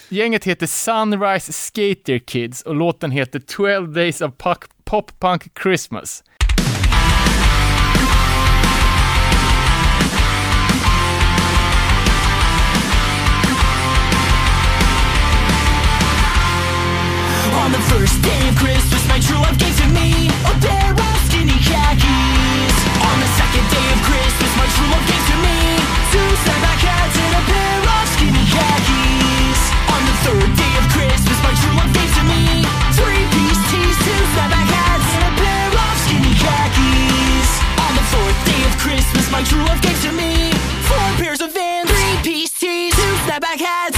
Gänget 0.08 0.44
heter 0.44 0.66
Sunrise 0.66 1.52
Skater 1.52 2.18
Kids 2.18 2.62
och 2.62 2.74
låten 2.74 3.10
heter 3.10 3.40
12 3.40 3.92
Days 3.92 4.20
of 4.20 4.36
Pop, 4.36 4.64
Pop 4.84 5.20
Punk 5.20 5.58
Christmas. 5.62 6.22
On 17.62 17.72
the 17.72 17.78
first 17.94 18.22
day 18.22 18.48
of 18.48 18.58
Christmas, 18.58 19.03
my 39.34 39.42
true 39.42 39.64
love 39.64 39.82
gave 39.82 40.00
to 40.00 40.12
me 40.12 40.52
four 40.86 41.08
pairs 41.18 41.40
of 41.40 41.52
Vans, 41.52 41.90
three-piece 41.90 42.52
tees, 42.56 42.94
two 42.94 43.14
snapback 43.26 43.58
hats 43.58 43.93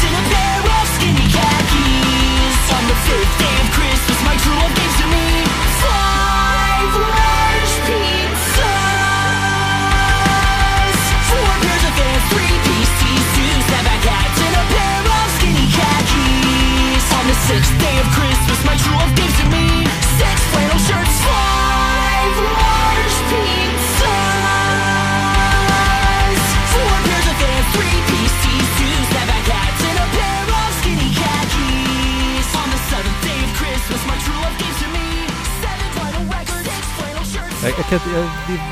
Jag, 37.66 37.74
jag, 37.78 37.86
kan, 37.86 38.00
jag, 38.14 38.28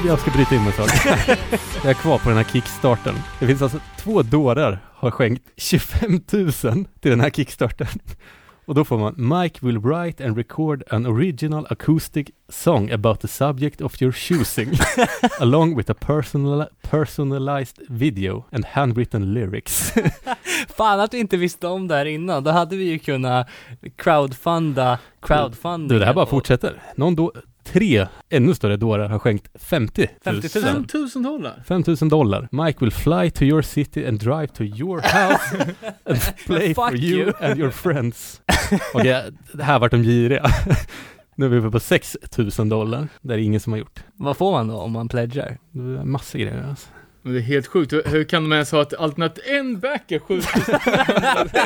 jag, 0.06 0.20
ska 0.20 0.30
bryta 0.30 0.54
in 0.54 0.64
med 0.64 0.78
en 0.78 0.88
sak. 0.88 1.06
Jag 1.82 1.90
är 1.90 1.94
kvar 1.94 2.18
på 2.18 2.28
den 2.28 2.36
här 2.38 2.44
kickstarten. 2.44 3.14
Det 3.40 3.46
finns 3.46 3.62
alltså 3.62 3.78
två 3.96 4.22
dårar 4.22 4.78
har 4.94 5.10
skänkt 5.10 5.42
25 5.56 6.20
000 6.32 6.52
till 7.00 7.10
den 7.10 7.20
här 7.20 7.30
kickstarten. 7.30 7.86
Och 8.66 8.74
då 8.74 8.84
får 8.84 8.98
man 8.98 9.14
Mike 9.16 9.66
will 9.66 9.80
write 9.80 10.26
and 10.26 10.36
record 10.36 10.82
an 10.90 11.06
original 11.06 11.66
acoustic 11.70 12.30
song 12.48 12.90
about 12.90 13.20
the 13.20 13.28
subject 13.28 13.80
of 13.80 14.02
your 14.02 14.12
choosing 14.12 14.68
along 15.40 15.76
with 15.76 15.90
a 15.90 15.94
personal, 15.94 16.66
personalized 16.82 17.78
video 17.88 18.44
and 18.52 18.64
handwritten 18.64 19.34
lyrics. 19.34 19.92
Fan 20.76 21.00
att 21.00 21.14
vi 21.14 21.18
inte 21.18 21.36
visste 21.36 21.66
om 21.66 21.88
det 21.88 21.94
här 21.94 22.06
innan, 22.06 22.44
då 22.44 22.50
hade 22.50 22.76
vi 22.76 22.84
ju 22.84 22.98
kunnat 22.98 23.48
crowdfunda, 23.96 24.98
crowdfunding. 25.22 25.88
Du, 25.88 25.98
det 25.98 26.06
här 26.06 26.14
bara 26.14 26.26
fortsätter. 26.26 26.82
Någon 26.96 27.14
då, 27.14 27.32
tre 27.64 28.06
ännu 28.30 28.54
större 28.54 28.76
dårar 28.76 29.08
har 29.08 29.18
skänkt 29.18 29.48
50 29.54 30.08
000. 30.26 30.42
50 30.42 30.58
000. 30.60 30.72
5000 30.72 31.22
dollar? 31.22 31.62
5 31.66 31.84
000 31.86 32.08
dollar. 32.08 32.48
Mike 32.52 32.78
will 32.80 32.92
fly 32.92 33.30
to 33.30 33.42
your 33.42 33.62
city 33.62 34.06
and 34.06 34.20
drive 34.20 34.46
to 34.46 34.62
your 34.62 35.00
house 35.00 35.74
and 36.04 36.20
play 36.46 36.74
for 36.74 36.96
you, 36.96 37.18
you. 37.18 37.32
and 37.40 37.58
your 37.58 37.70
friends. 37.70 38.40
Okej, 38.94 39.22
det 39.52 39.62
här 39.62 39.78
vart 39.78 39.90
de 39.90 40.02
giriga. 40.02 40.46
Nu 41.36 41.46
är 41.46 41.50
vi 41.50 41.58
uppe 41.58 41.70
på 41.70 41.80
6 41.80 42.16
000 42.58 42.68
dollar. 42.68 43.08
Det 43.22 43.34
är 43.34 43.38
ingen 43.38 43.60
som 43.60 43.72
har 43.72 43.80
gjort. 43.80 44.04
Vad 44.16 44.36
får 44.36 44.52
man 44.52 44.68
då 44.68 44.76
om 44.76 44.92
man 44.92 45.08
pledgar? 45.08 45.58
Det 45.70 45.80
är 45.80 46.04
massor 46.04 46.38
grejer 46.38 46.66
alltså. 46.68 46.88
Men 47.24 47.32
det 47.32 47.38
är 47.38 47.42
helt 47.42 47.66
sjukt. 47.66 47.92
Hur, 47.92 48.02
hur 48.06 48.24
kan 48.24 48.42
de 48.42 48.52
ens 48.52 48.72
ha 48.72 48.82
ett 48.82 48.94
alternativ? 48.94 49.44
En 49.46 49.80
backer 49.80 50.18
7500 50.18 51.60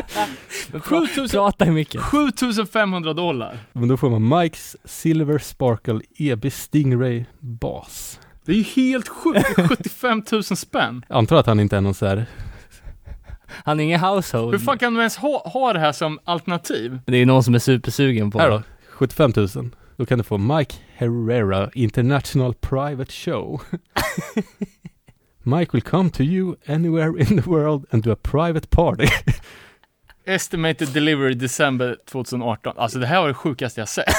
7000 0.80 1.28
Prata 1.28 1.66
i 1.66 1.70
mycket. 1.70 2.00
7500 2.00 3.12
dollar. 3.12 3.58
Men 3.72 3.88
då 3.88 3.96
får 3.96 4.10
man 4.10 4.40
Mikes 4.40 4.76
Silver 4.84 5.38
Sparkle 5.38 6.00
EB 6.18 6.52
Stingray 6.52 7.24
bas. 7.40 8.20
Det 8.44 8.52
är 8.52 8.56
ju 8.56 8.62
helt 8.62 9.08
sjukt. 9.08 9.56
Det 9.56 9.62
är 9.62 9.68
75 9.68 10.22
000 10.32 10.42
spänn. 10.42 11.04
Jag 11.08 11.18
antar 11.18 11.36
att 11.36 11.46
han 11.46 11.60
inte 11.60 11.76
är 11.76 11.80
någon 11.80 11.94
så 11.94 12.06
här 12.06 12.26
Han 13.48 13.80
är 13.80 13.84
ingen 13.84 14.00
household. 14.00 14.52
Hur 14.52 14.58
fan 14.58 14.78
kan 14.78 14.94
de 14.94 15.00
ens 15.00 15.16
ha, 15.16 15.48
ha 15.48 15.72
det 15.72 15.78
här 15.78 15.92
som 15.92 16.18
alternativ? 16.24 16.98
Det 17.06 17.16
är 17.16 17.26
någon 17.26 17.42
som 17.42 17.54
är 17.54 17.58
supersugen 17.58 18.30
på 18.30 18.38
Här 18.38 18.50
då, 18.50 18.62
75 18.88 19.32
000. 19.36 19.48
Då 19.96 20.06
kan 20.06 20.18
du 20.18 20.24
få 20.24 20.38
Mike 20.38 20.74
Herrera 20.94 21.70
International 21.74 22.54
Private 22.54 23.12
Show. 23.12 23.62
Mike 25.48 25.72
will 25.72 25.82
come 25.82 26.10
to 26.10 26.22
you 26.22 26.56
anywhere 26.66 27.20
in 27.20 27.42
the 27.42 27.50
world 27.50 27.86
and 27.90 28.02
do 28.02 28.12
a 28.12 28.16
private 28.16 28.70
party. 28.70 29.08
Estimated 30.24 30.88
delivery 30.88 31.34
december 31.34 31.96
2018. 32.10 32.74
Alltså 32.78 32.98
det 32.98 33.06
här 33.06 33.20
var 33.20 33.28
det 33.28 33.34
sjukaste 33.34 33.80
jag 33.80 33.88
sett. 33.88 34.06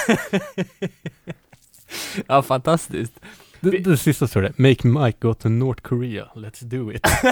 Ja, 2.27 2.41
fantastiskt. 2.41 3.19
Det, 3.59 3.77
det 3.77 3.97
sista 3.97 4.27
står 4.27 4.41
det, 4.41 4.57
Make 4.57 4.87
Mike 4.87 5.17
go 5.21 5.33
to 5.33 5.49
North 5.49 5.81
Korea, 5.81 6.27
let's 6.35 6.63
do 6.63 6.91
it. 6.91 7.01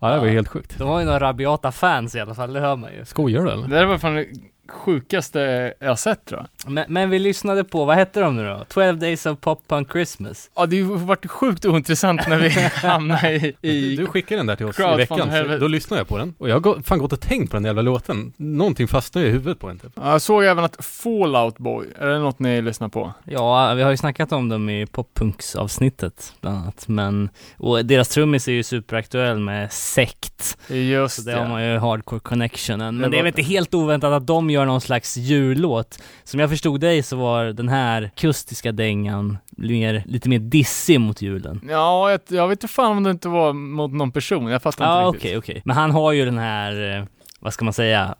ja, 0.00 0.10
det 0.10 0.18
var 0.20 0.26
helt 0.26 0.48
sjukt. 0.48 0.78
De 0.78 0.88
har 0.88 1.00
ju 1.00 1.06
några 1.06 1.20
rabiata 1.20 1.72
fans 1.72 2.14
i 2.14 2.20
alla 2.20 2.34
fall, 2.34 2.52
det 2.52 2.60
hör 2.60 2.76
man 2.76 2.92
ju. 2.92 3.04
Skojar 3.04 3.42
du 3.42 3.50
eller? 3.50 3.68
Det 3.68 3.76
här 3.76 3.84
var 3.84 3.98
fan 3.98 4.24
sjukaste 4.70 5.72
jag 5.80 5.98
sett 5.98 6.24
tror 6.24 6.40
jag. 6.64 6.72
Men, 6.72 6.84
men 6.88 7.10
vi 7.10 7.18
lyssnade 7.18 7.64
på, 7.64 7.84
vad 7.84 7.96
hette 7.96 8.20
de 8.20 8.36
nu 8.36 8.46
då? 8.48 8.64
12 8.68 8.98
Days 8.98 9.26
of 9.26 9.40
Pop 9.40 9.62
Punk 9.68 9.92
Christmas. 9.92 10.50
Ja, 10.56 10.66
det 10.66 10.82
har 10.82 10.96
varit 10.96 11.30
sjukt 11.30 11.64
ointressant 11.64 12.28
när 12.28 12.38
vi 12.38 12.48
hamnade 12.88 13.32
i, 13.36 13.54
i 13.60 13.96
Du 13.96 14.06
skickade 14.06 14.38
den 14.38 14.46
där 14.46 14.56
till 14.56 14.66
oss 14.66 14.78
i 14.80 14.82
veckan, 14.96 15.30
så 15.32 15.56
då 15.58 15.68
lyssnade 15.68 16.00
jag 16.00 16.08
på 16.08 16.18
den. 16.18 16.34
Och 16.38 16.48
jag 16.48 16.66
har 16.66 16.82
fan 16.82 16.98
gått 16.98 17.12
och 17.12 17.20
tänkt 17.20 17.50
på 17.50 17.56
den 17.56 17.64
jävla 17.64 17.82
låten. 17.82 18.32
Någonting 18.36 18.88
fastnade 18.88 19.26
i 19.26 19.30
huvudet 19.30 19.58
på 19.58 19.68
en 19.68 19.78
typ. 19.78 19.92
Ja, 19.94 20.10
Jag 20.12 20.22
såg 20.22 20.44
även 20.44 20.64
att 20.64 20.84
Fallout 20.84 21.58
Boy, 21.58 21.86
är 21.98 22.06
det 22.06 22.18
något 22.18 22.38
ni 22.38 22.62
lyssnar 22.62 22.88
på? 22.88 23.12
Ja, 23.24 23.74
vi 23.74 23.82
har 23.82 23.90
ju 23.90 23.96
snackat 23.96 24.32
om 24.32 24.48
dem 24.48 24.70
i 24.70 24.86
poppunksavsnittet 24.86 26.32
bland 26.40 26.56
annat, 26.58 26.88
men 26.88 27.28
och 27.56 27.84
deras 27.84 28.08
trummis 28.08 28.48
är 28.48 28.52
ju 28.52 28.62
superaktuell 28.62 29.38
med 29.38 29.72
sekt, 29.72 30.58
Just 30.68 31.16
så 31.16 31.22
det 31.22 31.32
har 31.36 31.48
man 31.48 31.64
ju 31.64 31.78
hardcore 31.78 32.20
connectionen. 32.20 32.94
Det 32.94 33.00
Men 33.00 33.10
det 33.10 33.16
är 33.16 33.18
var- 33.18 33.22
väl 33.24 33.26
inte 33.26 33.42
helt 33.42 33.74
oväntat 33.74 34.12
att 34.12 34.26
de 34.26 34.50
gör 34.56 34.64
någon 34.66 34.80
slags 34.80 35.16
jullåt. 35.16 35.98
Som 36.24 36.40
jag 36.40 36.50
förstod 36.50 36.80
dig 36.80 37.02
så 37.02 37.16
var 37.16 37.44
den 37.44 37.68
här 37.68 38.02
akustiska 38.02 38.72
dängan 38.72 39.38
mer, 39.50 40.02
lite 40.06 40.28
mer 40.28 40.38
dissig 40.38 41.00
mot 41.00 41.22
julen. 41.22 41.60
Ja, 41.68 42.10
jag, 42.10 42.20
jag 42.28 42.48
vet 42.48 42.56
inte 42.62 42.74
fan 42.74 42.96
om 42.96 43.02
det 43.02 43.10
inte 43.10 43.28
var 43.28 43.52
mot 43.52 43.92
någon 43.92 44.12
person, 44.12 44.46
jag 44.46 44.62
fattar 44.62 44.84
Ja, 44.84 45.06
inte 45.08 45.18
okej, 45.18 45.36
riktigt. 45.36 45.50
okej. 45.52 45.62
Men 45.64 45.76
han 45.76 45.90
har 45.90 46.12
ju 46.12 46.24
den 46.24 46.38
här, 46.38 46.96
eh, 46.98 47.04
vad 47.40 47.52
ska 47.52 47.64
man 47.64 47.74
säga, 47.74 48.14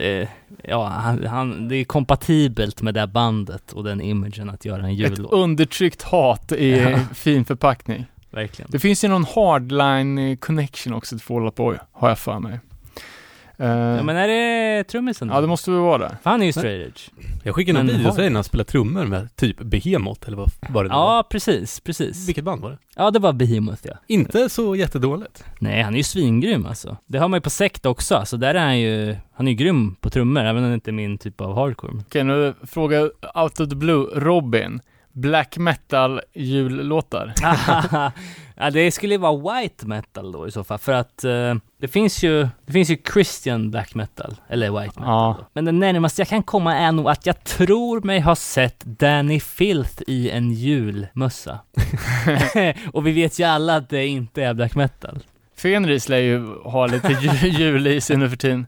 eh, 0.00 0.28
ja, 0.64 0.86
han, 0.86 1.26
han, 1.26 1.68
det 1.68 1.76
är 1.76 1.84
kompatibelt 1.84 2.82
med 2.82 2.94
det 2.94 3.06
bandet 3.06 3.72
och 3.72 3.84
den 3.84 4.00
imagen 4.00 4.50
att 4.50 4.64
göra 4.64 4.82
en 4.82 4.90
Ett 4.90 4.98
jullåt. 4.98 5.32
undertryckt 5.32 6.02
hat 6.02 6.52
i 6.52 6.70
Ja. 6.80 6.98
fin 7.14 7.44
förpackning. 7.44 8.04
Verkligen. 8.30 8.70
Det 8.70 8.78
finns 8.78 9.04
ju 9.04 9.08
någon 9.08 9.24
hardline 9.24 10.36
connection 10.36 10.94
också 10.94 11.16
till 11.16 11.24
Fallout 11.24 11.54
Boy, 11.54 11.76
har 11.92 12.08
jag 12.08 12.18
för 12.18 12.38
mig. 12.38 12.60
Eh, 13.58 13.66
Ja, 13.68 14.02
men 14.02 14.16
är 14.16 14.28
det 14.28 14.84
trummisen 14.84 15.28
då? 15.28 15.34
ja, 15.34 15.40
det 15.40 15.46
måste 15.46 15.70
väl 15.70 15.80
vara 15.80 15.98
det. 15.98 16.16
Han 16.22 16.42
är 16.42 16.46
ju 16.46 16.52
straight 16.52 16.86
edge. 16.88 17.08
Jag 17.42 17.54
skickade 17.54 17.80
en 17.80 17.86
video 17.86 18.10
till 18.12 18.20
dig 18.20 18.30
när 18.30 18.34
han 18.36 18.44
spelade 18.44 18.70
trummor 18.70 19.04
med 19.04 19.36
typ 19.36 19.58
Behemoth, 19.60 20.26
eller 20.26 20.36
vad 20.36 20.50
var 20.68 20.84
det 20.84 20.88
nu 20.88 20.94
var? 20.94 21.16
Ja, 21.16 21.26
precis, 21.30 21.80
precis. 21.80 22.28
Vilket 22.28 22.44
band 22.44 22.62
var 22.62 22.70
det? 22.70 22.78
Ja, 22.96 23.10
det 23.10 23.18
var 23.18 23.32
Behemoth 23.32 23.80
ja. 23.86 23.94
Inte 24.06 24.48
så 24.48 24.76
jättedåligt. 24.76 25.44
Nej, 25.58 25.82
han 25.82 25.92
är 25.94 25.98
ju 25.98 26.04
svingrym 26.04 26.66
alltså. 26.66 26.96
Det 27.06 27.18
har 27.18 27.28
man 27.28 27.36
ju 27.36 27.40
på 27.40 27.50
sekt 27.50 27.86
också, 27.86 28.22
så 28.26 28.36
där 28.36 28.54
är 28.54 28.64
han 28.64 28.80
ju, 28.80 29.16
han 29.34 29.48
är 29.48 29.52
ju 29.52 29.56
grym 29.56 29.94
på 30.00 30.10
trummor, 30.10 30.44
även 30.44 30.62
om 30.64 30.68
det 30.68 30.74
inte 30.74 30.90
är 30.90 30.92
min 30.92 31.18
typ 31.18 31.40
av 31.40 31.54
hardcore. 31.54 31.92
Okej, 32.06 32.24
nu 32.24 32.54
fråga 32.62 33.00
out 33.34 33.60
of 33.60 33.68
the 33.68 33.76
blue, 33.76 34.06
Robin. 34.14 34.80
Black 35.16 35.58
metal 35.58 36.20
jullåtar. 36.34 37.34
ja, 38.56 38.70
det 38.70 38.90
skulle 38.90 39.18
vara 39.18 39.60
white 39.60 39.86
metal 39.86 40.32
då 40.32 40.48
i 40.48 40.50
så 40.50 40.64
fall, 40.64 40.78
för 40.78 40.92
att 40.92 41.24
eh, 41.24 41.54
det 41.80 41.88
finns 41.88 42.22
ju, 42.24 42.48
det 42.66 42.72
finns 42.72 42.90
ju 42.90 42.96
Christian 43.12 43.70
black 43.70 43.94
metal, 43.94 44.34
eller 44.48 44.70
white 44.70 45.00
metal 45.00 45.04
Ja. 45.14 45.36
då. 45.40 45.46
Men 45.52 45.64
det 45.64 45.72
närmaste 45.72 46.20
jag 46.20 46.28
kan 46.28 46.42
komma 46.42 46.76
är 46.76 46.92
nog 46.92 47.08
att 47.08 47.26
jag 47.26 47.44
tror 47.44 48.00
mig 48.00 48.20
ha 48.20 48.36
sett 48.36 48.80
Danny 48.84 49.40
Filth 49.40 50.02
i 50.06 50.30
en 50.30 50.52
julmössa. 50.52 51.58
Och 52.92 53.06
vi 53.06 53.12
vet 53.12 53.38
ju 53.38 53.44
alla 53.44 53.76
att 53.76 53.88
det 53.88 54.06
inte 54.06 54.42
är 54.44 54.54
black 54.54 54.74
metal. 54.74 55.18
Fenris 55.56 56.08
lär 56.08 56.18
ju 56.18 56.46
ha 56.64 56.86
lite 56.86 57.08
ju- 57.42 57.48
jul 57.48 57.86
i 57.86 58.00
sig 58.00 58.16
nu 58.16 58.30
för 58.30 58.36
tiden. 58.36 58.66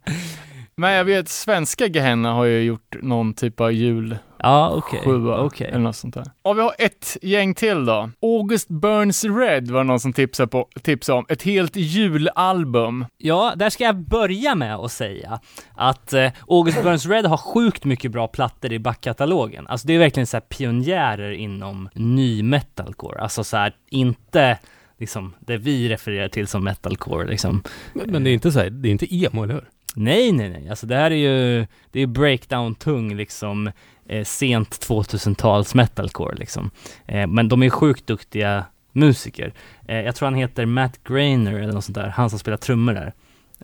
Men 0.79 0.93
jag 0.93 1.05
vet, 1.05 1.29
svenska 1.29 1.87
Gehenna 1.87 2.33
har 2.33 2.45
ju 2.45 2.61
gjort 2.63 2.97
någon 3.03 3.35
typ 3.35 3.61
av 3.61 3.73
jul 3.73 4.19
Ja, 4.39 4.71
okej. 4.77 5.01
sjua 5.05 5.41
Okej. 5.41 5.67
eller 5.69 5.79
något 5.79 5.97
sånt 5.97 6.15
där. 6.15 6.25
Och 6.43 6.59
vi 6.59 6.63
har 6.63 6.75
ett 6.79 7.17
gäng 7.23 7.55
till 7.55 7.85
då. 7.87 8.11
August 8.23 8.69
Burns 8.69 9.25
Red 9.25 9.71
var 9.71 9.79
det 9.81 9.85
någon 9.87 10.01
som 10.01 10.13
tipsade, 10.13 10.47
på, 10.49 10.69
tipsade 10.83 11.19
om. 11.19 11.27
Ett 11.29 11.43
helt 11.43 11.77
julalbum. 11.77 13.05
Ja, 13.19 13.53
där 13.57 13.71
ska 13.71 13.85
jag 13.85 13.97
börja 13.97 14.55
med 14.55 14.75
att 14.77 14.93
säga 14.93 15.41
att 15.75 16.13
eh, 16.13 16.33
August 16.49 16.83
Burns 16.83 17.07
Red 17.07 17.27
har 17.27 17.37
sjukt 17.37 17.85
mycket 17.85 18.13
bra 18.13 18.29
plattor 18.29 18.73
i 18.73 18.79
backkatalogen. 18.79 19.67
Alltså 19.67 19.87
det 19.87 19.95
är 19.95 19.99
verkligen 19.99 20.27
så 20.27 20.37
här 20.37 20.41
pionjärer 20.43 21.33
inom 21.33 21.89
ny 21.95 22.43
metalcore. 22.43 23.21
Alltså 23.21 23.45
så 23.45 23.57
här, 23.57 23.73
inte 23.91 24.59
liksom 24.99 25.35
det 25.41 25.57
vi 25.57 25.89
refererar 25.89 26.29
till 26.29 26.47
som 26.47 26.65
metalcore 26.65 27.27
liksom. 27.29 27.63
Men, 27.93 28.11
men 28.11 28.25
det 28.25 28.31
är 28.31 28.35
inte 28.35 28.53
så 28.53 28.59
här, 28.59 28.71
det 28.71 28.89
är 28.89 28.93
inte 28.93 29.15
emo, 29.15 29.43
eller 29.45 29.55
hur? 29.55 29.69
Nej, 29.99 30.33
nej, 30.33 30.49
nej. 30.49 30.69
Alltså 30.69 30.87
det 30.87 30.95
här 30.97 31.11
är 31.11 31.17
ju, 31.17 31.67
det 31.91 32.01
är 32.01 32.07
breakdown-tung 32.07 33.15
liksom, 33.15 33.71
eh, 34.09 34.25
sent 34.25 34.71
2000-tals 34.89 35.75
metalcore 35.75 36.37
liksom. 36.37 36.71
Eh, 37.07 37.27
men 37.27 37.49
de 37.49 37.63
är 37.63 37.71
sjukt 37.71 38.07
duktiga 38.07 38.65
musiker. 38.93 39.53
Eh, 39.89 40.01
jag 40.01 40.15
tror 40.15 40.27
han 40.27 40.35
heter 40.35 40.67
Matt 40.67 41.05
Grainer 41.05 41.53
eller 41.53 41.73
något 41.73 41.85
sånt 41.85 41.95
där, 41.95 42.09
han 42.09 42.31
som 42.31 42.39
spelar 42.39 42.57
trummor 42.57 42.95
där. 42.95 43.13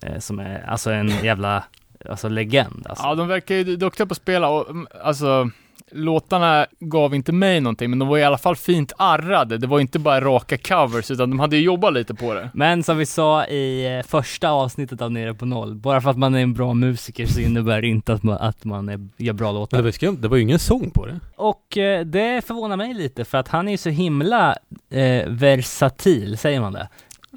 Eh, 0.02 0.18
som 0.18 0.38
är 0.38 0.64
alltså 0.68 0.90
en 0.90 1.08
jävla, 1.08 1.64
alltså 2.10 2.28
legend 2.28 2.86
alltså. 2.88 3.04
Ja, 3.04 3.14
de 3.14 3.28
verkar 3.28 3.54
ju 3.54 3.76
duktiga 3.76 4.06
på 4.06 4.12
att 4.12 4.18
spela 4.18 4.48
och 4.48 4.70
mm, 4.70 4.86
alltså 5.04 5.50
låtarna 5.90 6.66
gav 6.80 7.14
inte 7.14 7.32
mig 7.32 7.60
någonting, 7.60 7.90
men 7.90 7.98
de 7.98 8.08
var 8.08 8.18
i 8.18 8.24
alla 8.24 8.38
fall 8.38 8.56
fint 8.56 8.92
arrade. 8.96 9.58
Det 9.58 9.66
var 9.66 9.80
inte 9.80 9.98
bara 9.98 10.20
raka 10.20 10.58
covers, 10.58 11.10
utan 11.10 11.30
de 11.30 11.40
hade 11.40 11.56
ju 11.56 11.62
jobbat 11.62 11.92
lite 11.92 12.14
på 12.14 12.34
det. 12.34 12.50
Men 12.54 12.82
som 12.82 12.98
vi 12.98 13.06
sa 13.06 13.46
i 13.46 13.96
eh, 13.98 14.06
första 14.06 14.50
avsnittet 14.50 15.02
av 15.02 15.12
Nere 15.12 15.34
på 15.34 15.46
Noll, 15.46 15.74
bara 15.74 16.00
för 16.00 16.10
att 16.10 16.18
man 16.18 16.34
är 16.34 16.42
en 16.42 16.54
bra 16.54 16.74
musiker 16.74 17.26
så 17.26 17.40
innebär 17.40 17.80
det 17.82 17.88
inte 17.88 18.12
att 18.12 18.22
man, 18.22 18.38
att 18.38 18.64
man 18.64 18.88
är, 18.88 19.08
gör 19.16 19.32
bra 19.32 19.46
Men 19.46 19.54
låtar. 19.54 19.76
det 19.76 19.82
var, 19.82 19.88
ju 19.88 19.92
skumt, 19.92 20.18
det 20.20 20.28
var 20.28 20.36
ju 20.36 20.42
ingen 20.42 20.58
sång 20.58 20.90
på 20.90 21.06
det. 21.06 21.20
Och 21.36 21.78
eh, 21.78 22.04
det 22.04 22.46
förvånar 22.46 22.76
mig 22.76 22.94
lite 22.94 23.24
för 23.24 23.38
att 23.38 23.48
han 23.48 23.68
är 23.68 23.72
ju 23.72 23.78
så 23.78 23.90
himla 23.90 24.56
eh, 24.90 25.28
versatil, 25.28 26.38
säger 26.38 26.60
man 26.60 26.72
det? 26.72 26.88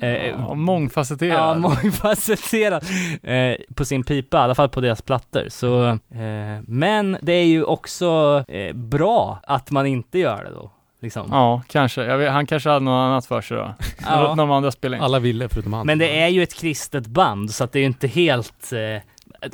Eh, 0.02 0.28
Ja, 0.28 0.54
mångfacetterad. 0.54 1.38
Ja, 1.40 1.54
mångfacetterad 1.60 2.84
eh, 3.24 3.56
på 3.76 3.86
sin 3.86 4.04
pipa, 4.04 4.38
i 4.38 4.42
alla 4.42 4.56
fall 4.56 4.70
på 4.70 4.82
deras 4.82 5.02
plattor. 5.02 5.46
Så, 5.50 5.88
eh, 5.88 6.62
men 6.68 7.18
det 7.22 7.34
är 7.34 7.46
ju 7.46 7.64
också 7.64 8.44
eh, 8.48 8.74
bra 8.76 9.40
att 9.44 9.72
man 9.72 9.86
inte 9.86 10.20
gör 10.20 10.44
det 10.44 10.50
då. 10.52 10.72
Liksom. 11.02 11.28
Ja, 11.32 11.62
kanske. 11.68 12.04
Jag 12.04 12.18
vet, 12.18 12.32
han 12.32 12.46
kanske 12.46 12.70
hade 12.70 12.86
något 12.86 13.06
annat 13.10 13.26
för 13.26 13.42
sig 13.42 13.58
då. 13.58 13.74
Ja. 14.06 14.34
De 14.38 14.52
andra 14.52 14.72
spela 14.72 14.98
in. 14.98 15.04
Alla 15.04 15.20
ville 15.20 15.50
förutom 15.50 15.74
han. 15.74 15.86
Men 15.86 15.98
det 15.98 16.20
är 16.22 16.28
ju 16.28 16.44
ett 16.44 16.54
kristet 16.54 17.08
band, 17.08 17.52
så 17.52 17.64
att 17.64 17.72
det 17.72 17.80
är 17.80 17.82
ju 17.82 17.88
inte 17.88 18.08
helt... 18.08 18.72
Eh, 18.74 19.02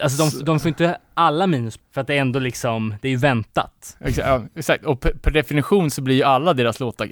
Alltså 0.02 0.24
de, 0.40 0.45
de 0.45 0.60
får 0.60 0.68
inte 0.70 0.98
alla 1.14 1.48
minus 1.48 1.80
för 1.94 2.02
att 2.02 2.08
det 2.08 2.14
är 2.14 2.22
ändå 2.22 2.40
liksom, 2.40 2.95
det 3.02 3.08
är 3.08 3.10
ju 3.12 3.18
väntat. 3.18 3.98
Exakt, 3.99 4.28
ja, 4.28 4.41
exakt. 4.56 4.86
och 4.86 4.99
per, 4.99 5.32
definition 5.32 5.91
så 5.91 6.02
blir 6.02 6.16
ju 6.16 6.24
alla 6.24 6.53
deras 6.53 6.80
låtar 6.80 7.08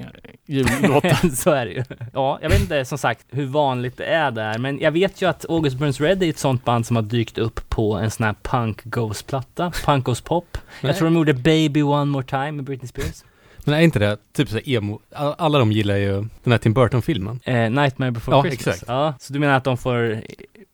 jullåtar. 0.46 1.30
så 1.36 1.52
är 1.52 1.66
det 1.66 1.72
ju. 1.72 1.84
Ja, 2.14 2.40
jag 2.42 2.50
vet 2.50 2.62
inte 2.62 2.86
som 2.86 2.98
sagt 2.98 3.26
hur 3.30 3.46
vanligt 3.46 3.98
det 3.98 4.06
är 4.06 4.32
där, 4.32 4.58
men 4.58 4.80
jag 4.80 4.92
vet 4.92 5.22
ju 5.22 5.30
att 5.30 5.46
August 5.50 5.78
Burns 5.78 6.02
Red 6.02 6.24
är 6.24 6.30
ett 6.30 6.38
sånt 6.38 6.66
band 6.66 6.86
som 6.86 6.96
har 6.96 7.04
dykt 7.04 7.38
upp 7.38 7.70
på 7.70 7.94
en 7.94 8.12
sån 8.12 8.26
här 8.26 8.36
punk 8.42 8.84
ghost-platta, 8.84 9.72
punk 9.86 10.06
ghost 10.06 10.24
pop. 10.24 10.46
Nej. 10.54 10.90
Jag 10.90 10.98
tror 10.98 11.08
de 11.10 11.16
gjorde 11.16 11.34
Baby 11.34 11.82
One 11.82 12.06
More 12.06 12.26
Time 12.26 12.52
med 12.52 12.66
Britney 12.66 12.88
Spears. 12.88 13.24
Men 13.66 13.74
är 13.76 13.80
inte 13.82 14.00
det 14.00 14.18
typ 14.34 14.50
såhär 14.50 14.70
emo, 14.70 15.00
all- 15.16 15.36
alla 15.38 15.60
de 15.60 15.72
gillar 15.72 15.96
ju 15.96 16.12
den 16.44 16.52
här 16.52 16.58
Tim 16.58 16.74
Burton-filmen. 16.74 17.40
Eh, 17.44 17.70
Nightmare 17.70 18.12
Before 18.12 18.38
Ja, 18.38 18.44
Christmas. 18.44 18.68
exakt. 18.76 18.90
Ja, 18.90 19.14
så 19.20 19.34
du 19.34 19.40
menar 19.40 19.54
att 19.54 19.64
de 19.64 19.78
får 19.78 20.22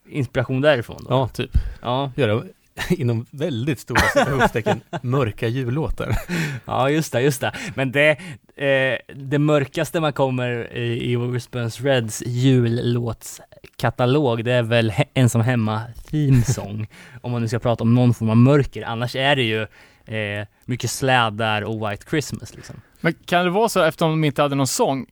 inspiration 0.09 0.61
därifrån 0.61 1.05
då? 1.09 1.09
Ja, 1.09 1.27
typ. 1.27 1.51
Ja, 1.81 2.11
Göra 2.15 2.43
inom 2.89 3.25
väldigt 3.31 3.79
stora 3.79 4.01
citationstecken 4.01 4.81
mörka 5.01 5.47
jullåtar. 5.47 6.15
ja 6.65 6.89
just 6.89 7.11
det, 7.11 7.21
just 7.21 7.41
det. 7.41 7.51
Men 7.75 7.91
det, 7.91 8.09
eh, 8.55 8.97
det 9.15 9.39
mörkaste 9.39 9.99
man 9.99 10.13
kommer 10.13 10.77
i, 10.77 11.11
i 11.11 11.17
Burns 11.17 11.81
Reds 11.81 12.23
jullåtskatalog, 12.25 14.45
det 14.45 14.51
är 14.51 14.63
väl 14.63 14.91
he- 14.91 15.05
Ensam 15.13 15.41
Hemma 15.41 15.81
Theme 16.11 16.43
Song. 16.43 16.87
om 17.21 17.31
man 17.31 17.41
nu 17.41 17.47
ska 17.47 17.59
prata 17.59 17.83
om 17.83 17.93
någon 17.93 18.13
form 18.13 18.29
av 18.29 18.37
mörker. 18.37 18.83
Annars 18.83 19.15
är 19.15 19.35
det 19.35 19.43
ju 19.43 19.61
eh, 20.05 20.47
mycket 20.65 20.91
slädar 20.91 21.61
och 21.61 21.91
White 21.91 22.05
Christmas 22.09 22.55
liksom. 22.55 22.75
Men 23.01 23.13
kan 23.25 23.45
det 23.45 23.51
vara 23.51 23.69
så, 23.69 23.83
eftersom 23.83 24.09
de 24.11 24.23
inte 24.23 24.41
hade 24.41 24.55
någon 24.55 24.67
sång, 24.67 25.05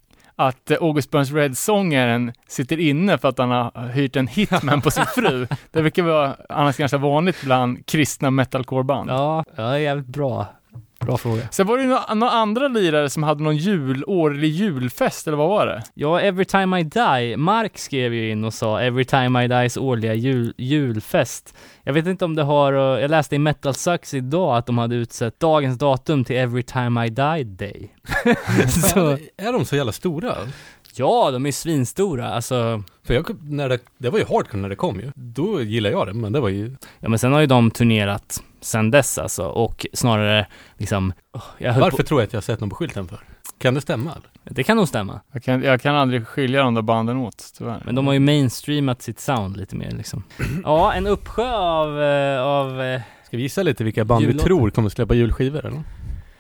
att 0.48 0.72
eh, 0.72 0.78
August 0.82 1.11
Burns 1.11 1.32
Red-sångaren 1.32 2.34
sitter 2.48 2.80
inne 2.80 3.18
för 3.18 3.30
att 3.30 3.38
han 3.38 3.52
har 3.52 3.88
hyrt 3.88 4.15
en 4.15 4.28
hitman 4.28 4.82
på 4.82 4.91
sin 4.91 5.06
fru? 5.06 5.48
Det 5.72 5.82
brukar 5.82 6.03
vara 6.03 6.36
annars 6.49 6.78
ganska 6.78 6.98
vanligt 6.98 7.41
bland 7.44 7.86
kristna 7.86 8.32
metalcore-band. 8.32 9.10
Ja, 9.10 9.44
ja 9.56 9.80
jävligt 9.80 10.07
bra. 10.07 10.48
Bra 11.05 11.17
fråga. 11.17 11.41
Sen 11.51 11.67
var 11.67 11.77
det 11.77 11.84
ju 11.84 11.89
några, 11.89 12.13
några 12.13 12.34
andra 12.34 12.67
lirare 12.67 13.09
som 13.09 13.23
hade 13.23 13.43
någon 13.43 13.57
jul, 13.57 14.03
årlig 14.07 14.49
julfest, 14.49 15.27
eller 15.27 15.38
vad 15.38 15.49
var 15.49 15.65
det? 15.65 15.84
Ja, 15.93 16.19
Every 16.21 16.45
Time 16.45 16.80
I 16.80 16.84
Die. 16.84 17.38
Mark 17.38 17.77
skrev 17.77 18.13
ju 18.13 18.30
in 18.31 18.43
och 18.43 18.53
sa 18.53 18.81
Every 18.81 19.05
Time 19.05 19.43
I 19.43 19.47
Dies 19.47 19.77
årliga 19.77 20.13
jul, 20.13 20.53
julfest. 20.57 21.55
Jag 21.84 21.93
vet 21.93 22.07
inte 22.07 22.25
om 22.25 22.35
det 22.35 22.43
har, 22.43 22.73
eh, 22.73 23.01
jag 23.01 23.11
läste 23.11 23.35
i 23.35 23.39
Metal 23.39 23.73
Sucks 23.73 24.13
idag 24.13 24.57
att 24.57 24.65
de 24.65 24.77
hade 24.77 24.95
utsett 24.95 25.39
dagens 25.39 25.77
datum 25.77 26.23
till 26.23 26.35
Every 26.35 26.63
Time 26.63 27.05
I 27.05 27.09
Die 27.09 27.43
Day. 27.43 27.89
så, 28.93 29.17
Är 29.38 29.53
de 29.53 29.65
så 29.65 29.75
jävla 29.75 29.91
stora? 29.91 30.35
ja, 30.95 31.31
de 31.31 31.45
är 31.45 31.51
svinstora. 31.51 32.30
Alltså, 32.30 32.84
För 33.03 33.13
jag, 33.13 33.30
när 33.43 33.69
det, 33.69 33.80
det 33.97 34.09
var 34.09 34.19
ju 34.19 34.25
hardcore 34.25 34.61
när 34.61 34.69
det 34.69 34.75
kom 34.75 34.99
ju. 34.99 35.11
Då 35.15 35.61
gillar 35.61 35.89
jag 35.89 36.07
det, 36.07 36.13
men 36.13 36.34
det 36.34 36.39
var 36.39 36.49
ju... 36.49 36.75
ja 36.99 37.09
men 37.09 37.19
sen 37.19 37.34
har 37.34 37.39
ju 37.39 37.47
de 37.47 37.71
turnerat 37.71 38.43
sen 38.64 38.91
dess 38.91 39.18
alltså 39.18 39.45
och 39.45 39.85
snarare 39.94 40.48
liksom, 40.77 41.14
höll 41.60 41.81
Varför 41.81 41.98
på, 41.98 42.03
tror 42.03 42.22
jag 42.22 42.27
att 42.27 42.34
jag 42.34 42.38
har 42.38 42.41
sett 42.41 42.60
någon 42.60 42.69
på 42.69 42.76
skylten 42.76 43.07
för? 43.07 43.19
Kan 43.57 43.73
det 43.73 43.81
stämma? 43.81 44.11
det 44.44 44.64
kan 44.64 44.77
nog 44.77 44.88
stämma. 44.88 45.22
Jag 45.31 45.44
kan, 45.44 45.64
jag 45.64 45.81
kan 45.81 45.95
aldrig 45.95 46.27
skilja 46.27 46.64
de 46.64 46.73
där 46.73 46.81
banden 46.81 47.18
åt, 47.18 47.53
tyvärr. 47.57 47.81
Men 47.85 47.95
de 47.95 48.07
har 48.07 48.14
ju 48.14 48.19
mainstreamat 48.19 49.02
sitt 49.02 49.19
sound 49.19 49.57
lite 49.57 49.76
mer 49.76 49.91
liksom. 49.91 50.23
Ja, 50.64 50.94
en 50.94 51.07
uppsjö 51.07 51.52
av, 51.52 52.02
eh, 52.02 52.41
av 52.41 52.81
eh, 52.81 53.02
Ska 53.27 53.38
vi 53.38 53.44
gissa 53.44 53.64
lite 53.64 53.84
vilka 53.84 54.06
band 54.06 54.26
vi 54.26 54.34
tror 54.34 54.69
kommer 54.69 54.90
släppa 54.90 55.14
julskivor 55.14 55.65
eller? 55.65 55.84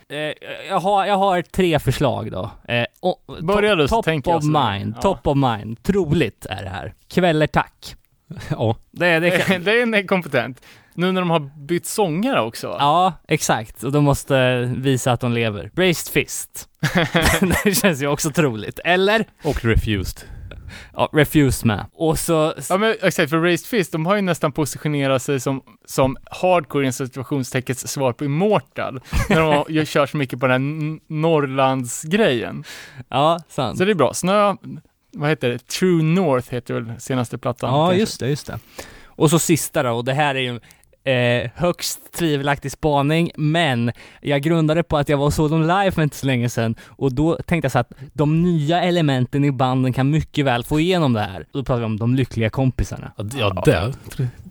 Eh, 0.09 0.33
jag, 0.69 0.79
har, 0.79 1.05
jag 1.05 1.17
har 1.17 1.41
tre 1.41 1.79
förslag 1.79 2.31
då. 2.31 2.51
Eh, 2.67 2.85
och, 2.99 3.23
Börja 3.41 3.75
du, 3.75 3.87
top 3.87 4.05
tänker 4.05 4.35
of 4.35 4.43
mind, 4.43 4.93
Ja. 4.95 5.01
top 5.01 5.27
of 5.27 5.37
mind. 5.37 5.83
Troligt 5.83 6.45
är 6.45 6.63
det 6.63 6.69
här. 6.69 6.93
Kväller 7.07 7.47
tack. 7.47 7.95
Ja. 8.49 8.75
Det, 8.91 9.19
det 9.19 9.31
kan, 9.31 9.63
Det 9.63 9.71
är 9.81 9.95
en 9.95 10.07
kompetent. 10.07 10.61
Nu 10.95 11.11
när 11.11 11.21
de 11.21 11.29
har 11.29 11.39
bytt 11.65 11.85
sångare 11.85 12.41
också. 12.41 12.67
ja, 12.79 13.13
exakt. 13.27 13.83
Och 13.83 13.91
de 13.91 14.03
måste 14.03 14.61
visa 14.77 15.11
att 15.11 15.19
de 15.21 15.33
lever. 15.33 15.71
Braced 15.73 16.13
fist. 16.13 16.69
det 17.63 17.73
känns 17.75 18.01
ju 18.01 18.07
också 18.07 18.29
troligt. 18.31 18.79
Eller? 18.83 19.25
Och 19.43 19.65
Refused. 19.65 20.21
Ja, 20.93 21.09
refuse 21.13 21.67
med. 21.67 21.85
Och 21.93 22.19
så... 22.19 22.53
Ja 22.69 22.77
men 22.77 22.95
exakt, 23.01 23.29
för 23.29 23.39
Raised 23.39 23.67
Fist, 23.67 23.91
de 23.91 24.05
har 24.05 24.15
ju 24.15 24.21
nästan 24.21 24.51
positionerat 24.51 25.21
sig 25.21 25.39
som, 25.39 25.61
som 25.85 26.17
hardcore 26.41 26.83
i 26.83 26.87
en 26.87 26.93
situationsteckens 26.93 27.87
svar 27.91 28.13
på 28.13 28.25
Immortal. 28.25 28.99
när 29.29 29.39
de 29.39 29.47
har- 29.47 29.85
kör 29.93 30.05
så 30.05 30.17
mycket 30.17 30.39
på 30.39 30.47
den 30.47 30.51
här 30.51 30.99
Norrlandsgrejen. 31.13 32.63
Ja, 33.09 33.39
sant. 33.49 33.77
Så 33.77 33.85
det 33.85 33.91
är 33.91 33.95
bra. 33.95 34.13
Snö, 34.13 34.55
vad 35.13 35.29
heter 35.29 35.49
det? 35.49 35.67
True 35.67 36.03
North 36.03 36.51
heter 36.51 36.73
väl 36.73 36.99
senaste 36.99 37.37
plattan. 37.37 37.69
Ja, 37.69 37.85
kanske. 37.87 37.99
just 37.99 38.19
det, 38.19 38.29
just 38.29 38.47
det. 38.47 38.59
Och 39.05 39.29
så 39.29 39.39
sista 39.39 39.83
då, 39.83 39.91
och 39.91 40.05
det 40.05 40.13
här 40.13 40.35
är 40.35 40.39
ju 40.39 40.59
eh, 41.03 41.49
högst 41.55 42.13
tvivelaktig 42.13 42.71
spaning, 42.71 43.31
men 43.35 43.91
jag 44.21 44.41
grundade 44.41 44.83
på 44.83 44.97
att 44.97 45.09
jag 45.09 45.17
var 45.17 45.25
och 45.25 45.33
såg 45.33 45.49
dem 45.51 45.61
live 45.61 45.91
för 45.91 46.01
inte 46.01 46.15
så 46.15 46.25
länge 46.25 46.49
sedan 46.49 46.75
och 46.87 47.13
då 47.15 47.35
tänkte 47.35 47.65
jag 47.65 47.71
så 47.71 47.79
att 47.79 47.91
de 48.13 48.41
nya 48.43 48.81
elementen 48.83 49.43
i 49.45 49.51
banden 49.51 49.93
kan 49.93 50.09
mycket 50.09 50.45
väl 50.45 50.63
få 50.63 50.79
igenom 50.79 51.13
det 51.13 51.21
här. 51.21 51.39
Och 51.39 51.47
då 51.51 51.63
pratar 51.63 51.79
vi 51.79 51.85
om 51.85 51.97
de 51.97 52.15
lyckliga 52.15 52.49
kompisarna. 52.49 53.11
Ja, 53.17 53.23
ja 53.37 53.61
det. 53.65 53.93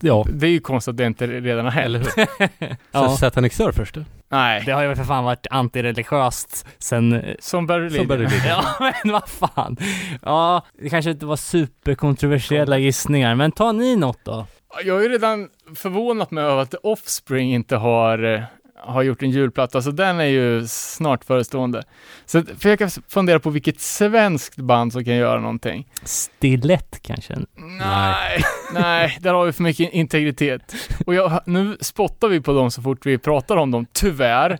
Ja. 0.01 0.27
Det 0.33 0.47
är 0.47 0.51
ju 0.51 0.61
konstigt 0.61 0.91
att 0.93 0.97
det 0.97 1.07
inte 1.07 1.27
redan 1.27 1.65
har 1.65 1.81
Eller 1.83 1.99
hänt. 1.99 2.12
hur? 2.16 2.69
Ja. 2.93 3.09
Så 3.09 3.16
Satanic 3.16 3.53
Surfers 3.55 3.93
då? 3.93 4.05
Nej, 4.29 4.62
Det 4.66 4.73
har 4.73 4.83
ju 4.83 4.95
för 4.97 5.05
fan 5.05 5.24
varit 5.24 5.47
antireligiöst 5.51 6.66
sen 6.79 7.12
eh, 7.12 7.35
som 7.41 7.66
Barry 7.66 7.91
Som. 7.91 8.09
Ja 8.47 8.65
men 9.05 9.12
vad 9.12 9.29
fan. 9.29 9.77
Ja, 10.23 10.62
det 10.83 10.89
kanske 10.89 11.11
inte 11.11 11.27
var 11.27 11.37
superkontroversiella 11.37 12.79
gissningar, 12.79 13.35
men 13.35 13.53
ta 13.53 13.73
ni 13.73 13.97
något 13.97 14.19
då? 14.24 14.47
Jag 14.85 14.94
har 14.94 15.03
ju 15.03 15.09
redan 15.09 15.49
förvånat 15.74 16.31
mig 16.31 16.44
över 16.44 16.62
att 16.62 16.74
Offspring 16.74 17.55
inte 17.55 17.77
har, 17.77 18.35
eh, 18.35 18.43
har 18.77 19.03
gjort 19.03 19.23
en 19.23 19.31
julplatta, 19.31 19.82
så 19.82 19.90
den 19.90 20.20
är 20.20 20.24
ju 20.24 20.66
snart 20.66 21.24
förestående. 21.24 21.82
Så 22.27 22.43
försöka 22.43 22.89
fundera 23.09 23.40
på 23.40 23.51
vilket 23.51 23.81
svenskt 23.81 24.57
band 24.57 24.93
som 24.93 25.05
kan 25.05 25.15
göra 25.15 25.40
någonting. 25.40 25.89
Stilett 26.05 27.03
kanske? 27.03 27.39
Nej, 27.57 28.43
nej, 28.74 29.19
där 29.20 29.35
har 29.35 29.47
vi 29.47 29.53
för 29.53 29.62
mycket 29.62 29.93
integritet. 29.93 30.74
Och 31.07 31.15
jag, 31.15 31.40
nu 31.47 31.77
spottar 31.81 32.28
vi 32.28 32.40
på 32.40 32.53
dem 32.53 32.70
så 32.70 32.82
fort 32.82 33.07
vi 33.07 33.19
pratar 33.19 33.57
om 33.57 33.70
dem, 33.70 33.86
tyvärr. 33.93 34.59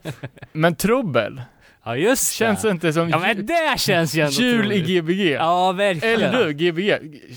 Men 0.53 0.75
trubbel, 0.75 1.43
Ja 1.85 1.97
just 1.97 2.33
känns 2.33 2.63
det. 2.63 2.69
det 2.69 2.73
inte 2.73 2.93
som 2.93 3.09
Ja 3.11 3.19
men 3.19 3.47
det 3.47 3.79
känns 3.79 4.15
ju 4.15 4.21
ändå 4.21 4.33
jul 4.43 4.73
i. 4.73 4.81
Gbg? 5.01 5.31
Ja 5.31 5.73
verkligen. 5.73 6.15
Eller 6.21 6.45
du, 6.45 6.53
Gbg, 6.53 6.91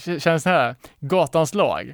k- 0.05 0.19
känns 0.19 0.43
det 0.43 0.49
här, 0.49 0.76
gatans 0.99 1.53
lag. 1.53 1.93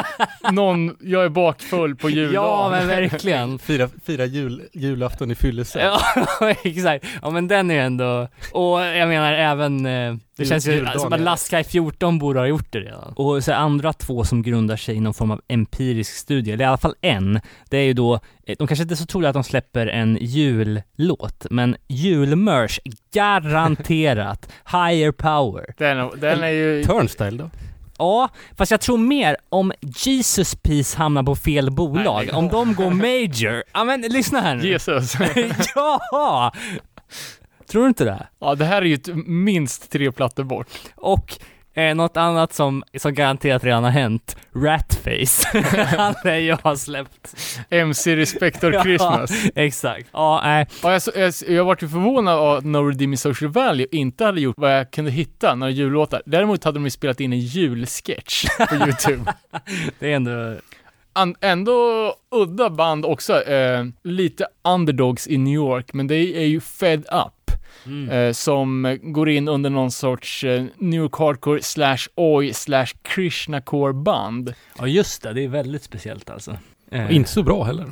Någon, 0.52 0.96
jag 1.00 1.24
är 1.24 1.28
bakfull 1.28 1.96
på 1.96 2.10
juldagen. 2.10 2.34
Ja 2.50 2.68
men 2.70 2.86
verkligen. 2.88 3.58
Fira, 3.58 3.88
fira 4.04 4.24
jul, 4.24 4.62
julafton 4.72 5.30
i 5.30 5.34
fyllecell. 5.34 5.82
Ja 5.82 6.54
exakt. 6.64 7.04
Ja 7.22 7.30
men 7.30 7.48
den 7.48 7.70
är 7.70 7.74
ju 7.74 7.80
ändå, 7.80 8.28
och 8.52 8.80
jag 8.80 9.08
menar 9.08 9.32
även, 9.32 9.86
eh, 9.86 10.14
det 10.36 10.42
Jul- 10.42 10.48
känns 10.48 10.68
ju 10.68 10.72
juldagen, 10.72 11.00
som 11.00 11.12
att 11.12 11.18
ja. 11.20 11.24
Lastkaj 11.24 11.64
14 11.64 12.18
borde 12.18 12.38
ha 12.40 12.46
gjort 12.46 12.72
det 12.72 12.80
redan. 12.80 13.12
Och 13.16 13.44
så 13.44 13.52
andra 13.52 13.92
två 13.92 14.24
som 14.24 14.42
grundar 14.42 14.76
sig 14.76 14.96
i 14.96 15.00
någon 15.00 15.14
form 15.14 15.30
av 15.30 15.40
empirisk 15.48 16.12
studie, 16.16 16.52
eller 16.52 16.64
i 16.64 16.68
alla 16.68 16.78
fall 16.78 16.94
en, 17.00 17.40
det 17.70 17.76
är 17.78 17.82
ju 17.84 17.92
då, 17.92 18.14
eh, 18.46 18.56
de 18.58 18.66
kanske 18.66 18.82
inte 18.82 18.94
är 18.94 18.96
så 18.96 19.06
troliga 19.06 19.28
att 19.30 19.34
de 19.34 19.44
släpper 19.44 19.86
en 19.86 20.18
jullåt, 20.20 21.46
men 21.50 21.76
julmerch, 21.92 22.80
garanterat, 23.12 24.52
higher 24.64 25.12
power. 25.12 25.74
Den, 25.78 26.20
den 26.20 26.42
är 26.42 26.48
ju... 26.48 26.84
Turnstyle 26.84 27.36
då? 27.38 27.50
Ja, 27.98 28.28
fast 28.56 28.70
jag 28.70 28.80
tror 28.80 28.98
mer 28.98 29.36
om 29.48 29.72
Jesus 29.80 30.54
Peace 30.54 30.98
hamnar 30.98 31.22
på 31.22 31.36
fel 31.36 31.70
bolag, 31.70 32.24
Nej, 32.26 32.34
om 32.34 32.48
de 32.48 32.74
går 32.74 32.90
major, 32.90 33.62
ja 33.72 33.84
men 33.84 34.00
lyssna 34.00 34.40
här 34.40 34.54
nu. 34.54 34.68
Jesus. 34.68 35.14
ja! 35.74 36.52
Tror 37.70 37.82
du 37.82 37.88
inte 37.88 38.04
det? 38.04 38.26
Ja, 38.40 38.54
det 38.54 38.64
här 38.64 38.82
är 38.82 38.86
ju 38.86 38.94
ett, 38.94 39.08
minst 39.26 39.90
tre 39.92 40.12
plattor 40.12 40.44
bort. 40.44 40.66
Och 40.94 41.38
eh, 41.74 41.94
något 41.94 42.16
annat 42.16 42.52
som, 42.52 42.82
som 42.98 43.14
garanterat 43.14 43.64
redan 43.64 43.84
har 43.84 43.90
hänt, 43.90 44.36
Ratface. 44.54 45.48
Han 45.96 46.14
är 46.24 46.36
ju 46.36 46.56
har 46.62 46.76
släppt. 46.76 47.36
MC 47.70 48.16
Respector 48.16 48.72
Christmas. 48.82 49.30
Ja, 49.44 49.50
exakt. 49.54 50.08
Ja, 50.12 50.40
nej. 50.44 50.66
Ja, 50.82 50.92
jag, 50.92 51.02
jag, 51.16 51.34
jag 51.48 51.64
var 51.64 51.78
ju 51.80 51.88
förvånad 51.88 52.38
av 52.38 52.56
att 52.56 52.64
No 52.64 52.76
Redeeming 52.76 53.18
Social 53.18 53.50
Value 53.50 53.86
inte 53.90 54.24
hade 54.24 54.40
gjort 54.40 54.58
vad 54.58 54.78
jag 54.78 54.90
kunde 54.90 55.10
hitta, 55.10 55.54
några 55.54 55.70
jullåtar. 55.70 56.22
Däremot 56.26 56.64
hade 56.64 56.78
de 56.78 56.84
ju 56.84 56.90
spelat 56.90 57.20
in 57.20 57.32
en 57.32 57.40
julsketch 57.40 58.44
på 58.68 58.74
YouTube. 58.74 59.32
Det 59.98 60.12
är 60.12 60.16
ändå, 60.16 60.54
An, 61.12 61.34
ändå 61.40 62.14
udda 62.30 62.70
band 62.70 63.04
också, 63.04 63.42
eh, 63.42 63.84
lite 64.04 64.46
underdogs 64.64 65.28
i 65.28 65.38
New 65.38 65.54
York, 65.54 65.92
men 65.92 66.06
det 66.06 66.14
är 66.16 66.46
ju 66.46 66.60
Fed 66.60 67.00
Up. 67.00 67.41
Mm. 67.86 68.10
Eh, 68.10 68.32
som 68.32 68.98
går 69.02 69.28
in 69.28 69.48
under 69.48 69.70
någon 69.70 69.90
sorts 69.90 70.44
eh, 70.44 70.64
New 70.78 71.00
York 71.00 71.14
Hardcore 71.16 71.62
slash 71.62 71.98
Oi 72.14 72.52
slash 72.54 72.86
Krishna 73.02 73.60
Core 73.60 73.92
band. 73.92 74.54
Ja 74.78 74.86
just 74.86 75.22
det, 75.22 75.32
det 75.32 75.44
är 75.44 75.48
väldigt 75.48 75.82
speciellt 75.82 76.30
alltså. 76.30 76.56
Eh, 76.90 77.04
Och 77.04 77.10
Inte 77.12 77.30
så 77.30 77.42
bra 77.42 77.64
heller. 77.64 77.86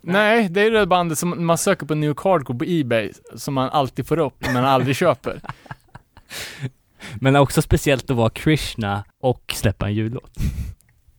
Nej, 0.00 0.48
det 0.48 0.60
är 0.60 0.70
det 0.70 0.86
bandet 0.86 1.18
som 1.18 1.46
man 1.46 1.58
söker 1.58 1.86
på 1.86 1.94
New 1.94 2.08
York 2.08 2.20
Hardcore 2.24 2.58
på 2.58 2.64
Ebay, 2.68 3.12
som 3.34 3.54
man 3.54 3.70
alltid 3.70 4.06
får 4.06 4.18
upp, 4.18 4.46
men 4.52 4.64
aldrig 4.64 4.96
köper. 4.96 5.40
Men 7.14 7.36
också 7.36 7.62
speciellt 7.62 8.10
att 8.10 8.16
vara 8.16 8.30
Krishna 8.30 9.04
och 9.20 9.52
släppa 9.56 9.86
en 9.86 9.94
jullåt. 9.94 10.32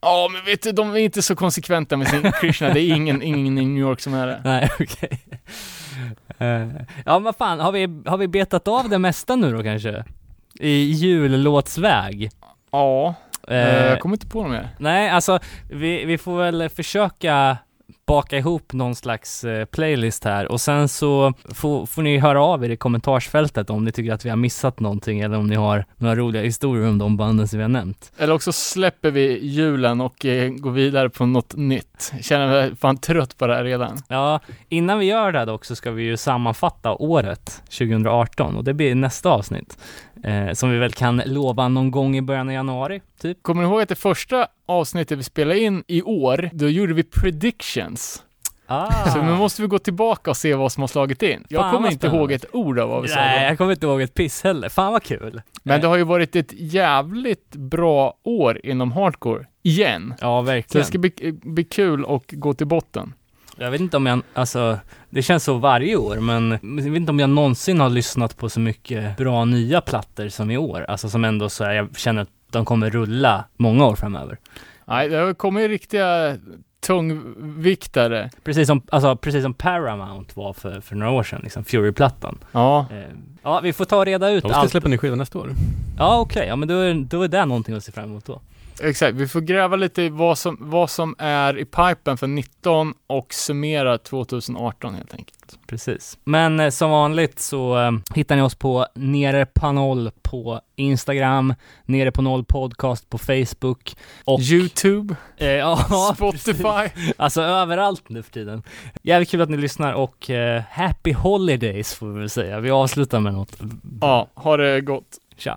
Ja, 0.00 0.28
men 0.32 0.44
vet 0.44 0.62
du, 0.62 0.72
de 0.72 0.90
är 0.90 0.96
inte 0.96 1.22
så 1.22 1.36
konsekventa 1.36 1.96
med 1.96 2.08
sin 2.08 2.32
Krishna. 2.40 2.72
Det 2.74 2.80
är 2.80 2.94
ingen, 2.94 3.22
ingen 3.22 3.58
i 3.58 3.66
New 3.66 3.78
York 3.82 4.00
som 4.00 4.14
är 4.14 4.26
det. 4.26 4.40
Nej, 4.44 4.70
okej. 4.80 5.20
Eh, 5.30 5.38
ja, 7.04 7.18
men 7.18 7.34
fan, 7.34 7.60
har 7.60 7.72
vi, 7.72 8.02
har 8.06 8.16
vi 8.18 8.28
betat 8.28 8.68
av 8.68 8.88
det 8.88 8.98
mesta 8.98 9.36
nu 9.36 9.52
då 9.52 9.62
kanske? 9.62 10.04
I 10.60 10.82
jullåtsväg? 10.82 12.30
Ja, 12.70 13.14
eh, 13.48 13.56
Eh, 13.56 13.86
jag 13.86 14.00
kommer 14.00 14.14
inte 14.14 14.26
på 14.26 14.42
något 14.42 14.50
mer. 14.50 14.68
Nej, 14.78 15.10
alltså 15.10 15.38
vi, 15.70 16.04
vi 16.04 16.18
får 16.18 16.38
väl 16.38 16.68
försöka 16.68 17.58
baka 18.08 18.38
ihop 18.38 18.72
någon 18.72 18.94
slags 18.94 19.44
eh, 19.44 19.64
playlist 19.64 20.24
här 20.24 20.52
och 20.52 20.60
sen 20.60 20.88
så 20.88 21.32
får, 21.54 21.86
får 21.86 22.02
ni 22.02 22.18
höra 22.18 22.42
av 22.42 22.64
er 22.64 22.70
i 22.70 22.76
kommentarsfältet 22.76 23.70
om 23.70 23.84
ni 23.84 23.92
tycker 23.92 24.12
att 24.12 24.24
vi 24.24 24.30
har 24.30 24.36
missat 24.36 24.80
någonting 24.80 25.20
eller 25.20 25.36
om 25.36 25.46
ni 25.46 25.54
har 25.54 25.84
några 25.96 26.16
roliga 26.16 26.42
historier 26.42 26.88
om 26.88 26.98
de 26.98 27.16
banden 27.16 27.48
som 27.48 27.58
vi 27.58 27.62
har 27.62 27.68
nämnt. 27.68 28.12
Eller 28.18 28.34
också 28.34 28.52
släpper 28.52 29.10
vi 29.10 29.46
julen 29.46 30.00
och 30.00 30.24
eh, 30.24 30.50
går 30.50 30.70
vidare 30.70 31.10
på 31.10 31.26
något 31.26 31.56
nytt. 31.56 32.12
Känner 32.20 32.48
mig 32.48 32.76
fan 32.76 32.96
trött 32.96 33.38
på 33.38 33.46
det 33.46 33.54
här 33.54 33.64
redan. 33.64 33.98
Ja, 34.08 34.40
innan 34.68 34.98
vi 34.98 35.06
gör 35.06 35.32
det 35.32 35.44
dock 35.44 35.64
så 35.64 35.76
ska 35.76 35.90
vi 35.90 36.02
ju 36.02 36.16
sammanfatta 36.16 36.94
året 36.94 37.62
2018 37.64 38.56
och 38.56 38.64
det 38.64 38.74
blir 38.74 38.94
nästa 38.94 39.30
avsnitt. 39.30 39.78
Eh, 40.24 40.52
som 40.52 40.70
vi 40.70 40.78
väl 40.78 40.92
kan 40.92 41.22
lova 41.26 41.68
någon 41.68 41.90
gång 41.90 42.16
i 42.16 42.22
början 42.22 42.48
av 42.48 42.54
januari, 42.54 43.00
typ. 43.20 43.42
Kommer 43.42 43.62
ni 43.62 43.68
ihåg 43.68 43.80
att 43.82 43.88
det 43.88 43.94
första 43.94 44.46
avsnittet 44.66 45.18
vi 45.18 45.22
spelade 45.22 45.60
in 45.60 45.84
i 45.86 46.02
år, 46.02 46.50
då 46.52 46.68
gjorde 46.68 46.94
vi 46.94 47.02
predictions. 47.02 48.22
Ah. 48.70 49.10
Så 49.10 49.22
nu 49.22 49.32
måste 49.32 49.62
vi 49.62 49.68
gå 49.68 49.78
tillbaka 49.78 50.30
och 50.30 50.36
se 50.36 50.54
vad 50.54 50.72
som 50.72 50.80
har 50.82 50.88
slagit 50.88 51.22
in. 51.22 51.44
Jag 51.48 51.62
Fan, 51.62 51.74
kommer 51.74 51.90
inte 51.90 52.06
ihåg 52.06 52.32
ett 52.32 52.44
ord 52.52 52.78
av 52.78 52.88
vad 52.88 53.02
vi 53.02 53.08
sa 53.08 53.14
Nej, 53.20 53.48
jag 53.48 53.58
kommer 53.58 53.72
inte 53.72 53.86
ihåg 53.86 54.00
ett 54.02 54.14
piss 54.14 54.44
heller. 54.44 54.68
Fan 54.68 54.92
vad 54.92 55.02
kul. 55.02 55.42
Men 55.62 55.80
det 55.80 55.86
har 55.86 55.96
ju 55.96 56.02
varit 56.02 56.36
ett 56.36 56.52
jävligt 56.52 57.50
bra 57.56 58.14
år 58.24 58.60
inom 58.66 58.92
hardcore, 58.92 59.46
igen. 59.62 60.14
Ja, 60.20 60.40
Så 60.40 60.42
verkligen. 60.42 60.82
det 60.82 60.86
ska 60.88 60.98
bli, 60.98 61.12
bli 61.42 61.64
kul 61.64 62.04
att 62.08 62.32
gå 62.32 62.54
till 62.54 62.66
botten. 62.66 63.12
Jag 63.60 63.70
vet 63.70 63.80
inte 63.80 63.96
om 63.96 64.06
jag, 64.06 64.22
alltså, 64.34 64.78
det 65.10 65.22
känns 65.22 65.44
så 65.44 65.54
varje 65.58 65.96
år, 65.96 66.16
men 66.16 66.50
jag 66.50 66.90
vet 66.90 66.96
inte 66.96 67.10
om 67.12 67.18
jag 67.18 67.30
någonsin 67.30 67.80
har 67.80 67.88
lyssnat 67.90 68.36
på 68.36 68.48
så 68.48 68.60
mycket 68.60 69.16
bra 69.16 69.44
nya 69.44 69.80
plattor 69.80 70.28
som 70.28 70.50
i 70.50 70.56
år. 70.58 70.84
Alltså 70.88 71.08
som 71.08 71.24
ändå 71.24 71.48
så 71.48 71.64
här, 71.64 71.72
jag 71.74 71.96
känner 71.98 72.22
att 72.22 72.28
de 72.50 72.64
kommer 72.64 72.90
rulla 72.90 73.44
många 73.56 73.86
år 73.86 73.96
framöver. 73.96 74.38
Nej, 74.84 75.08
det 75.08 75.16
har 75.16 75.34
kommit 75.34 75.68
riktiga 75.68 76.36
tungviktare. 76.80 78.30
Precis 78.44 78.66
som, 78.66 78.82
alltså, 78.90 79.16
precis 79.16 79.42
som 79.42 79.54
Paramount 79.54 80.32
var 80.36 80.52
för, 80.52 80.80
för 80.80 80.96
några 80.96 81.12
år 81.12 81.22
sedan, 81.22 81.40
liksom 81.42 81.64
Fury-plattan. 81.64 82.38
Ja, 82.52 82.86
Eh, 82.92 83.02
ja, 83.42 83.60
vi 83.60 83.72
får 83.72 83.84
ta 83.84 83.96
och 83.96 84.04
reda 84.06 84.30
ut 84.30 84.42
De 84.42 84.48
ska 84.50 84.58
allt. 84.60 84.70
släppa 84.70 84.84
en 84.86 84.90
ny 84.90 84.98
skiva 84.98 85.16
nästa 85.16 85.38
år. 85.38 85.50
Ja, 85.98 86.20
okej, 86.20 86.46
ja 86.48 86.56
men 86.56 86.68
då 86.68 86.74
är, 86.74 86.94
då 86.94 87.22
är 87.22 87.28
det 87.28 87.44
någonting 87.44 87.74
att 87.74 87.84
se 87.84 87.92
fram 87.92 88.04
emot 88.04 88.24
då. 88.26 88.40
Exakt. 88.80 89.16
Vi 89.16 89.28
får 89.28 89.40
gräva 89.40 89.76
lite 89.76 90.02
i 90.02 90.08
vad 90.08 90.38
som, 90.38 90.56
vad 90.60 90.90
som 90.90 91.14
är 91.18 91.58
i 91.58 91.64
pipen 91.64 92.18
för 92.18 92.26
19 92.26 92.94
och 93.06 93.34
summera 93.34 93.98
2018 93.98 94.94
helt 94.94 95.14
enkelt. 95.14 95.58
Precis. 95.66 96.18
Men 96.24 96.60
eh, 96.60 96.70
som 96.70 96.90
vanligt 96.90 97.40
så 97.40 97.78
eh, 97.78 97.92
hittar 98.14 98.36
ni 98.36 98.42
oss 98.42 98.54
på 98.54 98.86
Nere 98.94 99.46
på 99.46 99.72
noll 99.72 100.10
på 100.22 100.60
Instagram, 100.76 101.54
Nere 101.84 102.10
på 102.10 102.22
noll 102.22 102.44
podcast 102.44 103.10
på 103.10 103.18
Facebook 103.18 103.96
och 104.24 104.40
YouTube, 104.40 105.16
eh, 105.36 105.48
ja, 105.48 105.76
Spotify. 106.14 107.12
Alltså 107.16 107.42
överallt 107.42 108.08
nu 108.08 108.22
för 108.22 108.32
tiden. 108.32 108.62
Jävligt 109.02 109.30
kul 109.30 109.40
att 109.40 109.50
ni 109.50 109.56
lyssnar 109.56 109.92
och 109.92 110.30
eh, 110.30 110.62
happy 110.70 111.12
holidays 111.12 111.94
får 111.94 112.06
vi 112.06 112.18
väl 112.18 112.30
säga. 112.30 112.60
Vi 112.60 112.70
avslutar 112.70 113.20
med 113.20 113.32
något. 113.32 113.56
Ja, 114.00 114.28
ha 114.34 114.56
det 114.56 114.80
gott. 114.80 115.18
Tja. 115.36 115.56